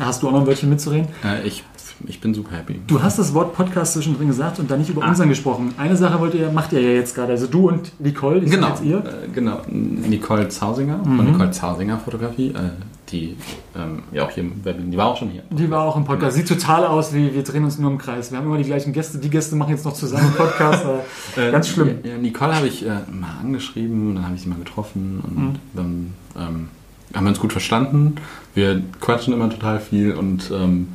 Hast 0.00 0.20
du 0.20 0.26
auch 0.26 0.32
noch 0.32 0.40
ein 0.40 0.46
Wörtchen 0.48 0.68
mitzureden? 0.68 1.06
Äh, 1.24 1.46
ich, 1.46 1.62
ich 2.08 2.20
bin 2.20 2.34
super 2.34 2.56
happy. 2.56 2.80
Du 2.88 3.00
hast 3.00 3.20
das 3.20 3.32
Wort 3.34 3.54
Podcast 3.54 3.92
zwischendrin 3.92 4.26
gesagt 4.26 4.58
und 4.58 4.68
dann 4.68 4.80
nicht 4.80 4.90
über 4.90 5.04
Ah. 5.04 5.10
unseren 5.10 5.28
gesprochen. 5.28 5.74
Eine 5.78 5.96
Sache 5.96 6.18
wollt 6.18 6.34
ihr, 6.34 6.50
macht 6.50 6.72
ihr 6.72 6.80
ja 6.80 6.90
jetzt 6.90 7.14
gerade. 7.14 7.30
Also 7.34 7.46
du 7.46 7.68
und 7.68 7.92
Nicole, 8.00 8.40
ich 8.40 8.50
Genau, 8.50 8.70
jetzt 8.70 8.82
ihr. 8.82 8.96
äh, 8.98 9.28
genau. 9.32 9.60
Nicole 9.70 10.48
Zausinger 10.48 10.98
von 11.04 11.16
Mhm. 11.18 11.30
Nicole 11.30 11.52
Zausinger 11.52 11.98
Fotografie, 12.00 12.48
äh, 12.48 12.70
die 13.10 13.36
ähm, 13.76 14.02
ja 14.12 14.24
auch 14.26 14.30
hier 14.30 14.42
im 14.44 14.64
Webinar, 14.64 14.90
die 14.90 14.96
war 14.96 15.06
auch 15.06 15.16
schon 15.16 15.30
hier. 15.30 15.42
Die 15.50 15.70
war 15.70 15.82
auch 15.84 15.96
im 15.96 16.04
Podcast. 16.04 16.36
Sieht 16.36 16.48
total 16.48 16.86
aus, 16.86 17.12
wie 17.14 17.34
wir 17.34 17.42
drehen 17.42 17.64
uns 17.64 17.78
nur 17.78 17.90
im 17.90 17.98
Kreis. 17.98 18.30
Wir 18.30 18.38
haben 18.38 18.46
immer 18.46 18.58
die 18.58 18.64
gleichen 18.64 18.92
Gäste. 18.92 19.18
Die 19.18 19.30
Gäste 19.30 19.56
machen 19.56 19.70
jetzt 19.70 19.84
noch 19.84 19.94
zusammen 19.94 20.32
Podcast. 20.36 20.84
Äh, 21.36 21.50
Ganz 21.52 21.68
schlimm. 21.68 21.98
Ja, 22.04 22.10
ja, 22.12 22.18
Nicole 22.18 22.54
habe 22.54 22.66
ich 22.66 22.84
äh, 22.84 22.88
mal 22.88 23.38
angeschrieben, 23.40 24.14
dann 24.14 24.24
habe 24.24 24.34
ich 24.34 24.42
sie 24.42 24.48
mal 24.48 24.58
getroffen 24.58 25.20
und 25.22 25.36
Mhm. 25.36 25.54
dann 25.74 26.14
ähm, 26.36 26.68
haben 27.14 27.24
wir 27.24 27.30
uns 27.30 27.40
gut 27.40 27.52
verstanden. 27.52 28.16
Wir 28.54 28.82
quatschen 29.00 29.32
immer 29.34 29.48
total 29.50 29.78
viel 29.80 30.12
und 30.14 30.50
ähm, 30.50 30.88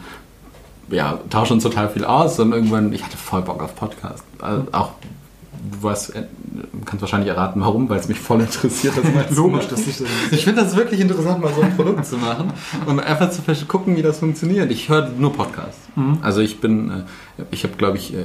ja, 0.89 1.19
tauschen 1.29 1.53
uns 1.53 1.63
total 1.63 1.89
viel 1.89 2.03
aus 2.05 2.39
und 2.39 2.51
irgendwann, 2.51 2.93
ich 2.93 3.03
hatte 3.03 3.17
voll 3.17 3.41
Bock 3.41 3.63
auf 3.63 3.75
Podcast. 3.75 4.23
Also 4.39 4.65
auch, 4.73 4.91
du 5.71 5.83
weißt, 5.83 6.15
äh, 6.15 6.23
kannst 6.85 7.01
wahrscheinlich 7.01 7.29
erraten, 7.29 7.61
warum, 7.61 7.89
weil 7.89 7.99
es 7.99 8.07
mich 8.07 8.19
voll 8.19 8.41
interessiert. 8.41 8.93
Das 8.97 9.29
zu 9.35 9.35
Logisch, 9.41 9.63
machen. 9.63 9.67
dass 9.69 9.85
dich 9.85 9.97
das 9.97 10.07
Ich 10.31 10.43
finde 10.43 10.61
das 10.61 10.75
wirklich 10.75 10.99
interessant, 10.99 11.41
mal 11.41 11.53
so 11.53 11.61
ein 11.61 11.75
Produkt 11.75 12.05
zu 12.05 12.17
machen 12.17 12.51
und 12.85 12.99
einfach 12.99 13.29
zu 13.29 13.41
gucken, 13.65 13.95
wie 13.95 14.01
das 14.01 14.19
funktioniert. 14.19 14.71
Ich 14.71 14.89
höre 14.89 15.09
nur 15.09 15.33
Podcasts. 15.33 15.79
Mhm. 15.95 16.17
Also 16.21 16.41
ich 16.41 16.59
bin, 16.59 16.89
äh, 16.89 17.43
ich 17.51 17.63
habe 17.63 17.75
glaube 17.77 17.97
ich, 17.97 18.13
äh, 18.13 18.17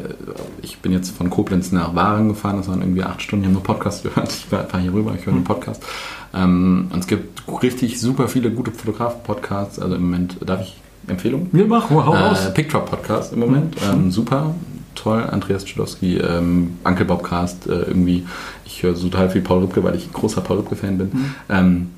ich 0.62 0.78
bin 0.78 0.92
jetzt 0.92 1.16
von 1.16 1.30
Koblenz 1.30 1.72
nach 1.72 1.94
Waren 1.94 2.28
gefahren, 2.28 2.56
das 2.56 2.68
waren 2.68 2.80
irgendwie 2.80 3.02
acht 3.02 3.22
Stunden, 3.22 3.44
ich 3.44 3.46
habe 3.48 3.54
nur 3.54 3.62
Podcasts 3.62 4.02
gehört. 4.02 4.32
Ich 4.32 4.50
war 4.50 4.60
einfach 4.60 4.80
hier 4.80 4.92
rüber, 4.92 5.14
ich 5.18 5.26
höre 5.26 5.34
nur 5.34 5.44
Podcast. 5.44 5.82
Ähm, 6.34 6.88
und 6.92 7.00
es 7.00 7.06
gibt 7.06 7.42
richtig 7.62 8.00
super 8.00 8.28
viele 8.28 8.50
gute 8.50 8.70
Fotografen-Podcasts. 8.70 9.78
Also 9.78 9.94
im 9.94 10.02
Moment, 10.02 10.36
darf 10.44 10.60
ich 10.62 10.76
Empfehlungen? 11.06 11.48
Wir 11.52 11.66
machen, 11.66 11.96
hau 11.96 12.10
raus. 12.12 12.46
Äh, 12.46 12.50
Picture 12.50 12.84
Podcast 12.84 13.32
im 13.32 13.40
Moment. 13.40 13.76
Ähm, 13.90 14.10
super, 14.10 14.54
toll. 14.98 15.22
Andreas 15.30 15.64
Czudowski, 15.64 16.18
ähm, 16.18 16.76
Uncle 16.84 17.04
Bobcast, 17.06 17.66
äh, 17.66 17.82
irgendwie. 17.82 18.26
Ich 18.64 18.82
höre 18.82 18.94
so 18.94 19.08
total 19.08 19.30
viel 19.30 19.40
Paul 19.42 19.60
Rübke, 19.60 19.82
weil 19.82 19.94
ich 19.94 20.06
ein 20.06 20.12
großer 20.12 20.40
Paul 20.40 20.58
Rübke-Fan 20.58 20.98
bin. 20.98 21.12
Ähm, 21.48 21.90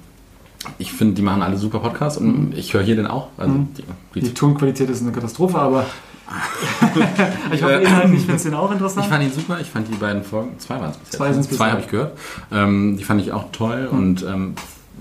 ich 0.79 0.93
finde, 0.93 1.15
die 1.15 1.23
machen 1.23 1.43
alle 1.43 1.57
super 1.57 1.79
Podcasts 1.79 2.19
und 2.19 2.53
ich 2.57 2.75
höre 2.75 2.83
hier 2.83 2.97
den 2.97 3.07
auch. 3.07 3.29
Also 3.39 3.53
Mhm. 3.55 3.69
die, 4.15 4.21
Die 4.21 4.35
Tonqualität 4.35 4.91
ist 4.91 5.03
eine 5.03 5.13
Katastrophe, 5.13 5.59
aber 5.59 5.87
ich 7.53 7.63
hoffe, 7.63 7.73
inhaltlich 7.75 8.21
findest 8.23 8.45
du 8.45 8.51
den 8.51 8.59
auch 8.59 8.71
interessant. 8.71 9.05
Ich 9.07 9.11
fand 9.11 9.25
ihn 9.25 9.33
super, 9.33 9.59
ich 9.61 9.67
fand 9.69 9.89
die 9.89 9.97
beiden 9.97 10.23
Folgen, 10.23 10.51
zwei 10.59 10.77
waren 10.81 10.91
es 10.91 10.97
bis 10.97 11.09
jetzt. 11.09 11.17
Zwei 11.17 11.33
sind's 11.33 11.49
bis 11.49 11.57
Zwei 11.57 11.65
jetzt. 11.67 11.73
habe 11.73 11.83
ich 11.83 11.89
gehört. 11.89 12.19
Ähm, 12.53 12.97
die 12.99 13.05
fand 13.05 13.21
ich 13.21 13.33
auch 13.33 13.47
toll 13.53 13.89
und 13.91 14.23
ähm, 14.23 14.55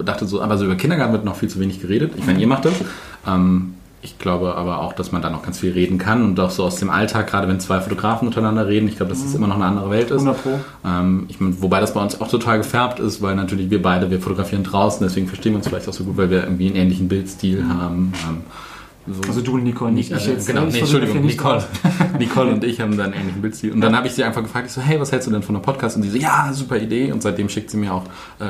dachte 0.03 0.25
so, 0.25 0.41
aber 0.41 0.57
so 0.57 0.65
über 0.65 0.75
Kindergarten 0.75 1.13
wird 1.13 1.25
noch 1.25 1.35
viel 1.35 1.49
zu 1.49 1.59
wenig 1.59 1.81
geredet. 1.81 2.13
Ich 2.17 2.25
meine, 2.25 2.39
ihr 2.39 2.47
macht 2.47 2.65
das. 2.65 2.73
Ähm, 3.27 3.75
ich 4.01 4.17
glaube 4.17 4.55
aber 4.55 4.81
auch, 4.81 4.93
dass 4.93 5.11
man 5.11 5.21
da 5.21 5.29
noch 5.29 5.43
ganz 5.43 5.59
viel 5.59 5.71
reden 5.71 5.97
kann 5.97 6.23
und 6.23 6.39
auch 6.39 6.51
so 6.51 6.63
aus 6.63 6.77
dem 6.77 6.89
Alltag, 6.89 7.27
gerade 7.27 7.47
wenn 7.47 7.59
zwei 7.59 7.81
Fotografen 7.81 8.27
untereinander 8.27 8.67
reden, 8.67 8.87
ich 8.87 8.95
glaube, 8.95 9.11
dass 9.11 9.21
das 9.21 9.35
immer 9.35 9.47
noch 9.47 9.55
eine 9.55 9.65
andere 9.65 9.89
Welt 9.89 10.09
ist. 10.09 10.21
100 10.21 10.41
Pro. 10.41 10.59
Ähm, 10.85 11.25
ich 11.27 11.39
mein, 11.39 11.61
wobei 11.61 11.81
das 11.81 11.93
bei 11.93 12.01
uns 12.01 12.19
auch 12.21 12.29
total 12.29 12.59
gefärbt 12.59 12.99
ist, 12.99 13.21
weil 13.21 13.35
natürlich 13.35 13.69
wir 13.69 13.81
beide, 13.81 14.09
wir 14.09 14.21
fotografieren 14.21 14.63
draußen, 14.63 15.05
deswegen 15.05 15.27
verstehen 15.27 15.53
wir 15.53 15.57
uns 15.57 15.67
vielleicht 15.67 15.89
auch 15.89 15.93
so 15.93 16.05
gut, 16.05 16.15
weil 16.15 16.29
wir 16.29 16.43
irgendwie 16.43 16.67
einen 16.67 16.77
ähnlichen 16.77 17.09
Bildstil 17.09 17.67
haben. 17.67 18.13
Ähm, 18.27 18.41
so. 19.13 19.21
Also 19.27 19.41
du 19.41 19.55
und 19.55 19.63
Nicole, 19.63 19.91
nicht 19.91 20.11
ich 20.11 20.25
jetzt. 20.25 20.47
Genau, 20.47 20.65
nee, 20.65 20.79
Entschuldigung, 20.79 21.25
Nicole. 21.25 21.63
Nicole 22.19 22.51
und 22.51 22.63
ich 22.63 22.79
haben 22.81 22.97
dann 22.97 23.07
einen 23.13 23.21
ähnlichen 23.21 23.41
Bildstil. 23.41 23.71
Und 23.73 23.81
dann 23.81 23.95
habe 23.95 24.07
ich 24.07 24.13
sie 24.13 24.23
einfach 24.23 24.41
gefragt, 24.41 24.67
ich 24.67 24.73
so, 24.73 24.81
hey, 24.81 24.99
was 24.99 25.11
hältst 25.11 25.27
du 25.27 25.31
denn 25.31 25.43
von 25.43 25.55
einem 25.55 25.63
Podcast? 25.63 25.95
Und 25.95 26.03
sie 26.03 26.09
so, 26.09 26.17
ja, 26.17 26.51
super 26.53 26.77
Idee. 26.77 27.11
Und 27.11 27.21
seitdem 27.21 27.49
schickt 27.49 27.69
sie 27.69 27.77
mir 27.77 27.93
auch 27.93 28.05
äh, 28.39 28.47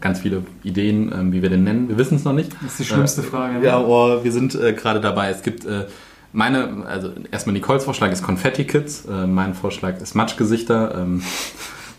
ganz 0.00 0.20
viele 0.20 0.42
Ideen, 0.62 1.12
ähm, 1.12 1.32
wie 1.32 1.42
wir 1.42 1.50
den 1.50 1.64
nennen. 1.64 1.88
Wir 1.88 1.98
wissen 1.98 2.16
es 2.16 2.24
noch 2.24 2.32
nicht. 2.32 2.52
Das 2.62 2.72
ist 2.72 2.80
die 2.80 2.84
schlimmste 2.84 3.22
Frage. 3.22 3.58
ne? 3.58 3.64
Ja, 3.64 3.80
oh, 3.80 4.22
wir 4.22 4.32
sind 4.32 4.54
äh, 4.54 4.72
gerade 4.72 5.00
dabei. 5.00 5.30
Es 5.30 5.42
gibt 5.42 5.64
äh, 5.64 5.86
meine, 6.32 6.84
also 6.86 7.10
erstmal 7.30 7.54
Nicoles 7.54 7.84
Vorschlag 7.84 8.12
ist 8.12 8.22
Confetti 8.22 8.64
Kids. 8.64 9.06
Äh, 9.06 9.26
mein 9.26 9.54
Vorschlag 9.54 10.00
ist 10.00 10.14
Matschgesichter. 10.14 10.94
Ähm, 10.96 11.22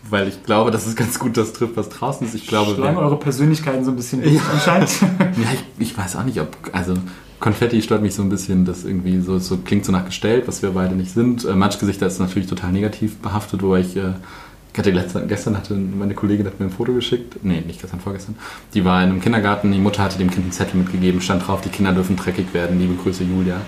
weil 0.08 0.28
ich 0.28 0.42
glaube, 0.44 0.70
dass 0.70 0.86
es 0.86 0.96
ganz 0.96 1.18
gut 1.18 1.36
das 1.36 1.52
trifft, 1.52 1.76
was 1.76 1.88
draußen 1.88 2.26
ist. 2.26 2.34
Ich 2.34 2.46
glaube, 2.46 2.74
Schlagen 2.74 2.96
wir- 2.96 3.02
eure 3.02 3.18
Persönlichkeiten 3.18 3.84
so 3.84 3.90
ein 3.90 3.96
bisschen 3.96 4.22
durch, 4.22 4.40
anscheinend. 4.52 4.90
ja, 5.20 5.48
ich, 5.52 5.88
ich 5.90 5.98
weiß 5.98 6.16
auch 6.16 6.24
nicht, 6.24 6.40
ob, 6.40 6.56
also 6.72 6.94
Konfetti 7.40 7.80
stört 7.80 8.02
mich 8.02 8.14
so 8.14 8.22
ein 8.22 8.28
bisschen, 8.28 8.64
das 8.66 8.84
irgendwie 8.84 9.20
so, 9.20 9.38
so 9.38 9.56
klingt 9.56 9.84
so 9.84 9.92
nach 9.92 10.04
gestellt, 10.04 10.44
was 10.46 10.62
wir 10.62 10.70
beide 10.70 10.94
nicht 10.94 11.10
sind. 11.10 11.44
Äh, 11.44 11.54
Matschgesichter 11.54 12.06
ist 12.06 12.20
natürlich 12.20 12.48
total 12.48 12.70
negativ 12.70 13.16
behaftet, 13.18 13.62
wo 13.62 13.74
ich, 13.76 13.96
äh, 13.96 14.12
hatte 14.78 14.92
gestern, 14.92 15.28
gestern 15.28 15.56
hatte 15.56 15.74
meine 15.74 16.14
Kollegin 16.14 16.46
hat 16.46 16.60
mir 16.60 16.66
ein 16.66 16.70
Foto 16.70 16.92
geschickt, 16.92 17.36
nee, 17.42 17.62
nicht 17.66 17.80
gestern, 17.80 18.00
vorgestern. 18.00 18.36
Die 18.72 18.84
war 18.84 19.02
in 19.02 19.10
einem 19.10 19.20
Kindergarten, 19.20 19.72
die 19.72 19.78
Mutter 19.78 20.02
hatte 20.02 20.18
dem 20.18 20.30
Kind 20.30 20.44
einen 20.44 20.52
Zettel 20.52 20.78
mitgegeben, 20.78 21.20
stand 21.20 21.46
drauf, 21.46 21.60
die 21.60 21.70
Kinder 21.70 21.92
dürfen 21.92 22.16
dreckig 22.16 22.54
werden, 22.54 22.78
liebe 22.78 22.94
Grüße 22.94 23.24
Julia. 23.24 23.60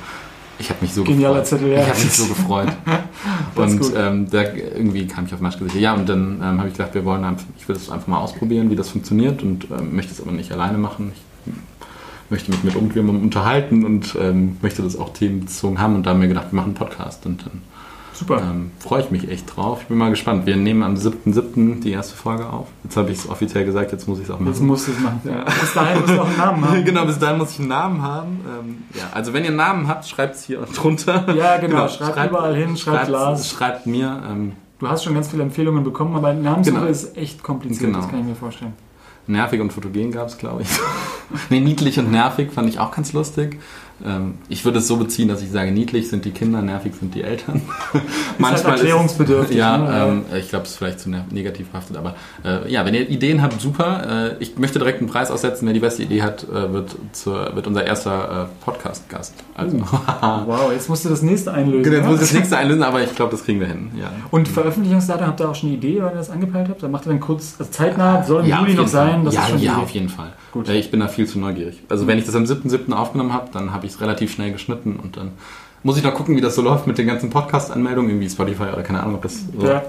Ich 0.59 0.71
habe 0.71 0.81
mich 0.83 0.95
so 0.95 1.03
Genialer 1.03 1.41
gefreut. 1.41 1.47
Zettel, 1.47 1.73
ja. 1.73 1.83
Ich 1.83 1.89
habe 1.89 1.99
mich 1.99 2.13
so 2.13 2.27
gefreut. 2.27 2.69
Und 3.57 3.93
ähm, 3.97 4.31
da 4.31 4.43
irgendwie 4.43 5.07
kam 5.07 5.27
ich 5.27 5.35
auf 5.35 5.41
Matschgesichter. 5.41 5.79
Ja, 5.79 5.95
und 5.95 6.09
dann 6.09 6.37
ähm, 6.37 6.59
habe 6.59 6.69
ich 6.69 6.75
gedacht, 6.75 6.95
wir 6.95 7.05
wollen 7.05 7.23
einfach, 7.23 7.45
ich 7.59 7.69
will 7.69 7.75
das 7.75 7.91
einfach 7.91 8.07
mal 8.07 8.19
ausprobieren, 8.19 8.71
wie 8.71 8.77
das 8.77 8.89
funktioniert 8.89 9.43
und 9.43 9.67
ähm, 9.71 9.95
möchte 9.95 10.13
es 10.13 10.21
aber 10.21 10.33
nicht 10.33 10.51
alleine 10.53 10.79
machen. 10.79 11.13
Ich 11.15 11.53
möchte 12.33 12.51
mich 12.51 12.65
mit 12.65 12.75
irgendjemandem 12.75 13.23
unterhalten 13.23 13.85
und 13.85 14.17
ähm, 14.21 14.57
möchte 14.63 14.83
das 14.83 14.97
auch 14.99 15.13
themenbezogen 15.13 15.79
haben 15.81 15.95
und 15.95 16.05
da 16.07 16.11
haben 16.11 16.21
wir 16.21 16.27
gedacht, 16.29 16.49
wir 16.51 16.57
machen 16.57 16.71
einen 16.71 16.75
Podcast 16.75 17.25
und 17.27 17.45
dann 17.47 17.63
Super. 18.15 18.41
ähm, 18.43 18.71
freue 18.79 19.03
ich 19.03 19.11
mich 19.11 19.29
echt 19.31 19.57
drauf. 19.57 19.79
Ich 19.83 19.87
bin 19.89 19.97
mal 19.99 20.11
gespannt. 20.11 20.45
Wir 20.47 20.57
nehmen 20.57 20.83
am 20.83 20.95
7.7. 20.95 21.81
die 21.81 21.91
erste 21.93 22.15
Folge 22.17 22.47
auf. 22.49 22.69
Jetzt 22.85 22.97
habe 22.97 23.11
ich 23.11 23.19
es 23.19 23.29
offiziell 23.29 23.65
gesagt, 23.65 23.91
jetzt 23.93 24.07
muss 24.09 24.19
ich 24.19 24.25
es 24.25 24.31
auch 24.31 24.39
Jetzt 24.41 24.57
machen. 24.57 24.67
musst 24.67 24.89
du 24.89 24.93
es 24.93 25.01
machen. 25.01 25.21
Bis 25.61 25.73
dahin 25.75 26.01
musst 26.01 26.13
du 26.15 26.21
auch 26.21 26.27
einen 26.27 26.37
Namen 26.37 26.65
haben. 26.71 26.85
Genau, 26.85 27.05
bis 27.07 27.19
dahin 27.19 27.39
muss 27.39 27.51
ich 27.53 27.59
einen 27.61 27.69
Namen 27.69 28.03
haben. 28.03 28.41
Ähm, 28.47 28.77
ja, 28.95 29.05
also 29.13 29.33
wenn 29.33 29.43
ihr 29.45 29.49
einen 29.49 29.57
Namen 29.57 29.89
habt, 29.89 30.07
schreibt 30.09 30.35
es 30.37 30.45
hier 30.45 30.61
drunter. 30.77 31.35
Ja, 31.35 31.59
genau. 31.59 31.89
Schreibt 31.89 32.31
überall 32.31 32.55
hin, 32.57 32.77
schreibt 32.77 33.09
Lars. 33.09 33.51
Schreibt 33.51 33.87
mir. 33.87 34.23
Ähm, 34.31 34.53
Du 34.79 34.89
hast 34.89 35.05
schon 35.05 35.15
ganz 35.15 35.29
viele 35.29 35.45
Empfehlungen 35.45 35.85
bekommen, 35.85 36.17
aber 36.17 36.33
Namenssuche 36.35 36.75
Genau. 36.77 36.91
ist 36.91 37.17
echt 37.17 37.41
kompliziert, 37.45 37.83
Genau. 37.93 37.99
das 38.01 38.09
kann 38.11 38.19
ich 38.19 38.27
mir 38.27 38.35
vorstellen. 38.35 38.73
Nervig 39.27 39.61
und 39.61 39.73
fotogen 39.73 40.13
gab 40.13 40.29
es, 40.29 40.39
glaube 40.39 40.63
ich. 40.63 40.69
nee, 41.51 41.61
niedlich 41.61 41.99
und 41.99 42.11
nervig 42.11 42.53
fand 42.53 42.69
ich 42.69 42.79
auch 42.79 42.91
ganz 42.91 43.13
lustig. 43.13 43.61
Ähm, 44.05 44.35
ich 44.49 44.65
würde 44.65 44.79
es 44.79 44.89
so 44.89 44.97
beziehen, 44.97 45.29
dass 45.29 45.43
ich 45.43 45.51
sage, 45.51 45.73
niedlich 45.73 46.09
sind 46.09 46.25
die 46.25 46.31
Kinder, 46.31 46.63
nervig 46.63 46.95
sind 46.99 47.15
die 47.15 47.23
Eltern. 47.23 47.63
halt 48.43 48.65
erklärungsbedürftig, 48.65 49.57
ja, 49.57 49.79
ne? 49.79 50.23
Ähm, 50.31 50.39
ich 50.39 50.49
glaube, 50.49 50.65
es 50.65 50.73
ist 50.73 50.77
vielleicht 50.79 51.01
zu 51.01 51.11
negativ 51.11 51.69
behaftet, 51.69 51.97
aber 51.97 52.15
äh, 52.45 52.71
ja, 52.71 52.85
wenn 52.85 52.95
ihr 52.95 53.09
Ideen 53.09 53.43
habt, 53.43 53.61
super. 53.61 54.33
Äh, 54.33 54.43
ich 54.43 54.59
möchte 54.59 54.79
direkt 54.79 55.01
einen 55.01 55.09
Preis 55.09 55.31
aussetzen. 55.31 55.67
Wer 55.67 55.75
die 55.75 55.81
beste 55.81 56.03
Idee 56.03 56.23
hat, 56.23 56.45
äh, 56.45 56.73
wird, 56.73 56.97
zur, 57.13 57.55
wird 57.55 57.67
unser 57.67 57.85
erster 57.85 58.49
äh, 58.51 58.65
Podcast-Gast. 58.65 59.35
Also, 59.55 59.79
Wow, 60.47 60.73
jetzt 60.73 60.89
musst 60.89 61.05
du 61.05 61.09
das 61.09 61.23
nächste 61.23 61.53
einlösen. 61.53 61.85
Genau, 61.85 61.97
jetzt 61.97 62.05
ja? 62.05 62.11
muss 62.11 62.21
ich 62.21 62.29
das 62.29 62.35
nächste 62.35 62.57
einlösen, 62.57 62.83
aber 62.83 63.03
ich 63.03 63.15
glaube, 63.15 63.33
das 63.33 63.45
kriegen 63.45 63.61
wir 63.61 63.67
hin. 63.67 63.91
Ja. 63.99 64.11
Und 64.31 64.49
Veröffentlichungsdatum, 64.49 65.27
habt 65.27 65.41
ihr 65.41 65.49
auch 65.49 65.55
schon 65.55 65.71
eine 65.71 65.79
Idee, 65.79 65.99
wann 66.01 66.13
ihr 66.13 66.19
das 66.19 66.31
angepeilt 66.31 66.69
habt? 66.69 66.83
Dann 66.83 66.91
macht 66.91 67.07
ihr 67.07 67.11
dann 67.11 67.21
kurz, 67.21 67.55
also 67.59 67.71
zeitnah, 67.71 68.23
soll 68.23 68.43
im 68.43 68.49
Ja, 68.49 68.61
Juli 68.61 68.75
noch 68.75 68.89
Fall. 68.89 68.91
sein, 68.91 69.25
das 69.25 69.35
ja, 69.35 69.47
ist 69.47 69.63
ja, 69.63 69.77
auf 69.77 69.91
jeden 69.91 70.09
Fall. 70.09 70.33
Gut. 70.53 70.69
Ich 70.69 70.91
bin 70.91 71.01
da 71.01 71.09
viel 71.09 71.27
zu 71.27 71.39
neugierig. 71.39 71.83
Also 71.89 72.07
wenn 72.07 72.19
ich 72.19 72.27
das 72.27 72.35
am 72.35 72.45
7.7. 72.45 72.93
aufgenommen 72.93 73.33
habe, 73.33 73.49
dann 73.53 73.73
habe 73.73 73.87
ich 73.87 73.93
es 73.93 74.01
relativ 74.01 74.33
schnell 74.33 74.53
geschnitten 74.53 75.01
und 75.03 75.17
dann 75.17 75.33
muss 75.83 75.97
ich 75.97 76.05
noch 76.05 76.15
gucken, 76.15 76.37
wie 76.37 76.41
das 76.41 76.55
so 76.55 76.63
läuft 76.63 76.87
mit 76.87 76.99
den 76.99 77.07
ganzen 77.07 77.31
Podcast-Anmeldungen, 77.31 78.11
irgendwie 78.11 78.31
Spotify 78.31 78.65
oder 78.65 78.83
keine 78.83 79.01
Ahnung, 79.01 79.17
ob 79.17 79.23
das 79.23 79.45
so. 79.59 79.67
Ja. 79.67 79.83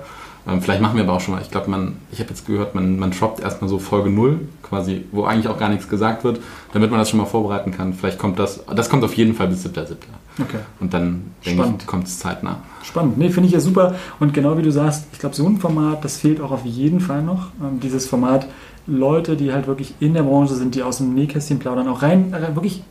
Ähm, 0.47 0.61
vielleicht 0.61 0.81
machen 0.81 0.97
wir 0.97 1.03
aber 1.03 1.13
auch 1.13 1.21
schon 1.21 1.35
mal. 1.35 1.41
Ich 1.41 1.51
glaube, 1.51 1.69
man, 1.69 1.95
ich 2.11 2.19
habe 2.19 2.29
jetzt 2.29 2.45
gehört, 2.45 2.75
man, 2.75 2.99
man 2.99 3.11
droppt 3.11 3.41
erstmal 3.41 3.69
so 3.69 3.79
Folge 3.79 4.09
0, 4.09 4.41
quasi, 4.61 5.05
wo 5.11 5.23
eigentlich 5.23 5.47
auch 5.47 5.57
gar 5.57 5.69
nichts 5.69 5.87
gesagt 5.87 6.23
wird, 6.23 6.39
damit 6.73 6.89
man 6.89 6.99
das 6.99 7.09
schon 7.09 7.19
mal 7.19 7.25
vorbereiten 7.25 7.71
kann. 7.71 7.93
Vielleicht 7.93 8.19
kommt 8.19 8.39
das, 8.39 8.63
das 8.65 8.89
kommt 8.89 9.03
auf 9.03 9.13
jeden 9.13 9.35
Fall 9.35 9.47
bis 9.47 9.65
7.7. 9.65 9.95
Okay. 10.41 10.57
Und 10.79 10.93
dann 10.93 11.31
denke 11.45 11.61
Spannend. 11.61 11.81
ich, 11.83 11.87
kommt 11.87 12.07
es 12.07 12.19
zeitnah. 12.19 12.57
Spannend. 12.81 13.17
Nee, 13.17 13.29
finde 13.29 13.47
ich 13.47 13.53
ja 13.53 13.59
super. 13.59 13.95
Und 14.19 14.33
genau 14.33 14.57
wie 14.57 14.63
du 14.63 14.71
sagst, 14.71 15.05
ich 15.13 15.19
glaube, 15.19 15.35
so 15.35 15.45
ein 15.47 15.57
Format, 15.57 16.03
das 16.03 16.17
fehlt 16.17 16.41
auch 16.41 16.51
auf 16.51 16.65
jeden 16.65 16.99
Fall 16.99 17.21
noch. 17.21 17.47
Ähm, 17.61 17.79
dieses 17.79 18.07
Format, 18.07 18.47
Leute, 18.87 19.37
die 19.37 19.53
halt 19.53 19.67
wirklich 19.67 19.93
in 19.99 20.13
der 20.13 20.23
Branche 20.23 20.55
sind, 20.55 20.75
die 20.75 20.83
aus 20.83 20.97
dem 20.97 21.13
Nähkästchen 21.13 21.59
plaudern, 21.59 21.87
auch 21.87 22.01
rein, 22.01 22.33
äh, 22.33 22.53
wirklich 22.55 22.83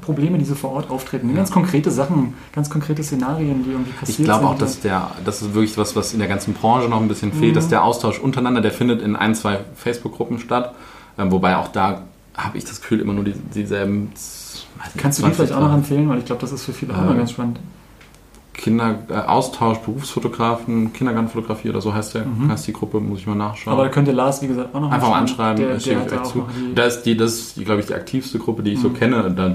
Probleme, 0.00 0.38
die 0.38 0.44
so 0.44 0.54
vor 0.56 0.72
Ort 0.72 0.90
auftreten. 0.90 1.30
Ja. 1.30 1.36
Ganz 1.36 1.50
konkrete 1.52 1.90
Sachen, 1.90 2.34
ganz 2.52 2.68
konkrete 2.68 3.02
Szenarien, 3.04 3.62
die 3.64 3.70
irgendwie 3.70 3.92
passiert 3.92 4.18
Ich 4.18 4.24
glaube 4.24 4.46
auch, 4.46 4.58
dass 4.58 4.80
der, 4.80 5.12
das 5.24 5.40
ist 5.40 5.54
wirklich 5.54 5.78
was, 5.78 5.94
was 5.94 6.12
in 6.12 6.18
der 6.18 6.26
ganzen 6.28 6.52
Branche 6.52 6.88
noch 6.88 7.00
ein 7.00 7.06
bisschen 7.08 7.32
fehlt, 7.32 7.52
Mhm. 7.52 7.54
dass 7.54 7.68
der 7.68 7.84
Austausch 7.84 8.18
untereinander, 8.18 8.60
der 8.60 8.72
findet 8.72 9.00
in 9.00 9.14
ein, 9.14 9.34
zwei 9.36 9.60
Facebook-Gruppen 9.76 10.40
statt. 10.40 10.74
Ähm, 11.16 11.30
wobei 11.30 11.56
auch 11.56 11.68
da 11.68 12.02
habe 12.36 12.58
ich 12.58 12.64
das 12.64 12.80
Gefühl, 12.80 13.00
immer 13.00 13.12
nur 13.12 13.24
die, 13.24 13.32
dieselben. 13.54 14.10
Kannst 14.96 15.18
du 15.18 15.22
die 15.22 15.28
20, 15.32 15.36
vielleicht 15.36 15.52
auch 15.52 15.60
noch 15.68 15.74
empfehlen? 15.74 16.08
Weil 16.08 16.18
ich 16.18 16.24
glaube, 16.24 16.40
das 16.40 16.52
ist 16.52 16.64
für 16.64 16.72
viele 16.72 16.94
auch 16.94 16.98
Äh, 17.02 17.04
mal 17.06 17.16
ganz 17.16 17.30
spannend. 17.32 17.58
Kinder, 18.54 18.98
äh, 19.08 19.14
Austausch, 19.14 19.78
Berufsfotografen, 19.78 20.92
Kindergartenfotografie 20.92 21.70
oder 21.70 21.80
so 21.80 21.94
heißt, 21.94 22.14
der, 22.14 22.24
Mhm. 22.26 22.50
heißt 22.50 22.66
die 22.66 22.72
Gruppe, 22.72 22.98
muss 22.98 23.20
ich 23.20 23.26
mal 23.28 23.36
nachschauen. 23.36 23.72
Aber 23.72 23.84
da 23.84 23.88
könnte 23.88 24.10
Lars, 24.10 24.42
wie 24.42 24.48
gesagt, 24.48 24.74
auch 24.74 24.80
noch 24.80 24.90
Einfach 24.90 25.10
mal 25.10 25.18
anschreiben. 25.20 25.62
Der, 25.62 25.78
schicke 25.78 26.00
der 26.00 26.06
ich 26.06 26.12
euch 26.26 26.32
zu. 26.32 26.44
Da 26.74 26.84
ist 26.84 27.02
die, 27.02 27.16
das 27.16 27.34
ist, 27.34 27.64
glaube 27.64 27.80
ich, 27.80 27.86
die 27.86 27.94
aktivste 27.94 28.38
Gruppe, 28.40 28.62
die 28.64 28.72
ich 28.72 28.80
so 28.80 28.88
Mhm. 28.88 28.94
kenne. 28.94 29.30
Da 29.30 29.54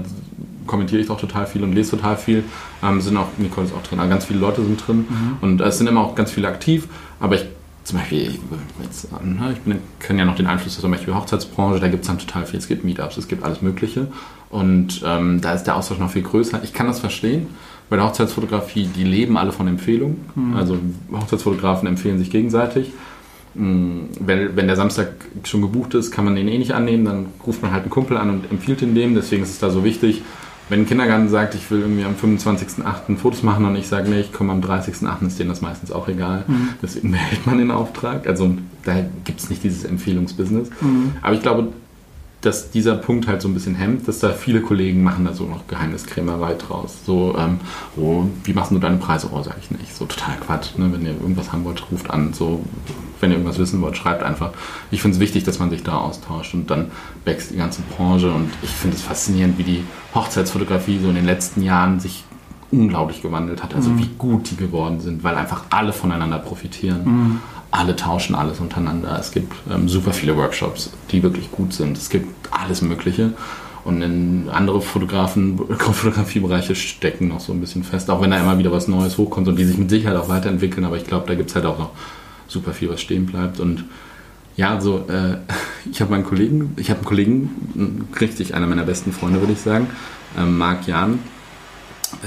kommentiere 0.66 1.02
ich 1.02 1.10
auch 1.10 1.20
total 1.20 1.46
viel 1.46 1.62
und 1.62 1.74
lese 1.74 1.90
total 1.98 2.16
viel. 2.16 2.44
Ähm, 2.82 3.02
sind 3.02 3.16
auch, 3.18 3.26
Nicole 3.36 3.66
ist 3.66 3.74
auch 3.74 3.82
drin, 3.82 3.98
also 4.00 4.08
ganz 4.10 4.24
viele 4.24 4.38
Leute 4.40 4.64
sind 4.64 4.86
drin. 4.86 5.04
Mhm. 5.08 5.36
Und 5.42 5.60
es 5.60 5.76
sind 5.76 5.86
immer 5.86 6.00
auch 6.00 6.14
ganz 6.14 6.30
viele 6.30 6.48
aktiv. 6.48 6.88
Aber 7.20 7.34
ich, 7.34 7.44
zum 7.84 7.98
Beispiel, 7.98 8.22
ich, 8.22 8.40
jetzt, 8.82 9.12
ne, 9.22 9.50
ich 9.52 9.58
bin, 9.60 9.80
kenne 10.00 10.20
ja 10.20 10.24
noch 10.24 10.36
den 10.36 10.46
Einfluss 10.46 10.80
zum 10.80 10.90
Beispiel 10.90 11.14
Hochzeitsbranche, 11.14 11.78
da 11.78 11.88
gibt 11.88 12.04
es 12.04 12.06
dann 12.08 12.18
total 12.18 12.46
viel. 12.46 12.58
Es 12.58 12.68
gibt 12.68 12.82
Meetups, 12.84 13.18
es 13.18 13.28
gibt 13.28 13.44
alles 13.44 13.60
Mögliche. 13.60 14.06
Und 14.54 15.02
ähm, 15.04 15.40
da 15.40 15.52
ist 15.52 15.64
der 15.64 15.74
Austausch 15.74 15.98
noch 15.98 16.10
viel 16.12 16.22
größer. 16.22 16.62
Ich 16.62 16.72
kann 16.72 16.86
das 16.86 17.00
verstehen. 17.00 17.48
Bei 17.90 17.96
der 17.96 18.06
Hochzeitsfotografie, 18.06 18.86
die 18.86 19.02
leben 19.02 19.36
alle 19.36 19.50
von 19.50 19.66
Empfehlungen. 19.66 20.26
Mhm. 20.36 20.54
Also 20.54 20.78
Hochzeitsfotografen 21.10 21.88
empfehlen 21.88 22.20
sich 22.20 22.30
gegenseitig. 22.30 22.92
Mm, 23.54 24.02
Wenn, 24.20 24.54
wenn 24.54 24.68
der 24.68 24.76
Samstag 24.76 25.08
schon 25.42 25.60
gebucht 25.60 25.94
ist, 25.94 26.12
kann 26.12 26.24
man 26.24 26.36
den 26.36 26.46
eh 26.46 26.56
nicht 26.56 26.70
annehmen, 26.70 27.04
dann 27.04 27.26
ruft 27.44 27.62
man 27.62 27.72
halt 27.72 27.82
einen 27.82 27.90
Kumpel 27.90 28.16
an 28.16 28.30
und 28.30 28.52
empfiehlt 28.52 28.80
ihn 28.82 28.94
dem. 28.94 29.16
Deswegen 29.16 29.42
ist 29.42 29.50
es 29.50 29.58
da 29.58 29.70
so 29.70 29.82
wichtig, 29.82 30.22
wenn 30.68 30.82
ein 30.82 30.86
Kindergarten 30.86 31.28
sagt, 31.28 31.56
ich 31.56 31.68
will 31.72 31.80
irgendwie 31.80 32.04
am 32.04 32.14
25.08. 32.14 33.16
Fotos 33.16 33.42
machen 33.42 33.64
und 33.64 33.74
ich 33.74 33.88
sage, 33.88 34.08
nee, 34.08 34.20
ich 34.20 34.32
komme 34.32 34.52
am 34.52 34.60
30.08., 34.60 35.26
ist 35.26 35.40
denen 35.40 35.50
das 35.50 35.62
meistens 35.62 35.90
auch 35.90 36.06
egal. 36.06 36.44
Mhm. 36.46 36.68
Deswegen 36.80 37.10
behält 37.16 37.44
man 37.44 37.58
den 37.58 37.72
Auftrag. 37.72 38.28
Also 38.28 38.54
da 38.84 39.04
gibt 39.24 39.40
es 39.40 39.50
nicht 39.50 39.64
dieses 39.64 39.84
Empfehlungsbusiness. 39.84 40.70
Mhm. 40.80 41.14
Aber 41.22 41.34
ich 41.34 41.42
glaube, 41.42 41.72
dass 42.44 42.70
dieser 42.70 42.96
Punkt 42.96 43.26
halt 43.26 43.40
so 43.42 43.48
ein 43.48 43.54
bisschen 43.54 43.74
hemmt, 43.74 44.06
dass 44.06 44.18
da 44.18 44.30
viele 44.30 44.60
Kollegen 44.60 45.02
machen 45.02 45.24
da 45.24 45.32
so 45.32 45.44
noch 45.44 45.66
Geheimniskrämerei 45.66 46.54
draus. 46.54 46.98
So, 47.06 47.34
ähm, 47.38 47.58
oh, 47.96 48.24
wie 48.44 48.52
machst 48.52 48.70
du 48.70 48.78
deine 48.78 48.96
Preise? 48.98 49.28
Oh, 49.32 49.42
sag 49.42 49.56
ich 49.60 49.70
nicht. 49.70 49.94
So 49.96 50.04
total 50.06 50.36
Quatsch. 50.38 50.76
Ne? 50.76 50.92
Wenn 50.92 51.02
ihr 51.02 51.12
irgendwas 51.12 51.52
haben 51.52 51.64
wollt, 51.64 51.82
ruft 51.90 52.10
an. 52.10 52.32
So, 52.32 52.64
wenn 53.20 53.30
ihr 53.30 53.36
irgendwas 53.36 53.58
wissen 53.58 53.80
wollt, 53.82 53.96
schreibt 53.96 54.22
einfach. 54.22 54.50
Ich 54.90 55.00
finde 55.02 55.14
es 55.16 55.20
wichtig, 55.20 55.44
dass 55.44 55.58
man 55.58 55.70
sich 55.70 55.82
da 55.82 55.96
austauscht 55.98 56.54
und 56.54 56.70
dann 56.70 56.90
wächst 57.24 57.50
die 57.52 57.56
ganze 57.56 57.82
Branche. 57.96 58.30
Und 58.32 58.50
ich 58.62 58.70
finde 58.70 58.96
es 58.96 59.02
faszinierend, 59.02 59.56
wie 59.58 59.64
die 59.64 59.84
Hochzeitsfotografie 60.14 60.98
so 61.00 61.08
in 61.08 61.14
den 61.14 61.26
letzten 61.26 61.62
Jahren 61.62 62.00
sich 62.00 62.24
unglaublich 62.70 63.22
gewandelt 63.22 63.62
hat. 63.62 63.74
Also 63.74 63.90
Mhm. 63.90 63.98
wie 63.98 64.10
gut 64.18 64.50
die 64.50 64.56
geworden 64.56 65.00
sind, 65.00 65.22
weil 65.22 65.36
einfach 65.36 65.64
alle 65.70 65.92
voneinander 65.92 66.38
profitieren. 66.38 67.00
Mhm. 67.04 67.40
Alle 67.74 67.96
tauschen 67.96 68.36
alles 68.36 68.60
untereinander. 68.60 69.18
Es 69.18 69.32
gibt 69.32 69.52
ähm, 69.68 69.88
super 69.88 70.12
viele 70.12 70.36
Workshops, 70.36 70.92
die 71.10 71.24
wirklich 71.24 71.50
gut 71.50 71.72
sind. 71.72 71.98
Es 71.98 72.08
gibt 72.08 72.28
alles 72.52 72.82
Mögliche. 72.82 73.32
Und 73.84 74.00
in 74.00 74.48
andere 74.48 74.80
Fotografen, 74.80 75.58
Fotografiebereiche 75.78 76.76
stecken 76.76 77.26
noch 77.26 77.40
so 77.40 77.52
ein 77.52 77.60
bisschen 77.60 77.82
fest, 77.82 78.08
auch 78.10 78.22
wenn 78.22 78.30
da 78.30 78.38
immer 78.38 78.58
wieder 78.58 78.70
was 78.70 78.86
Neues 78.86 79.18
hochkommt 79.18 79.48
und 79.48 79.56
die 79.56 79.64
sich 79.64 79.76
mit 79.76 79.90
Sicherheit 79.90 80.16
auch 80.16 80.28
weiterentwickeln. 80.28 80.86
Aber 80.86 80.96
ich 80.96 81.04
glaube, 81.04 81.26
da 81.26 81.34
gibt 81.34 81.50
es 81.50 81.56
halt 81.56 81.66
auch 81.66 81.80
noch 81.80 81.90
super 82.46 82.72
viel, 82.72 82.88
was 82.90 83.00
stehen 83.00 83.26
bleibt. 83.26 83.58
Und 83.58 83.84
ja, 84.56 84.80
so, 84.80 85.06
äh, 85.08 85.38
ich 85.90 86.00
habe 86.00 86.12
meinen 86.12 86.24
Kollegen, 86.24 86.74
ich 86.76 86.90
habe 86.90 87.00
einen 87.00 87.06
Kollegen, 87.08 88.08
richtig 88.20 88.54
einer 88.54 88.68
meiner 88.68 88.84
besten 88.84 89.12
Freunde, 89.12 89.40
würde 89.40 89.54
ich 89.54 89.60
sagen, 89.60 89.88
ähm, 90.38 90.56
Marc 90.58 90.86
Jahn. 90.86 91.18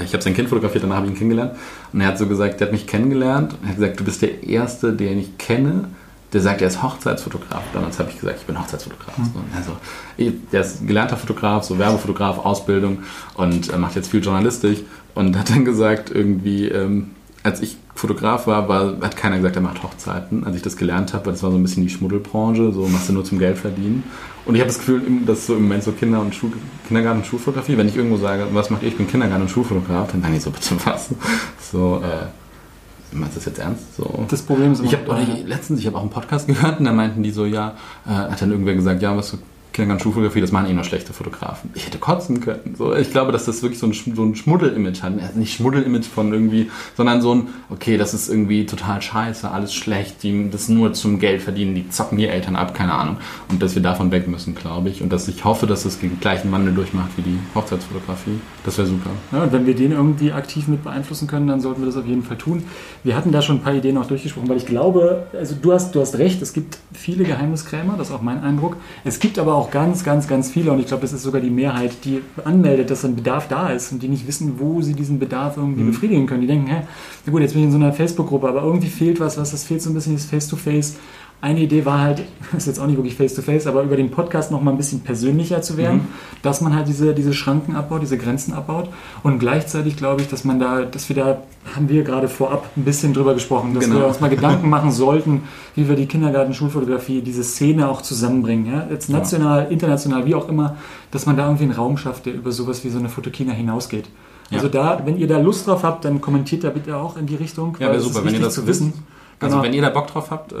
Ich 0.04 0.12
habe 0.12 0.22
sein 0.22 0.34
Kind 0.34 0.48
fotografiert, 0.48 0.84
danach 0.84 0.96
habe 0.96 1.06
ich 1.06 1.12
ihn 1.12 1.18
kennengelernt. 1.18 1.52
Und 1.92 2.00
er 2.00 2.08
hat 2.08 2.18
so 2.18 2.26
gesagt, 2.26 2.60
der 2.60 2.66
hat 2.68 2.72
mich 2.72 2.86
kennengelernt. 2.86 3.54
Er 3.62 3.68
hat 3.70 3.76
gesagt, 3.76 4.00
du 4.00 4.04
bist 4.04 4.22
der 4.22 4.42
Erste, 4.44 4.92
den 4.92 5.18
ich 5.18 5.38
kenne, 5.38 5.84
der 6.32 6.40
sagt, 6.42 6.60
er 6.60 6.68
ist 6.68 6.82
Hochzeitsfotograf. 6.82 7.62
Damals 7.72 7.98
habe 7.98 8.10
ich 8.10 8.20
gesagt, 8.20 8.38
ich 8.40 8.46
bin 8.46 8.58
Hochzeitsfotograf. 8.60 9.16
Mhm. 9.16 9.24
So, 9.34 9.40
also, 9.56 9.76
ich- 10.16 10.34
der 10.52 10.60
ist 10.60 10.86
gelernter 10.86 11.16
Fotograf, 11.16 11.64
so 11.64 11.78
Werbefotograf, 11.78 12.38
Ausbildung 12.44 12.98
und 13.34 13.72
äh, 13.72 13.78
macht 13.78 13.96
jetzt 13.96 14.10
viel 14.10 14.22
Journalistik. 14.22 14.84
Und 15.14 15.36
hat 15.38 15.50
dann 15.50 15.64
gesagt, 15.64 16.10
irgendwie, 16.10 16.68
ähm, 16.68 17.10
als 17.42 17.60
ich 17.60 17.76
Fotograf 17.94 18.46
war, 18.46 18.68
war, 18.68 19.00
hat 19.00 19.16
keiner 19.16 19.36
gesagt, 19.36 19.56
er 19.56 19.62
macht 19.62 19.82
Hochzeiten. 19.82 20.44
Als 20.44 20.56
ich 20.56 20.62
das 20.62 20.76
gelernt 20.76 21.14
habe, 21.14 21.26
weil 21.26 21.32
das 21.32 21.42
war 21.42 21.50
so 21.50 21.56
ein 21.56 21.62
bisschen 21.62 21.82
die 21.82 21.90
Schmuddelbranche, 21.90 22.72
so 22.72 22.86
machst 22.86 23.08
du 23.08 23.12
nur 23.12 23.24
zum 23.24 23.38
Geld 23.38 23.58
verdienen. 23.58 24.04
Und 24.44 24.54
ich 24.54 24.60
habe 24.60 24.68
das 24.68 24.78
Gefühl, 24.78 25.02
dass 25.26 25.46
so 25.46 25.56
im 25.56 25.62
Moment 25.62 25.82
so 25.82 25.92
Kinder- 25.92 26.20
und 26.20 26.34
Schul 26.34 26.52
Kindergarten- 26.86 27.20
und 27.20 27.26
Schulfotografie, 27.26 27.76
wenn 27.76 27.88
ich 27.88 27.96
irgendwo 27.96 28.16
sage, 28.16 28.46
was 28.52 28.70
macht 28.70 28.82
ihr, 28.82 28.88
ich 28.88 28.96
bin 28.96 29.08
Kindergarten- 29.08 29.42
und 29.42 29.50
Schulfotograf, 29.50 30.10
dann 30.12 30.22
sagen 30.22 30.34
die 30.34 30.40
so, 30.40 30.50
bitte 30.50 30.76
was? 30.84 31.08
So, 31.70 32.02
äh, 32.02 33.14
meinst 33.14 33.34
du 33.36 33.40
das 33.40 33.44
jetzt 33.46 33.58
ernst? 33.58 33.96
So. 33.96 34.24
Das 34.28 34.42
Problem 34.42 34.72
ist 34.72 34.82
Ich 34.82 34.94
habe 34.94 35.26
letztens, 35.44 35.80
ich 35.80 35.86
habe 35.86 35.98
auch 35.98 36.02
einen 36.02 36.10
Podcast 36.10 36.46
gehört 36.46 36.78
und 36.78 36.86
da 36.86 36.92
meinten 36.92 37.22
die 37.22 37.30
so, 37.30 37.44
ja, 37.44 37.74
äh, 38.06 38.10
hat 38.10 38.40
dann 38.40 38.50
irgendwer 38.50 38.74
gesagt, 38.74 39.02
ja, 39.02 39.14
was 39.16 39.36
Schulfotografie, 39.76 40.40
das 40.40 40.52
machen 40.52 40.70
eh 40.70 40.72
nur 40.72 40.84
schlechte 40.84 41.12
Fotografen. 41.12 41.70
Ich 41.74 41.86
hätte 41.86 41.98
kotzen 41.98 42.40
können. 42.40 42.74
So, 42.76 42.94
ich 42.94 43.10
glaube, 43.10 43.32
dass 43.32 43.44
das 43.44 43.62
wirklich 43.62 43.78
so 43.78 43.86
ein, 43.86 43.92
so 43.92 44.24
ein 44.24 44.34
Schmuddel-Image 44.34 45.02
hat. 45.02 45.12
Also 45.20 45.38
nicht 45.38 45.54
Schmuddel-Image 45.54 46.06
von 46.06 46.32
irgendwie, 46.32 46.70
sondern 46.96 47.22
so 47.22 47.34
ein, 47.34 47.48
okay, 47.70 47.96
das 47.96 48.14
ist 48.14 48.28
irgendwie 48.28 48.66
total 48.66 49.00
scheiße, 49.00 49.50
alles 49.50 49.74
schlecht, 49.74 50.22
die 50.22 50.50
das 50.50 50.68
nur 50.68 50.94
zum 50.94 51.18
Geld 51.20 51.42
verdienen, 51.42 51.74
die 51.74 51.88
zocken 51.88 52.18
die 52.18 52.26
Eltern 52.26 52.56
ab, 52.56 52.74
keine 52.74 52.92
Ahnung. 52.94 53.18
Und 53.48 53.62
dass 53.62 53.74
wir 53.74 53.82
davon 53.82 54.10
weg 54.10 54.26
müssen, 54.26 54.54
glaube 54.54 54.88
ich. 54.88 55.02
Und 55.02 55.12
dass 55.12 55.28
ich 55.28 55.44
hoffe, 55.44 55.66
dass 55.66 55.84
das 55.84 55.98
den 55.98 56.18
gleichen 56.20 56.50
Wandel 56.50 56.74
durchmacht 56.74 57.10
wie 57.16 57.22
die 57.22 57.38
Hochzeitsfotografie. 57.54 58.40
Das 58.64 58.78
wäre 58.78 58.88
super. 58.88 59.10
Ja, 59.32 59.44
und 59.44 59.52
wenn 59.52 59.66
wir 59.66 59.74
den 59.74 59.92
irgendwie 59.92 60.32
aktiv 60.32 60.68
mit 60.68 60.82
beeinflussen 60.82 61.28
können, 61.28 61.46
dann 61.46 61.60
sollten 61.60 61.82
wir 61.82 61.86
das 61.86 61.96
auf 61.96 62.06
jeden 62.06 62.22
Fall 62.22 62.36
tun. 62.36 62.64
Wir 63.04 63.16
hatten 63.16 63.32
da 63.32 63.42
schon 63.42 63.56
ein 63.56 63.62
paar 63.62 63.74
Ideen 63.74 63.96
auch 63.96 64.06
durchgesprochen, 64.06 64.48
weil 64.48 64.56
ich 64.56 64.66
glaube, 64.66 65.26
also 65.32 65.54
du 65.60 65.72
hast, 65.72 65.94
du 65.94 66.00
hast 66.00 66.18
recht, 66.18 66.42
es 66.42 66.52
gibt 66.52 66.78
viele 66.92 67.24
Geheimniskrämer, 67.24 67.94
das 67.96 68.08
ist 68.08 68.14
auch 68.14 68.22
mein 68.22 68.42
Eindruck. 68.42 68.76
Es 69.04 69.20
gibt 69.20 69.38
aber 69.38 69.54
auch 69.54 69.67
ganz, 69.70 70.04
ganz, 70.04 70.26
ganz 70.28 70.50
viele 70.50 70.72
und 70.72 70.80
ich 70.80 70.86
glaube, 70.86 71.02
das 71.02 71.12
ist 71.12 71.22
sogar 71.22 71.40
die 71.40 71.50
Mehrheit, 71.50 71.92
die 72.04 72.20
anmeldet, 72.44 72.90
dass 72.90 73.04
ein 73.04 73.16
Bedarf 73.16 73.48
da 73.48 73.68
ist 73.70 73.92
und 73.92 74.02
die 74.02 74.08
nicht 74.08 74.26
wissen, 74.26 74.54
wo 74.58 74.82
sie 74.82 74.94
diesen 74.94 75.18
Bedarf 75.18 75.56
irgendwie 75.56 75.82
Mhm. 75.82 75.88
befriedigen 75.92 76.26
können. 76.26 76.40
Die 76.42 76.46
denken, 76.46 76.66
hä, 76.68 76.82
na 77.26 77.32
gut, 77.32 77.42
jetzt 77.42 77.52
bin 77.52 77.62
ich 77.62 77.66
in 77.66 77.72
so 77.72 77.78
einer 77.78 77.92
Facebook-Gruppe, 77.92 78.48
aber 78.48 78.62
irgendwie 78.62 78.88
fehlt 78.88 79.20
was, 79.20 79.38
was 79.38 79.50
das 79.50 79.64
fehlt 79.64 79.82
so 79.82 79.90
ein 79.90 79.94
bisschen, 79.94 80.14
das 80.14 80.24
Face-to-Face. 80.26 80.96
Eine 81.40 81.60
Idee 81.60 81.84
war 81.84 82.00
halt, 82.00 82.24
ist 82.56 82.66
jetzt 82.66 82.80
auch 82.80 82.86
nicht 82.86 82.96
wirklich 82.96 83.14
face-to-face, 83.14 83.68
aber 83.68 83.82
über 83.82 83.96
den 83.96 84.10
Podcast 84.10 84.50
noch 84.50 84.60
mal 84.60 84.72
ein 84.72 84.76
bisschen 84.76 85.00
persönlicher 85.00 85.62
zu 85.62 85.76
werden, 85.76 85.98
Mhm. 85.98 86.06
dass 86.42 86.60
man 86.60 86.74
halt 86.74 86.88
diese, 86.88 87.14
diese 87.14 87.32
Schranken 87.32 87.76
abbaut, 87.76 88.02
diese 88.02 88.18
Grenzen 88.18 88.52
abbaut 88.54 88.88
und 89.22 89.38
gleichzeitig 89.38 89.96
glaube 89.96 90.20
ich, 90.22 90.28
dass 90.28 90.42
man 90.44 90.58
da, 90.58 90.82
dass 90.82 91.08
wir 91.08 91.14
da, 91.14 91.38
haben 91.76 91.88
wir 91.88 92.02
gerade 92.02 92.28
vorab 92.28 92.66
ein 92.76 92.84
bisschen 92.84 93.12
drüber 93.14 93.34
gesprochen, 93.34 93.72
dass 93.74 93.84
Genau. 93.84 94.00
wir 94.00 94.06
uns 94.08 94.18
mal 94.20 94.30
Gedanken 94.30 94.68
machen 94.68 94.90
sollten, 94.90 95.42
wie 95.76 95.88
wir 95.88 95.94
die 95.94 96.06
Kindergarten-Schulfotografie, 96.06 97.20
diese 97.22 97.44
Szene 97.44 97.88
auch 97.88 98.02
zusammenbringen, 98.02 98.66
ja? 98.72 98.86
jetzt 98.90 99.08
national, 99.08 99.66
international, 99.70 100.26
wie 100.26 100.34
auch 100.34 100.48
immer, 100.48 100.76
dass 101.10 101.26
man 101.26 101.36
da 101.36 101.44
irgendwie 101.44 101.64
einen 101.64 101.72
Raum 101.72 101.96
schafft, 101.98 102.26
der 102.26 102.34
über 102.34 102.50
sowas 102.52 102.84
wie 102.84 102.88
so 102.90 102.98
eine 102.98 103.08
Fotokina 103.08 103.52
hinausgeht. 103.52 104.06
Also 104.50 104.66
Ja. 104.66 104.96
da, 104.96 105.02
wenn 105.04 105.18
ihr 105.18 105.28
da 105.28 105.38
Lust 105.38 105.66
drauf 105.68 105.82
habt, 105.84 106.04
dann 106.04 106.20
kommentiert 106.20 106.64
da 106.64 106.70
bitte 106.70 106.96
auch 106.96 107.16
in 107.16 107.26
die 107.26 107.36
Richtung. 107.36 107.76
Ja, 107.78 107.88
wäre 107.88 108.00
super, 108.00 108.24
wenn 108.24 108.34
ihr 108.34 108.40
das 108.40 108.54
zu 108.54 108.66
wissen. 108.66 108.92
Also 109.40 109.56
Genau. 109.56 109.62
wenn 109.66 109.74
ihr 109.74 109.82
da 109.82 109.90
Bock 109.90 110.08
drauf 110.08 110.30
habt, 110.30 110.52
äh, 110.52 110.56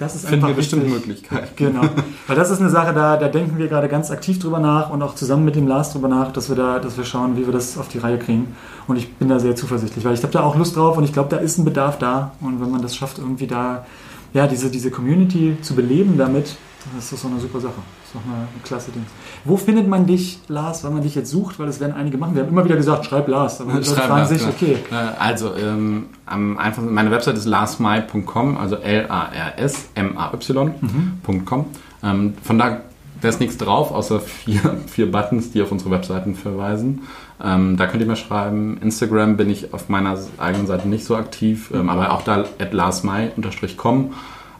Das 0.00 0.14
ist 0.14 0.26
finden 0.26 0.46
wir 0.46 0.54
bestimmt. 0.54 0.88
Möglichkeiten. 0.88 1.48
Genau. 1.56 1.82
Weil 2.26 2.34
das 2.34 2.50
ist 2.50 2.58
eine 2.58 2.70
Sache, 2.70 2.94
da, 2.94 3.18
da 3.18 3.28
denken 3.28 3.58
wir 3.58 3.68
gerade 3.68 3.86
ganz 3.86 4.10
aktiv 4.10 4.38
drüber 4.38 4.58
nach 4.58 4.88
und 4.88 5.02
auch 5.02 5.14
zusammen 5.14 5.44
mit 5.44 5.56
dem 5.56 5.68
Lars 5.68 5.92
drüber 5.92 6.08
nach, 6.08 6.32
dass 6.32 6.48
wir 6.48 6.56
da, 6.56 6.78
dass 6.78 6.96
wir 6.96 7.04
schauen, 7.04 7.36
wie 7.36 7.44
wir 7.44 7.52
das 7.52 7.76
auf 7.76 7.88
die 7.88 7.98
Reihe 7.98 8.18
kriegen. 8.18 8.56
Und 8.88 8.96
ich 8.96 9.12
bin 9.12 9.28
da 9.28 9.38
sehr 9.38 9.54
zuversichtlich, 9.56 10.02
weil 10.06 10.14
ich 10.14 10.22
habe 10.22 10.32
da 10.32 10.42
auch 10.42 10.56
Lust 10.56 10.74
drauf 10.74 10.96
und 10.96 11.04
ich 11.04 11.12
glaube, 11.12 11.28
da 11.28 11.36
ist 11.36 11.58
ein 11.58 11.66
Bedarf 11.66 11.98
da. 11.98 12.32
Und 12.40 12.62
wenn 12.62 12.70
man 12.70 12.80
das 12.80 12.96
schafft, 12.96 13.18
irgendwie 13.18 13.46
da, 13.46 13.84
ja, 14.32 14.46
diese, 14.46 14.70
diese 14.70 14.90
Community 14.90 15.58
zu 15.60 15.74
beleben 15.74 16.16
damit, 16.16 16.56
dann 16.86 16.98
ist 16.98 17.12
das 17.12 17.20
so 17.20 17.28
eine 17.28 17.38
super 17.38 17.60
Sache. 17.60 17.82
Das 18.12 18.20
ist 18.20 18.26
doch 18.26 18.32
eine, 18.32 18.40
eine 18.40 18.48
klasse 18.64 18.90
Ding. 18.90 19.06
Wo 19.44 19.56
findet 19.56 19.86
man 19.86 20.04
dich, 20.06 20.40
Lars, 20.48 20.82
wenn 20.82 20.92
man 20.92 21.02
dich 21.02 21.14
jetzt 21.14 21.30
sucht? 21.30 21.60
Weil 21.60 21.66
das 21.66 21.78
werden 21.80 21.94
einige 21.94 22.18
machen. 22.18 22.34
Wir 22.34 22.42
haben 22.42 22.50
immer 22.50 22.64
wieder 22.64 22.74
gesagt, 22.76 23.06
schreib 23.06 23.28
Lars. 23.28 23.60
Aber 23.60 23.70
Schreib 23.84 24.06
fragen 24.06 24.16
Lars, 24.16 24.30
sich, 24.30 24.40
genau. 24.40 24.52
okay, 24.52 24.78
Also, 25.18 25.54
ähm, 25.54 26.06
am 26.26 26.58
einfachsten, 26.58 26.92
meine 26.92 27.12
Website 27.12 27.36
ist 27.36 27.46
larsmy.com, 27.46 28.56
also 28.56 28.74
L-A-R-S-M-A-Y.com. 28.76 31.64
Ähm, 32.02 32.34
von 32.42 32.58
da 32.58 32.80
da 33.20 33.28
ist 33.28 33.40
nichts 33.40 33.58
drauf, 33.58 33.92
außer 33.92 34.20
vier, 34.20 34.78
vier 34.86 35.12
Buttons, 35.12 35.52
die 35.52 35.62
auf 35.62 35.72
unsere 35.72 35.90
Webseiten 35.90 36.34
verweisen. 36.34 37.02
Ähm, 37.42 37.76
da 37.76 37.86
könnt 37.86 38.02
ihr 38.02 38.08
mir 38.08 38.16
schreiben. 38.16 38.78
Instagram 38.82 39.36
bin 39.36 39.50
ich 39.50 39.74
auf 39.74 39.88
meiner 39.88 40.18
eigenen 40.38 40.66
Seite 40.66 40.88
nicht 40.88 41.04
so 41.04 41.16
aktiv, 41.16 41.70
ähm, 41.74 41.88
aber 41.88 42.12
auch 42.12 42.22
da 42.22 42.44
at 42.58 42.72
larsmy-com. 42.72 44.12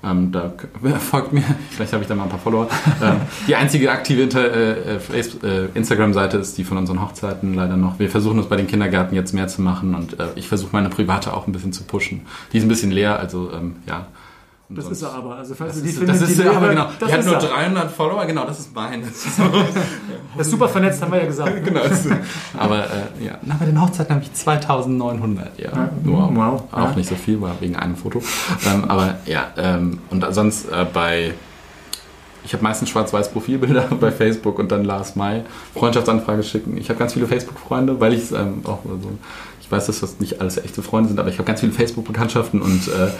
Ähm, 0.02 0.32
da 0.32 0.52
folgt 0.98 1.32
mir, 1.32 1.44
vielleicht 1.70 1.92
habe 1.92 2.02
ich 2.02 2.08
da 2.08 2.14
mal 2.14 2.24
ein 2.24 2.30
paar 2.30 2.38
Follower. 2.38 2.68
ähm, 3.02 3.16
die 3.46 3.56
einzige 3.56 3.90
aktive 3.90 4.22
äh, 4.22 4.96
äh, 4.96 5.68
Instagram-Seite 5.74 6.38
ist 6.38 6.56
die 6.56 6.64
von 6.64 6.78
unseren 6.78 7.02
Hochzeiten 7.02 7.54
leider 7.54 7.76
noch. 7.76 7.98
Wir 7.98 8.08
versuchen 8.08 8.38
uns 8.38 8.48
bei 8.48 8.56
den 8.56 8.66
Kindergärten 8.66 9.14
jetzt 9.14 9.32
mehr 9.34 9.48
zu 9.48 9.60
machen 9.62 9.94
und 9.94 10.18
äh, 10.18 10.28
ich 10.36 10.48
versuche 10.48 10.70
meine 10.72 10.88
private 10.88 11.34
auch 11.34 11.46
ein 11.46 11.52
bisschen 11.52 11.72
zu 11.72 11.84
pushen. 11.84 12.22
Die 12.52 12.58
ist 12.58 12.64
ein 12.64 12.68
bisschen 12.68 12.90
leer, 12.90 13.18
also 13.18 13.50
ähm, 13.52 13.76
ja. 13.86 14.06
Das 14.72 14.86
ist 14.88 15.02
er 15.02 15.12
aber. 15.14 15.36
Also 15.36 15.54
falls 15.54 15.74
das 15.74 15.82
ist, 15.82 15.98
findest, 15.98 16.22
das 16.22 16.30
ist 16.30 16.38
er, 16.38 16.56
aber 16.56 16.68
genau. 16.68 16.86
das 16.98 17.08
Die 17.08 17.14
hat 17.14 17.24
nur 17.24 17.34
er. 17.34 17.40
300 17.40 17.90
Follower, 17.90 18.24
genau, 18.24 18.44
das 18.46 18.60
ist 18.60 18.74
mein. 18.74 19.02
Das 19.06 19.26
ist 19.26 19.38
Das 20.38 20.46
ist 20.46 20.50
super 20.52 20.68
vernetzt, 20.68 21.02
haben 21.02 21.10
wir 21.12 21.18
ja 21.20 21.26
gesagt. 21.26 21.64
genau. 21.64 21.80
Aber 22.56 22.84
äh, 22.84 23.24
ja, 23.24 23.32
na, 23.42 23.56
bei 23.58 23.66
den 23.66 23.80
Hochzeiten 23.80 24.14
habe 24.14 24.24
ich 24.24 24.32
2900. 24.32 25.58
Ja, 25.58 25.70
Ja, 25.72 25.90
nur 26.04 26.36
wow. 26.36 26.62
auch 26.70 26.78
Ja. 26.90 26.92
nicht 26.94 27.08
so 27.08 27.16
viel, 27.16 27.40
war 27.40 27.56
wegen 27.60 27.74
einem 27.76 27.96
Foto. 27.96 28.22
ähm, 28.66 28.84
aber 28.86 29.16
ja, 29.26 29.48
ähm, 29.56 29.98
und 30.10 30.24
sonst 30.32 30.66
äh, 30.70 30.86
bei. 30.92 31.34
Ich 32.44 32.52
habe 32.52 32.62
meistens 32.62 32.88
schwarz-weiß 32.90 33.32
Profilbilder 33.32 33.82
bei 34.00 34.10
Facebook 34.10 34.58
und 34.58 34.70
dann 34.72 34.84
Lars 34.84 35.16
Mai 35.16 35.44
Freundschaftsanfrage 35.74 36.42
schicken. 36.42 36.76
Ich 36.76 36.88
habe 36.88 36.98
ganz 36.98 37.12
viele 37.14 37.26
Facebook-Freunde, 37.26 38.00
weil 38.00 38.14
ich 38.14 38.32
ähm, 38.32 38.60
auch 38.64 38.80
so. 38.84 39.10
Ich 39.60 39.70
weiß, 39.70 39.86
dass 39.86 40.00
das 40.00 40.18
nicht 40.18 40.40
alles 40.40 40.58
echte 40.58 40.82
Freunde 40.82 41.10
sind, 41.10 41.20
aber 41.20 41.28
ich 41.28 41.36
habe 41.36 41.46
ganz 41.46 41.60
viele 41.60 41.70
Facebook-Bekanntschaften 41.70 42.60
und 42.60 42.88
äh, 42.88 43.10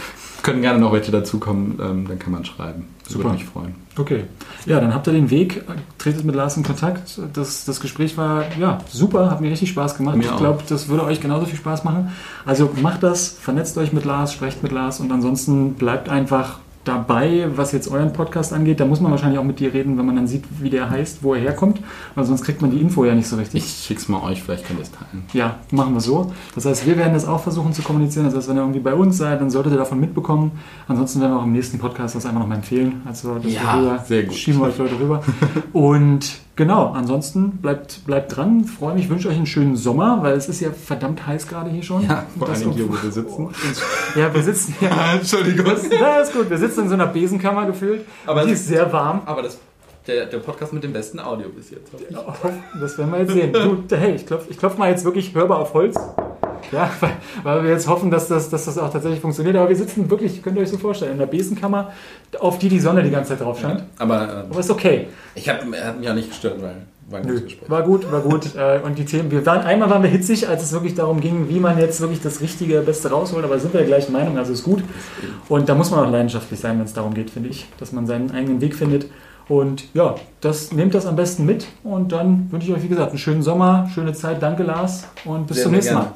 können 0.43 0.63
gerne 0.63 0.81
noch 0.81 0.93
welche 0.93 1.13
dazukommen. 1.13 1.79
Ähm, 1.81 2.09
dann 2.09 2.19
kann 2.19 2.33
man 2.33 2.45
schreiben. 2.45 2.87
Das 3.05 3.13
Super. 3.13 3.27
würde 3.27 3.39
mich 3.39 3.47
freuen. 3.47 3.75
Okay. 3.97 4.25
Ja, 4.67 4.81
dann 4.81 4.95
habt 4.95 5.07
ihr 5.07 5.13
den 5.13 5.31
Weg, 5.31 5.63
tretet 5.99 6.25
mit 6.25 6.35
Lars 6.35 6.57
in 6.57 6.63
Kontakt. 6.63 7.21
Das, 7.33 7.65
das 7.65 7.81
Gespräch 7.81 8.17
war 8.17 8.45
ja 8.59 8.79
super, 8.89 9.31
hat 9.31 9.41
mir 9.41 9.51
richtig 9.51 9.71
Spaß 9.71 9.97
gemacht. 9.97 10.17
Mir 10.17 10.25
ich 10.25 10.37
glaube, 10.37 10.63
das 10.69 10.89
würde 10.89 11.05
euch 11.05 11.21
genauso 11.21 11.47
viel 11.47 11.59
Spaß 11.59 11.85
machen. 11.85 12.13
Also 12.45 12.71
macht 12.81 13.03
das, 13.03 13.29
vernetzt 13.29 13.77
euch 13.79 13.93
mit 13.93 14.05
Lars, 14.05 14.33
sprecht 14.33 14.63
mit 14.63 14.73
Lars 14.73 15.01
und 15.01 15.13
ansonsten 15.13 15.75
bleibt 15.75 16.09
einfach 16.09 16.59
dabei, 16.85 17.47
was 17.57 17.73
jetzt 17.73 17.89
euren 17.89 18.13
Podcast 18.13 18.53
angeht. 18.55 18.81
Da 18.81 18.87
muss 18.87 19.01
man 19.01 19.11
wahrscheinlich 19.11 19.39
auch 19.39 19.45
mit 19.45 19.61
dir 19.61 19.73
reden, 19.75 19.99
wenn 19.99 20.07
man 20.07 20.17
dann 20.17 20.27
sieht, 20.27 20.45
wie 20.61 20.71
der 20.71 20.89
heißt, 20.89 21.23
wo 21.23 21.35
er 21.35 21.41
herkommt, 21.41 21.81
weil 22.15 22.25
sonst 22.25 22.43
kriegt 22.43 22.63
man 22.63 22.71
die 22.71 22.79
Info 22.81 23.05
ja 23.05 23.15
nicht 23.15 23.29
so 23.29 23.37
richtig. 23.37 23.63
Ich 23.65 23.85
schick's 23.87 24.09
mal 24.09 24.23
euch, 24.23 24.43
vielleicht 24.43 24.67
könnt 24.67 24.79
ihr 24.79 24.85
es 24.85 24.91
teilen. 24.91 25.25
Ja, 25.35 25.57
machen 25.71 25.93
wir 25.93 26.01
so. 26.01 26.33
Das 26.55 26.65
heißt, 26.65 26.87
wir 26.87 26.97
werden 26.97 27.13
das 27.13 27.27
auch 27.27 27.41
versuchen 27.43 27.73
zu 27.75 27.83
kommunizieren. 27.83 28.25
Das 28.27 28.35
heißt, 28.35 28.49
wenn 28.49 28.57
ihr 28.57 28.63
irgendwie 28.63 28.81
bei 28.81 28.95
uns 28.95 29.19
seid, 29.19 29.41
dann 29.41 29.51
solltet 29.51 29.73
ihr 29.73 29.79
davon 29.79 30.01
mitbekommen. 30.01 30.53
Ansonsten 30.89 31.21
werden 31.21 31.33
wir 31.33 31.39
auch 31.41 31.45
im 31.45 31.53
nächsten 31.53 31.79
Podcast 31.79 32.15
das 32.15 32.25
einfach 32.25 32.41
nochmal 32.41 32.57
empfehlen. 32.59 33.03
Also 33.07 33.35
das 33.35 33.53
Ja, 33.53 33.79
rüber, 33.79 34.05
sehr 34.07 34.23
gut. 34.25 34.35
schieben 34.35 34.61
wir 34.61 34.69
euch 34.69 34.79
Leute 34.79 34.99
rüber. 34.99 35.23
Und 35.73 36.31
genau, 36.61 36.93
ansonsten 36.93 37.53
bleibt, 37.63 38.05
bleibt 38.05 38.37
dran. 38.37 38.65
Freue 38.67 38.95
mich, 38.95 39.09
wünsche 39.09 39.29
euch 39.29 39.37
einen 39.37 39.47
schönen 39.47 39.77
Sommer, 39.77 40.19
weil 40.23 40.35
es 40.35 40.47
ist 40.49 40.61
ja 40.61 40.71
verdammt 40.73 41.27
heiß 41.27 41.47
gerade 41.49 41.71
hier 41.71 41.83
schon. 41.83 42.03
Ja, 42.07 42.25
vor 42.39 42.49
Dingen 42.49 42.73
hier, 42.73 42.87
wo 42.89 42.93
wir 43.03 43.11
sitzen. 43.11 43.49
Ja, 44.15 44.33
wir 44.35 44.43
sitzen 44.43 44.75
ja. 44.81 45.13
Entschuldigung. 45.15 45.67
Ja, 45.99 46.21
ist 46.21 46.33
gut. 46.35 46.51
Wir 46.51 46.59
sitzen 46.59 46.83
in 46.83 46.89
so 46.89 46.95
einer 46.95 47.07
Besenkammer 47.07 47.65
gefühlt. 47.67 48.05
Aber 48.27 48.45
die 48.45 48.51
es- 48.53 48.61
ist 48.61 48.69
sehr 48.69 48.93
warm. 48.93 49.23
Aber 49.25 49.43
das, 49.43 49.59
der, 50.07 50.27
der 50.27 50.39
Podcast 50.39 50.73
mit 50.73 50.83
dem 50.85 50.93
besten 50.93 51.19
Audio 51.19 51.49
bis 51.49 51.71
jetzt. 51.71 51.91
ich. 51.95 52.17
Das 52.81 52.99
werden 52.99 53.11
wir 53.13 53.21
jetzt 53.21 53.33
sehen. 53.33 53.53
Du, 53.53 53.97
hey, 53.97 54.15
ich 54.17 54.27
klopfe 54.27 54.47
ich 54.51 54.59
klopf 54.59 54.77
mal 54.77 54.91
jetzt 54.91 55.05
wirklich 55.05 55.35
hörbar 55.35 55.59
auf 55.61 55.73
Holz. 55.75 55.97
Ja, 56.73 56.91
weil, 57.01 57.13
weil 57.43 57.65
wir 57.65 57.71
jetzt 57.71 57.89
hoffen, 57.89 58.11
dass 58.11 58.29
das, 58.29 58.51
dass 58.51 58.65
das 58.65 58.79
auch 58.79 58.93
tatsächlich 58.93 59.21
funktioniert. 59.21 59.57
Aber 59.57 59.69
wir 59.69 59.77
sitzen 59.77 60.11
wirklich, 60.11 60.43
könnt 60.43 60.57
ihr 60.57 60.63
euch 60.63 60.71
so 60.71 60.79
vorstellen, 60.79 61.13
in 61.13 61.19
der 61.19 61.27
Besenkammer, 61.27 61.93
auf 62.39 62.59
die 62.59 62.69
die 62.69 62.81
Sonne 62.81 63.03
die 63.03 63.11
ganze 63.11 63.31
Zeit 63.31 63.41
drauf 63.41 63.61
scheint. 63.61 63.85
Aber 63.99 64.23
äh, 64.23 64.33
Aber 64.51 64.61
ist 64.61 64.71
okay. 64.71 65.09
ich 65.35 65.49
hab, 65.49 65.61
hat 65.61 65.97
mich 65.99 66.07
ja 66.07 66.15
nicht 66.15 66.29
gestört, 66.29 66.61
weil 66.63 66.77
war 67.11 67.21
Nö, 67.25 67.41
war 67.67 67.83
gut, 67.83 68.11
war 68.11 68.21
gut. 68.21 68.55
Äh, 68.57 68.81
Und 68.85 68.99
die 68.99 69.05
Themen, 69.05 69.31
wir 69.31 69.45
waren, 69.47 69.63
einmal 69.63 69.91
waren 69.91 70.03
wir 70.03 70.11
hitzig, 70.11 70.49
als 70.49 70.63
es 70.63 70.73
wirklich 70.73 70.95
darum 70.95 71.21
ging, 71.21 71.49
wie 71.49 71.59
man 71.59 71.79
jetzt 71.79 72.01
wirklich 72.01 72.21
das 72.21 72.41
richtige, 72.41 72.81
Beste 72.81 73.11
rausholt. 73.11 73.45
Aber 73.45 73.59
sind 73.59 73.73
wir 73.73 73.81
der 73.81 73.89
gleichen 73.89 74.13
Meinung, 74.13 74.39
also 74.39 74.53
ist 74.53 74.63
gut. 74.63 74.83
Und 75.49 75.69
da 75.69 75.75
muss 75.75 75.91
man 75.91 76.07
auch 76.07 76.11
leidenschaftlich 76.11 76.61
sein, 76.61 76.79
wenn 76.79 76.85
es 76.85 76.93
darum 76.93 77.15
geht, 77.15 77.31
finde 77.31 77.49
ich, 77.49 77.67
dass 77.79 77.93
man 77.93 78.07
seinen 78.07 78.31
eigenen 78.31 78.61
Weg 78.61 78.75
findet. 78.77 79.07
Und 79.49 79.93
ja, 79.95 80.15
das 80.41 80.73
nehmt 80.73 80.95
das 80.95 81.07
am 81.07 81.17
besten 81.17 81.45
mit. 81.45 81.67
Und 81.83 82.13
dann 82.13 82.47
wünsche 82.53 82.69
ich 82.69 82.77
euch, 82.77 82.83
wie 82.85 82.89
gesagt, 82.89 83.11
einen 83.11 83.19
schönen 83.19 83.43
Sommer, 83.43 83.89
schöne 83.93 84.13
Zeit. 84.13 84.41
Danke, 84.41 84.63
Lars. 84.63 85.09
Und 85.25 85.49
bis 85.49 85.57
Sehr, 85.57 85.65
zum 85.65 85.73
nächsten. 85.73 85.95
Mal. 85.95 86.13